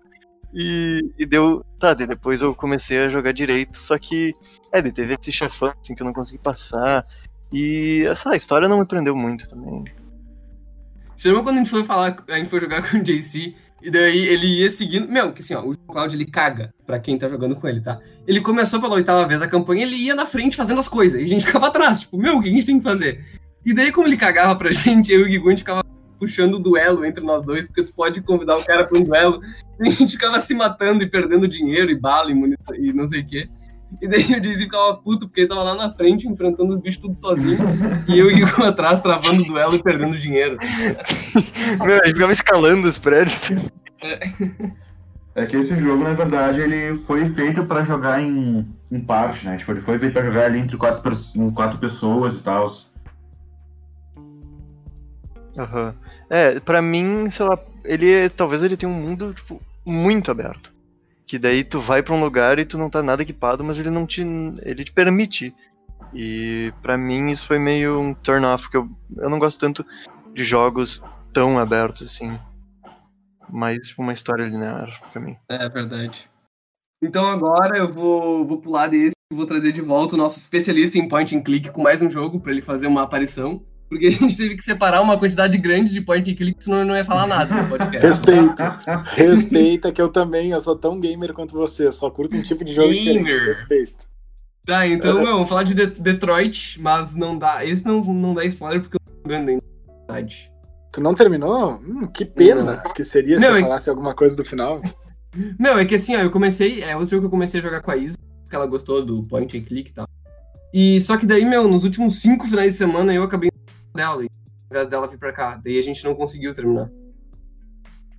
E, 0.53 1.01
e 1.17 1.25
deu. 1.25 1.65
Tá, 1.77 1.93
depois 1.93 2.41
eu 2.41 2.55
comecei 2.55 2.99
a 2.99 3.09
jogar 3.09 3.33
direito, 3.33 3.77
só 3.77 3.97
que. 3.97 4.33
É, 4.71 4.81
teve 4.81 5.13
esse 5.13 5.31
chefão 5.31 5.73
assim 5.81 5.93
que 5.93 6.01
eu 6.01 6.05
não 6.05 6.13
consegui 6.13 6.39
passar. 6.39 7.05
E 7.51 8.05
essa 8.09 8.35
história 8.35 8.67
não 8.67 8.79
me 8.79 8.85
prendeu 8.85 9.15
muito 9.15 9.47
também. 9.47 9.85
Você 11.15 11.29
lembra 11.29 11.43
quando 11.43 11.55
a 11.55 11.59
gente 11.59 11.71
foi 11.71 11.83
falar, 11.83 12.15
a 12.27 12.37
gente 12.37 12.49
foi 12.49 12.59
jogar 12.59 12.81
com 12.87 12.97
o 12.97 13.01
JC, 13.01 13.55
e 13.81 13.91
daí 13.91 14.27
ele 14.27 14.47
ia 14.61 14.69
seguindo. 14.69 15.07
Meu, 15.07 15.31
que 15.31 15.41
assim, 15.41 15.53
ó, 15.53 15.61
o 15.61 15.77
Cláudio 15.77 16.17
ele 16.17 16.25
caga 16.25 16.73
pra 16.85 16.99
quem 16.99 17.17
tá 17.17 17.29
jogando 17.29 17.55
com 17.55 17.67
ele, 17.67 17.81
tá? 17.81 17.99
Ele 18.27 18.41
começou 18.41 18.81
pela 18.81 18.95
oitava 18.95 19.27
vez 19.27 19.41
a 19.41 19.47
campanha, 19.47 19.83
ele 19.83 19.95
ia 19.95 20.15
na 20.15 20.25
frente 20.25 20.57
fazendo 20.57 20.79
as 20.79 20.89
coisas, 20.89 21.19
e 21.19 21.23
a 21.23 21.27
gente 21.27 21.45
ficava 21.45 21.67
atrás, 21.67 22.01
tipo, 22.01 22.17
meu, 22.17 22.37
o 22.37 22.41
que 22.41 22.49
a 22.49 22.51
gente 22.51 22.65
tem 22.65 22.77
que 22.77 22.83
fazer? 22.83 23.23
E 23.65 23.73
daí, 23.73 23.91
como 23.91 24.07
ele 24.07 24.17
cagava 24.17 24.55
pra 24.55 24.71
gente, 24.71 25.11
eu 25.11 25.21
e 25.21 25.23
o 25.23 25.27
Guigu, 25.27 25.47
a 25.47 25.51
gente 25.51 25.59
ficava 25.59 25.83
puxando 26.17 26.55
o 26.55 26.59
duelo 26.59 27.05
entre 27.05 27.23
nós 27.23 27.45
dois, 27.45 27.67
porque 27.67 27.83
tu 27.83 27.93
pode 27.93 28.21
convidar 28.21 28.57
o 28.57 28.65
cara 28.65 28.87
pra 28.87 28.97
um 28.97 29.03
duelo, 29.03 29.39
e 29.79 29.87
a 29.87 29.91
gente 29.91 30.13
ficava 30.13 30.39
se 30.39 30.53
matando 30.55 31.03
e 31.03 31.07
perdendo 31.07 31.47
dinheiro 31.47 31.91
e 31.91 31.95
bala 31.99 32.31
e 32.31 32.33
munição 32.33 32.75
e 32.75 32.91
não 32.91 33.05
sei 33.05 33.21
o 33.21 33.25
quê. 33.25 33.47
E 34.01 34.07
daí 34.07 34.23
o 34.23 34.43
Jay-Z 34.43 34.63
ficava 34.63 34.95
puto 34.95 35.27
porque 35.27 35.41
ele 35.41 35.47
tava 35.47 35.63
lá 35.63 35.75
na 35.75 35.91
frente 35.91 36.27
enfrentando 36.27 36.73
os 36.73 36.79
bichos 36.79 37.01
tudo 37.01 37.15
sozinho. 37.15 37.57
e 38.07 38.19
eu 38.19 38.29
ia 38.29 38.45
atrás 38.67 39.01
travando 39.01 39.41
o 39.41 39.45
duelo 39.45 39.75
e 39.75 39.83
perdendo 39.83 40.17
dinheiro. 40.17 40.57
Meu, 41.83 41.95
a 42.01 42.05
gente 42.05 42.15
ficava 42.15 42.33
escalando 42.33 42.87
os 42.87 42.97
prédios. 42.97 43.39
É. 44.01 44.19
é 45.35 45.45
que 45.45 45.57
esse 45.57 45.75
jogo, 45.77 46.03
na 46.03 46.13
verdade, 46.13 46.59
ele 46.59 46.95
foi 46.95 47.27
feito 47.29 47.63
para 47.65 47.83
jogar 47.83 48.21
em, 48.21 48.67
em 48.91 48.99
parte, 48.99 49.45
né? 49.45 49.57
Tipo, 49.57 49.71
ele 49.71 49.81
foi 49.81 49.97
feito 49.97 50.13
para 50.13 50.25
jogar 50.25 50.45
ali 50.45 50.59
entre 50.59 50.77
quatro, 50.77 51.01
quatro 51.53 51.79
pessoas 51.79 52.35
e 52.35 52.43
tal. 52.43 52.67
Uhum. 55.57 55.93
É, 56.29 56.59
pra 56.59 56.81
mim, 56.81 57.29
sei 57.29 57.45
lá, 57.45 57.57
ele 57.83 58.29
talvez 58.29 58.61
ele 58.61 58.77
tenha 58.77 58.91
um 58.91 58.95
mundo, 58.95 59.33
tipo, 59.33 59.61
muito 59.85 60.29
aberto. 60.29 60.76
Que 61.27 61.37
daí 61.37 61.63
tu 61.63 61.79
vai 61.79 62.01
para 62.01 62.15
um 62.15 62.21
lugar 62.21 62.57
e 62.57 62.65
tu 62.65 62.77
não 62.77 62.89
tá 62.89 63.03
nada 63.03 63.21
equipado, 63.21 63.63
mas 63.63 63.77
ele 63.77 63.91
não 63.91 64.07
te. 64.07 64.21
ele 64.63 64.83
te 64.83 64.91
permite. 64.91 65.53
E 66.13 66.73
para 66.81 66.97
mim 66.97 67.29
isso 67.31 67.45
foi 67.45 67.59
meio 67.59 67.99
um 67.99 68.13
turn 68.13 68.45
off, 68.45 68.63
porque 68.63 68.77
eu, 68.77 68.89
eu 69.17 69.29
não 69.29 69.37
gosto 69.37 69.59
tanto 69.59 69.85
de 70.33 70.43
jogos 70.43 71.03
tão 71.33 71.59
abertos 71.59 72.07
assim. 72.09 72.39
Mais 73.49 73.87
tipo, 73.87 74.01
uma 74.01 74.13
história 74.13 74.45
linear 74.45 74.89
pra 75.11 75.21
mim. 75.21 75.35
É 75.49 75.67
verdade. 75.67 76.29
Então 77.03 77.27
agora 77.27 77.77
eu 77.77 77.87
vou, 77.87 78.45
vou 78.45 78.59
pular 78.59 78.87
desse 78.87 79.13
e 79.31 79.35
vou 79.35 79.45
trazer 79.45 79.71
de 79.71 79.81
volta 79.81 80.15
o 80.15 80.17
nosso 80.17 80.39
especialista 80.39 80.97
em 80.97 81.07
point 81.07 81.35
and 81.35 81.41
click 81.41 81.69
com 81.71 81.81
mais 81.81 82.01
um 82.01 82.09
jogo 82.09 82.39
para 82.39 82.51
ele 82.51 82.61
fazer 82.61 82.87
uma 82.87 83.03
aparição. 83.03 83.63
Porque 83.89 84.07
a 84.07 84.11
gente 84.11 84.35
teve 84.35 84.55
que 84.55 84.63
separar 84.63 85.01
uma 85.01 85.17
quantidade 85.17 85.57
grande 85.57 85.93
de 85.93 86.01
point 86.01 86.29
and 86.29 86.35
click, 86.35 86.61
senão 86.61 86.79
eu 86.79 86.85
não 86.85 86.95
ia 86.95 87.05
falar 87.05 87.25
nada 87.25 87.55
no 87.55 87.69
podcast. 87.69 88.05
Respeita. 88.05 88.79
Respeita 89.15 89.91
que 89.91 90.01
eu 90.01 90.09
também, 90.09 90.51
eu 90.51 90.59
sou 90.59 90.75
tão 90.75 90.99
gamer 90.99 91.33
quanto 91.33 91.53
você. 91.53 91.87
Eu 91.87 91.91
só 91.91 92.09
curto 92.09 92.35
um 92.35 92.41
tipo 92.41 92.65
de 92.65 92.75
jogo 92.75 92.89
gamer. 92.89 93.23
diferente. 93.23 93.47
Respeito. 93.47 94.17
Tá, 94.65 94.85
então, 94.85 95.15
meu, 95.15 95.33
vamos 95.33 95.47
falar 95.47 95.63
de 95.63 95.73
De 95.73 95.85
Detroit, 95.87 96.81
mas 96.81 97.15
não 97.15 97.37
dá. 97.37 97.63
Esse 97.63 97.85
não, 97.85 98.03
não 98.03 98.33
dá 98.33 98.43
spoiler 98.43 98.81
porque 98.81 98.97
eu 98.97 98.99
tô 98.99 99.21
jogando 99.23 99.49
ainda. 99.49 99.63
Tu 100.91 101.01
não 101.01 101.15
terminou? 101.15 101.75
Hum, 101.75 102.07
que 102.07 102.25
pena 102.25 102.81
não. 102.83 102.93
que 102.93 103.03
seria 103.03 103.37
se 103.37 103.45
eu 103.45 103.55
é... 103.55 103.61
falasse 103.61 103.89
alguma 103.89 104.13
coisa 104.13 104.35
do 104.35 104.43
final. 104.43 104.81
Meu, 105.57 105.77
é 105.77 105.85
que 105.85 105.95
assim, 105.95 106.15
ó, 106.15 106.19
eu 106.19 106.31
comecei. 106.31 106.83
É 106.83 106.95
outro 106.95 107.11
jogo 107.11 107.21
que 107.21 107.25
eu 107.27 107.31
comecei 107.31 107.59
a 107.59 107.63
jogar 107.63 107.81
com 107.81 107.91
a 107.91 107.95
Isa, 107.95 108.17
porque 108.43 108.55
ela 108.55 108.65
gostou 108.65 109.05
do 109.05 109.23
point 109.23 109.57
and 109.57 109.61
click 109.61 109.89
e 109.89 109.93
tal. 109.93 110.07
E 110.73 110.99
só 111.01 111.15
que 111.15 111.25
daí, 111.25 111.45
meu, 111.45 111.67
nos 111.67 111.83
últimos 111.83 112.19
cinco 112.19 112.47
finais 112.47 112.73
de 112.73 112.77
semana 112.77 113.13
eu 113.13 113.23
acabei 113.23 113.49
dela, 113.97 114.23
e 114.23 114.27
ao 114.27 114.71
invés 114.71 114.89
dela 114.89 115.07
vir 115.07 115.19
pra 115.19 115.33
cá. 115.33 115.59
Daí 115.61 115.77
a 115.77 115.83
gente 115.83 116.03
não 116.05 116.15
conseguiu 116.15 116.53
terminar. 116.53 116.89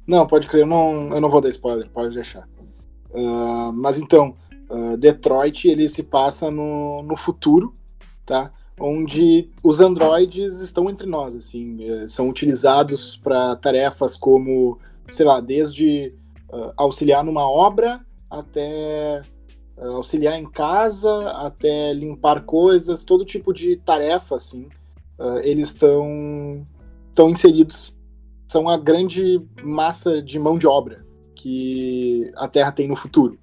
Não, 0.07 0.27
pode 0.27 0.47
crer, 0.47 0.63
eu 0.63 0.67
não, 0.67 1.09
eu 1.15 1.21
não 1.21 1.31
vou 1.31 1.41
dar 1.41 1.49
spoiler, 1.49 1.89
pode 1.91 2.15
deixar. 2.15 2.47
Uh, 3.11 3.73
mas 3.73 3.99
então, 3.99 4.37
Uh, 4.71 4.99
Detroit 4.99 5.67
ele 5.67 5.89
se 5.89 6.03
passa 6.03 6.51
no, 6.51 7.03
no 7.03 7.17
futuro, 7.17 7.73
tá? 8.27 8.53
Onde 8.79 9.51
os 9.65 9.81
androides 9.81 10.61
estão 10.61 10.91
entre 10.91 11.07
nós, 11.07 11.35
assim, 11.35 11.79
eh, 11.83 12.07
são 12.07 12.29
utilizados 12.29 13.17
para 13.17 13.57
tarefas 13.57 14.17
como, 14.17 14.79
sei 15.11 15.27
lá, 15.27 15.41
desde 15.41 16.15
uh, 16.53 16.73
auxiliar 16.77 17.25
numa 17.25 17.51
obra 17.51 18.01
até 18.31 19.23
auxiliar 19.77 20.39
em 20.39 20.49
casa, 20.49 21.29
até 21.45 21.93
limpar 21.93 22.43
coisas, 22.45 23.03
todo 23.03 23.25
tipo 23.25 23.53
de 23.53 23.77
tarefa, 23.79 24.37
assim, 24.37 24.69
eles 25.43 25.69
estão 25.69 26.65
estão 27.11 27.29
inseridos. 27.29 27.97
São 28.47 28.69
a 28.69 28.77
grande 28.77 29.41
massa 29.63 30.23
de 30.23 30.39
mão 30.39 30.57
de 30.57 30.67
obra 30.67 31.05
que 31.35 32.31
a 32.37 32.49
Terra 32.49 32.73
tem 32.73 32.87
no 32.87 32.97
futuro. 32.97 33.39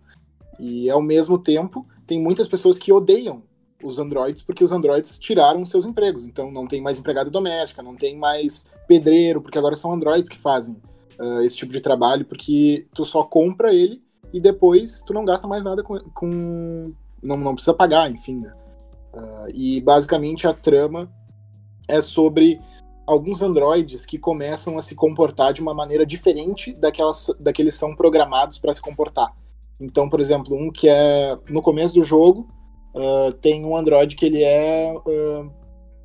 E 0.60 0.90
ao 0.90 1.02
mesmo 1.02 1.38
tempo, 1.38 1.86
tem 2.06 2.20
muitas 2.20 2.48
pessoas 2.48 2.78
que 2.78 2.92
odeiam 2.92 3.44
os 3.84 4.00
androides 4.00 4.42
porque 4.42 4.64
os 4.64 4.72
androides 4.72 5.18
tiraram 5.18 5.66
seus 5.66 5.86
empregos. 5.86 6.26
Então 6.26 6.52
não 6.52 6.66
tem 6.68 6.82
mais 6.82 6.98
empregada 6.98 7.30
doméstica, 7.30 7.84
não 7.84 7.96
tem 7.96 8.18
mais 8.18 8.66
pedreiro, 8.88 9.42
porque 9.42 9.58
agora 9.58 9.76
são 9.76 9.94
androides 9.94 10.30
que 10.30 10.38
fazem 10.38 10.76
uh, 11.20 11.42
esse 11.42 11.56
tipo 11.56 11.72
de 11.72 11.82
trabalho, 11.82 12.26
porque 12.26 12.88
tu 12.94 13.04
só 13.04 13.24
compra 13.24 13.74
ele 13.74 14.02
e 14.34 14.40
depois 14.40 15.02
tu 15.06 15.14
não 15.14 15.26
gasta 15.26 15.48
mais 15.48 15.64
nada 15.64 15.84
com. 15.84 16.00
com 16.14 16.94
não, 17.22 17.38
não 17.38 17.54
precisa 17.56 17.74
pagar, 17.74 18.10
enfim. 18.10 18.42
Né? 18.42 18.54
Uh, 19.14 19.50
e 19.54 19.82
basicamente 19.82 20.48
a 20.48 20.54
trama 20.54 21.12
é 21.88 22.02
sobre 22.02 22.60
alguns 23.06 23.42
androides 23.42 24.06
que 24.06 24.18
começam 24.18 24.78
a 24.78 24.82
se 24.82 24.96
comportar 24.96 25.54
de 25.54 25.62
uma 25.62 25.74
maneira 25.74 26.06
diferente 26.06 26.74
daquelas, 26.74 27.28
daqueles 27.40 27.76
são 27.76 27.96
programados 27.96 28.58
para 28.58 28.74
se 28.74 28.82
comportar. 28.82 29.34
Então, 29.80 30.10
por 30.10 30.20
exemplo, 30.20 30.56
um 30.56 30.72
que 30.72 30.88
é 30.88 31.38
no 31.50 31.62
começo 31.62 31.94
do 31.94 32.04
jogo, 32.04 32.48
uh, 32.96 33.32
tem 33.34 33.66
um 33.66 33.76
androide 33.76 34.16
que 34.16 34.26
ele 34.26 34.44
é. 34.44 34.94
Uh, 34.96 35.52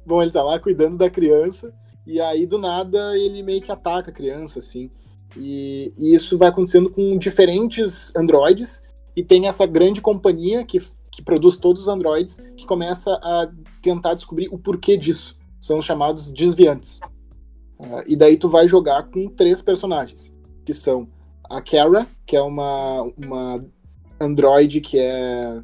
bom, 0.04 0.22
ele 0.22 0.30
tá 0.30 0.42
lá 0.42 0.58
cuidando 0.58 0.98
da 0.98 1.08
criança, 1.08 1.72
e 2.06 2.20
aí 2.20 2.46
do 2.46 2.58
nada 2.58 3.16
ele 3.16 3.42
meio 3.42 3.62
que 3.62 3.72
ataca 3.72 4.10
a 4.10 4.14
criança, 4.14 4.58
assim. 4.58 4.90
E, 5.36 5.92
e 5.96 6.14
isso 6.14 6.36
vai 6.36 6.48
acontecendo 6.48 6.90
com 6.90 7.16
diferentes 7.16 8.14
androides, 8.16 8.82
e 9.16 9.22
tem 9.22 9.46
essa 9.46 9.66
grande 9.66 10.00
companhia 10.00 10.64
que, 10.64 10.82
que 11.10 11.22
produz 11.22 11.56
todos 11.56 11.82
os 11.82 11.88
androides 11.88 12.42
que 12.56 12.66
começa 12.66 13.12
a 13.22 13.48
tentar 13.80 14.14
descobrir 14.14 14.48
o 14.50 14.58
porquê 14.58 14.96
disso. 14.96 15.39
São 15.60 15.78
os 15.78 15.84
chamados 15.84 16.32
desviantes. 16.32 17.00
Uh, 17.78 18.02
e 18.06 18.16
daí 18.16 18.36
tu 18.36 18.48
vai 18.48 18.68
jogar 18.68 19.04
com 19.04 19.28
três 19.28 19.60
personagens, 19.60 20.34
que 20.64 20.74
são 20.74 21.08
a 21.48 21.60
Kara, 21.60 22.06
que 22.26 22.36
é 22.36 22.42
uma, 22.42 23.02
uma 23.16 23.64
androide 24.20 24.80
que 24.80 24.98
é 24.98 25.62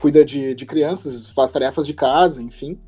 cuida 0.00 0.24
de, 0.24 0.54
de 0.54 0.66
crianças, 0.66 1.28
faz 1.28 1.52
tarefas 1.52 1.86
de 1.86 1.94
casa, 1.94 2.42
enfim. 2.42 2.78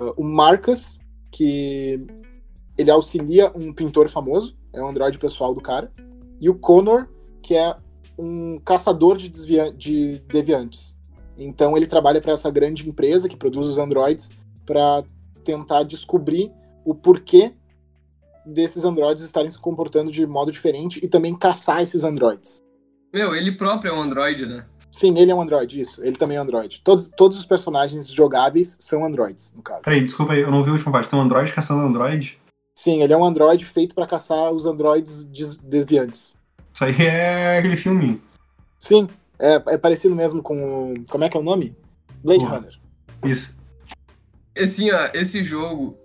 Uh, 0.00 0.12
o 0.16 0.24
Marcus, 0.24 0.98
que 1.30 2.04
ele 2.76 2.90
auxilia 2.90 3.52
um 3.54 3.72
pintor 3.72 4.08
famoso, 4.08 4.56
é 4.72 4.82
um 4.82 4.88
androide 4.88 5.18
pessoal 5.18 5.54
do 5.54 5.60
cara. 5.60 5.90
E 6.40 6.48
o 6.48 6.54
Connor, 6.54 7.08
que 7.42 7.54
é 7.56 7.76
um 8.18 8.58
caçador 8.64 9.16
de, 9.16 9.28
de 9.28 10.18
deviantes. 10.28 10.98
Então 11.36 11.76
ele 11.76 11.86
trabalha 11.86 12.20
para 12.20 12.32
essa 12.32 12.50
grande 12.50 12.88
empresa 12.88 13.28
que 13.28 13.36
produz 13.36 13.66
os 13.66 13.78
androids 13.78 14.30
para 14.66 15.04
tentar 15.48 15.82
descobrir 15.82 16.52
o 16.84 16.94
porquê 16.94 17.54
desses 18.44 18.84
androides 18.84 19.22
estarem 19.22 19.50
se 19.50 19.58
comportando 19.58 20.12
de 20.12 20.26
modo 20.26 20.52
diferente 20.52 21.00
e 21.02 21.08
também 21.08 21.34
caçar 21.34 21.80
esses 21.82 22.04
androides. 22.04 22.62
Meu, 23.10 23.34
ele 23.34 23.52
próprio 23.52 23.90
é 23.90 23.94
um 23.94 24.02
androide, 24.02 24.44
né? 24.44 24.66
Sim, 24.90 25.18
ele 25.18 25.30
é 25.30 25.34
um 25.34 25.40
androide, 25.40 25.80
isso. 25.80 26.04
Ele 26.04 26.16
também 26.16 26.36
é 26.36 26.40
androide. 26.40 26.82
Todos, 26.84 27.08
todos 27.08 27.38
os 27.38 27.46
personagens 27.46 28.06
jogáveis 28.08 28.76
são 28.78 29.06
androides, 29.06 29.54
no 29.56 29.62
caso. 29.62 29.80
Peraí, 29.80 30.04
desculpa 30.04 30.34
aí, 30.34 30.40
eu 30.40 30.50
não 30.50 30.62
vi 30.62 30.68
o 30.68 30.74
último 30.74 30.92
parte. 30.92 31.08
Tem 31.08 31.18
um 31.18 31.22
androide 31.22 31.52
caçando 31.52 31.80
androide? 31.80 32.38
Sim, 32.78 33.02
ele 33.02 33.12
é 33.14 33.16
um 33.16 33.24
androide 33.24 33.64
feito 33.64 33.94
para 33.94 34.06
caçar 34.06 34.52
os 34.52 34.66
androides 34.66 35.24
desviantes. 35.24 36.38
Isso 36.74 36.84
aí 36.84 37.06
é 37.06 37.58
aquele 37.58 37.76
filme. 37.78 38.22
Sim, 38.78 39.08
é, 39.38 39.54
é 39.68 39.78
parecido 39.78 40.14
mesmo 40.14 40.42
com. 40.42 40.92
Como 41.08 41.24
é 41.24 41.28
que 41.30 41.36
é 41.38 41.40
o 41.40 41.42
nome? 41.42 41.74
Blade 42.22 42.44
Runner. 42.44 42.78
Isso. 43.24 43.57
Assim, 44.58 44.90
ó, 44.90 45.10
esse 45.14 45.42
jogo, 45.42 45.96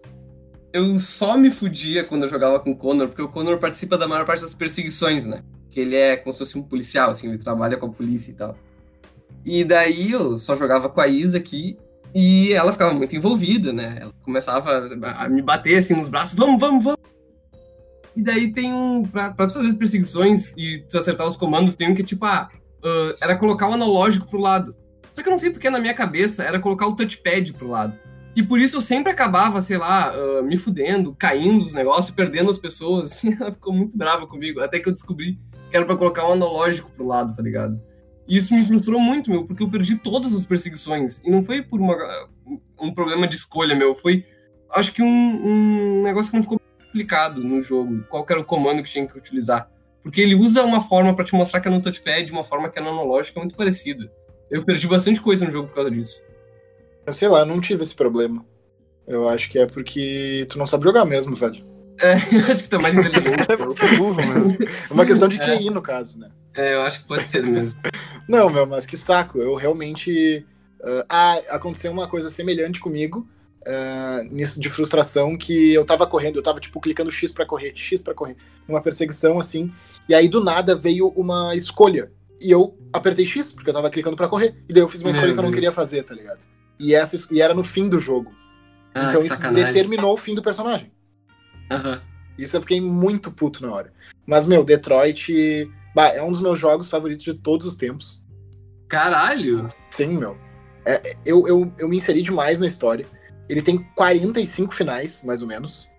eu 0.72 1.00
só 1.00 1.38
me 1.38 1.50
fudia 1.50 2.04
quando 2.04 2.24
eu 2.24 2.30
jogava 2.30 2.60
com 2.60 2.72
o 2.72 2.78
Connor, 2.78 3.08
porque 3.08 3.22
o 3.22 3.30
Connor 3.30 3.60
participa 3.60 3.98
da 3.98 4.08
maior 4.08 4.26
parte 4.26 4.42
das 4.42 4.54
perseguições, 4.54 5.26
né? 5.26 5.42
Que 5.70 5.80
ele 5.80 5.96
é 5.96 6.16
como 6.16 6.34
se 6.34 6.40
fosse 6.40 6.58
um 6.58 6.64
policial, 6.64 7.12
assim, 7.12 7.30
ele 7.30 7.38
trabalha 7.38 7.78
com 7.78 7.88
a 7.88 7.90
polícia 7.90 8.32
e 8.32 8.36
tal. 8.36 8.56
E 9.46 9.64
daí 9.64 10.12
eu 10.12 10.38
só 10.38 10.56
jogava 10.56 10.90
com 10.90 11.02
a 11.02 11.08
Isa 11.08 11.38
aqui, 11.38 11.78
e 12.16 12.54
ela 12.54 12.72
ficava 12.72 12.94
muito 12.94 13.16
envolvida, 13.16 13.74
né? 13.74 13.98
Ela 14.02 14.14
começava 14.24 14.88
a 15.18 15.28
me 15.28 15.42
bater 15.42 15.78
assim 15.78 15.96
nos 15.96 16.08
braços, 16.08 16.38
vamos, 16.38 16.60
vamos, 16.60 16.84
vamos. 16.84 17.00
E 18.16 18.22
daí 18.22 18.54
tem 18.54 18.72
um. 18.72 19.04
Pra, 19.04 19.32
pra 19.32 19.48
tu 19.48 19.54
fazer 19.54 19.70
as 19.70 19.76
perseguições 19.76 20.54
e 20.56 20.86
tu 20.88 20.98
acertar 20.98 21.28
os 21.28 21.36
comandos, 21.36 21.76
tem 21.76 21.90
um 21.90 21.96
que, 21.96 22.04
tipo, 22.04 22.24
ah, 22.26 22.50
uh, 22.84 23.18
era 23.20 23.36
colocar 23.36 23.68
o 23.68 23.74
analógico 23.74 24.30
pro 24.30 24.40
lado. 24.40 24.76
Só 25.12 25.24
que 25.24 25.28
eu 25.28 25.32
não 25.32 25.38
sei 25.38 25.50
porque 25.50 25.70
na 25.70 25.80
minha 25.80 25.94
cabeça 25.96 26.44
era 26.44 26.60
colocar 26.60 26.86
o 26.86 26.96
touchpad 26.96 27.54
pro 27.54 27.70
lado. 27.70 27.98
E 28.36 28.42
por 28.42 28.60
isso 28.60 28.78
eu 28.78 28.82
sempre 28.82 29.12
acabava, 29.12 29.62
sei 29.62 29.78
lá, 29.78 30.14
uh, 30.16 30.44
me 30.44 30.58
fudendo, 30.58 31.14
caindo 31.14 31.66
os 31.66 31.74
negócios, 31.74 32.12
perdendo 32.12 32.50
as 32.50 32.58
pessoas. 32.58 33.12
Assim, 33.14 33.38
ela 33.40 33.52
ficou 33.52 33.74
muito 33.74 33.98
brava 33.98 34.26
comigo. 34.26 34.60
Até 34.60 34.80
que 34.80 34.90
eu 34.90 34.94
descobri 34.94 35.38
que 35.70 35.78
era 35.78 35.86
pra 35.86 35.96
colocar 35.96 36.28
um 36.28 36.34
analógico 36.34 36.92
pro 36.92 37.06
lado, 37.06 37.36
tá 37.36 37.44
ligado? 37.44 37.80
E 38.28 38.38
isso 38.38 38.54
me 38.54 38.66
frustrou 38.66 39.00
muito, 39.00 39.30
meu, 39.30 39.46
porque 39.46 39.62
eu 39.62 39.70
perdi 39.70 39.98
todas 39.98 40.34
as 40.34 40.46
perseguições. 40.46 41.20
E 41.24 41.30
não 41.30 41.44
foi 41.44 41.62
por 41.62 41.80
uma, 41.80 41.96
um 42.80 42.94
problema 42.94 43.28
de 43.28 43.36
escolha, 43.36 43.76
meu. 43.76 43.94
Foi, 43.94 44.26
acho 44.72 44.94
que 44.94 45.02
um, 45.02 45.08
um 45.08 46.04
negócio 46.04 46.32
que 46.32 46.38
não 46.38 46.44
ficou 46.44 46.60
explicado 46.86 47.44
no 47.44 47.62
jogo. 47.62 48.04
Qual 48.10 48.26
era 48.30 48.40
o 48.40 48.46
comando 48.46 48.82
que 48.82 48.90
tinha 48.90 49.06
que 49.06 49.18
utilizar. 49.18 49.70
Porque 50.02 50.22
ele 50.22 50.36
usa 50.36 50.64
uma 50.64 50.82
forma 50.82 51.16
para 51.16 51.24
te 51.24 51.34
mostrar 51.34 51.62
que 51.62 51.68
é 51.68 51.72
no 51.72 51.82
touchpad, 51.82 52.32
uma 52.32 52.44
forma 52.44 52.70
que 52.70 52.78
é 52.78 52.82
no 52.82 52.90
analógico, 52.90 53.40
é 53.40 53.42
muito 53.42 53.56
parecida. 53.56 54.12
Eu 54.52 54.64
perdi 54.64 54.88
bastante 54.88 55.22
coisa 55.22 55.46
no 55.46 55.52
jogo 55.52 55.70
por 55.70 55.76
causa 55.76 55.92
disso. 55.92 56.22
Eu 57.06 57.14
sei 57.14 57.28
lá, 57.28 57.40
eu 57.40 57.46
não 57.46 57.60
tive 57.60 57.84
esse 57.84 57.94
problema. 57.94 58.46
Eu 59.08 59.28
acho 59.28 59.50
que 59.50 59.60
é 59.60 59.66
porque 59.66 60.46
tu 60.50 60.58
não 60.58 60.66
sabe 60.66 60.84
jogar 60.84 61.06
mesmo, 61.06 61.36
velho. 61.36 61.66
É, 62.02 62.14
eu 62.36 62.52
acho 62.52 62.64
que 62.64 62.70
tá 62.70 62.80
mais 62.80 62.96
inteligente. 62.96 63.48
é 63.52 63.58
burro 63.98 64.16
mesmo. 64.16 64.70
É 64.90 64.94
uma 64.94 65.06
questão 65.06 65.28
de 65.28 65.38
QI, 65.38 65.68
é. 65.68 65.72
no 65.72 65.82
caso, 65.82 66.20
né? 66.20 66.30
É, 66.56 66.76
eu 66.76 66.82
acho 66.84 67.02
que 67.02 67.08
pode 67.08 67.26
ser 67.26 67.44
mesmo. 67.44 67.80
não, 68.28 68.50
meu, 68.50 68.66
mas 68.66 68.86
que 68.86 68.98
saco. 68.98 69.40
Eu 69.40 69.56
realmente. 69.56 70.46
Uh, 70.82 71.06
ah, 71.10 71.40
aconteceu 71.50 71.92
uma 71.92 72.08
coisa 72.08 72.30
semelhante 72.30 72.80
comigo. 72.80 73.28
Uh, 73.66 74.24
nisso 74.30 74.60
de 74.60 74.70
frustração 74.70 75.38
que 75.38 75.74
eu 75.74 75.86
tava 75.86 76.06
correndo, 76.06 76.36
eu 76.36 76.44
tava 76.44 76.60
tipo 76.60 76.82
clicando 76.82 77.10
X 77.10 77.32
para 77.32 77.46
correr, 77.46 77.72
X 77.74 78.02
para 78.02 78.14
correr, 78.14 78.36
uma 78.68 78.82
perseguição 78.82 79.40
assim, 79.40 79.72
e 80.10 80.14
aí 80.14 80.28
do 80.28 80.44
nada 80.44 80.76
veio 80.76 81.08
uma 81.16 81.56
escolha. 81.56 82.12
E 82.42 82.52
eu 82.52 82.78
apertei 82.92 83.26
X, 83.26 83.54
porque 83.54 83.70
eu 83.70 83.74
tava 83.74 83.90
clicando 83.90 84.18
para 84.18 84.28
correr, 84.28 84.62
e 84.68 84.74
daí 84.74 84.84
eu 84.84 84.90
fiz 84.90 85.00
uma 85.00 85.12
escolha 85.12 85.28
Meu 85.28 85.36
que 85.36 85.40
eu 85.40 85.44
não 85.44 85.50
Deus. 85.50 85.56
queria 85.56 85.72
fazer, 85.72 86.04
tá 86.04 86.14
ligado? 86.14 86.46
E, 86.84 86.94
essa, 86.94 87.20
e 87.32 87.42
era 87.42 87.54
no 87.54 87.64
fim 87.64 87.88
do 87.88 88.00
jogo. 88.00 88.34
Ah, 88.94 89.06
então 89.10 89.22
isso 89.22 89.30
sacanagem. 89.30 89.74
determinou 89.74 90.14
o 90.14 90.18
fim 90.18 90.36
do 90.36 90.44
personagem. 90.44 90.92
Uhum. 91.72 92.00
Isso 92.38 92.56
eu 92.56 92.62
fiquei 92.62 92.82
muito 92.82 93.32
puto 93.32 93.66
na 93.66 93.74
hora. 93.74 93.94
Mas, 94.26 94.46
meu, 94.46 94.64
Detroit 94.64 95.70
bah, 95.96 96.10
é 96.10 96.22
um 96.22 96.32
dos 96.32 96.42
meus 96.42 96.60
jogos 96.60 96.90
favoritos 96.90 97.24
de 97.24 97.34
todos 97.34 97.66
os 97.66 97.76
tempos. 97.76 98.24
Caralho! 98.88 99.70
Sim, 99.90 100.18
meu. 100.18 100.38
É, 100.86 101.16
eu, 101.26 101.48
eu, 101.48 101.74
eu 101.80 101.88
me 101.88 101.98
inseri 101.98 102.22
demais 102.22 102.60
na 102.60 102.68
história. 102.68 103.06
Ele 103.48 103.62
tem 103.62 103.78
45 103.96 104.74
finais, 104.74 105.24
mais 105.24 105.42
ou 105.42 105.48
menos. 105.48 105.90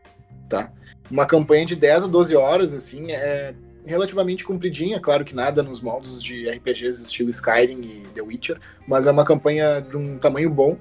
Tá? 0.49 0.73
Uma 1.11 1.27
campanha 1.27 1.65
de 1.65 1.75
10 1.75 2.05
a 2.05 2.07
12 2.07 2.37
horas, 2.37 2.75
assim, 2.75 3.11
é 3.11 3.55
relativamente 3.85 4.45
compridinha, 4.45 4.99
claro 4.99 5.25
que 5.25 5.35
nada 5.35 5.63
nos 5.63 5.81
moldes 5.81 6.23
de 6.23 6.49
RPGs 6.49 7.03
estilo 7.03 7.31
Skyrim 7.31 7.81
e 7.83 8.07
The 8.15 8.23
Witcher, 8.23 8.59
mas 8.89 9.07
é 9.07 9.11
uma 9.11 9.25
campanha 9.25 9.81
de 9.81 9.97
um 9.97 10.17
tamanho 10.17 10.51
bom. 10.51 10.77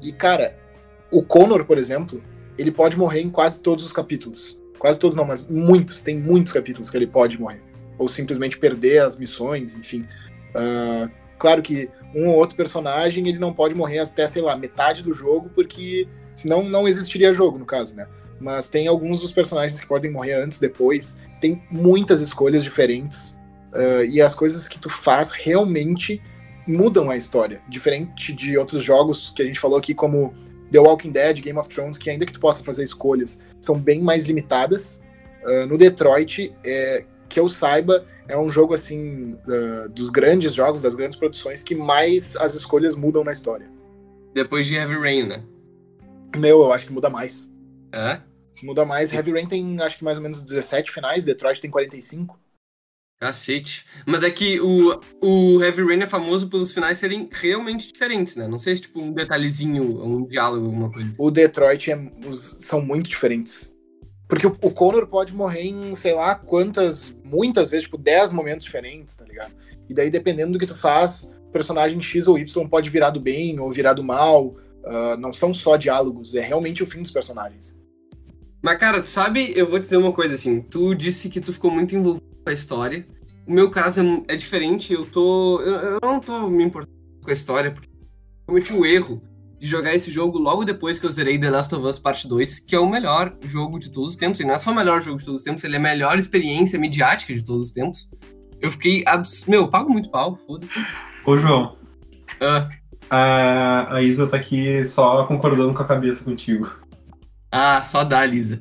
E, 0.00 0.12
cara, 0.12 0.56
o 1.10 1.22
Connor, 1.22 1.64
por 1.64 1.78
exemplo, 1.78 2.22
ele 2.58 2.70
pode 2.70 2.96
morrer 2.96 3.20
em 3.20 3.30
quase 3.30 3.60
todos 3.60 3.84
os 3.84 3.92
capítulos. 3.92 4.60
Quase 4.78 4.98
todos 4.98 5.16
não, 5.16 5.24
mas 5.24 5.48
muitos, 5.48 6.02
tem 6.02 6.16
muitos 6.16 6.52
capítulos 6.52 6.90
que 6.90 6.96
ele 6.96 7.06
pode 7.06 7.40
morrer. 7.40 7.62
Ou 7.98 8.08
simplesmente 8.08 8.58
perder 8.58 8.98
as 8.98 9.18
missões, 9.18 9.74
enfim. 9.74 10.06
Uh, 10.50 11.10
claro 11.38 11.62
que 11.62 11.88
um 12.14 12.28
ou 12.28 12.36
outro 12.36 12.56
personagem 12.56 13.26
ele 13.28 13.38
não 13.38 13.52
pode 13.52 13.74
morrer 13.74 14.00
até, 14.00 14.26
sei 14.26 14.42
lá, 14.42 14.56
metade 14.56 15.02
do 15.02 15.12
jogo, 15.12 15.50
porque 15.54 16.06
senão 16.34 16.62
não 16.62 16.86
existiria 16.86 17.34
jogo, 17.34 17.58
no 17.58 17.66
caso, 17.66 17.96
né? 17.96 18.06
Mas 18.40 18.68
tem 18.68 18.86
alguns 18.86 19.20
dos 19.20 19.32
personagens 19.32 19.80
que 19.80 19.86
podem 19.86 20.10
morrer 20.10 20.34
antes, 20.34 20.58
depois 20.58 21.20
tem 21.44 21.62
muitas 21.70 22.22
escolhas 22.22 22.64
diferentes 22.64 23.38
uh, 23.74 24.02
e 24.10 24.18
as 24.22 24.34
coisas 24.34 24.66
que 24.66 24.78
tu 24.78 24.88
faz 24.88 25.30
realmente 25.30 26.22
mudam 26.66 27.10
a 27.10 27.18
história. 27.18 27.60
Diferente 27.68 28.32
de 28.32 28.56
outros 28.56 28.82
jogos 28.82 29.30
que 29.36 29.42
a 29.42 29.44
gente 29.44 29.60
falou 29.60 29.76
aqui, 29.76 29.92
como 29.92 30.32
The 30.72 30.78
Walking 30.78 31.10
Dead, 31.10 31.42
Game 31.42 31.58
of 31.58 31.68
Thrones, 31.68 31.98
que 31.98 32.08
ainda 32.08 32.24
que 32.24 32.32
tu 32.32 32.40
possa 32.40 32.64
fazer 32.64 32.82
escolhas, 32.82 33.42
são 33.60 33.78
bem 33.78 34.00
mais 34.00 34.24
limitadas. 34.24 35.02
Uh, 35.44 35.66
no 35.66 35.76
Detroit, 35.76 36.50
é, 36.64 37.04
que 37.28 37.38
eu 37.38 37.46
saiba, 37.46 38.06
é 38.26 38.38
um 38.38 38.50
jogo 38.50 38.72
assim 38.72 39.36
uh, 39.46 39.90
dos 39.90 40.08
grandes 40.08 40.54
jogos, 40.54 40.80
das 40.80 40.94
grandes 40.94 41.18
produções 41.18 41.62
que 41.62 41.74
mais 41.74 42.36
as 42.36 42.54
escolhas 42.54 42.94
mudam 42.94 43.22
na 43.22 43.32
história. 43.32 43.70
Depois 44.32 44.64
de 44.64 44.76
Heavy 44.76 44.94
Rain, 44.94 45.24
né? 45.24 45.44
Meu, 46.34 46.62
eu 46.62 46.72
acho 46.72 46.86
que 46.86 46.92
muda 46.94 47.10
mais. 47.10 47.54
É? 47.92 48.18
Muda 48.62 48.84
mais. 48.84 49.12
Heavy 49.12 49.32
Rain 49.32 49.46
tem 49.46 49.80
acho 49.80 49.98
que 49.98 50.04
mais 50.04 50.16
ou 50.16 50.22
menos 50.22 50.42
17 50.42 50.92
finais, 50.92 51.24
Detroit 51.24 51.60
tem 51.60 51.70
45. 51.70 52.38
Cacete. 53.20 53.86
Mas 54.06 54.22
é 54.22 54.30
que 54.30 54.60
o, 54.60 55.00
o 55.20 55.62
Heavy 55.62 55.82
Rain 55.82 56.02
é 56.02 56.06
famoso 56.06 56.48
pelos 56.48 56.72
finais 56.72 56.98
serem 56.98 57.28
realmente 57.32 57.90
diferentes, 57.90 58.36
né? 58.36 58.46
Não 58.46 58.58
sei 58.58 58.76
se 58.76 58.82
tipo 58.82 59.00
um 59.00 59.12
detalhezinho, 59.12 60.04
um 60.04 60.26
diálogo, 60.26 60.66
alguma 60.66 60.90
coisa. 60.90 61.12
O 61.18 61.30
Detroit 61.30 61.90
é, 61.90 61.96
os, 62.26 62.56
são 62.60 62.80
muito 62.80 63.08
diferentes. 63.08 63.74
Porque 64.28 64.46
o, 64.46 64.56
o 64.62 64.70
Connor 64.70 65.06
pode 65.06 65.32
morrer 65.32 65.64
em, 65.64 65.94
sei 65.94 66.14
lá, 66.14 66.34
quantas, 66.34 67.14
muitas 67.24 67.70
vezes, 67.70 67.84
tipo, 67.84 67.96
10 67.96 68.32
momentos 68.32 68.64
diferentes, 68.64 69.16
tá 69.16 69.24
ligado? 69.24 69.54
E 69.88 69.94
daí, 69.94 70.10
dependendo 70.10 70.52
do 70.52 70.58
que 70.58 70.66
tu 70.66 70.76
faz, 70.76 71.34
o 71.46 71.50
personagem 71.50 72.00
X 72.00 72.26
ou 72.26 72.38
Y 72.38 72.68
pode 72.68 72.90
virar 72.90 73.10
do 73.10 73.20
bem 73.20 73.58
ou 73.60 73.70
virar 73.70 73.92
do 73.92 74.02
mal. 74.02 74.56
Uh, 74.84 75.16
não 75.18 75.32
são 75.32 75.54
só 75.54 75.76
diálogos, 75.76 76.34
é 76.34 76.40
realmente 76.40 76.82
o 76.82 76.86
fim 76.86 77.00
dos 77.00 77.10
personagens. 77.10 77.74
Mas, 78.64 78.78
cara, 78.78 79.04
sabe, 79.04 79.52
eu 79.54 79.68
vou 79.68 79.78
te 79.78 79.82
dizer 79.82 79.98
uma 79.98 80.10
coisa 80.10 80.36
assim. 80.36 80.62
Tu 80.62 80.94
disse 80.94 81.28
que 81.28 81.38
tu 81.38 81.52
ficou 81.52 81.70
muito 81.70 81.94
envolvido 81.94 82.24
com 82.42 82.48
a 82.48 82.52
história. 82.54 83.06
O 83.46 83.52
meu 83.52 83.70
caso 83.70 84.00
é, 84.00 84.32
é 84.32 84.36
diferente, 84.36 84.90
eu 84.90 85.04
tô. 85.04 85.60
Eu, 85.60 85.74
eu, 85.74 85.98
não 86.02 86.18
tô 86.18 86.48
me 86.48 86.64
importando 86.64 86.96
com 87.22 87.28
a 87.28 87.32
história, 87.34 87.70
porque 87.70 87.86
eu 87.86 88.46
cometi 88.46 88.72
o 88.72 88.86
erro 88.86 89.22
de 89.60 89.66
jogar 89.66 89.94
esse 89.94 90.10
jogo 90.10 90.38
logo 90.38 90.64
depois 90.64 90.98
que 90.98 91.04
eu 91.04 91.12
zerei 91.12 91.38
The 91.38 91.50
Last 91.50 91.74
of 91.74 91.86
Us 91.86 91.98
Part 91.98 92.26
2, 92.26 92.60
que 92.60 92.74
é 92.74 92.78
o 92.80 92.88
melhor 92.88 93.36
jogo 93.42 93.78
de 93.78 93.92
todos 93.92 94.12
os 94.12 94.16
tempos. 94.16 94.40
E 94.40 94.44
não 94.44 94.54
é 94.54 94.58
só 94.58 94.70
o 94.70 94.74
melhor 94.74 95.02
jogo 95.02 95.18
de 95.18 95.26
todos 95.26 95.42
os 95.42 95.44
tempos, 95.44 95.62
ele 95.62 95.74
é 95.74 95.78
a 95.78 95.82
melhor 95.82 96.16
experiência 96.18 96.78
midiática 96.78 97.34
de 97.34 97.44
todos 97.44 97.64
os 97.64 97.70
tempos. 97.70 98.08
Eu 98.62 98.70
fiquei. 98.70 99.04
Abs... 99.06 99.44
Meu, 99.44 99.68
pago 99.68 99.90
muito 99.90 100.10
pau, 100.10 100.38
foda-se. 100.46 100.82
Ô, 101.26 101.36
João. 101.36 101.76
Ah. 102.40 102.66
A, 103.10 103.96
a 103.96 104.02
Isa 104.02 104.26
tá 104.26 104.38
aqui 104.38 104.82
só 104.86 105.26
concordando 105.26 105.74
com 105.74 105.82
a 105.82 105.86
cabeça 105.86 106.24
contigo. 106.24 106.70
Ah, 107.56 107.80
só 107.82 108.02
dá, 108.02 108.26
Lisa. 108.26 108.60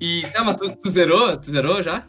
E. 0.00 0.26
Tá, 0.32 0.42
mas 0.42 0.56
tu, 0.56 0.74
tu 0.74 0.90
zerou? 0.90 1.36
Tu 1.36 1.52
zerou 1.52 1.80
já? 1.80 2.02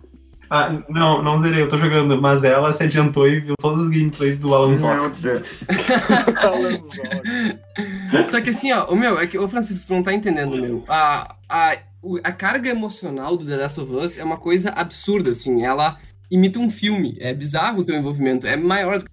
Ah, 0.49 0.71
não, 0.89 1.21
não 1.21 1.37
zerei, 1.37 1.61
eu 1.61 1.69
tô 1.69 1.77
jogando, 1.77 2.19
mas 2.19 2.43
ela 2.43 2.73
se 2.73 2.83
adiantou 2.83 3.27
e 3.27 3.41
viu 3.41 3.53
todas 3.59 3.85
as 3.85 3.91
gameplays 3.91 4.39
do 4.39 4.53
Alan 4.53 4.73
Meu 4.75 5.09
Deus. 5.11 5.47
Só 8.29 8.41
que 8.41 8.49
assim, 8.49 8.71
ó, 8.71 8.85
o 8.85 8.95
meu, 8.95 9.19
é 9.19 9.27
que, 9.27 9.37
ô 9.37 9.47
Francisco, 9.47 9.85
tu 9.85 9.93
não 9.93 10.01
tá 10.01 10.13
entendendo, 10.13 10.57
meu. 10.57 10.83
A, 10.87 11.35
a, 11.47 11.77
a 12.23 12.31
carga 12.31 12.71
emocional 12.71 13.37
do 13.37 13.45
The 13.45 13.57
Last 13.57 13.79
of 13.79 13.93
Us 13.93 14.17
é 14.17 14.23
uma 14.23 14.37
coisa 14.37 14.71
absurda, 14.71 15.29
assim. 15.29 15.63
Ela 15.63 15.99
imita 16.31 16.57
um 16.57 16.71
filme. 16.71 17.17
É 17.19 17.35
bizarro 17.35 17.81
o 17.81 17.83
teu 17.83 17.95
envolvimento. 17.95 18.47
É 18.47 18.57
maior 18.57 18.97
do 18.97 19.05
que. 19.05 19.11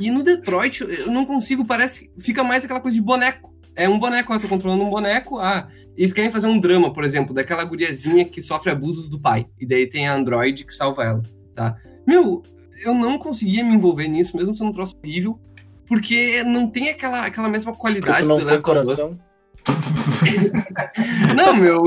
E 0.00 0.10
no 0.10 0.22
Detroit, 0.22 0.80
eu 0.80 1.10
não 1.10 1.26
consigo, 1.26 1.64
parece. 1.64 2.10
Fica 2.18 2.42
mais 2.42 2.64
aquela 2.64 2.80
coisa 2.80 2.96
de 2.96 3.02
boneco. 3.02 3.54
É 3.76 3.88
um 3.88 3.98
boneco, 3.98 4.32
eu 4.32 4.40
tô 4.40 4.48
controlando 4.48 4.82
um 4.82 4.90
boneco. 4.90 5.38
Ah, 5.38 5.68
eles 5.96 6.12
querem 6.12 6.30
fazer 6.30 6.46
um 6.46 6.58
drama, 6.58 6.92
por 6.92 7.04
exemplo, 7.04 7.34
daquela 7.34 7.62
guriazinha 7.64 8.24
que 8.24 8.40
sofre 8.40 8.70
abusos 8.70 9.08
do 9.08 9.20
pai. 9.20 9.46
E 9.60 9.66
daí 9.66 9.86
tem 9.86 10.08
a 10.08 10.14
Android 10.14 10.64
que 10.64 10.74
salva 10.74 11.04
ela, 11.04 11.22
tá? 11.54 11.76
Meu, 12.06 12.42
eu 12.82 12.94
não 12.94 13.18
conseguia 13.18 13.62
me 13.62 13.74
envolver 13.74 14.08
nisso, 14.08 14.36
mesmo 14.36 14.54
sendo 14.54 14.70
um 14.70 14.72
troço 14.72 14.94
horrível, 15.02 15.38
porque 15.86 16.42
não 16.42 16.68
tem 16.68 16.88
aquela, 16.88 17.26
aquela 17.26 17.48
mesma 17.48 17.74
qualidade 17.74 18.26
do 18.26 18.44
Last 18.44 18.70
of 18.70 19.04
Us. 19.04 19.20
não, 21.36 21.54
meu, 21.54 21.82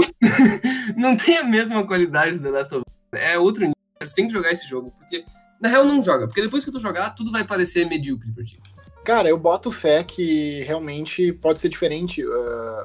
não 0.96 1.18
tem 1.18 1.38
a 1.38 1.44
mesma 1.44 1.86
qualidade 1.86 2.38
do 2.38 2.44
The 2.44 2.50
Last 2.50 2.76
of 2.76 2.84
Us. 2.88 3.20
É 3.20 3.38
outro 3.38 3.62
nível. 3.62 3.76
Você 4.02 4.16
tem 4.16 4.28
que 4.28 4.34
jogar 4.34 4.52
esse 4.52 4.68
jogo, 4.68 4.92
porque 4.98 5.26
na 5.62 5.68
real 5.70 5.86
não 5.86 6.02
joga, 6.02 6.28
porque 6.28 6.42
depois 6.42 6.64
que 6.64 6.72
tu 6.72 6.80
jogar, 6.80 7.10
tudo 7.12 7.32
vai 7.32 7.44
parecer 7.44 7.86
medíocre 7.86 8.32
pra 8.32 8.44
ti. 8.44 8.60
Cara, 9.10 9.28
eu 9.28 9.40
boto 9.40 9.72
fé 9.72 10.04
que 10.04 10.62
realmente 10.66 11.34
pode 11.34 11.58
ser 11.58 11.68
diferente 11.68 12.24
uh, 12.24 12.32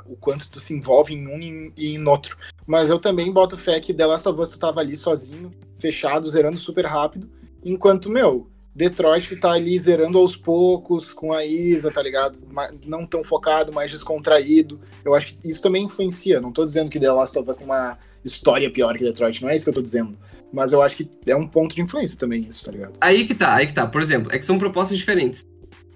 o 0.06 0.16
quanto 0.16 0.48
tu 0.48 0.59
se 0.59 0.72
envolve 0.72 1.12
em 1.12 1.28
um 1.28 1.70
e 1.76 1.94
em 1.94 2.09
outro. 2.09 2.38
Mas 2.66 2.88
eu 2.88 2.98
também 2.98 3.30
boto 3.30 3.59
fé 3.59 3.78
que 3.78 3.92
The 3.92 4.06
Last 4.06 4.26
of 4.26 4.40
Us 4.40 4.48
tu 4.48 4.59
tava 4.59 4.80
ali 4.80 4.96
sozinho, 4.96 5.51
fechado, 5.78 6.26
zerando 6.26 6.56
super 6.56 6.86
rápido. 6.86 7.28
Enquanto, 7.62 8.09
meu, 8.09 8.48
Detroit 8.74 9.36
tá 9.36 9.52
ali 9.52 9.78
zerando 9.78 10.16
aos 10.16 10.34
poucos, 10.34 11.12
com 11.12 11.30
a 11.30 11.44
Isa, 11.44 11.90
tá 11.90 12.02
ligado? 12.02 12.38
Não 12.86 13.05
tão 13.05 13.22
focado, 13.22 13.70
mais 13.70 13.92
descontraído. 13.92 14.80
Eu 15.05 15.14
acho 15.14 15.36
que 15.36 15.46
isso 15.46 15.60
também 15.60 15.84
influencia. 15.84 16.40
Não 16.40 16.51
tô 16.51 16.64
dizendo 16.64 16.88
que 16.88 16.98
The 16.98 17.12
Last 17.12 17.38
of 17.38 17.51
Us 17.51 17.59
tem 17.59 17.66
uma 17.66 17.98
história 18.24 18.72
pior 18.72 18.96
que 18.96 19.05
Detroit, 19.05 19.42
não 19.42 19.51
é 19.51 19.56
isso 19.56 19.64
que 19.64 19.68
eu 19.68 19.74
tô 19.74 19.82
dizendo. 19.82 20.16
Mas 20.51 20.72
eu 20.72 20.80
acho 20.80 20.96
que 20.96 21.10
é 21.26 21.36
um 21.36 21.46
ponto 21.46 21.74
de 21.74 21.82
influência 21.82 22.16
também, 22.16 22.46
isso, 22.48 22.64
tá 22.64 22.72
ligado? 22.72 22.94
Aí 22.98 23.26
que 23.26 23.34
tá, 23.34 23.56
aí 23.56 23.66
que 23.66 23.74
tá. 23.74 23.86
Por 23.86 24.01
exemplo, 24.01 24.32
é 24.32 24.38
que 24.38 24.46
são 24.46 24.59
propostas 24.59 24.96
diferentes. 24.96 25.44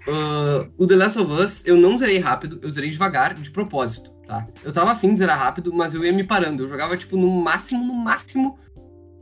Uh, 0.08 0.72
o 0.78 0.86
The 0.86 0.96
Last 0.96 1.18
of 1.18 1.30
Us, 1.30 1.62
eu 1.66 1.76
não 1.76 1.98
zerei 1.98 2.18
rápido, 2.18 2.58
eu 2.62 2.70
zerei 2.70 2.88
devagar, 2.88 3.34
de 3.34 3.50
propósito, 3.50 4.10
tá? 4.26 4.48
Eu 4.64 4.72
tava 4.72 4.92
afim 4.92 5.12
de 5.12 5.18
zerar 5.18 5.38
rápido, 5.38 5.70
mas 5.70 5.92
eu 5.92 6.02
ia 6.02 6.12
me 6.12 6.24
parando. 6.24 6.62
Eu 6.62 6.68
jogava, 6.68 6.96
tipo, 6.96 7.18
no 7.18 7.30
máximo, 7.30 7.84
no 7.84 7.92
máximo, 7.92 8.58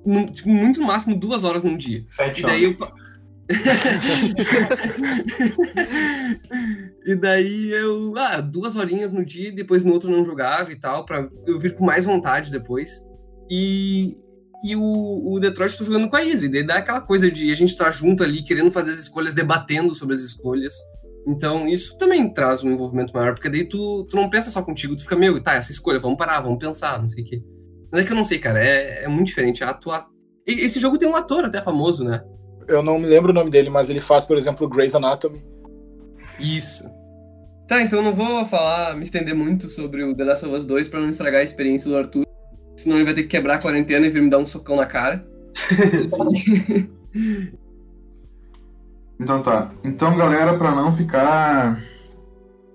no, 0.05 0.27
tipo, 0.27 0.49
muito 0.49 0.81
no 0.81 0.87
máximo, 0.87 1.17
duas 1.17 1.43
horas 1.43 1.65
num 1.65 1.77
dia. 1.77 2.05
Sete 2.09 2.41
e 2.41 2.45
daí 2.45 2.67
horas. 2.67 2.81
eu. 2.81 2.89
e 7.05 7.17
daí 7.17 7.73
eu. 7.73 8.15
Ah, 8.17 8.41
duas 8.41 8.77
horinhas 8.77 9.11
no 9.11 9.25
dia, 9.25 9.51
depois 9.51 9.83
no 9.83 9.93
outro 9.93 10.09
não 10.09 10.25
jogava 10.25 10.71
e 10.71 10.77
tal, 10.77 11.05
pra 11.05 11.29
eu 11.49 11.59
vir 11.59 11.75
com 11.75 11.85
mais 11.85 12.05
vontade 12.05 12.49
depois. 12.49 13.05
E, 13.51 14.19
e 14.67 14.77
o, 14.77 15.35
o 15.35 15.39
Detroit 15.39 15.77
tô 15.77 15.85
jogando 15.85 16.09
com 16.09 16.17
a 16.17 16.25
Izzy. 16.25 16.49
Daí 16.49 16.65
dá 16.65 16.77
aquela 16.77 17.01
coisa 17.01 17.31
de 17.31 17.51
a 17.53 17.55
gente 17.55 17.77
tá 17.77 17.91
junto 17.91 18.25
ali, 18.25 18.43
querendo 18.43 18.71
fazer 18.71 18.91
as 18.91 18.99
escolhas, 18.99 19.33
debatendo 19.33 19.95
sobre 19.95 20.17
as 20.17 20.23
escolhas. 20.23 20.75
Então, 21.27 21.69
isso 21.69 21.97
também 21.99 22.33
traz 22.33 22.63
um 22.63 22.71
envolvimento 22.71 23.13
maior, 23.13 23.35
porque 23.35 23.49
daí 23.49 23.65
tu, 23.65 24.07
tu 24.09 24.17
não 24.17 24.31
pensa 24.31 24.51
só 24.51 24.63
contigo, 24.63 24.95
tu 24.95 25.03
fica, 25.03 25.17
meu, 25.17 25.41
tá, 25.43 25.55
essa 25.55 25.73
escolha, 25.73 25.99
vamos 25.99 26.17
parar, 26.17 26.41
vamos 26.41 26.59
pensar, 26.59 27.01
não 27.01 27.09
sei 27.09 27.25
o 27.25 27.27
quê. 27.27 27.43
Mas 27.91 28.01
é 28.01 28.05
que 28.05 28.13
eu 28.13 28.17
não 28.17 28.25
sei, 28.25 28.39
cara, 28.39 28.63
é, 28.63 29.05
é 29.05 29.09
muito 29.09 29.29
diferente. 29.29 29.65
A 29.65 29.71
atua... 29.71 30.05
Esse 30.47 30.79
jogo 30.79 30.99
tem 30.99 31.09
um 31.09 31.17
ator 31.17 31.45
até 31.45 31.61
famoso, 31.61 32.05
né? 32.05 32.23
Eu 32.69 32.83
não 32.83 32.99
me 32.99 33.07
lembro 33.07 33.31
o 33.31 33.35
nome 33.35 33.51
dele, 33.51 33.71
mas 33.71 33.89
ele 33.89 34.01
faz, 34.01 34.25
por 34.25 34.37
exemplo, 34.37 34.69
Grey's 34.69 34.95
Anatomy. 34.95 35.45
Isso. 36.39 36.85
Tá, 37.67 37.83
então 37.83 37.99
eu 37.99 38.05
não 38.05 38.15
vou 38.15 38.47
falar, 38.47 38.97
me 38.97 39.03
estender 39.03 39.35
muito 39.35 39.69
sobre 39.69 40.05
o 40.05 40.15
The 40.15 40.25
Last 40.25 40.47
of 40.47 40.55
Us 40.55 40.67
2 40.67 40.89
pra 40.89 41.01
não 41.01 41.11
estragar 41.11 41.41
a 41.41 41.45
experiência 41.45 41.91
do 41.91 41.97
Arthur. 41.97 42.26
Senão 42.77 42.97
ele 42.97 43.05
vai 43.05 43.15
ter 43.15 43.23
que 43.23 43.29
quebrar 43.29 43.55
a 43.55 43.59
quarentena 43.59 44.07
e 44.07 44.11
vir 44.11 44.23
me 44.23 44.31
dar 44.31 44.39
um 44.39 44.47
socão 44.47 44.77
na 44.77 44.87
cara. 44.87 45.27
Então 49.19 49.43
tá. 49.43 49.71
Então, 49.83 50.17
galera, 50.17 50.59
para 50.59 50.75
não 50.75 50.93
ficar 50.93 51.79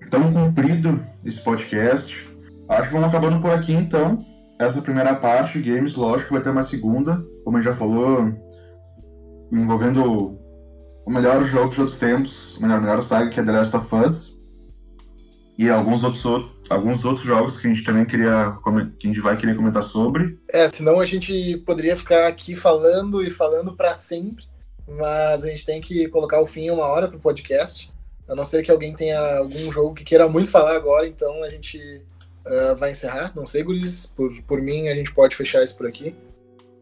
tão 0.10 0.34
comprido 0.34 1.00
esse 1.24 1.40
podcast, 1.40 2.28
acho 2.68 2.88
que 2.88 2.94
vamos 2.94 3.10
acabando 3.10 3.40
por 3.40 3.52
aqui 3.52 3.74
então. 3.74 4.26
Essa 4.60 4.82
primeira 4.82 5.16
parte, 5.16 5.60
games, 5.60 5.96
lógico, 5.96 6.34
vai 6.34 6.42
ter 6.42 6.50
uma 6.50 6.64
segunda, 6.64 7.24
como 7.44 7.58
a 7.58 7.62
gente 7.62 7.72
já 7.72 7.78
falou, 7.78 8.32
envolvendo 9.52 10.38
o 11.06 11.12
melhor 11.12 11.44
jogo 11.46 11.70
de 11.70 11.76
todos 11.76 11.94
os 11.94 12.00
tempos, 12.00 12.58
a 12.60 12.62
melhor, 12.62 12.82
melhor 12.82 13.02
saga 13.02 13.30
que 13.30 13.40
é 13.40 13.44
The 13.44 13.52
Last 13.52 13.76
of 13.76 13.96
Us. 13.96 14.31
E 15.62 15.70
alguns 15.70 16.04
outros, 16.04 16.24
alguns 16.68 17.06
outros 17.06 17.24
jogos 17.24 17.56
que 17.56 17.68
a 17.68 17.70
gente 17.70 17.84
também 17.84 18.04
queria 18.04 18.58
que 18.98 19.06
a 19.06 19.12
gente 19.12 19.22
vai 19.22 19.38
querer 19.38 19.56
comentar 19.56 19.84
sobre. 19.84 20.40
É, 20.50 20.68
senão 20.68 21.00
a 21.00 21.06
gente 21.06 21.58
poderia 21.58 21.96
ficar 21.96 22.26
aqui 22.26 22.56
falando 22.56 23.24
e 23.24 23.30
falando 23.30 23.76
para 23.76 23.94
sempre, 23.94 24.44
mas 24.88 25.44
a 25.44 25.50
gente 25.50 25.64
tem 25.64 25.80
que 25.80 26.08
colocar 26.08 26.42
o 26.42 26.48
fim 26.48 26.62
em 26.62 26.72
uma 26.72 26.88
hora 26.88 27.08
pro 27.08 27.20
podcast. 27.20 27.94
A 28.28 28.34
não 28.34 28.44
ser 28.44 28.64
que 28.64 28.72
alguém 28.72 28.96
tenha 28.96 29.20
algum 29.38 29.72
jogo 29.72 29.94
que 29.94 30.04
queira 30.04 30.28
muito 30.28 30.50
falar 30.50 30.76
agora, 30.76 31.08
então 31.08 31.44
a 31.44 31.50
gente 31.52 31.78
uh, 31.78 32.76
vai 32.78 32.90
encerrar. 32.90 33.32
Não 33.36 33.46
sei, 33.46 33.62
Guris, 33.62 34.08
por, 34.08 34.32
por 34.48 34.60
mim 34.60 34.88
a 34.88 34.96
gente 34.96 35.14
pode 35.14 35.36
fechar 35.36 35.64
isso 35.64 35.78
por 35.78 35.86
aqui. 35.86 36.16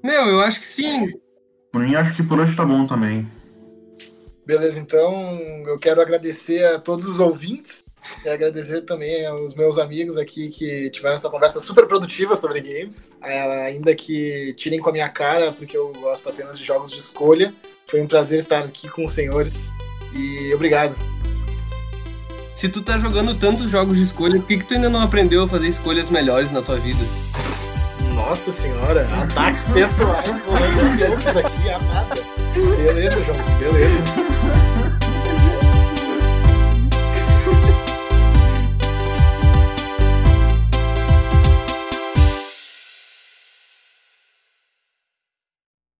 Meu, 0.02 0.26
eu 0.26 0.40
acho 0.40 0.58
que 0.58 0.66
sim. 0.66 1.20
Por 1.70 1.82
mim, 1.82 1.96
acho 1.96 2.16
que 2.16 2.24
por 2.24 2.40
hoje 2.40 2.56
tá 2.56 2.64
bom 2.64 2.88
também. 2.88 3.28
Beleza, 4.46 4.80
então 4.80 5.38
eu 5.68 5.78
quero 5.78 6.02
agradecer 6.02 6.66
a 6.66 6.80
todos 6.80 7.04
os 7.04 7.20
ouvintes 7.20 7.84
e 8.24 8.30
agradecer 8.30 8.82
também 8.82 9.26
aos 9.26 9.54
meus 9.54 9.78
amigos 9.78 10.18
aqui 10.18 10.50
que 10.50 10.90
tiveram 10.90 11.16
essa 11.16 11.30
conversa 11.30 11.60
super 11.62 11.88
produtiva 11.88 12.36
sobre 12.36 12.62
games, 12.62 13.12
é, 13.22 13.66
ainda 13.66 13.96
que 13.96 14.54
tirem 14.58 14.80
com 14.80 14.90
a 14.90 14.94
minha 14.94 15.10
cara, 15.10 15.52
porque 15.52 15.78
eu 15.78 15.94
gosto 15.94 16.30
apenas 16.30 16.58
de 16.58 16.66
jogos 16.66 16.92
de 16.92 17.00
escolha. 17.00 17.54
Foi 17.88 18.02
um 18.02 18.08
prazer 18.08 18.40
estar 18.40 18.60
aqui 18.60 18.88
com 18.90 19.04
os 19.04 19.12
senhores 19.12 19.70
e 20.14 20.54
obrigado. 20.54 20.96
Se 22.56 22.68
tu 22.68 22.82
tá 22.82 22.98
jogando 22.98 23.34
tantos 23.36 23.70
jogos 23.70 23.98
de 23.98 24.04
escolha, 24.04 24.38
por 24.38 24.48
que, 24.48 24.58
que 24.58 24.66
tu 24.66 24.74
ainda 24.74 24.90
não 24.90 25.02
aprendeu 25.02 25.44
a 25.44 25.48
fazer 25.48 25.68
escolhas 25.68 26.10
melhores 26.10 26.52
na 26.52 26.62
tua 26.62 26.78
vida? 26.78 27.00
Nossa 28.14 28.52
senhora, 28.52 29.08
ataques 29.22 29.64
pessoais 29.64 30.28
rolando 30.46 31.40
aqui, 31.40 31.70
a 31.70 31.80
nada. 31.80 32.16
Beleza, 32.54 33.24
João, 33.24 33.38
beleza. 33.60 34.29